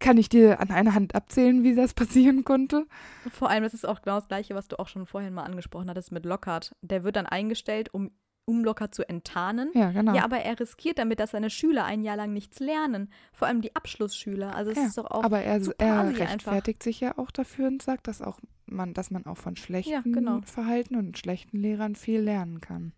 Kann 0.00 0.16
ich 0.16 0.28
dir 0.30 0.60
an 0.60 0.70
einer 0.70 0.94
Hand 0.94 1.14
abzählen, 1.14 1.62
wie 1.62 1.74
das 1.74 1.92
passieren 1.94 2.44
konnte? 2.44 2.86
Vor 3.30 3.50
allem, 3.50 3.62
das 3.62 3.74
ist 3.74 3.86
auch 3.86 4.00
genau 4.02 4.16
das 4.16 4.28
Gleiche, 4.28 4.54
was 4.54 4.68
du 4.68 4.78
auch 4.78 4.88
schon 4.88 5.06
vorhin 5.06 5.34
mal 5.34 5.44
angesprochen 5.44 5.90
hattest 5.90 6.10
mit 6.12 6.24
Lockhart. 6.24 6.72
Der 6.80 7.04
wird 7.04 7.16
dann 7.16 7.26
eingestellt, 7.26 7.92
um, 7.92 8.10
um 8.46 8.64
Lockhart 8.64 8.94
zu 8.94 9.06
enttarnen. 9.06 9.70
Ja, 9.74 9.90
genau. 9.90 10.14
Ja, 10.14 10.24
aber 10.24 10.38
er 10.38 10.58
riskiert 10.58 10.98
damit, 10.98 11.20
dass 11.20 11.32
seine 11.32 11.50
Schüler 11.50 11.84
ein 11.84 12.02
Jahr 12.02 12.16
lang 12.16 12.32
nichts 12.32 12.60
lernen. 12.60 13.12
Vor 13.32 13.46
allem 13.46 13.60
die 13.60 13.76
Abschlussschüler. 13.76 14.54
Also 14.54 14.70
es 14.70 14.78
Ja, 14.78 14.86
ist 14.86 14.96
doch 14.96 15.10
auch 15.10 15.22
aber 15.22 15.40
er, 15.40 15.60
er 15.78 15.98
assi 15.98 16.14
einfach. 16.14 16.18
rechtfertigt 16.30 16.82
sich 16.82 17.00
ja 17.00 17.18
auch 17.18 17.30
dafür 17.30 17.66
und 17.68 17.82
sagt, 17.82 18.06
dass 18.06 18.22
auch 18.22 18.40
man, 18.64 18.94
dass 18.94 19.10
man 19.10 19.26
auch 19.26 19.36
von 19.36 19.56
schlechten 19.56 20.12
genau. 20.12 20.40
Verhalten 20.44 20.96
und 20.96 21.18
schlechten 21.18 21.58
Lehrern 21.58 21.94
viel 21.94 22.20
lernen 22.20 22.60
kann. 22.62 22.92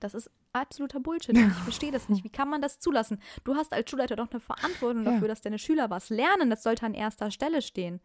Das 0.00 0.14
ist 0.14 0.30
absoluter 0.52 1.00
Bullshit. 1.00 1.36
Und 1.36 1.48
ich 1.48 1.52
verstehe 1.54 1.90
das 1.92 2.08
nicht. 2.08 2.22
Wie 2.24 2.30
kann 2.30 2.48
man 2.48 2.62
das 2.62 2.78
zulassen? 2.80 3.20
Du 3.44 3.54
hast 3.56 3.72
als 3.72 3.90
Schulleiter 3.90 4.16
doch 4.16 4.30
eine 4.30 4.40
Verantwortung 4.40 5.04
Ja. 5.04 5.12
dafür, 5.12 5.28
dass 5.28 5.40
deine 5.40 5.58
Schüler 5.58 5.90
was 5.90 6.10
lernen. 6.10 6.50
Das 6.50 6.62
sollte 6.62 6.86
an 6.86 6.94
erster 6.94 7.30
Stelle 7.30 7.62
stehen. 7.62 8.00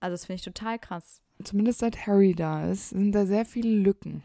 Also 0.00 0.14
das 0.14 0.24
finde 0.26 0.36
ich 0.40 0.44
total 0.44 0.78
krass. 0.78 1.20
Zumindest 1.44 1.80
seit 1.80 2.06
Harry 2.06 2.34
da 2.34 2.70
ist, 2.70 2.90
sind 2.90 3.12
da 3.12 3.26
sehr 3.26 3.44
viele 3.44 3.70
Lücken. 3.70 4.22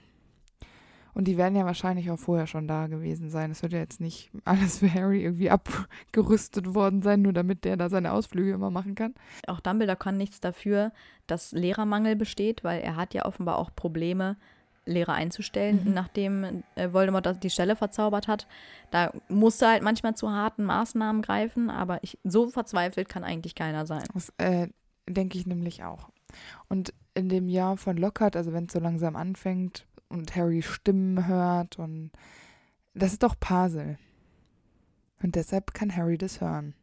Und 1.13 1.23
die 1.27 1.35
werden 1.37 1.55
ja 1.55 1.65
wahrscheinlich 1.65 2.11
auch 2.11 2.19
vorher 2.19 2.45
schon 2.45 2.67
da 2.67 2.85
gewesen 2.85 3.31
sein. 3.31 3.49
Es 3.49 3.63
wird 3.63 3.73
ja 3.73 3.79
jetzt 3.79 3.99
nicht 3.99 4.29
alles 4.45 4.77
für 4.79 4.93
Harry 4.93 5.23
irgendwie 5.23 5.49
abgerüstet 5.49 6.75
worden 6.75 7.01
sein, 7.01 7.23
nur 7.23 7.33
damit 7.33 7.65
der 7.65 7.75
da 7.75 7.89
seine 7.89 8.11
Ausflüge 8.11 8.51
immer 8.51 8.69
machen 8.69 8.93
kann. 8.93 9.15
Auch 9.47 9.59
Dumbledore 9.59 9.97
kann 9.97 10.17
nichts 10.17 10.39
dafür, 10.41 10.91
dass 11.25 11.53
Lehrermangel 11.53 12.15
besteht, 12.15 12.63
weil 12.63 12.81
er 12.81 12.95
hat 12.95 13.15
ja 13.15 13.25
offenbar 13.25 13.57
auch 13.57 13.71
Probleme, 13.75 14.37
Lehrer 14.87 15.13
einzustellen, 15.13 15.83
Mhm. 15.85 15.93
nachdem 15.93 16.63
äh, 16.75 16.91
Voldemort 16.93 17.43
die 17.43 17.49
Stelle 17.49 17.75
verzaubert 17.75 18.27
hat. 18.27 18.47
Da 18.91 19.11
musste 19.29 19.67
halt 19.67 19.83
manchmal 19.83 20.15
zu 20.15 20.31
harten 20.31 20.63
Maßnahmen 20.63 21.21
greifen, 21.21 21.69
aber 21.69 22.03
ich, 22.03 22.17
so 22.23 22.49
verzweifelt 22.49 23.09
kann 23.09 23.23
eigentlich 23.23 23.53
keiner 23.55 23.85
sein. 23.85 24.03
Das 24.13 24.33
äh, 24.37 24.67
denke 25.07 25.37
ich 25.37 25.45
nämlich 25.45 25.83
auch. 25.83 26.09
Und 26.69 26.93
in 27.13 27.29
dem 27.29 27.47
Jahr 27.49 27.77
von 27.77 27.97
Lockhart, 27.97 28.35
also 28.35 28.53
wenn 28.53 28.65
es 28.65 28.73
so 28.73 28.79
langsam 28.79 29.15
anfängt 29.15 29.85
und 30.09 30.35
Harry 30.35 30.61
Stimmen 30.61 31.27
hört 31.27 31.79
und 31.79 32.11
das 32.93 33.13
ist 33.13 33.23
doch 33.23 33.35
Pasel. 33.39 33.97
Und 35.21 35.35
deshalb 35.35 35.73
kann 35.73 35.95
Harry 35.95 36.17
das 36.17 36.41
hören. 36.41 36.75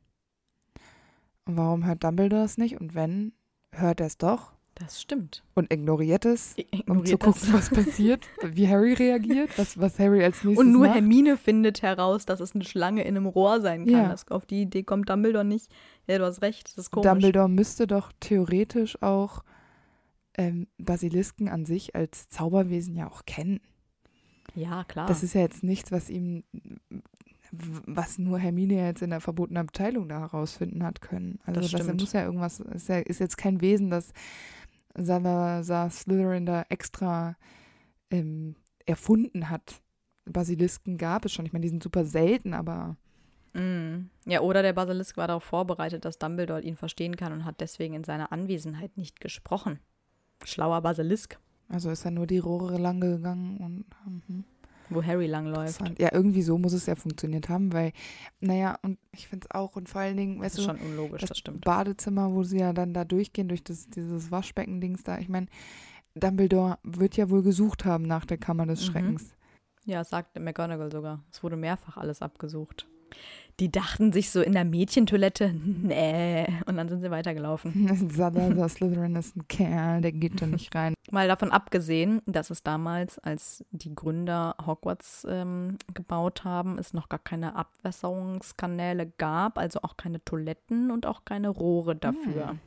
Und 1.45 1.57
warum 1.57 1.85
hört 1.85 2.03
Dumbledore 2.03 2.45
es 2.45 2.59
nicht? 2.59 2.81
Und 2.81 2.95
wenn, 2.95 3.33
hört 3.73 4.01
er 4.01 4.07
es 4.07 4.19
doch 4.19 4.54
Das 4.77 5.01
stimmt. 5.01 5.45
und 5.55 5.73
ignoriert 5.73 6.25
es, 6.25 6.57
um 6.57 6.65
zu 6.65 6.77
Ignoriert 6.79 7.21
gucken, 7.21 7.41
das. 7.43 7.53
was 7.53 7.71
passiert, 7.71 8.23
wie 8.43 8.69
Harry 8.69 8.93
reagiert, 8.95 9.57
was, 9.57 9.79
was 9.79 9.99
Harry 10.01 10.25
als 10.25 10.43
nächstes 10.43 10.59
Und 10.59 10.73
nur 10.73 10.87
macht. 10.87 10.95
Hermine 10.95 11.37
findet 11.37 11.83
heraus, 11.83 12.27
dass 12.27 12.41
es 12.41 12.55
eine 12.55 12.65
Schlange 12.65 13.03
in 13.03 13.17
einem 13.17 13.27
Rohr 13.27 13.61
sein 13.61 13.85
kann. 13.85 13.95
Ja. 13.95 14.09
Das, 14.09 14.29
auf 14.29 14.47
die 14.47 14.63
Idee 14.63 14.83
kommt 14.83 15.09
Dumbledore 15.09 15.45
nicht. 15.45 15.71
Ja, 16.09 16.19
du 16.19 16.25
hast 16.25 16.43
recht, 16.43 16.67
das 16.67 16.79
ist 16.79 16.91
komisch. 16.91 17.09
Dumbledore 17.09 17.49
müsste 17.49 17.87
doch 17.87 18.11
theoretisch 18.19 19.01
auch 19.01 19.45
ähm, 20.37 20.67
Basilisken 20.79 21.49
an 21.49 21.65
sich 21.65 21.95
als 21.95 22.29
Zauberwesen 22.29 22.97
ja 22.97 23.09
auch 23.09 23.25
kennen. 23.27 23.61
Ja, 24.57 24.85
klar. 24.85 25.07
Das 25.07 25.23
ist 25.23 25.35
ja 25.35 25.41
jetzt 25.41 25.63
nichts, 25.63 25.93
was 25.93 26.11
ihm, 26.11 26.45
was 27.53 28.19
nur 28.19 28.39
Hermine 28.39 28.75
jetzt 28.87 29.03
in 29.03 29.11
der 29.11 29.21
verbotenen 29.21 29.63
Abteilung 29.63 30.09
da 30.09 30.21
herausfinden 30.21 30.83
hat 30.85 31.01
können. 31.01 31.39
Also 31.45 31.61
Das 31.61 31.71
das, 31.71 31.95
muss 31.95 32.13
ja 32.13 32.25
irgendwas, 32.25 32.61
ist, 32.61 32.89
ja, 32.89 32.99
ist 32.99 33.21
jetzt 33.21 33.37
kein 33.37 33.61
Wesen, 33.61 33.91
das 33.91 34.13
Salazar 34.95 35.91
Slytherin 35.91 36.47
da 36.47 36.65
extra 36.69 37.37
ähm, 38.11 38.57
erfunden 38.87 39.51
hat. 39.51 39.83
Basilisken 40.25 40.99
gab 40.99 41.25
es 41.25 41.33
schon. 41.33 41.47
Ich 41.47 41.53
meine, 41.53 41.65
die 41.65 41.69
sind 41.69 41.83
super 41.83 42.05
selten, 42.05 42.55
aber 42.55 42.97
Mm. 43.55 44.11
Ja, 44.27 44.41
oder 44.41 44.63
der 44.63 44.73
Basilisk 44.73 45.17
war 45.17 45.29
darauf 45.29 45.45
vorbereitet, 45.45 46.05
dass 46.05 46.19
Dumbledore 46.19 46.61
ihn 46.61 46.77
verstehen 46.77 47.17
kann 47.17 47.33
und 47.33 47.45
hat 47.45 47.61
deswegen 47.61 47.95
in 47.95 48.03
seiner 48.03 48.33
Anwesenheit 48.33 48.97
nicht 48.97 49.21
gesprochen. 49.21 49.79
Schlauer 50.45 50.83
Basilisk, 50.83 51.39
also 51.69 51.91
ist 51.91 52.05
ja 52.05 52.11
nur 52.11 52.27
die 52.27 52.39
Rohre 52.39 52.79
lang 52.79 53.01
gegangen 53.01 53.57
und 53.59 53.85
mhm. 54.29 54.45
Wo 54.91 55.03
Harry 55.03 55.27
langläuft. 55.27 55.81
Ja, 55.99 56.11
irgendwie 56.13 56.43
so 56.43 56.59
muss 56.59 56.73
es 56.73 56.87
ja 56.87 56.95
funktioniert 56.95 57.49
haben, 57.49 57.73
weil, 57.73 57.93
naja, 58.41 58.79
und 58.83 58.99
ich 59.13 59.29
finde 59.29 59.47
es 59.51 59.55
auch, 59.55 59.77
und 59.77 59.89
vor 59.89 60.01
allen 60.03 60.17
Dingen, 60.17 60.37
Das 60.37 60.45
weißt 60.47 60.59
ist 60.59 60.69
du, 60.69 60.69
schon 60.69 60.81
unlogisch, 60.81 61.21
das, 61.21 61.29
das 61.31 61.39
stimmt. 61.39 61.65
Badezimmer, 61.65 62.33
wo 62.33 62.43
sie 62.45 62.59
ja 62.59 62.73
dann 62.73 62.95
da 62.95 63.05
durchgehen, 63.05 63.49
durch 63.49 63.65
das, 63.65 63.89
dieses 63.89 64.31
Waschbecken-Dings 64.31 65.03
da. 65.05 65.19
Ich 65.19 65.29
meine, 65.29 65.47
Dumbledore 66.15 66.79
wird 66.83 67.17
ja 67.17 67.29
wohl 67.31 67.43
gesucht 67.43 67.85
haben 67.85 68.05
nach 68.05 68.25
der 68.25 68.39
Kammer 68.39 68.67
des 68.67 68.81
Mhm. 68.83 68.93
Schreckens. 68.93 69.35
Ja, 69.85 69.99
das 69.99 70.11
sagt 70.11 70.39
McGonagall 70.39 70.91
sogar. 70.91 71.23
Es 71.31 71.43
wurde 71.43 71.57
mehrfach 71.57 71.97
alles 71.97 72.23
abgesucht. 72.23 72.87
Die 73.61 73.71
dachten 73.71 74.13
sich 74.13 74.31
so 74.31 74.43
in 74.43 74.53
der 74.53 74.65
Mädchentoilette, 74.65 75.53
nee, 75.53 76.47
und 76.67 76.77
dann 76.77 76.89
sind 76.89 77.03
sie 77.03 77.11
weitergelaufen. 77.11 78.11
Salazar 78.11 78.69
Slytherin 78.69 79.15
ist 79.15 79.37
ein 79.37 79.47
Kerl, 79.47 80.01
der 80.01 80.11
geht 80.13 80.43
da 80.43 80.47
nicht 80.47 80.75
rein. 80.75 80.95
Mal 81.11 81.29
davon 81.29 81.53
abgesehen, 81.53 82.21
dass 82.27 82.51
es 82.51 82.63
damals, 82.65 83.19
als 83.21 83.65
die 83.71 83.95
Gründer 83.95 84.57
Hogwarts 84.67 85.27
ähm, 85.31 85.79
gebaut 85.93 86.45
haben, 86.45 86.79
es 86.79 86.95
noch 86.95 87.09
gar 87.09 87.21
keine 87.21 87.55
Abwässerungskanäle 87.55 89.13
gab, 89.19 89.59
also 89.59 89.81
auch 89.83 89.97
keine 89.97 90.25
Toiletten 90.25 90.91
und 90.91 91.07
auch 91.07 91.25
keine 91.25 91.51
Rohre 91.51 91.95
dafür. 91.95 92.51
Hm. 92.51 92.59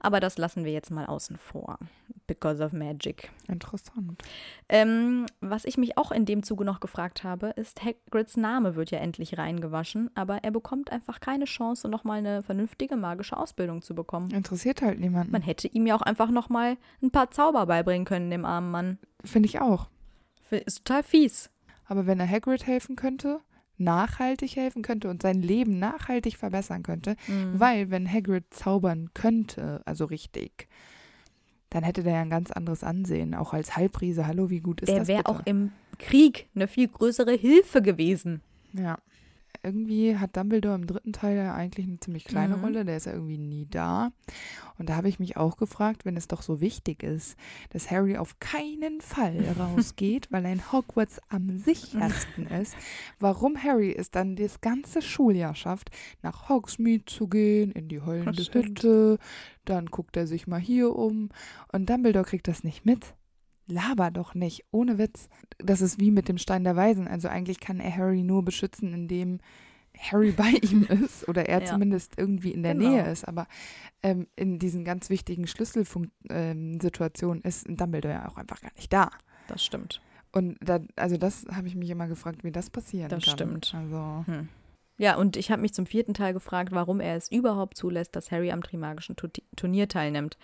Aber 0.00 0.20
das 0.20 0.38
lassen 0.38 0.64
wir 0.64 0.72
jetzt 0.72 0.90
mal 0.90 1.06
außen 1.06 1.36
vor. 1.36 1.78
Because 2.26 2.62
of 2.62 2.72
magic. 2.72 3.30
Interessant. 3.48 4.22
Ähm, 4.68 5.26
was 5.40 5.64
ich 5.64 5.78
mich 5.78 5.96
auch 5.96 6.12
in 6.12 6.26
dem 6.26 6.42
Zuge 6.42 6.64
noch 6.64 6.80
gefragt 6.80 7.24
habe, 7.24 7.48
ist, 7.56 7.82
Hagrids 7.82 8.36
Name 8.36 8.76
wird 8.76 8.90
ja 8.90 8.98
endlich 8.98 9.38
reingewaschen, 9.38 10.10
aber 10.14 10.27
er 10.36 10.50
bekommt 10.50 10.92
einfach 10.92 11.18
keine 11.20 11.46
Chance, 11.46 11.88
nochmal 11.88 12.18
eine 12.18 12.42
vernünftige 12.42 12.96
magische 12.96 13.36
Ausbildung 13.36 13.82
zu 13.82 13.94
bekommen. 13.94 14.30
Interessiert 14.30 14.82
halt 14.82 15.00
niemanden. 15.00 15.32
Man 15.32 15.42
hätte 15.42 15.66
ihm 15.68 15.86
ja 15.86 15.96
auch 15.96 16.02
einfach 16.02 16.30
nochmal 16.30 16.76
ein 17.02 17.10
paar 17.10 17.30
Zauber 17.30 17.66
beibringen 17.66 18.04
können, 18.04 18.30
dem 18.30 18.44
armen 18.44 18.70
Mann. 18.70 18.98
Finde 19.24 19.48
ich 19.48 19.60
auch. 19.60 19.88
Ist 20.50 20.84
total 20.84 21.02
fies. 21.02 21.50
Aber 21.86 22.06
wenn 22.06 22.20
er 22.20 22.28
Hagrid 22.28 22.66
helfen 22.66 22.94
könnte, 22.96 23.40
nachhaltig 23.78 24.56
helfen 24.56 24.82
könnte 24.82 25.08
und 25.08 25.22
sein 25.22 25.40
Leben 25.40 25.78
nachhaltig 25.78 26.36
verbessern 26.36 26.82
könnte, 26.82 27.16
Mhm. 27.26 27.58
weil 27.60 27.90
wenn 27.90 28.10
Hagrid 28.12 28.44
zaubern 28.52 29.10
könnte, 29.14 29.82
also 29.86 30.04
richtig, 30.04 30.68
dann 31.70 31.84
hätte 31.84 32.02
der 32.02 32.14
ja 32.14 32.20
ein 32.22 32.30
ganz 32.30 32.50
anderes 32.50 32.82
Ansehen, 32.82 33.34
auch 33.34 33.52
als 33.52 33.76
Halbriese. 33.76 34.26
Hallo, 34.26 34.48
wie 34.50 34.60
gut 34.60 34.80
ist 34.80 34.88
Der 34.88 34.98
das 35.00 35.08
wäre 35.08 35.18
bitte? 35.22 35.30
auch 35.30 35.40
im 35.44 35.70
Krieg 35.98 36.48
eine 36.54 36.66
viel 36.66 36.88
größere 36.88 37.32
Hilfe 37.32 37.82
gewesen. 37.82 38.40
Ja. 38.72 38.98
Irgendwie 39.62 40.16
hat 40.16 40.36
Dumbledore 40.36 40.74
im 40.76 40.86
dritten 40.86 41.12
Teil 41.12 41.36
ja 41.36 41.54
eigentlich 41.54 41.86
eine 41.86 41.98
ziemlich 42.00 42.24
kleine 42.24 42.56
Mhm. 42.56 42.64
Rolle, 42.64 42.84
der 42.84 42.96
ist 42.96 43.06
ja 43.06 43.12
irgendwie 43.12 43.38
nie 43.38 43.66
da. 43.70 44.12
Und 44.78 44.88
da 44.88 44.96
habe 44.96 45.08
ich 45.08 45.18
mich 45.18 45.36
auch 45.36 45.56
gefragt, 45.56 46.04
wenn 46.04 46.16
es 46.16 46.28
doch 46.28 46.42
so 46.42 46.60
wichtig 46.60 47.02
ist, 47.02 47.36
dass 47.70 47.90
Harry 47.90 48.16
auf 48.16 48.38
keinen 48.38 49.00
Fall 49.00 49.36
rausgeht, 49.58 50.28
weil 50.30 50.46
ein 50.46 50.70
Hogwarts 50.72 51.20
am 51.28 51.58
sichersten 51.58 52.46
ist, 52.46 52.76
warum 53.18 53.62
Harry 53.62 53.92
es 53.92 54.10
dann 54.10 54.36
das 54.36 54.60
ganze 54.60 55.02
Schuljahr 55.02 55.54
schafft, 55.54 55.90
nach 56.22 56.48
Hogsmeade 56.48 57.04
zu 57.06 57.26
gehen, 57.28 57.72
in 57.72 57.88
die 57.88 58.00
heulende. 58.00 58.42
Hütte, 58.42 59.18
dann 59.64 59.86
guckt 59.86 60.16
er 60.16 60.26
sich 60.26 60.46
mal 60.46 60.60
hier 60.60 60.94
um 60.94 61.30
und 61.72 61.90
Dumbledore 61.90 62.24
kriegt 62.24 62.46
das 62.48 62.62
nicht 62.64 62.86
mit. 62.86 63.14
Laber 63.68 64.10
doch 64.10 64.34
nicht, 64.34 64.64
ohne 64.70 64.98
Witz. 64.98 65.28
Das 65.58 65.80
ist 65.80 66.00
wie 66.00 66.10
mit 66.10 66.28
dem 66.28 66.38
Stein 66.38 66.64
der 66.64 66.74
Weisen. 66.76 67.06
Also 67.06 67.28
eigentlich 67.28 67.60
kann 67.60 67.80
er 67.80 67.94
Harry 67.96 68.22
nur 68.22 68.42
beschützen, 68.44 68.92
indem 68.94 69.38
Harry 69.96 70.32
bei 70.36 70.50
ihm 70.62 70.84
ist 70.84 71.28
oder 71.28 71.48
er 71.48 71.60
Ja. 71.60 71.66
zumindest 71.66 72.14
irgendwie 72.16 72.52
in 72.52 72.62
der 72.62 72.74
Genau. 72.74 72.88
Nähe 72.90 73.10
ist. 73.10 73.26
Aber 73.28 73.46
ähm, 74.02 74.26
in 74.36 74.58
diesen 74.58 74.84
ganz 74.84 75.10
wichtigen 75.10 75.46
Schlüsselsituationen 75.46 77.42
ist 77.42 77.66
Dumbledore 77.68 78.14
ja 78.14 78.28
auch 78.28 78.36
einfach 78.36 78.60
gar 78.60 78.72
nicht 78.76 78.92
da. 78.92 79.10
Das 79.48 79.64
stimmt. 79.64 80.00
Und 80.32 80.56
da, 80.60 80.80
also 80.96 81.16
das 81.16 81.46
habe 81.52 81.68
ich 81.68 81.74
mich 81.74 81.88
immer 81.90 82.06
gefragt, 82.06 82.44
wie 82.44 82.52
das 82.52 82.70
passieren 82.70 83.08
Das 83.08 83.24
kann. 83.24 83.32
stimmt. 83.34 83.74
Also 83.74 84.24
Hm. 84.26 84.48
Ja, 85.00 85.14
und 85.16 85.36
ich 85.36 85.52
habe 85.52 85.62
mich 85.62 85.72
zum 85.72 85.86
vierten 85.86 86.12
Teil 86.12 86.32
gefragt, 86.32 86.72
warum 86.72 86.98
er 87.00 87.14
es 87.16 87.30
überhaupt 87.30 87.76
zulässt, 87.76 88.16
dass 88.16 88.32
Harry 88.32 88.50
am 88.50 88.62
Trimagischen 88.64 89.14
Tu- 89.14 89.28
Turnier 89.56 89.86
teilnimmt. 89.88 90.36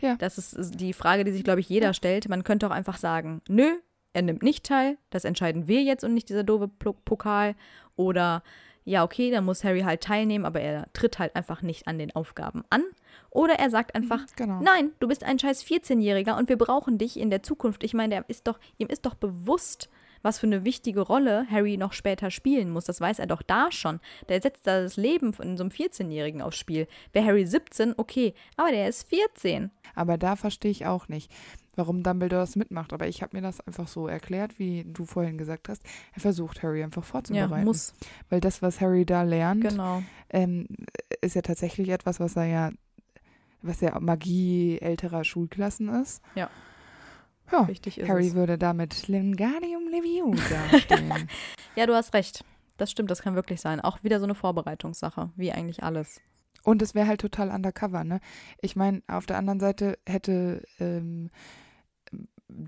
Ja. 0.00 0.16
Das 0.16 0.38
ist 0.38 0.80
die 0.80 0.92
Frage, 0.92 1.24
die 1.24 1.32
sich, 1.32 1.44
glaube 1.44 1.60
ich, 1.60 1.68
jeder 1.68 1.94
stellt. 1.94 2.28
Man 2.28 2.44
könnte 2.44 2.66
auch 2.66 2.72
einfach 2.72 2.96
sagen, 2.96 3.42
nö, 3.48 3.76
er 4.12 4.22
nimmt 4.22 4.42
nicht 4.42 4.64
teil, 4.64 4.98
das 5.10 5.24
entscheiden 5.24 5.68
wir 5.68 5.82
jetzt 5.82 6.04
und 6.04 6.14
nicht 6.14 6.28
dieser 6.28 6.44
doofe 6.44 6.68
Pokal. 6.68 7.54
Oder 7.96 8.42
ja, 8.84 9.04
okay, 9.04 9.30
dann 9.30 9.44
muss 9.44 9.64
Harry 9.64 9.82
halt 9.82 10.00
teilnehmen, 10.00 10.46
aber 10.46 10.60
er 10.60 10.90
tritt 10.94 11.18
halt 11.18 11.36
einfach 11.36 11.60
nicht 11.60 11.86
an 11.86 11.98
den 11.98 12.16
Aufgaben 12.16 12.64
an. 12.70 12.82
Oder 13.30 13.58
er 13.58 13.68
sagt 13.68 13.94
einfach, 13.94 14.24
genau. 14.34 14.60
nein, 14.62 14.92
du 14.98 15.08
bist 15.08 15.24
ein 15.24 15.38
scheiß 15.38 15.62
14-Jähriger 15.64 16.38
und 16.38 16.48
wir 16.48 16.56
brauchen 16.56 16.96
dich 16.96 17.18
in 17.18 17.28
der 17.28 17.42
Zukunft. 17.42 17.84
Ich 17.84 17.92
meine, 17.92 18.14
der 18.14 18.24
ist 18.28 18.46
doch, 18.46 18.58
ihm 18.78 18.88
ist 18.88 19.04
doch 19.04 19.14
bewusst, 19.14 19.90
was 20.28 20.38
für 20.38 20.46
eine 20.46 20.62
wichtige 20.64 21.00
Rolle 21.00 21.46
Harry 21.50 21.78
noch 21.78 21.94
später 21.94 22.30
spielen 22.30 22.68
muss. 22.70 22.84
Das 22.84 23.00
weiß 23.00 23.18
er 23.18 23.26
doch 23.26 23.40
da 23.40 23.72
schon. 23.72 23.98
Der 24.28 24.42
setzt 24.42 24.66
da 24.66 24.82
das 24.82 24.96
Leben 24.98 25.32
von 25.32 25.56
so 25.56 25.64
einem 25.64 25.70
14-Jährigen 25.70 26.42
aufs 26.42 26.58
Spiel. 26.58 26.86
Wäre 27.14 27.24
Harry 27.26 27.46
17, 27.46 27.94
okay, 27.96 28.34
aber 28.56 28.70
der 28.70 28.88
ist 28.88 29.08
14. 29.08 29.70
Aber 29.94 30.18
da 30.18 30.36
verstehe 30.36 30.70
ich 30.70 30.84
auch 30.84 31.08
nicht, 31.08 31.32
warum 31.76 32.02
Dumbledore 32.02 32.42
das 32.42 32.56
mitmacht. 32.56 32.92
Aber 32.92 33.08
ich 33.08 33.22
habe 33.22 33.36
mir 33.38 33.42
das 33.42 33.60
einfach 33.66 33.88
so 33.88 34.06
erklärt, 34.06 34.58
wie 34.58 34.84
du 34.86 35.06
vorhin 35.06 35.38
gesagt 35.38 35.70
hast. 35.70 35.82
Er 36.14 36.20
versucht, 36.20 36.62
Harry 36.62 36.82
einfach 36.82 37.04
vorzubereiten. 37.04 37.52
Ja, 37.58 37.64
muss. 37.64 37.94
Weil 38.28 38.40
das, 38.40 38.60
was 38.60 38.82
Harry 38.82 39.06
da 39.06 39.22
lernt, 39.22 39.62
Genau. 39.66 40.02
ähm, 40.28 40.66
ist 41.22 41.36
ja 41.36 41.42
tatsächlich 41.42 41.88
etwas, 41.88 42.20
was 42.20 42.36
er 42.36 42.44
ja, 42.44 42.70
was 43.62 43.80
ja 43.80 43.98
Magie 43.98 44.78
älterer 44.80 45.24
Schulklassen 45.24 45.88
ist. 46.02 46.22
Ja. 46.34 46.50
Ja, 47.50 47.62
Richtig 47.62 47.98
ist 47.98 48.08
Harry 48.08 48.28
es. 48.28 48.34
würde 48.34 48.58
damit 48.58 49.08
Wingardium 49.08 49.88
Leviosa 49.90 50.78
stehen. 50.78 51.12
Ja, 51.76 51.86
du 51.86 51.94
hast 51.94 52.12
recht. 52.12 52.44
Das 52.76 52.90
stimmt, 52.90 53.10
das 53.10 53.22
kann 53.22 53.34
wirklich 53.36 53.60
sein. 53.60 53.80
Auch 53.80 54.02
wieder 54.02 54.18
so 54.18 54.24
eine 54.24 54.34
Vorbereitungssache, 54.34 55.30
wie 55.36 55.52
eigentlich 55.52 55.82
alles. 55.84 56.20
Und 56.64 56.82
es 56.82 56.94
wäre 56.94 57.06
halt 57.06 57.20
total 57.20 57.50
undercover, 57.50 58.02
ne? 58.04 58.20
Ich 58.60 58.74
meine, 58.74 59.02
auf 59.06 59.26
der 59.26 59.36
anderen 59.38 59.60
Seite 59.60 59.96
hätte 60.06 60.62
ähm, 60.80 61.30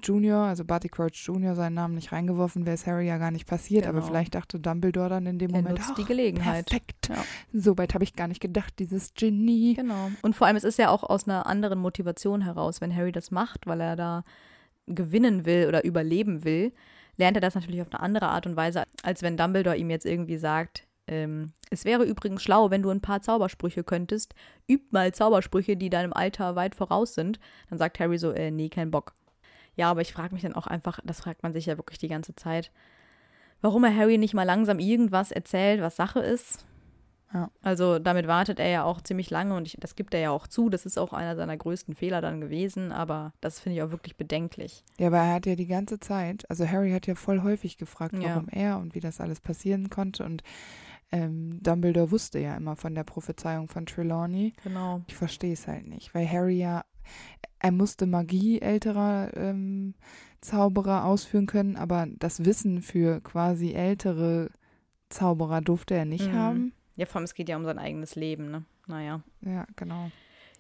Junior, 0.03 0.45
also 0.45 0.65
Barty 0.65 0.89
Crouch 0.89 1.15
Junior, 1.27 1.55
seinen 1.55 1.75
Namen 1.75 1.95
nicht 1.95 2.13
reingeworfen, 2.13 2.67
wäre 2.67 2.75
es 2.75 2.87
Harry 2.87 3.07
ja 3.07 3.17
gar 3.19 3.31
nicht 3.31 3.47
passiert. 3.47 3.87
Aber 3.87 3.99
Genau. 4.01 4.07
vielleicht 4.07 4.35
dachte 4.35 4.61
Dumbledore 4.61 5.09
dann 5.09 5.27
in 5.27 5.39
dem 5.39 5.51
Er 5.51 5.57
Moment, 5.63 5.79
nutzt 5.79 5.91
"Ach, 5.93 5.95
die 5.97 6.05
Gelegenheit. 6.05 6.67
perfekt. 6.67 7.09
Ja. 7.09 7.25
So 7.53 7.79
weit 7.79 7.95
habe 7.95 8.05
ich 8.05 8.15
gar 8.15 8.29
nicht 8.29 8.41
gedacht, 8.41 8.75
dieses 8.79 9.15
Genie. 9.15 9.75
Genau. 9.75 10.11
Und 10.23 10.37
vor 10.37 10.47
allem, 10.47 10.57
es 10.57 10.65
ist 10.65 10.79
ja 10.79 10.91
auch 10.91 11.03
aus 11.03 11.27
einer 11.27 11.47
anderen 11.47 11.79
Motivation 11.79 12.43
heraus, 12.43 12.81
wenn 12.83 12.95
Harry 12.95 13.11
das 13.11 13.31
macht, 13.31 13.67
weil 13.67 13.81
er 13.81 13.97
da 13.97 14.23
gewinnen 14.95 15.47
will 15.47 15.67
oder 15.69 15.85
überleben 15.85 16.45
will, 16.45 16.73
lernt 17.17 17.37
er 17.37 17.41
das 17.41 17.55
natürlich 17.55 17.83
auf 17.83 17.93
eine 17.93 18.01
andere 18.01 18.29
Art 18.29 18.47
und 18.47 18.57
Weise, 18.57 18.85
als 19.03 19.23
wenn 19.23 19.37
Dumbledore 19.37 19.77
ihm 19.77 19.91
jetzt 19.91 20.07
irgendwie 20.07 20.39
sagt, 20.39 20.85
ähm, 21.07 21.53
es 21.71 21.85
wäre 21.85 22.05
übrigens 22.05 22.43
schlau, 22.43 22.71
wenn 22.71 22.83
du 22.83 22.91
ein 22.91 23.01
paar 23.01 23.21
Zaubersprüche 23.21 23.85
könntest. 23.85 24.35
Üb 24.69 24.93
mal 24.93 25.13
Zaubersprüche, 25.13 25.77
die 25.77 25.91
deinem 25.91 26.13
Alter 26.13 26.57
weit 26.57 26.75
voraus 26.75 27.15
sind. 27.15 27.41
Dann 27.69 27.79
sagt 27.79 27.99
Harry 27.99 28.17
so, 28.17 28.31
äh, 28.31 28.51
nee, 28.51 28.69
kein 28.69 28.91
Bock. 28.91 29.15
Ja, 29.77 29.91
aber 29.91 30.03
ich 30.03 30.13
frage 30.13 30.35
mich 30.35 30.43
dann 30.43 30.55
auch 30.55 30.67
einfach, 30.67 31.01
das 31.05 31.21
fragt 31.21 31.43
man 31.43 31.53
sich 31.53 31.67
ja 31.67 31.77
wirklich 31.77 31.99
die 31.99 32.09
ganze 32.09 32.35
Zeit, 32.37 32.71
warum 33.61 33.85
er 33.85 33.97
Harry 33.97 34.19
nicht 34.19 34.35
mal 34.35 34.45
langsam 34.45 34.79
irgendwas 34.79 35.31
erzählt, 35.33 35.81
was 35.81 35.97
Sache 35.97 36.21
ist. 36.21 36.65
Ja. 37.33 37.51
Also 37.63 37.99
damit 38.01 38.27
wartet 38.27 38.59
er 38.59 38.69
ja 38.69 38.83
auch 38.85 39.01
ziemlich 39.03 39.31
lange 39.31 39.55
und 39.55 39.67
ich, 39.67 39.77
das 39.79 39.95
gibt 39.95 40.15
er 40.15 40.21
ja 40.21 40.31
auch 40.31 40.49
zu. 40.49 40.69
Das 40.69 40.85
ist 40.85 40.99
auch 40.99 41.13
einer 41.13 41.37
seiner 41.37 41.57
größten 41.57 41.95
Fehler 41.95 42.21
dann 42.21 42.41
gewesen, 42.41 42.91
aber 42.91 43.33
das 43.41 43.61
finde 43.61 43.77
ich 43.79 43.83
auch 43.85 43.93
wirklich 43.93 44.17
bedenklich. 44.17 44.83
Ja, 44.99 45.07
aber 45.09 45.19
er 45.19 45.35
hat 45.35 45.47
ja 45.47 45.55
die 45.55 45.69
ganze 45.69 46.01
Zeit, 46.01 46.49
also 46.51 46.67
Harry 46.67 46.91
hat 46.91 47.07
ja 47.07 47.15
voll 47.15 47.43
häufig 47.43 47.79
gefragt, 47.79 48.15
Ja. 48.15 48.31
warum 48.35 48.49
er 48.49 48.79
und 48.79 48.95
wie 48.97 49.01
das 49.01 49.21
alles 49.21 49.41
passieren 49.41 49.91
konnte. 49.91 50.25
Und 50.25 50.43
ähm, 51.13 51.63
Dumbledore 51.63 52.11
wusste 52.11 52.39
ja 52.41 52.57
immer 52.57 52.75
von 52.77 52.95
der 52.97 53.05
Prophezeiung 53.05 53.69
von 53.69 53.87
Trelawney. 53.87 54.55
Genau. 54.65 55.03
Ich 55.07 55.15
verstehe 55.17 55.53
es 55.53 55.69
halt 55.69 55.87
nicht, 55.87 56.15
weil 56.15 56.29
Harry 56.29 56.59
ja, 56.59 56.85
er 57.61 57.73
musste 57.73 58.07
Magie 58.07 58.61
älterer 58.61 59.31
ähm, 59.37 59.95
Zauberer 60.41 61.05
ausführen 61.05 61.47
können, 61.47 61.77
aber 61.77 62.07
das 62.19 62.45
Wissen 62.45 62.81
für 62.83 63.21
quasi 63.21 63.73
ältere 63.73 64.51
Zauberer 65.11 65.61
durfte 65.61 65.95
er 65.95 66.05
nicht 66.07 66.29
Mhm. 66.29 66.33
haben. 66.37 66.73
Ja, 67.01 67.07
vor 67.07 67.17
allem, 67.17 67.25
es 67.25 67.33
geht 67.33 67.49
ja 67.49 67.57
um 67.57 67.65
sein 67.65 67.79
eigenes 67.79 68.15
Leben, 68.15 68.51
ne? 68.51 68.65
Naja. 68.87 69.23
Ja, 69.41 69.65
genau. 69.75 70.11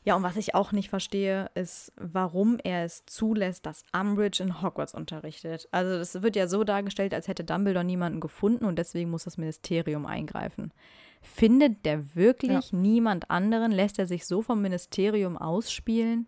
Ja, 0.04 0.16
und 0.16 0.22
was 0.22 0.36
ich 0.36 0.54
auch 0.54 0.72
nicht 0.72 0.88
verstehe, 0.88 1.50
ist, 1.54 1.92
warum 1.96 2.56
er 2.64 2.86
es 2.86 3.04
zulässt, 3.04 3.66
dass 3.66 3.84
Umbridge 3.92 4.42
in 4.42 4.62
Hogwarts 4.62 4.94
unterrichtet. 4.94 5.68
Also 5.70 5.98
das 5.98 6.22
wird 6.22 6.36
ja 6.36 6.46
so 6.46 6.64
dargestellt, 6.64 7.12
als 7.12 7.28
hätte 7.28 7.44
Dumbledore 7.44 7.84
niemanden 7.84 8.20
gefunden 8.20 8.64
und 8.64 8.78
deswegen 8.78 9.10
muss 9.10 9.24
das 9.24 9.36
Ministerium 9.36 10.06
eingreifen. 10.06 10.72
Findet 11.20 11.84
der 11.84 12.14
wirklich 12.16 12.72
niemand 12.72 13.30
anderen? 13.30 13.70
Lässt 13.70 13.98
er 13.98 14.06
sich 14.06 14.24
so 14.24 14.40
vom 14.40 14.62
Ministerium 14.62 15.36
ausspielen? 15.36 16.26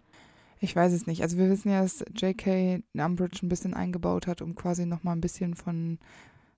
Ich 0.60 0.76
weiß 0.76 0.92
es 0.92 1.06
nicht. 1.06 1.22
Also 1.22 1.38
wir 1.38 1.48
wissen 1.48 1.72
ja, 1.72 1.80
dass 1.80 2.04
J.K. 2.14 2.82
Umbridge 2.92 3.38
ein 3.42 3.48
bisschen 3.48 3.72
eingebaut 3.72 4.26
hat, 4.26 4.42
um 4.42 4.54
quasi 4.54 4.84
nochmal 4.84 5.16
ein 5.16 5.22
bisschen 5.22 5.54
von 5.54 5.98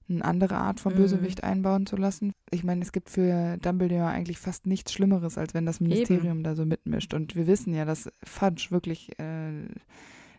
eine 0.08 0.24
andere 0.24 0.56
Art 0.56 0.80
von 0.80 0.92
Mhm. 0.92 0.96
Bösewicht 0.98 1.44
einbauen 1.44 1.86
zu 1.86 1.96
lassen. 1.96 2.32
Ich 2.50 2.64
meine, 2.64 2.82
es 2.82 2.92
gibt 2.92 3.10
für 3.10 3.56
Dumbledore 3.58 4.06
eigentlich 4.06 4.38
fast 4.38 4.66
nichts 4.66 4.92
Schlimmeres, 4.92 5.38
als 5.38 5.54
wenn 5.54 5.66
das 5.66 5.80
Ministerium 5.80 6.42
da 6.42 6.54
so 6.54 6.64
mitmischt. 6.66 7.14
Und 7.14 7.36
wir 7.36 7.46
wissen 7.46 7.74
ja, 7.74 7.84
dass 7.84 8.10
Fudge 8.22 8.66
wirklich 8.70 9.18
äh, 9.18 9.66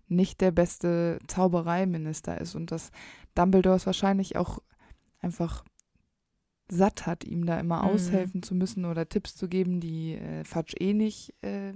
nicht 0.08 0.42
der 0.42 0.52
beste 0.52 1.20
Zaubereiminister 1.28 2.40
ist 2.40 2.56
und 2.56 2.72
dass 2.72 2.92
Dumbledore 3.34 3.76
es 3.78 3.86
wahrscheinlich 3.86 4.36
auch 4.36 4.60
einfach 5.20 5.64
satt 6.70 7.06
hat, 7.06 7.24
ihm 7.24 7.46
da 7.46 7.60
immer 7.60 7.78
Mhm. 7.84 7.90
aushelfen 7.90 8.44
zu 8.44 8.56
müssen 8.56 8.86
oder 8.86 9.08
Tipps 9.10 9.36
zu 9.36 9.48
geben, 9.48 9.80
die 9.80 10.14
äh, 10.16 10.44
Fudge 10.44 10.76
eh 10.80 10.94
nicht 10.94 11.34
äh, 11.44 11.74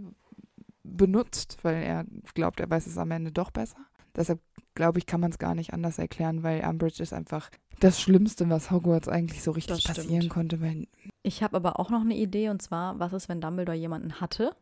benutzt, 0.83 1.57
weil 1.63 1.83
er 1.83 2.05
glaubt, 2.33 2.59
er 2.59 2.69
weiß 2.69 2.87
es 2.87 2.97
am 2.97 3.11
Ende 3.11 3.31
doch 3.31 3.51
besser. 3.51 3.77
Deshalb 4.15 4.39
glaube 4.79 4.97
ich, 4.97 5.05
kann 5.05 5.19
man 5.19 5.29
es 5.31 5.37
gar 5.37 5.55
nicht 5.55 5.73
anders 5.73 5.99
erklären, 5.99 6.41
weil 6.41 6.63
Umbridge 6.65 7.03
ist 7.03 7.11
einfach 7.13 7.49
das 7.81 7.99
Schlimmste, 7.99 8.49
was 8.49 8.71
Hogwarts 8.71 9.09
eigentlich 9.09 9.43
so 9.43 9.51
richtig 9.51 9.83
passieren 9.83 10.29
konnte, 10.29 10.61
weil 10.61 10.87
Ich 11.21 11.43
habe 11.43 11.57
aber 11.57 11.79
auch 11.81 11.89
noch 11.89 11.99
eine 12.01 12.15
Idee 12.15 12.47
und 12.49 12.61
zwar, 12.61 12.97
was 12.97 13.11
ist, 13.11 13.27
wenn 13.27 13.41
Dumbledore 13.41 13.77
jemanden 13.77 14.21
hatte, 14.21 14.55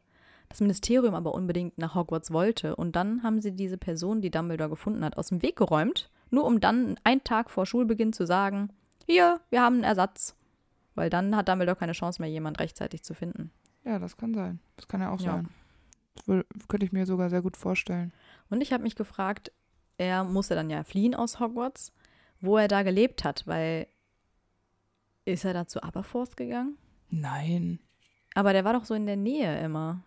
das 0.49 0.59
Ministerium 0.59 1.13
aber 1.13 1.35
unbedingt 1.35 1.77
nach 1.77 1.93
Hogwarts 1.93 2.31
wollte 2.31 2.75
und 2.75 2.95
dann 2.95 3.21
haben 3.21 3.41
sie 3.41 3.51
diese 3.51 3.77
Person, 3.77 4.21
die 4.21 4.31
Dumbledore 4.31 4.71
gefunden 4.71 5.05
hat, 5.05 5.17
aus 5.17 5.27
dem 5.27 5.43
Weg 5.43 5.55
geräumt, 5.55 6.09
nur 6.31 6.45
um 6.45 6.59
dann 6.59 6.95
einen 7.03 7.23
Tag 7.23 7.51
vor 7.51 7.67
Schulbeginn 7.67 8.11
zu 8.11 8.25
sagen, 8.25 8.69
hier, 9.05 9.39
wir 9.51 9.61
haben 9.61 9.75
einen 9.75 9.83
Ersatz. 9.83 10.35
Weil 10.95 11.11
dann 11.11 11.35
hat 11.35 11.47
Dumbledore 11.47 11.77
keine 11.77 11.91
Chance 11.91 12.19
mehr, 12.19 12.29
jemand 12.31 12.59
rechtzeitig 12.59 13.03
zu 13.03 13.13
finden. 13.13 13.51
ja, 13.85 13.99
das 13.99 14.17
kann 14.17 14.33
sein. 14.33 14.59
Das 14.77 14.87
kann 14.87 14.99
ja 14.99 15.11
auch 15.11 15.21
Ja. 15.21 15.33
sein. 15.33 15.49
Das 16.25 16.67
könnte 16.67 16.85
ich 16.87 16.91
mir 16.91 17.05
sogar 17.05 17.29
sehr 17.29 17.43
gut 17.43 17.55
vorstellen. 17.55 18.11
Und 18.49 18.61
ich 18.61 18.73
habe 18.73 18.81
mich 18.81 18.95
gefragt, 18.95 19.51
er 19.97 20.23
musste 20.23 20.55
dann 20.55 20.69
ja 20.69 20.83
fliehen 20.83 21.15
aus 21.15 21.39
Hogwarts, 21.39 21.93
wo 22.39 22.57
er 22.57 22.67
da 22.67 22.83
gelebt 22.83 23.23
hat, 23.23 23.45
weil 23.47 23.87
ist 25.25 25.45
er 25.45 25.53
da 25.53 25.67
zu 25.67 25.83
Aberforth 25.83 26.37
gegangen? 26.37 26.77
Nein. 27.09 27.79
Aber 28.33 28.53
der 28.53 28.63
war 28.63 28.73
doch 28.73 28.85
so 28.85 28.93
in 28.93 29.05
der 29.05 29.17
Nähe 29.17 29.59
immer. 29.61 30.03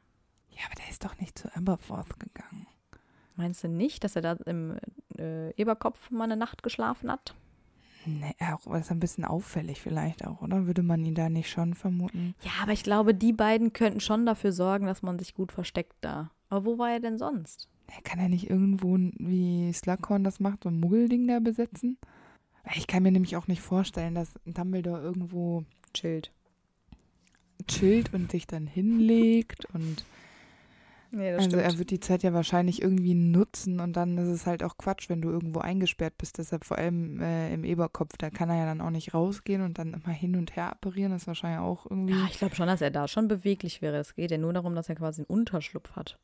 Ja, 0.51 0.66
aber 0.66 0.74
der 0.76 0.88
ist 0.88 1.05
doch 1.05 1.18
nicht 1.18 1.38
zu 1.38 1.55
Aberforth 1.55 2.18
gegangen. 2.18 2.66
Meinst 3.36 3.64
du 3.64 3.68
nicht, 3.68 4.05
dass 4.05 4.16
er 4.16 4.22
da 4.22 4.32
im 4.47 4.78
äh, 5.18 5.51
Eberkopf 5.53 6.11
mal 6.11 6.24
eine 6.24 6.36
Nacht 6.36 6.62
geschlafen 6.62 7.11
hat? 7.11 7.34
Nee, 8.07 8.34
auch, 8.41 8.61
das 8.72 8.86
ist 8.86 8.91
ein 8.93 9.01
bisschen 9.01 9.24
auffällig 9.24 9.80
vielleicht 9.80 10.26
auch, 10.26 10.41
oder? 10.41 10.66
Würde 10.66 10.82
man 10.82 11.05
ihn 11.05 11.14
da 11.14 11.28
nicht 11.28 11.51
schon 11.51 11.74
vermuten? 11.74 12.34
Ja, 12.43 12.53
aber 12.62 12.72
ich 12.72 12.82
glaube, 12.82 13.14
die 13.14 13.32
beiden 13.32 13.72
könnten 13.72 14.01
schon 14.01 14.24
dafür 14.24 14.53
sorgen, 14.53 14.86
dass 14.86 15.03
man 15.03 15.18
sich 15.18 15.34
gut 15.34 15.53
versteckt 15.53 15.97
da. 16.01 16.30
Aber 16.49 16.64
wo 16.64 16.78
war 16.78 16.91
er 16.91 17.01
denn 17.01 17.18
sonst? 17.18 17.68
Er 17.95 18.03
kann 18.03 18.20
ja 18.20 18.28
nicht 18.28 18.49
irgendwo, 18.49 18.97
wie 18.97 19.72
Slughorn 19.72 20.24
das 20.24 20.41
macht, 20.41 20.62
so 20.64 20.68
ein 20.68 20.80
Muggelding 20.80 21.26
da 21.26 21.41
besetzen. 21.41 21.99
Ich 22.74 22.86
kann 22.86 23.03
mir 23.03 23.11
nämlich 23.11 23.36
auch 23.36 23.49
nicht 23.49 23.62
vorstellen, 23.62 24.14
dass 24.14 24.38
Dumbledore 24.45 25.01
irgendwo 25.01 25.64
Chillt. 25.93 26.30
chillt 27.66 28.14
und 28.14 28.30
sich 28.30 28.47
dann 28.47 28.66
hinlegt 28.66 29.66
und 29.74 30.05
Nee, 31.12 31.32
also 31.32 31.57
er 31.57 31.76
wird 31.76 31.91
die 31.91 31.99
Zeit 31.99 32.22
ja 32.22 32.32
wahrscheinlich 32.32 32.82
irgendwie 32.82 33.14
nutzen 33.14 33.80
und 33.80 33.95
dann 33.95 34.16
ist 34.16 34.28
es 34.28 34.47
halt 34.47 34.62
auch 34.62 34.78
Quatsch, 34.78 35.09
wenn 35.09 35.21
du 35.21 35.29
irgendwo 35.29 35.58
eingesperrt 35.58 36.17
bist. 36.17 36.38
Deshalb 36.38 36.64
vor 36.64 36.79
allem 36.79 37.21
äh, 37.21 37.53
im 37.53 37.64
Eberkopf, 37.64 38.17
da 38.17 38.30
kann 38.30 38.49
er 38.49 38.58
ja 38.58 38.67
dann 38.67 38.80
auch 38.80 38.91
nicht 38.91 39.12
rausgehen 39.12 39.62
und 39.62 39.79
dann 39.79 39.95
immer 39.95 40.14
hin 40.14 40.37
und 40.37 40.54
her 40.54 40.71
apparieren. 40.71 41.11
Das 41.11 41.22
ist 41.22 41.26
wahrscheinlich 41.26 41.61
auch 41.61 41.87
irgendwie. 41.91 42.14
ja, 42.14 42.29
ich 42.30 42.38
glaube 42.38 42.54
schon, 42.54 42.68
dass 42.68 42.80
er 42.80 42.92
da 42.92 43.08
schon 43.08 43.26
beweglich 43.26 43.83
wäre. 43.83 43.96
Es 43.96 44.14
geht 44.14 44.30
ja 44.30 44.38
nur 44.38 44.53
darum, 44.53 44.76
dass 44.76 44.88
er 44.88 44.95
quasi 44.95 45.22
einen 45.22 45.26
Unterschlupf 45.26 45.96
hat. 45.96 46.17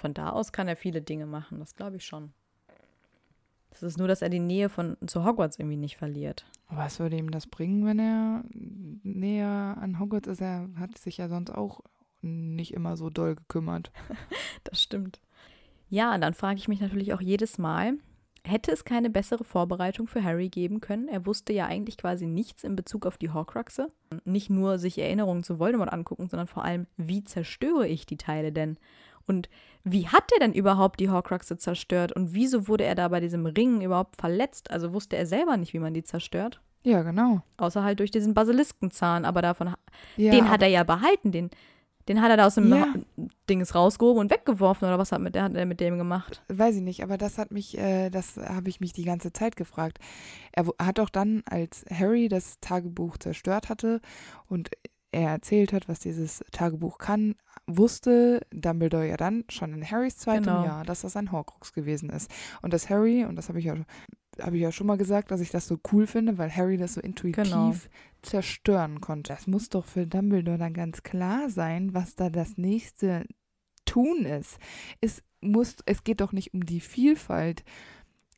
Von 0.00 0.14
da 0.14 0.30
aus 0.30 0.50
kann 0.50 0.66
er 0.66 0.76
viele 0.76 1.02
Dinge 1.02 1.26
machen, 1.26 1.58
das 1.58 1.74
glaube 1.74 1.96
ich 1.96 2.06
schon. 2.06 2.32
Es 3.70 3.82
ist 3.82 3.98
nur, 3.98 4.08
dass 4.08 4.22
er 4.22 4.30
die 4.30 4.40
Nähe 4.40 4.70
von 4.70 4.96
zu 5.06 5.26
Hogwarts 5.26 5.58
irgendwie 5.58 5.76
nicht 5.76 5.98
verliert. 5.98 6.46
Was 6.70 7.00
würde 7.00 7.18
ihm 7.18 7.30
das 7.30 7.46
bringen, 7.46 7.84
wenn 7.84 7.98
er 7.98 8.42
näher 9.02 9.76
an 9.78 10.00
Hogwarts 10.00 10.26
ist? 10.26 10.40
Er 10.40 10.70
hat 10.76 10.96
sich 10.96 11.18
ja 11.18 11.28
sonst 11.28 11.50
auch 11.50 11.82
nicht 12.22 12.72
immer 12.72 12.96
so 12.96 13.10
doll 13.10 13.34
gekümmert. 13.34 13.92
Das 14.64 14.82
stimmt. 14.82 15.20
Ja, 15.88 16.16
dann 16.16 16.34
frage 16.34 16.58
ich 16.58 16.68
mich 16.68 16.80
natürlich 16.80 17.12
auch 17.12 17.20
jedes 17.20 17.58
Mal, 17.58 17.94
hätte 18.44 18.72
es 18.72 18.84
keine 18.84 19.10
bessere 19.10 19.44
Vorbereitung 19.44 20.06
für 20.06 20.22
Harry 20.22 20.48
geben 20.48 20.80
können? 20.80 21.08
Er 21.08 21.26
wusste 21.26 21.52
ja 21.52 21.66
eigentlich 21.66 21.96
quasi 21.98 22.26
nichts 22.26 22.64
in 22.64 22.76
Bezug 22.76 23.06
auf 23.06 23.18
die 23.18 23.30
Horcruxe. 23.30 23.92
Nicht 24.24 24.48
nur 24.48 24.78
sich 24.78 24.98
Erinnerungen 24.98 25.42
zu 25.42 25.58
Voldemort 25.58 25.92
angucken, 25.92 26.28
sondern 26.28 26.46
vor 26.46 26.64
allem, 26.64 26.86
wie 26.96 27.24
zerstöre 27.24 27.86
ich 27.86 28.06
die 28.06 28.16
Teile 28.16 28.52
denn? 28.52 28.78
Und 29.30 29.48
wie 29.82 30.08
hat 30.08 30.30
er 30.34 30.40
denn 30.40 30.52
überhaupt 30.52 31.00
die 31.00 31.08
Horcruxe 31.08 31.56
zerstört? 31.56 32.12
Und 32.12 32.34
wieso 32.34 32.68
wurde 32.68 32.84
er 32.84 32.94
da 32.94 33.08
bei 33.08 33.20
diesem 33.20 33.46
Ring 33.46 33.80
überhaupt 33.80 34.16
verletzt? 34.20 34.70
Also 34.70 34.92
wusste 34.92 35.16
er 35.16 35.24
selber 35.26 35.56
nicht, 35.56 35.72
wie 35.72 35.78
man 35.78 35.94
die 35.94 36.02
zerstört? 36.04 36.60
Ja, 36.82 37.02
genau. 37.02 37.42
Außer 37.56 37.82
halt 37.82 38.00
durch 38.00 38.10
diesen 38.10 38.34
Basiliskenzahn, 38.34 39.24
aber 39.24 39.42
davon, 39.42 39.74
Ja, 40.16 40.32
den 40.32 40.50
hat 40.50 40.62
er 40.62 40.68
ja 40.68 40.82
behalten, 40.82 41.30
den, 41.30 41.50
den 42.08 42.22
hat 42.22 42.30
er 42.30 42.36
da 42.38 42.46
aus 42.46 42.54
dem 42.54 42.74
Ja. 42.74 42.94
Dings 43.48 43.74
rausgehoben 43.74 44.20
und 44.20 44.30
weggeworfen 44.30 44.88
oder 44.88 44.98
was 44.98 45.12
hat, 45.12 45.20
mit, 45.20 45.38
hat 45.38 45.54
er 45.54 45.66
mit 45.66 45.80
dem 45.80 45.98
gemacht? 45.98 46.42
Weiß 46.48 46.76
ich 46.76 46.82
nicht, 46.82 47.02
aber 47.02 47.18
das 47.18 47.36
hat 47.38 47.50
mich, 47.50 47.76
äh, 47.76 48.08
das 48.10 48.36
habe 48.38 48.68
ich 48.70 48.80
mich 48.80 48.92
die 48.94 49.04
ganze 49.04 49.32
Zeit 49.32 49.56
gefragt. 49.56 49.98
Er 50.52 50.66
hat 50.78 51.00
auch 51.00 51.10
dann, 51.10 51.42
als 51.46 51.84
Harry 51.90 52.28
das 52.28 52.60
Tagebuch 52.60 53.18
zerstört 53.18 53.68
hatte 53.68 54.00
und 54.48 54.70
er 55.12 55.30
erzählt 55.30 55.72
hat, 55.72 55.88
was 55.88 55.98
dieses 56.00 56.44
Tagebuch 56.52 56.98
kann, 56.98 57.34
wusste 57.66 58.46
Dumbledore 58.52 59.08
ja 59.08 59.16
dann 59.16 59.44
schon 59.48 59.72
in 59.74 59.88
Harrys 59.88 60.16
zweitem 60.18 60.44
Genau. 60.44 60.64
Jahr, 60.64 60.84
dass 60.84 61.02
das 61.02 61.16
ein 61.16 61.32
Horcrux 61.32 61.72
gewesen 61.72 62.10
ist. 62.10 62.30
Und 62.62 62.72
dass 62.72 62.88
Harry, 62.90 63.24
und 63.24 63.36
das 63.36 63.48
habe 63.48 63.58
ich 63.58 63.64
ja 63.66 63.74
habe 64.40 64.56
ich 64.56 64.62
ja 64.62 64.72
schon 64.72 64.86
mal 64.86 64.96
gesagt, 64.96 65.32
dass 65.32 65.40
ich 65.40 65.50
das 65.50 65.66
so 65.66 65.78
cool 65.92 66.06
finde, 66.06 66.38
weil 66.38 66.54
Harry 66.54 66.78
das 66.78 66.94
so 66.94 67.00
intuitiv 67.00 67.44
Genau. 67.44 67.74
zerstören 68.22 69.00
konnte. 69.00 69.32
Das 69.32 69.46
muss 69.46 69.68
doch 69.68 69.84
für 69.84 70.06
Dumbledore 70.06 70.56
dann 70.56 70.72
ganz 70.72 71.02
klar 71.02 71.50
sein, 71.50 71.92
was 71.94 72.14
da 72.14 72.30
das 72.30 72.56
nächste 72.56 73.26
Tun 73.84 74.24
ist. 74.24 74.58
Es 75.00 75.22
muss, 75.42 75.76
es 75.84 76.04
geht 76.04 76.20
doch 76.20 76.32
nicht 76.32 76.54
um 76.54 76.64
die 76.64 76.80
Vielfalt 76.80 77.64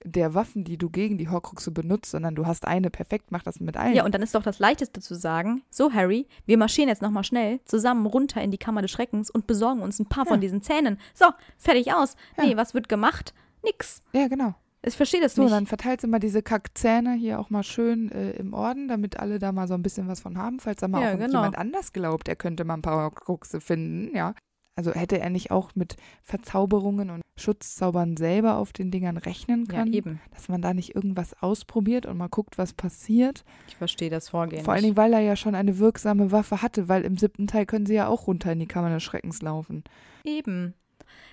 der 0.04 0.34
Waffen, 0.34 0.64
die 0.64 0.76
du 0.78 0.90
gegen 0.90 1.18
die 1.18 1.28
Horcruxe 1.28 1.70
benutzt, 1.70 2.10
sondern 2.10 2.34
du 2.34 2.46
hast 2.46 2.66
eine 2.66 2.90
perfekt, 2.90 3.26
mach 3.30 3.42
das 3.42 3.60
mit 3.60 3.76
allen. 3.76 3.94
Ja, 3.94 4.04
und 4.04 4.14
dann 4.14 4.22
ist 4.22 4.34
doch 4.34 4.42
das 4.42 4.58
Leichteste 4.58 5.00
zu 5.00 5.14
sagen, 5.14 5.62
so 5.70 5.92
Harry, 5.92 6.26
wir 6.46 6.58
marschieren 6.58 6.88
jetzt 6.88 7.02
nochmal 7.02 7.24
schnell 7.24 7.60
zusammen 7.64 8.06
runter 8.06 8.42
in 8.42 8.50
die 8.50 8.58
Kammer 8.58 8.82
des 8.82 8.90
Schreckens 8.90 9.30
und 9.30 9.46
besorgen 9.46 9.80
uns 9.82 9.98
ein 9.98 10.06
paar 10.06 10.24
Ja. 10.24 10.30
von 10.32 10.40
diesen 10.40 10.62
Zähnen. 10.62 10.98
So, 11.14 11.26
fertig 11.58 11.92
aus. 11.92 12.16
Ja. 12.36 12.44
Nee, 12.44 12.56
was 12.56 12.74
wird 12.74 12.88
gemacht? 12.88 13.34
Nix. 13.64 14.02
ja 14.12 14.28
genau. 14.28 14.54
Ich 14.84 14.96
verstehe 14.96 15.20
das 15.20 15.36
So, 15.36 15.42
nicht. 15.42 15.52
dann 15.54 15.66
verteilst 15.68 16.02
du 16.02 16.08
mal 16.08 16.18
diese 16.18 16.42
Kackzähne 16.42 17.12
hier 17.14 17.38
auch 17.38 17.50
mal 17.50 17.62
schön 17.62 18.10
äh, 18.10 18.32
im 18.32 18.52
Orden, 18.52 18.88
damit 18.88 19.20
alle 19.20 19.38
da 19.38 19.52
mal 19.52 19.68
so 19.68 19.74
ein 19.74 19.82
bisschen 19.84 20.08
was 20.08 20.18
von 20.20 20.36
haben, 20.36 20.58
falls 20.58 20.80
da 20.80 20.88
mal 20.88 21.00
Ja, 21.02 21.08
auch 21.14 21.18
genau. 21.18 21.38
jemand 21.38 21.56
anders 21.56 21.92
glaubt, 21.92 22.26
er 22.28 22.34
könnte 22.34 22.64
mal 22.64 22.74
ein 22.74 22.82
paar 22.82 22.96
Horcruxe 23.00 23.60
finden, 23.60 24.16
ja. 24.16 24.34
Also 24.74 24.92
hätte 24.92 25.20
er 25.20 25.28
nicht 25.28 25.50
auch 25.50 25.74
mit 25.74 25.96
Verzauberungen 26.22 27.10
und 27.10 27.22
Schutzzaubern 27.36 28.16
selber 28.16 28.56
auf 28.56 28.72
den 28.72 28.90
Dingern 28.90 29.18
rechnen 29.18 29.66
ja, 29.66 29.78
können, 29.78 29.92
eben. 29.92 30.20
dass 30.30 30.48
man 30.48 30.62
da 30.62 30.72
nicht 30.72 30.94
irgendwas 30.94 31.34
ausprobiert 31.42 32.06
und 32.06 32.16
mal 32.16 32.28
guckt, 32.28 32.56
was 32.56 32.72
passiert. 32.72 33.44
Ich 33.68 33.76
verstehe 33.76 34.08
das 34.08 34.30
Vorgehen. 34.30 34.64
Vor 34.64 34.72
allen. 34.72 34.82
Dingen, 34.82 34.96
weil 34.96 35.12
er 35.12 35.20
ja 35.20 35.36
schon 35.36 35.54
eine 35.54 35.78
wirksame 35.78 36.32
Waffe 36.32 36.62
hatte, 36.62 36.88
weil 36.88 37.04
im 37.04 37.18
siebten 37.18 37.46
Teil 37.46 37.66
können 37.66 37.86
sie 37.86 37.94
ja 37.94 38.08
auch 38.08 38.26
runter 38.26 38.52
in 38.52 38.60
die 38.60 38.66
Kammer 38.66 38.90
des 38.90 39.02
Schreckens 39.02 39.42
laufen. 39.42 39.84
Eben. 40.24 40.74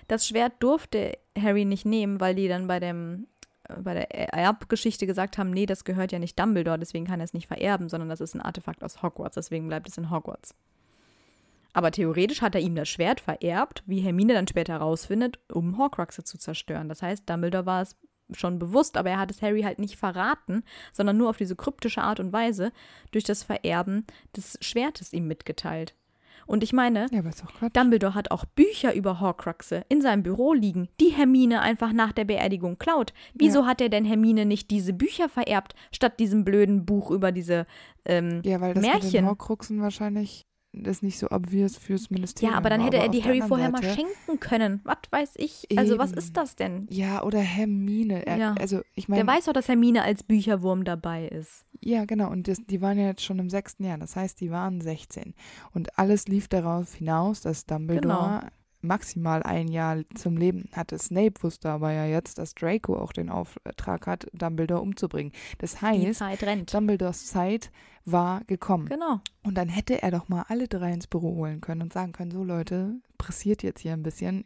Das 0.08 0.26
Schwert 0.26 0.54
durfte 0.60 1.16
Harry 1.38 1.64
nicht 1.64 1.86
nehmen, 1.86 2.20
weil 2.20 2.34
die 2.34 2.48
dann 2.48 2.66
bei 2.66 2.78
dem 2.78 3.26
äh, 3.68 3.80
bei 3.80 3.94
der 3.94 4.34
Erbgeschichte 4.34 5.06
gesagt 5.06 5.38
haben, 5.38 5.50
nee, 5.50 5.66
das 5.66 5.84
gehört 5.84 6.12
ja 6.12 6.18
nicht 6.18 6.38
Dumbledore, 6.38 6.78
deswegen 6.78 7.06
kann 7.06 7.20
er 7.20 7.24
es 7.24 7.32
nicht 7.32 7.46
vererben, 7.46 7.88
sondern 7.88 8.08
das 8.08 8.20
ist 8.20 8.34
ein 8.34 8.40
Artefakt 8.40 8.82
aus 8.82 9.02
Hogwarts, 9.02 9.36
deswegen 9.36 9.68
bleibt 9.68 9.88
es 9.88 9.96
in 9.96 10.10
Hogwarts. 10.10 10.54
Aber 11.72 11.90
theoretisch 11.90 12.42
hat 12.42 12.54
er 12.54 12.60
ihm 12.60 12.74
das 12.74 12.88
Schwert 12.88 13.20
vererbt, 13.20 13.82
wie 13.86 14.00
Hermine 14.00 14.34
dann 14.34 14.48
später 14.48 14.74
herausfindet, 14.74 15.38
um 15.52 15.78
Horcruxe 15.78 16.24
zu 16.24 16.38
zerstören. 16.38 16.88
Das 16.88 17.02
heißt, 17.02 17.28
Dumbledore 17.28 17.66
war 17.66 17.82
es 17.82 17.96
schon 18.32 18.58
bewusst, 18.58 18.96
aber 18.96 19.10
er 19.10 19.18
hat 19.18 19.30
es 19.30 19.42
Harry 19.42 19.62
halt 19.62 19.78
nicht 19.78 19.96
verraten, 19.96 20.62
sondern 20.92 21.16
nur 21.16 21.30
auf 21.30 21.36
diese 21.36 21.56
kryptische 21.56 22.02
Art 22.02 22.20
und 22.20 22.32
Weise 22.32 22.72
durch 23.10 23.24
das 23.24 23.42
Vererben 23.42 24.06
des 24.36 24.58
Schwertes 24.60 25.12
ihm 25.12 25.26
mitgeteilt. 25.26 25.94
Und 26.46 26.64
ich 26.64 26.72
meine, 26.72 27.06
Ja. 27.12 27.22
Dumbledore 27.72 28.14
hat 28.14 28.32
auch 28.32 28.44
Bücher 28.44 28.94
über 28.94 29.20
Horcruxe 29.20 29.84
in 29.88 30.00
seinem 30.00 30.24
Büro 30.24 30.52
liegen, 30.52 30.88
die 31.00 31.10
Hermine 31.10 31.60
einfach 31.60 31.92
nach 31.92 32.12
der 32.12 32.24
Beerdigung 32.24 32.76
klaut. 32.78 33.12
Wieso 33.34 33.66
hat 33.66 33.80
er 33.80 33.88
denn 33.88 34.04
Hermine 34.04 34.46
nicht 34.46 34.70
diese 34.70 34.92
Bücher 34.92 35.28
vererbt, 35.28 35.74
statt 35.92 36.18
diesem 36.18 36.44
blöden 36.44 36.84
Buch 36.86 37.10
über 37.12 37.30
diese 37.30 37.66
ähm, 38.04 38.40
Ja, 38.44 38.60
weil 38.60 38.74
das 38.74 38.82
mit 38.82 38.92
den 38.94 39.00
Märchen? 39.00 39.26
Horcruxen 39.26 39.80
wahrscheinlich 39.80 40.44
ist 40.72 41.02
nicht 41.02 41.18
so 41.18 41.28
obvious 41.30 41.76
fürs 41.76 42.10
Ministerium. 42.10 42.52
Ja, 42.52 42.58
aber 42.58 42.70
dann 42.70 42.80
hätte 42.80 42.96
er 42.98 43.04
auf 43.06 43.10
die 43.10 43.20
der 43.20 43.28
Harry 43.28 43.42
vorher 43.42 43.70
mal 43.70 43.82
Seite- 43.82 43.94
schenken 43.94 44.40
können. 44.40 44.80
Was 44.84 44.98
weiß 45.10 45.32
ich? 45.36 45.66
Also, 45.76 45.98
was 45.98 46.10
Eben. 46.10 46.18
ist 46.18 46.36
das 46.36 46.54
denn? 46.56 46.86
Ja, 46.90 47.22
oder 47.22 47.40
Hermine. 47.40 48.26
Er, 48.26 48.36
Ja. 48.36 48.54
Also, 48.58 48.80
ich 48.94 49.06
Der 49.06 49.16
meine, 49.24 49.26
weiß 49.26 49.46
doch, 49.46 49.52
dass 49.52 49.68
Hermine 49.68 50.02
als 50.02 50.22
Bücherwurm 50.22 50.84
dabei 50.84 51.26
ist. 51.28 51.64
ja, 51.80 52.04
genau. 52.04 52.30
Und 52.30 52.46
das, 52.46 52.58
die 52.66 52.80
waren 52.80 52.98
ja 52.98 53.06
jetzt 53.06 53.24
schon 53.24 53.38
im 53.38 53.50
sechsten 53.50 53.84
Jahr. 53.84 53.98
Das 53.98 54.14
heißt, 54.16 54.40
die 54.40 54.50
waren 54.50 54.80
16. 54.80 55.34
Und 55.72 55.98
alles 55.98 56.28
lief 56.28 56.46
darauf 56.48 56.94
hinaus, 56.94 57.40
dass 57.40 57.66
Dumbledore 57.66 58.40
Genau. 58.40 58.40
maximal 58.82 59.42
ein 59.42 59.68
Jahr 59.68 59.98
zum 60.14 60.36
Leben 60.36 60.68
hatte. 60.72 60.98
Snape 60.98 61.34
wusste 61.42 61.68
aber 61.70 61.92
ja 61.92 62.06
jetzt, 62.06 62.38
dass 62.38 62.54
Draco 62.54 62.96
auch 62.96 63.12
den 63.12 63.28
Auftrag 63.28 64.06
hat, 64.06 64.26
Dumbledore 64.32 64.80
umzubringen. 64.80 65.32
Das 65.58 65.72
Die 65.72 65.78
heißt, 65.80 66.18
Zeit 66.20 66.42
rennt. 66.44 66.72
Dumbledores 66.72 67.26
Zeit 67.26 67.70
war 68.04 68.42
gekommen. 68.44 68.86
Genau. 68.86 69.20
Und 69.42 69.56
dann 69.56 69.68
hätte 69.68 70.02
er 70.02 70.10
doch 70.10 70.28
mal 70.28 70.44
alle 70.48 70.68
drei 70.68 70.92
ins 70.92 71.06
Büro 71.06 71.34
holen 71.36 71.60
können 71.60 71.82
und 71.82 71.92
sagen 71.92 72.12
können, 72.12 72.30
so 72.30 72.42
Leute, 72.44 72.94
pressiert 73.18 73.62
jetzt 73.62 73.80
hier 73.80 73.92
ein 73.92 74.02
bisschen. 74.02 74.44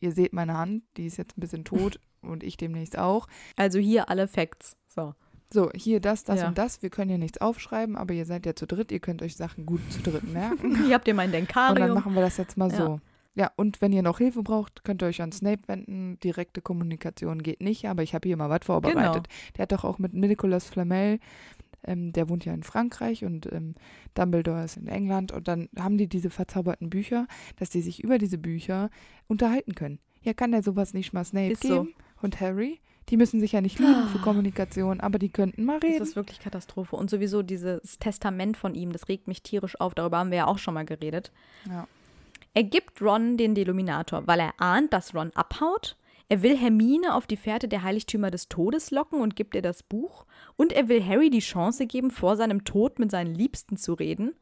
Ihr 0.00 0.12
seht 0.12 0.32
meine 0.32 0.56
Hand, 0.56 0.82
die 0.96 1.06
ist 1.06 1.16
jetzt 1.16 1.36
ein 1.36 1.40
bisschen 1.40 1.64
tot 1.64 1.98
und 2.22 2.42
ich 2.42 2.56
demnächst 2.56 2.98
auch. 2.98 3.26
Also 3.56 3.78
hier 3.78 4.08
alle 4.08 4.28
Facts. 4.28 4.76
So. 4.88 5.14
So, 5.52 5.70
hier 5.74 6.00
das, 6.00 6.24
das 6.24 6.40
Ja. 6.40 6.48
und 6.48 6.56
das. 6.56 6.82
Wir 6.82 6.88
können 6.88 7.10
hier 7.10 7.18
nichts 7.18 7.38
aufschreiben, 7.40 7.96
aber 7.96 8.14
ihr 8.14 8.24
seid 8.24 8.46
ja 8.46 8.54
zu 8.56 8.66
dritt. 8.66 8.90
Ihr 8.90 9.00
könnt 9.00 9.20
euch 9.22 9.36
Sachen 9.36 9.66
gut 9.66 9.80
zu 9.92 10.00
dritt 10.00 10.24
merken. 10.32 10.76
Hier 10.86 10.94
habt 10.94 11.06
ihr 11.06 11.12
mein 11.14 11.26
und 11.28 11.32
dann 11.34 11.40
Denkarium. 11.44 11.94
machen 11.94 12.14
wir 12.14 12.22
das 12.22 12.38
jetzt 12.38 12.56
mal 12.56 12.70
Ja. 12.70 12.76
so. 12.76 13.00
Ja, 13.34 13.50
und 13.56 13.80
wenn 13.80 13.92
ihr 13.92 14.02
noch 14.02 14.18
Hilfe 14.18 14.42
braucht, 14.42 14.84
könnt 14.84 15.02
ihr 15.02 15.06
euch 15.08 15.20
an 15.22 15.32
Snape 15.32 15.62
wenden. 15.66 16.18
Direkte 16.20 16.60
Kommunikation 16.62 17.42
geht 17.42 17.62
nicht, 17.62 17.86
aber 17.86 18.02
ich 18.02 18.14
habe 18.14 18.28
hier 18.28 18.36
mal 18.36 18.50
was 18.50 18.60
vorbereitet. 18.64 19.26
Der 19.56 19.62
hat 19.62 19.72
doch 19.72 19.84
auch 19.84 19.98
mit 19.98 20.12
Nicolas 20.14 20.66
Flamel, 20.66 21.18
ähm, 21.84 22.12
der 22.12 22.28
wohnt 22.28 22.44
ja 22.44 22.52
in 22.54 22.62
Frankreich 22.62 23.24
und 23.24 23.50
ähm, 23.52 23.74
Dumbledore 24.14 24.64
ist 24.64 24.76
in 24.76 24.86
England. 24.88 25.32
Und 25.32 25.48
dann 25.48 25.68
haben 25.78 25.98
die 25.98 26.08
diese 26.08 26.30
verzauberten 26.30 26.90
Bücher, 26.90 27.26
dass 27.56 27.70
die 27.70 27.80
sich 27.82 28.02
über 28.02 28.18
diese 28.18 28.38
Bücher 28.38 28.90
unterhalten 29.28 29.74
können. 29.74 29.98
Ja, 30.22 30.34
kann 30.34 30.52
der 30.52 30.62
sowas 30.62 30.94
nicht 30.94 31.12
mal 31.12 31.24
Snape 31.24 31.52
Ist 31.52 31.62
so. 31.62 31.82
geben? 31.84 31.94
Und 32.20 32.40
Harry? 32.40 32.80
Die 33.08 33.16
müssen 33.16 33.40
sich 33.40 33.50
ja 33.52 33.60
nicht 33.60 33.80
lieben 33.80 34.06
für 34.12 34.18
Kommunikation, 34.22 35.00
aber 35.00 35.18
die 35.18 35.28
könnten 35.30 35.64
mal 35.64 35.80
Das 35.80 35.90
reden. 35.90 36.02
ist 36.04 36.14
wirklich 36.14 36.38
Katastrophe. 36.38 36.94
Und 36.94 37.10
sowieso 37.10 37.42
dieses 37.42 37.98
Testament 37.98 38.56
von 38.56 38.76
ihm, 38.76 38.92
das 38.92 39.08
regt 39.08 39.26
mich 39.26 39.42
tierisch 39.42 39.80
auf. 39.80 39.94
Darüber 39.94 40.18
haben 40.18 40.30
wir 40.30 40.38
ja 40.38 40.46
auch 40.46 40.58
schon 40.58 40.74
mal 40.74 40.84
geredet. 40.86 41.32
Ja. 41.68 41.88
Er 42.54 42.62
gibt 42.64 43.02
Ron 43.02 43.36
den 43.38 43.54
Deluminator, 43.56 44.26
weil 44.28 44.38
er 44.38 44.52
ahnt, 44.58 44.92
dass 44.92 45.14
Ron 45.14 45.32
abhaut. 45.34 45.96
Er 46.28 46.42
will 46.42 46.56
Hermine 46.56 47.14
auf 47.14 47.26
die 47.26 47.36
Fährte 47.36 47.68
der 47.68 47.82
Heiligtümer 47.82 48.30
des 48.30 48.48
Todes 48.48 48.90
locken 48.90 49.20
und 49.20 49.36
gibt 49.36 49.54
ihr 49.54 49.62
das 49.62 49.82
Buch. 49.82 50.26
Und 50.56 50.72
er 50.72 50.88
will 50.88 51.04
Harry 51.04 51.30
die 51.30 51.40
Chance 51.40 51.86
geben, 51.86 52.10
vor 52.10 52.36
seinem 52.36 52.64
Tod 52.64 52.98
mit 52.98 53.10
seinen 53.10 53.34
Liebsten 53.34 53.76
zu 53.76 53.94
reden. 53.94 54.34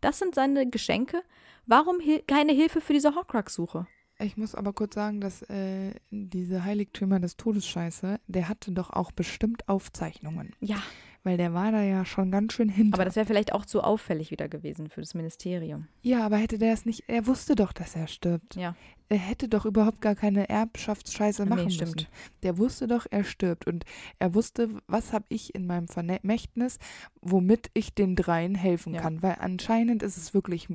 Das 0.00 0.18
sind 0.18 0.34
seine 0.34 0.68
Geschenke. 0.68 1.22
Warum 1.66 2.00
hil 2.00 2.22
keine 2.26 2.52
Hilfe 2.52 2.80
für 2.80 2.92
diese 2.92 3.14
Horcrux-Suche? 3.14 3.86
Ich 4.20 4.36
muss 4.36 4.54
aber 4.54 4.72
kurz 4.72 4.94
sagen, 4.94 5.20
dass 5.20 5.42
äh, 5.42 5.92
diese 6.10 6.64
Heiligtümer 6.64 7.20
des 7.20 7.36
Todes 7.36 7.66
Scheiße, 7.66 8.18
der 8.26 8.48
hatte 8.48 8.72
doch 8.72 8.90
auch 8.90 9.12
bestimmt 9.12 9.68
Aufzeichnungen. 9.68 10.56
Ja, 10.60 10.82
Weil 11.28 11.36
der 11.36 11.52
war 11.52 11.70
da 11.72 11.82
ja 11.82 12.06
schon 12.06 12.30
ganz 12.30 12.54
schön 12.54 12.70
hinter. 12.70 12.94
aber 12.96 13.04
das 13.04 13.14
wäre 13.14 13.26
vielleicht 13.26 13.52
auch 13.52 13.66
zu 13.66 13.82
auffällig 13.82 14.30
wieder 14.30 14.48
gewesen 14.48 14.88
für 14.88 15.02
das 15.02 15.12
Ministerium. 15.12 15.86
ja, 16.00 16.24
aber 16.24 16.38
hätte 16.38 16.56
der 16.56 16.72
es 16.72 16.86
nicht, 16.86 17.04
er 17.06 17.26
wusste 17.26 17.54
doch, 17.54 17.72
dass 17.74 17.94
er 17.96 18.06
stirbt. 18.06 18.56
Ja. 18.56 18.74
Er 19.10 19.18
hätte 19.18 19.46
doch 19.48 19.66
überhaupt 19.66 20.00
gar 20.00 20.14
keine 20.14 20.48
Erbschaftsscheiße 20.48 21.42
Nee, 21.44 21.48
machen 21.50 21.70
stimmt. 21.70 21.96
müssen. 21.96 22.08
Der 22.42 22.56
wusste 22.56 22.86
doch, 22.86 23.06
er 23.10 23.24
stirbt. 23.24 23.66
Und 23.66 23.84
er 24.18 24.34
wusste, 24.34 24.70
was 24.86 25.12
habe 25.12 25.26
ich 25.28 25.54
in 25.54 25.66
meinem 25.66 25.86
Vermächtnis, 25.88 26.78
womit 27.20 27.70
ich 27.74 27.94
den 27.94 28.16
dreien 28.16 28.54
helfen 28.54 28.94
Ja. 28.94 29.02
kann. 29.02 29.22
Weil 29.22 29.36
anscheinend 29.40 30.02
ist 30.02 30.16
es 30.16 30.32
wirklich 30.32 30.68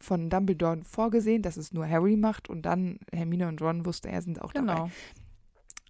von 0.00 0.30
Dumbledore 0.30 0.80
vorgesehen, 0.84 1.42
dass 1.42 1.56
es 1.58 1.72
nur 1.72 1.86
Harry 1.88 2.16
macht 2.16 2.48
und 2.48 2.62
dann 2.62 2.98
Hermine 3.12 3.48
und 3.48 3.60
Ron 3.60 3.84
wusste, 3.84 4.08
er 4.08 4.22
sind 4.22 4.40
auch 4.40 4.52
dabei. 4.52 4.90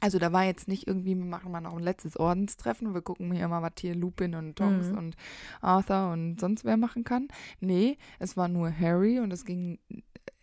Also 0.00 0.18
da 0.18 0.32
war 0.32 0.44
jetzt 0.44 0.68
nicht 0.68 0.86
irgendwie, 0.86 1.16
wir 1.16 1.24
machen 1.24 1.50
mal 1.50 1.60
noch 1.60 1.76
ein 1.76 1.82
letztes 1.82 2.16
Ordenstreffen, 2.16 2.94
wir 2.94 3.02
gucken 3.02 3.32
hier 3.32 3.48
mal, 3.48 3.62
was 3.62 3.72
hier 3.80 3.94
Lupin 3.94 4.34
und 4.34 4.56
Tonks 4.56 4.88
Mhm. 4.88 4.98
und 4.98 5.16
Arthur 5.60 6.12
und 6.12 6.38
sonst 6.40 6.64
wer 6.64 6.76
machen 6.76 7.04
kann. 7.04 7.28
Nee, 7.60 7.98
es 8.18 8.36
war 8.36 8.48
nur 8.48 8.70
Harry 8.72 9.18
und 9.18 9.32
es 9.32 9.44
ging, 9.44 9.78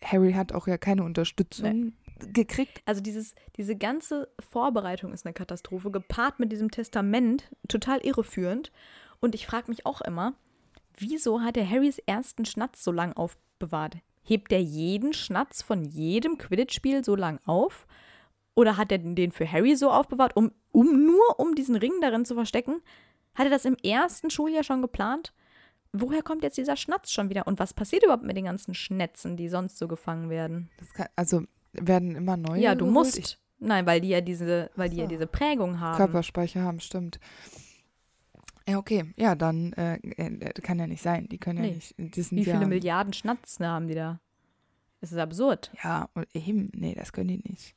Harry 0.04 0.32
hat 0.34 0.52
auch 0.52 0.66
ja 0.66 0.76
keine 0.76 1.04
Unterstützung 1.04 1.94
gekriegt. 2.32 2.82
Also 2.84 3.00
dieses, 3.00 3.34
diese 3.56 3.76
ganze 3.76 4.28
Vorbereitung 4.50 5.12
ist 5.12 5.24
eine 5.26 5.32
Katastrophe, 5.34 5.90
gepaart 5.90 6.38
mit 6.38 6.52
diesem 6.52 6.70
Testament, 6.70 7.50
total 7.68 8.00
irreführend. 8.00 8.72
Und 9.20 9.34
ich 9.34 9.46
frage 9.46 9.70
mich 9.70 9.86
auch 9.86 10.00
immer, 10.02 10.34
wieso 10.98 11.40
hat 11.40 11.56
er 11.56 11.68
Harrys 11.68 11.98
ersten 11.98 12.44
Schnatz 12.44 12.84
so 12.84 12.92
lang 12.92 13.12
aufbewahrt? 13.14 13.96
Hebt 14.22 14.50
er 14.52 14.60
jeden 14.60 15.12
Schnatz 15.12 15.62
von 15.62 15.84
jedem 15.84 16.36
Quidditch-Spiel 16.36 17.04
so 17.04 17.14
lang 17.16 17.38
auf? 17.46 17.86
Oder 18.56 18.76
hat 18.78 18.90
er 18.90 18.98
den 18.98 19.30
für 19.32 19.50
Harry 19.50 19.76
so 19.76 19.90
aufbewahrt, 19.90 20.34
um, 20.34 20.50
um 20.72 21.06
nur 21.06 21.38
um 21.38 21.54
diesen 21.54 21.76
Ring 21.76 21.92
darin 22.00 22.24
zu 22.24 22.34
verstecken? 22.34 22.80
Hat 23.34 23.44
er 23.46 23.50
das 23.50 23.66
im 23.66 23.76
ersten 23.84 24.30
Schuljahr 24.30 24.64
schon 24.64 24.80
geplant? 24.82 25.32
Woher 25.92 26.22
kommt 26.22 26.42
jetzt 26.42 26.56
dieser 26.58 26.76
Schnatz 26.76 27.12
schon 27.12 27.28
wieder? 27.28 27.46
Und 27.46 27.58
was 27.58 27.74
passiert 27.74 28.02
überhaupt 28.02 28.24
mit 28.24 28.36
den 28.36 28.46
ganzen 28.46 28.74
Schnätzen, 28.74 29.36
die 29.36 29.48
sonst 29.48 29.78
so 29.78 29.86
gefangen 29.86 30.30
werden? 30.30 30.70
Das 30.78 30.92
kann, 30.94 31.06
also 31.16 31.42
werden 31.72 32.16
immer 32.16 32.36
neue. 32.38 32.60
Ja, 32.62 32.74
du 32.74 32.86
geholt. 32.86 32.94
musst. 32.94 33.18
Ich, 33.18 33.38
Nein, 33.58 33.86
weil 33.86 34.00
die 34.00 34.08
ja 34.08 34.20
diese, 34.22 34.70
weil 34.74 34.88
die 34.88 34.96
ja 34.96 35.04
so. 35.04 35.08
diese 35.10 35.26
Prägung 35.26 35.78
haben. 35.80 35.96
Körperspeicher 35.96 36.62
haben, 36.62 36.80
stimmt. 36.80 37.20
Ja, 38.68 38.78
okay. 38.78 39.12
Ja, 39.16 39.34
dann 39.34 39.72
äh, 39.74 39.96
äh, 39.96 40.52
kann 40.62 40.78
ja 40.78 40.86
nicht 40.86 41.02
sein. 41.02 41.28
Die 41.28 41.38
können 41.38 41.58
ja 41.58 41.64
Nee. 41.70 41.74
nicht. 41.74 41.94
Das 42.16 42.28
sind 42.28 42.38
Wie 42.38 42.44
viele 42.44 42.60
ja, 42.62 42.66
Milliarden 42.66 43.12
Schnatzen 43.12 43.66
haben 43.66 43.86
die 43.86 43.94
da? 43.94 44.18
Das 45.00 45.12
ist 45.12 45.18
absurd. 45.18 45.70
Ja, 45.84 46.08
und 46.14 46.26
eben, 46.34 46.70
nee, 46.74 46.94
das 46.94 47.12
können 47.12 47.28
die 47.28 47.42
nicht. 47.48 47.75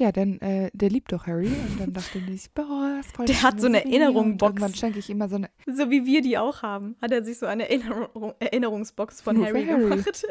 Ja, 0.00 0.12
dann, 0.12 0.40
äh, 0.40 0.70
der 0.72 0.88
liebt 0.88 1.12
doch 1.12 1.26
Harry 1.26 1.48
und 1.48 1.78
dann 1.78 1.92
dachte 1.92 2.18
ich, 2.26 2.50
boah, 2.52 2.96
ist 3.00 3.14
voll 3.14 3.26
Der 3.26 3.42
hat 3.42 3.60
so 3.60 3.66
eine. 3.66 3.82
Und 3.84 4.40
Irgendwann 4.40 4.74
schenke 4.74 4.98
ich 4.98 5.10
immer 5.10 5.28
so 5.28 5.36
eine, 5.36 5.50
So 5.66 5.90
wie 5.90 6.06
wir 6.06 6.22
die 6.22 6.38
auch 6.38 6.62
haben, 6.62 6.96
hat 7.02 7.12
er 7.12 7.22
sich 7.22 7.38
so 7.38 7.44
eine 7.44 7.68
Erinnerung, 7.68 8.32
Erinnerungsbox 8.38 9.20
von 9.20 9.44
Harry, 9.44 9.66
Harry. 9.66 9.90
gemacht. 9.90 10.26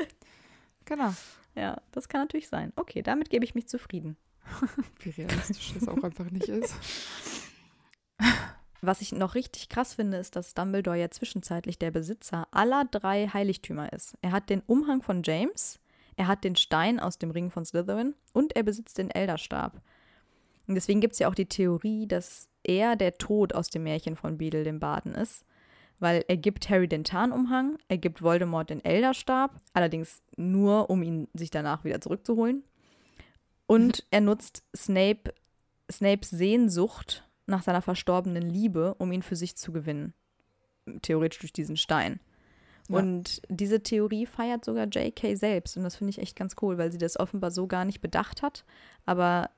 genau. 0.86 1.14
Ja, 1.56 1.80
das 1.92 2.10
kann 2.10 2.22
natürlich 2.22 2.48
sein. 2.48 2.74
Okay, 2.78 3.04
damit 3.04 3.30
gebe 3.30 3.46
ich 3.46 3.54
mich 3.54 3.68
zufrieden. 3.68 4.18
Wie 5.02 5.12
realistisch 5.12 5.72
das 5.76 5.88
auch 5.88 6.04
einfach 6.04 6.32
nicht 6.32 6.50
ist. 6.50 6.74
Was 8.82 9.02
ich 9.02 9.12
noch 9.12 9.36
richtig 9.36 9.70
krass 9.70 9.94
finde, 9.94 10.18
ist, 10.18 10.36
dass 10.36 10.56
Dumbledore 10.56 10.98
ja 10.98 11.12
zwischenzeitlich 11.12 11.78
der 11.78 11.92
Besitzer 11.92 12.48
aller 12.50 12.86
drei 12.86 13.28
Heiligtümer 13.28 13.94
ist. 13.94 14.16
Er 14.24 14.32
hat 14.32 14.50
den 14.50 14.62
Umhang 14.66 15.04
von 15.04 15.22
James, 15.24 15.80
er 16.20 16.28
hat 16.28 16.44
den 16.44 16.58
Stein 16.58 17.00
aus 17.00 17.18
dem 17.18 17.32
Ring 17.32 17.50
von 17.50 17.64
Slytherin 17.64 18.14
und 18.34 18.54
er 18.54 18.64
besitzt 18.64 18.98
den 18.98 19.10
Elderstab. 19.10 19.82
Und 20.68 20.76
deswegen 20.76 21.00
gibt 21.00 21.14
es 21.14 21.20
ja 21.20 21.30
auch 21.30 21.34
die 21.34 21.46
Theorie, 21.46 22.08
dass 22.08 22.50
er 22.62 22.98
der 22.98 23.18
Tod 23.18 23.56
aus 23.56 23.70
dem 23.70 23.84
Märchen 23.84 24.18
von 24.18 24.38
Beedle 24.38 24.66
dem 24.66 24.82
Baden 24.82 25.16
ist. 25.16 25.46
Weil 25.98 26.26
er 26.28 26.36
gibt 26.36 26.70
Harry 26.70 26.90
den 26.90 27.06
Tarnumhang, 27.06 27.78
er 27.88 27.98
gibt 27.98 28.22
Voldemort 28.22 28.70
den 28.70 28.84
Elderstab, 28.84 29.62
allerdings 29.72 30.22
nur, 30.36 30.90
um 30.90 31.04
ihn 31.04 31.30
sich 31.34 31.52
danach 31.52 31.86
wieder 31.86 32.02
zurückzuholen. 32.02 32.64
Und 33.66 34.06
er 34.12 34.20
nutzt 34.20 34.64
Snape, 34.76 35.34
Snapes 35.90 36.32
Sehnsucht 36.32 37.30
nach 37.46 37.64
seiner 37.64 37.82
verstorbenen 37.82 38.44
Liebe, 38.44 38.94
um 38.96 39.14
ihn 39.14 39.24
für 39.24 39.38
sich 39.38 39.56
zu 39.56 39.72
gewinnen. 39.72 40.14
Theoretisch 41.02 41.40
durch 41.40 41.54
diesen 41.54 41.78
Stein. 41.78 42.20
Ja. 42.90 42.98
Und 42.98 43.42
diese 43.50 43.82
Theorie 43.82 44.26
feiert 44.26 44.66
sogar 44.66 44.88
J.K. 44.88 45.36
selbst. 45.36 45.78
Und 45.78 45.84
das 45.84 45.96
finde 45.96 46.10
ich 46.10 46.20
echt 46.20 46.36
ganz 46.36 46.56
cool, 46.62 46.78
weil 46.78 46.92
sie 46.92 46.98
das 46.98 47.20
offenbar 47.20 47.52
so 47.52 47.68
gar 47.68 47.86
nicht 47.86 48.02
bedacht 48.02 48.42
hat. 48.42 48.66
Aber 49.06 49.50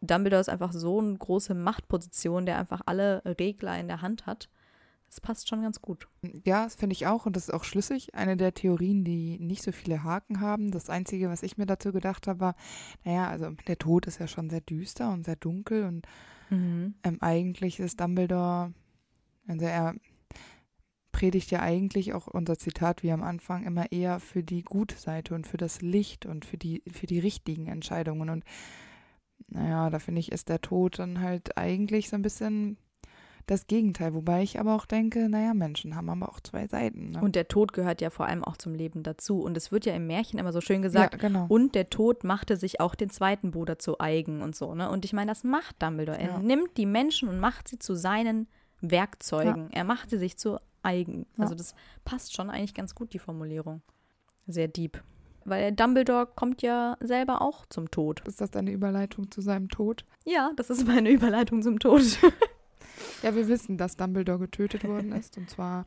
Dumbledore 0.00 0.40
ist 0.40 0.48
einfach 0.48 0.72
so 0.72 0.98
eine 0.98 1.16
große 1.16 1.54
Machtposition, 1.54 2.46
der 2.46 2.58
einfach 2.58 2.80
alle 2.86 3.22
Regler 3.24 3.78
in 3.78 3.88
der 3.88 4.02
Hand 4.02 4.26
hat. 4.26 4.48
Das 5.06 5.20
passt 5.20 5.48
schon 5.48 5.60
ganz 5.60 5.82
gut. 5.82 6.08
Ja, 6.46 6.64
das 6.64 6.74
finde 6.74 6.94
ich 6.94 7.06
auch 7.06 7.26
und 7.26 7.36
das 7.36 7.48
ist 7.48 7.54
auch 7.54 7.64
schlüssig. 7.64 8.14
Eine 8.14 8.38
der 8.38 8.54
Theorien, 8.54 9.04
die 9.04 9.38
nicht 9.38 9.62
so 9.62 9.70
viele 9.70 10.02
Haken 10.02 10.40
haben. 10.40 10.70
Das 10.70 10.88
Einzige, 10.88 11.28
was 11.28 11.42
ich 11.42 11.58
mir 11.58 11.66
dazu 11.66 11.92
gedacht 11.92 12.26
habe, 12.26 12.40
war, 12.40 12.56
naja, 13.04 13.28
also 13.28 13.50
der 13.66 13.76
Tod 13.76 14.06
ist 14.06 14.18
ja 14.18 14.26
schon 14.26 14.48
sehr 14.48 14.62
düster 14.62 15.12
und 15.12 15.24
sehr 15.24 15.36
dunkel 15.36 15.84
und 15.84 16.06
ähm, 16.50 16.94
eigentlich 17.20 17.80
ist 17.80 18.00
Dumbledore, 18.00 18.72
also 19.46 19.64
er 19.64 19.94
predigt 21.22 21.52
ja 21.52 21.60
eigentlich 21.60 22.14
auch 22.14 22.26
unser 22.26 22.58
Zitat 22.58 23.04
wie 23.04 23.12
am 23.12 23.22
Anfang 23.22 23.62
immer 23.62 23.92
eher 23.92 24.18
für 24.18 24.42
die 24.42 24.62
gute 24.62 24.96
Seite 24.96 25.36
und 25.36 25.46
für 25.46 25.56
das 25.56 25.80
Licht 25.80 26.26
und 26.26 26.44
für 26.44 26.58
die, 26.58 26.82
für 26.92 27.06
die 27.06 27.20
richtigen 27.20 27.68
Entscheidungen. 27.68 28.28
Und 28.28 28.42
naja, 29.46 29.88
da 29.88 30.00
finde 30.00 30.18
ich, 30.18 30.32
ist 30.32 30.48
der 30.48 30.60
Tod 30.60 30.98
dann 30.98 31.20
halt 31.20 31.56
eigentlich 31.56 32.08
so 32.08 32.16
ein 32.16 32.22
bisschen 32.22 32.76
das 33.46 33.68
Gegenteil. 33.68 34.14
Wobei 34.14 34.42
ich 34.42 34.58
aber 34.58 34.74
auch 34.74 34.84
denke, 34.84 35.28
naja, 35.28 35.54
Menschen 35.54 35.94
haben 35.94 36.10
aber 36.10 36.28
auch 36.28 36.40
zwei 36.40 36.66
Seiten. 36.66 37.12
Ne? 37.12 37.20
Und 37.20 37.36
der 37.36 37.46
Tod 37.46 37.72
gehört 37.72 38.00
ja 38.00 38.10
vor 38.10 38.26
allem 38.26 38.42
auch 38.42 38.56
zum 38.56 38.74
Leben 38.74 39.04
dazu. 39.04 39.42
Und 39.42 39.56
es 39.56 39.70
wird 39.70 39.86
ja 39.86 39.94
im 39.94 40.08
Märchen 40.08 40.40
immer 40.40 40.52
so 40.52 40.60
schön 40.60 40.82
gesagt, 40.82 41.14
ja, 41.14 41.18
genau. 41.20 41.46
Und 41.48 41.76
der 41.76 41.88
Tod 41.88 42.24
machte 42.24 42.56
sich 42.56 42.80
auch 42.80 42.96
den 42.96 43.10
zweiten 43.10 43.52
Bruder 43.52 43.78
zu 43.78 44.00
eigen 44.00 44.42
und 44.42 44.56
so, 44.56 44.74
ne? 44.74 44.90
Und 44.90 45.04
ich 45.04 45.12
meine, 45.12 45.30
das 45.30 45.44
macht 45.44 45.80
Dumbledore. 45.80 46.18
Er 46.18 46.30
Ja. 46.30 46.38
nimmt 46.40 46.76
die 46.76 46.86
Menschen 46.86 47.28
und 47.28 47.38
macht 47.38 47.68
sie 47.68 47.78
zu 47.78 47.94
seinen 47.94 48.48
Werkzeugen. 48.82 49.70
Er 49.72 49.84
macht 49.84 50.10
sie 50.10 50.18
sich 50.18 50.36
zu 50.36 50.58
eigen. 50.82 51.26
Ja. 51.36 51.44
Also 51.44 51.54
das 51.54 51.74
passt 52.04 52.34
schon 52.34 52.50
eigentlich 52.50 52.74
ganz 52.74 52.94
gut, 52.94 53.12
die 53.12 53.18
Formulierung. 53.18 53.82
Sehr 54.46 54.68
deep. 54.68 55.02
Weil 55.44 55.72
Dumbledore 55.72 56.26
kommt 56.26 56.62
ja 56.62 56.96
selber 57.00 57.42
auch 57.42 57.66
zum 57.66 57.90
Tod. 57.90 58.20
Ist 58.26 58.40
das 58.40 58.54
eine 58.54 58.70
Überleitung 58.70 59.30
zu 59.30 59.40
seinem 59.40 59.68
Tod? 59.68 60.04
Ja, 60.24 60.52
das 60.56 60.70
ist 60.70 60.86
meine 60.86 61.10
Überleitung 61.10 61.62
zum 61.62 61.78
Tod. 61.78 62.02
Ja, 63.22 63.34
wir 63.34 63.48
wissen, 63.48 63.78
dass 63.78 63.96
Dumbledore 63.96 64.38
getötet 64.38 64.84
worden 64.84 65.12
ist. 65.12 65.36
Und 65.38 65.48
zwar 65.48 65.86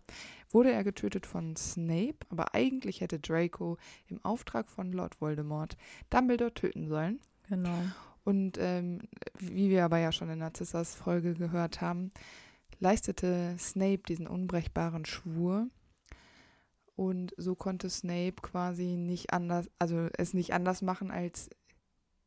wurde 0.49 0.71
er 0.71 0.83
getötet 0.83 1.25
von 1.25 1.55
Snape, 1.55 2.17
aber 2.29 2.55
eigentlich 2.55 3.01
hätte 3.01 3.19
Draco 3.19 3.77
im 4.07 4.23
Auftrag 4.23 4.69
von 4.69 4.91
Lord 4.91 5.19
Voldemort 5.21 5.75
Dumbledore 6.09 6.53
töten 6.53 6.87
sollen. 6.87 7.19
genau. 7.49 7.77
Und 8.23 8.57
ähm, 8.59 9.01
wie 9.37 9.69
wir 9.69 9.85
aber 9.85 9.99
ja 9.99 10.11
schon 10.11 10.29
in 10.29 10.39
Narzissas 10.39 10.95
Folge 10.95 11.35
gehört 11.35 11.79
haben, 11.79 12.11
leistete 12.79 13.55
Snape 13.59 14.03
diesen 14.07 14.27
unbrechbaren 14.27 15.05
Schwur. 15.05 15.67
Und 16.95 17.33
so 17.37 17.55
konnte 17.55 17.89
Snape 17.89 18.35
quasi 18.41 18.95
nicht 18.95 19.33
anders, 19.33 19.69
also 19.79 20.07
es 20.17 20.33
nicht 20.33 20.53
anders 20.53 20.81
machen, 20.81 21.11
als 21.11 21.49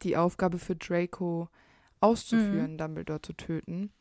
die 0.02 0.16
Aufgabe 0.16 0.58
für 0.58 0.76
Draco 0.76 1.48
auszuführen, 2.00 2.78
Dumbledore 2.78 3.22
zu 3.22 3.32
töten. 3.32 3.92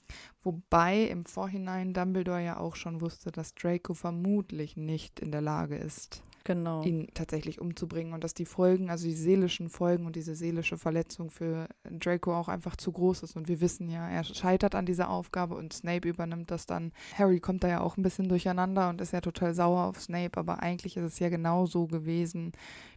Wobei 0.44 1.04
im 1.04 1.26
Vorhinein 1.26 1.94
Dumbledore 1.94 2.44
ja 2.44 2.58
auch 2.58 2.76
schon 2.76 3.02
wusste, 3.02 3.32
dass 3.32 3.56
Draco 3.56 3.94
vermutlich 3.94 4.78
nicht 4.78 5.20
in 5.20 5.32
der 5.32 5.42
Lage 5.42 5.78
ist, 5.78 6.24
Genau. 6.48 6.82
ihn 6.84 7.10
tatsächlich 7.14 7.60
umzubringen 7.60 8.14
und 8.14 8.24
dass 8.24 8.34
die 8.34 8.46
Folgen, 8.46 8.90
also 8.90 9.06
die 9.06 9.14
seelischen 9.14 9.70
Folgen 9.70 10.06
und 10.06 10.16
diese 10.16 10.34
seelische 10.34 10.78
Verletzung 10.78 11.30
für 11.30 11.68
Draco 11.84 12.34
auch 12.34 12.48
einfach 12.48 12.78
zu 12.78 12.94
groß 12.94 13.24
ist. 13.24 13.36
Und 13.36 13.50
wir 13.50 13.60
wissen 13.60 13.90
ja, 13.90 14.08
er 14.10 14.24
scheitert 14.24 14.74
an 14.74 14.86
dieser 14.86 15.10
Aufgabe 15.10 15.56
und 15.56 15.74
Snape 15.74 16.08
übernimmt 16.08 16.50
das 16.50 16.66
dann. 16.66 16.94
Harry 17.18 17.42
kommt 17.42 17.66
da 17.66 17.68
ja 17.68 17.82
auch 17.82 17.98
ein 17.98 18.02
bisschen 18.02 18.30
durcheinander 18.30 18.88
und 18.90 19.02
ist 19.02 19.12
ja 19.12 19.20
total 19.20 19.54
sauer 19.54 19.84
auf 19.84 20.00
Snape, 20.02 20.40
aber 20.40 20.64
eigentlich 20.64 20.96
ist 20.96 21.04
es 21.04 21.20
ja 21.20 21.28
genau 21.28 21.66
so 21.66 21.86
gewesen, 21.86 22.54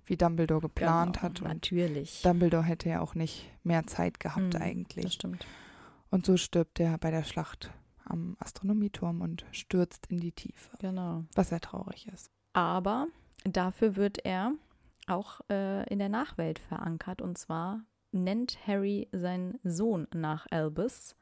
wie 0.07 0.17
Dumbledore 0.17 0.61
geplant 0.61 1.17
genau. 1.17 1.23
hat. 1.29 1.41
Und 1.43 1.49
Natürlich. 1.49 2.23
Dumbledore 2.23 2.63
hätte 2.63 2.89
ja 2.89 3.01
auch 3.01 3.17
nicht 3.17 3.51
mehr 3.65 3.85
Zeit 3.89 4.21
gehabt 4.21 4.55
Mhm, 4.55 4.63
eigentlich. 4.63 5.05
Das 5.07 5.15
stimmt. 5.15 5.45
Und 6.11 6.25
so 6.25 6.37
stirbt 6.37 6.79
er 6.79 6.99
bei 6.99 7.11
der 7.11 7.25
Schlacht 7.25 7.73
am 8.05 8.37
Astronomieturm 8.39 9.21
und 9.21 9.45
stürzt 9.51 10.07
in 10.07 10.19
die 10.21 10.33
Tiefe, 10.33 10.71
Genau. 10.79 11.25
was 11.35 11.49
sehr 11.49 11.61
traurig 11.61 12.09
ist. 12.13 12.31
Aber 12.53 13.07
dafür 13.45 13.97
wird 13.97 14.25
er 14.25 14.53
auch 15.07 15.41
äh, 15.51 15.89
in 15.93 15.99
der 15.99 16.09
Nachwelt 16.09 16.59
verankert. 16.59 17.21
Und 17.23 17.37
zwar 17.39 17.81
nennt 18.13 18.59
Harry 18.67 19.09
seinen 19.13 19.59
Sohn 19.65 20.07
nach 20.15 20.47
Albus. 20.51 21.17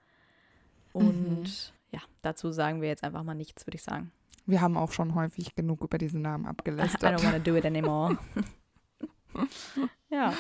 Und 0.93 1.43
Mhm. 1.43 1.45
ja, 1.93 2.01
dazu 2.23 2.51
sagen 2.51 2.81
wir 2.81 2.89
jetzt 2.89 3.05
einfach 3.05 3.23
mal 3.23 3.35
nichts, 3.35 3.67
würde 3.67 3.77
ich 3.77 3.83
sagen. 3.83 4.11
Wir 4.47 4.61
haben 4.63 4.77
auch 4.79 4.93
schon 4.93 5.15
häufig 5.15 5.55
genug 5.55 5.83
über 5.83 5.99
diesen 5.99 6.23
Namen 6.23 6.45
I 6.47 6.49
abgelästert. 6.49 7.21
don't 7.21 7.25
want 7.25 7.37
to 7.45 7.51
do 7.51 7.57
it 7.57 7.65
anymore. 7.67 8.19
ja, 10.11 10.33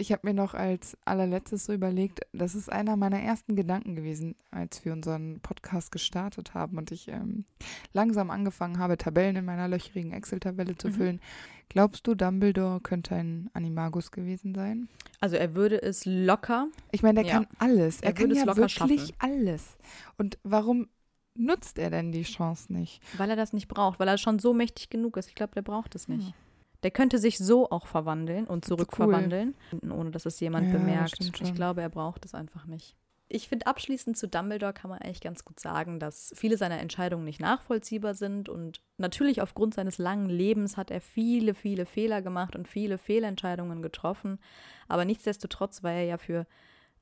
Ich 0.00 0.12
habe 0.12 0.26
mir 0.26 0.32
noch 0.32 0.54
als 0.54 0.96
allerletztes 1.04 1.66
so 1.66 1.74
überlegt, 1.74 2.20
das 2.32 2.54
ist 2.54 2.72
einer 2.72 2.96
meiner 2.96 3.20
ersten 3.20 3.54
Gedanken 3.54 3.94
gewesen, 3.96 4.34
als 4.50 4.82
wir 4.84 4.94
unseren 4.94 5.40
Podcast 5.40 5.92
gestartet 5.92 6.54
haben 6.54 6.78
und 6.78 6.90
ich 6.90 7.08
ähm, 7.08 7.44
langsam 7.92 8.30
angefangen 8.30 8.78
habe, 8.78 8.96
Tabellen 8.96 9.36
in 9.36 9.44
meiner 9.44 9.68
löchrigen 9.68 10.12
Excel-Tabelle 10.12 10.76
zu 10.78 10.88
Mhm. 10.88 10.92
füllen. 10.92 11.20
Glaubst 11.68 12.06
du, 12.06 12.14
Dumbledore 12.14 12.80
könnte 12.80 13.14
ein 13.14 13.50
Animagus 13.52 14.10
gewesen 14.10 14.54
sein? 14.54 14.88
also 15.22 15.36
er 15.36 15.54
würde 15.54 15.82
es 15.82 16.06
locker. 16.06 16.68
Ich 16.92 17.02
meine, 17.02 17.22
der 17.22 17.28
Ja. 17.30 17.34
kann 17.34 17.46
alles. 17.58 18.00
Er, 18.00 18.08
Er 18.08 18.12
kann 18.14 18.30
ja 18.34 18.44
locker 18.44 18.56
wirklich 18.56 18.72
schaffen. 18.72 19.12
alles. 19.18 19.76
Und 20.16 20.38
warum 20.44 20.88
nutzt 21.34 21.78
er 21.78 21.90
denn 21.90 22.10
die 22.10 22.22
Chance 22.22 22.72
nicht? 22.72 23.02
Weil 23.18 23.28
er 23.28 23.36
das 23.36 23.52
nicht 23.52 23.68
braucht, 23.68 24.00
weil 24.00 24.08
er 24.08 24.16
schon 24.16 24.38
so 24.38 24.54
mächtig 24.54 24.88
genug 24.88 25.18
ist. 25.18 25.28
Ich 25.28 25.34
glaube, 25.34 25.52
der 25.54 25.60
braucht 25.62 25.94
es 25.94 26.08
nicht. 26.08 26.28
Hm. 26.28 26.34
Der 26.82 26.90
könnte 26.90 27.18
sich 27.18 27.38
so 27.38 27.70
auch 27.70 27.86
verwandeln 27.86 28.46
und 28.46 28.64
ist 28.64 28.70
cool. 28.70 28.78
zurückverwandeln, 28.78 29.54
ohne 29.90 30.10
dass 30.10 30.26
es 30.26 30.40
jemand 30.40 30.68
Ja, 30.68 30.72
bemerkt. 30.78 31.20
Ich 31.20 31.54
glaube, 31.54 31.82
er 31.82 31.90
braucht 31.90 32.24
es 32.24 32.34
einfach 32.34 32.66
nicht. 32.66 32.96
Ich 33.32 33.48
finde, 33.48 33.68
abschließend 33.68 34.16
zu 34.16 34.26
Dumbledore 34.26 34.72
kann 34.72 34.90
man 34.90 34.98
eigentlich 34.98 35.20
ganz 35.20 35.44
gut 35.44 35.60
sagen, 35.60 36.00
dass 36.00 36.32
viele 36.34 36.56
seiner 36.56 36.80
Entscheidungen 36.80 37.24
nicht 37.24 37.38
nachvollziehbar 37.40 38.14
sind. 38.14 38.48
Und 38.48 38.82
natürlich 38.96 39.40
aufgrund 39.40 39.74
seines 39.74 39.98
langen 39.98 40.28
Lebens 40.28 40.76
hat 40.76 40.90
er 40.90 41.00
viele, 41.00 41.54
viele 41.54 41.86
Fehler 41.86 42.22
gemacht 42.22 42.56
und 42.56 42.66
viele 42.66 42.98
Fehlentscheidungen 42.98 43.82
getroffen. 43.82 44.40
Aber 44.88 45.04
nichtsdestotrotz 45.04 45.84
war 45.84 45.92
er 45.92 46.04
ja 46.04 46.18
für 46.18 46.44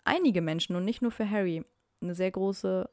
einige 0.05 0.43
Menschen 0.43 0.77
und 0.77 0.85
nicht 0.85 1.01
nur 1.01 1.13
für 1.13 1.31
Harry 1.31 1.65
eine 2.03 2.15
sehr 2.15 2.31
große 2.31 2.91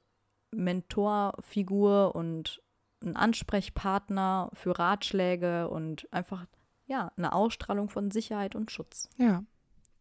Mentorfigur 0.51 2.15
und 2.15 2.61
ein 3.03 3.17
Ansprechpartner 3.17 4.49
für 4.53 4.79
Ratschläge 4.79 5.67
und 5.67 6.07
einfach 6.11 6.45
ja 6.87 7.11
eine 7.17 7.33
Ausstrahlung 7.33 7.89
von 7.89 8.11
Sicherheit 8.11 8.55
und 8.55 8.71
Schutz. 8.71 9.09
Ja, 9.17 9.43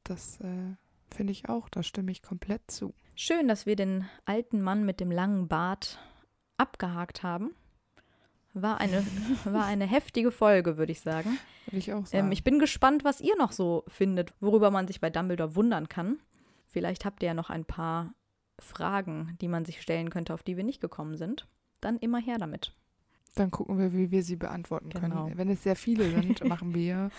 das 0.05 0.41
äh, 0.41 0.77
finde 1.15 1.33
ich 1.33 1.49
auch. 1.49 1.69
Da 1.69 1.83
stimme 1.83 2.13
ich 2.13 2.23
komplett 2.23 2.71
zu. 2.71 2.95
Schön, 3.15 3.49
dass 3.49 3.67
wir 3.67 3.77
den 3.77 4.09
alten 4.25 4.61
Mann 4.61 4.85
mit 4.85 5.01
dem 5.01 5.11
langen 5.11 5.49
Bart 5.49 5.99
abgehakt 6.57 7.23
haben. 7.23 7.55
War 8.53 8.79
eine, 8.79 9.05
war 9.45 9.65
eine 9.65 9.87
heftige 9.87 10.31
Folge, 10.31 10.77
würde 10.77 10.93
ich 10.93 11.01
sagen. 11.01 11.39
Würde 11.67 11.79
ich 11.79 11.93
auch 11.93 12.07
sagen. 12.07 12.27
Ähm, 12.27 12.33
ich 12.33 12.45
bin 12.45 12.59
gespannt, 12.59 13.05
was 13.05 13.21
ihr 13.21 13.37
noch 13.37 13.53
so 13.53 13.85
findet, 13.89 14.33
worüber 14.41 14.71
man 14.71 14.87
sich 14.87 15.01
bei 15.01 15.11
Dumbledore 15.11 15.55
wundern 15.55 15.89
kann. 15.89 16.19
Vielleicht 16.67 17.05
habt 17.05 17.23
ihr 17.23 17.29
ja 17.29 17.35
noch 17.35 17.51
ein 17.51 17.65
paar 17.65 18.15
Fragen, 18.59 19.37
die 19.41 19.49
man 19.49 19.65
sich 19.65 19.81
stellen 19.81 20.11
könnte, 20.11 20.35
auf 20.35 20.43
die 20.43 20.57
wir 20.57 20.65
nicht 20.65 20.81
gekommen 20.81 21.17
sind, 21.17 21.49
dann 21.81 21.99
immer 21.99 22.19
her 22.19 22.39
damit. 22.39 22.73
Dann 23.35 23.51
gucken 23.51 23.79
wir, 23.79 23.93
wie 23.93 24.11
wir 24.11 24.23
sie 24.23 24.37
beantworten 24.37 24.91
Genau. 24.91 25.25
können. 25.25 25.39
Wenn 25.39 25.49
es 25.51 25.63
sehr 25.63 25.77
viele 25.77 26.09
sind, 26.11 26.43
machen 26.45 26.75
wir 26.75 27.11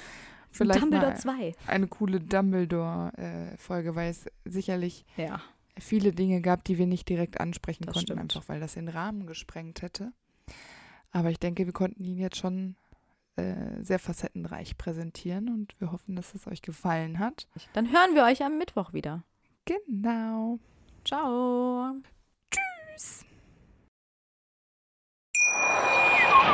vielleicht 0.52 0.82
Dumbledore 0.82 1.12
mal 1.12 1.18
2. 1.18 1.54
eine 1.68 1.88
coole 1.88 2.20
Dumbledore-Folge, 2.22 3.96
weil 3.96 4.10
es 4.12 4.26
sicherlich 4.46 5.06
Ja. 5.18 5.42
viele 5.78 6.14
Dinge 6.14 6.42
gab, 6.42 6.64
die 6.64 6.78
wir 6.78 6.88
nicht 6.88 7.10
direkt 7.10 7.40
ansprechen 7.42 7.84
Das 7.86 7.94
konnten, 7.94 8.08
stimmt. 8.14 8.22
einfach 8.22 8.48
weil 8.48 8.60
das 8.62 8.76
den 8.76 8.88
Rahmen 8.88 9.28
gesprengt 9.28 9.82
hätte. 9.82 10.14
Aber 11.12 11.30
ich 11.32 11.40
denke, 11.40 11.66
wir 11.66 11.74
konnten 11.74 12.04
ihn 12.04 12.18
jetzt 12.18 12.38
schon 12.38 12.76
äh, 13.38 13.84
sehr 13.84 14.00
facettenreich 14.00 14.78
präsentieren 14.78 15.50
und 15.50 15.76
wir 15.80 15.92
hoffen, 15.92 16.16
dass 16.16 16.34
es 16.34 16.48
euch 16.48 16.62
gefallen 16.62 17.20
hat. 17.20 17.48
Dann 17.74 17.92
hören 17.92 18.16
wir 18.16 18.24
euch 18.24 18.44
am 18.44 18.58
Mittwoch 18.58 18.94
wieder. 18.94 19.24
Genau. 19.66 20.60
Ciao. 21.04 21.96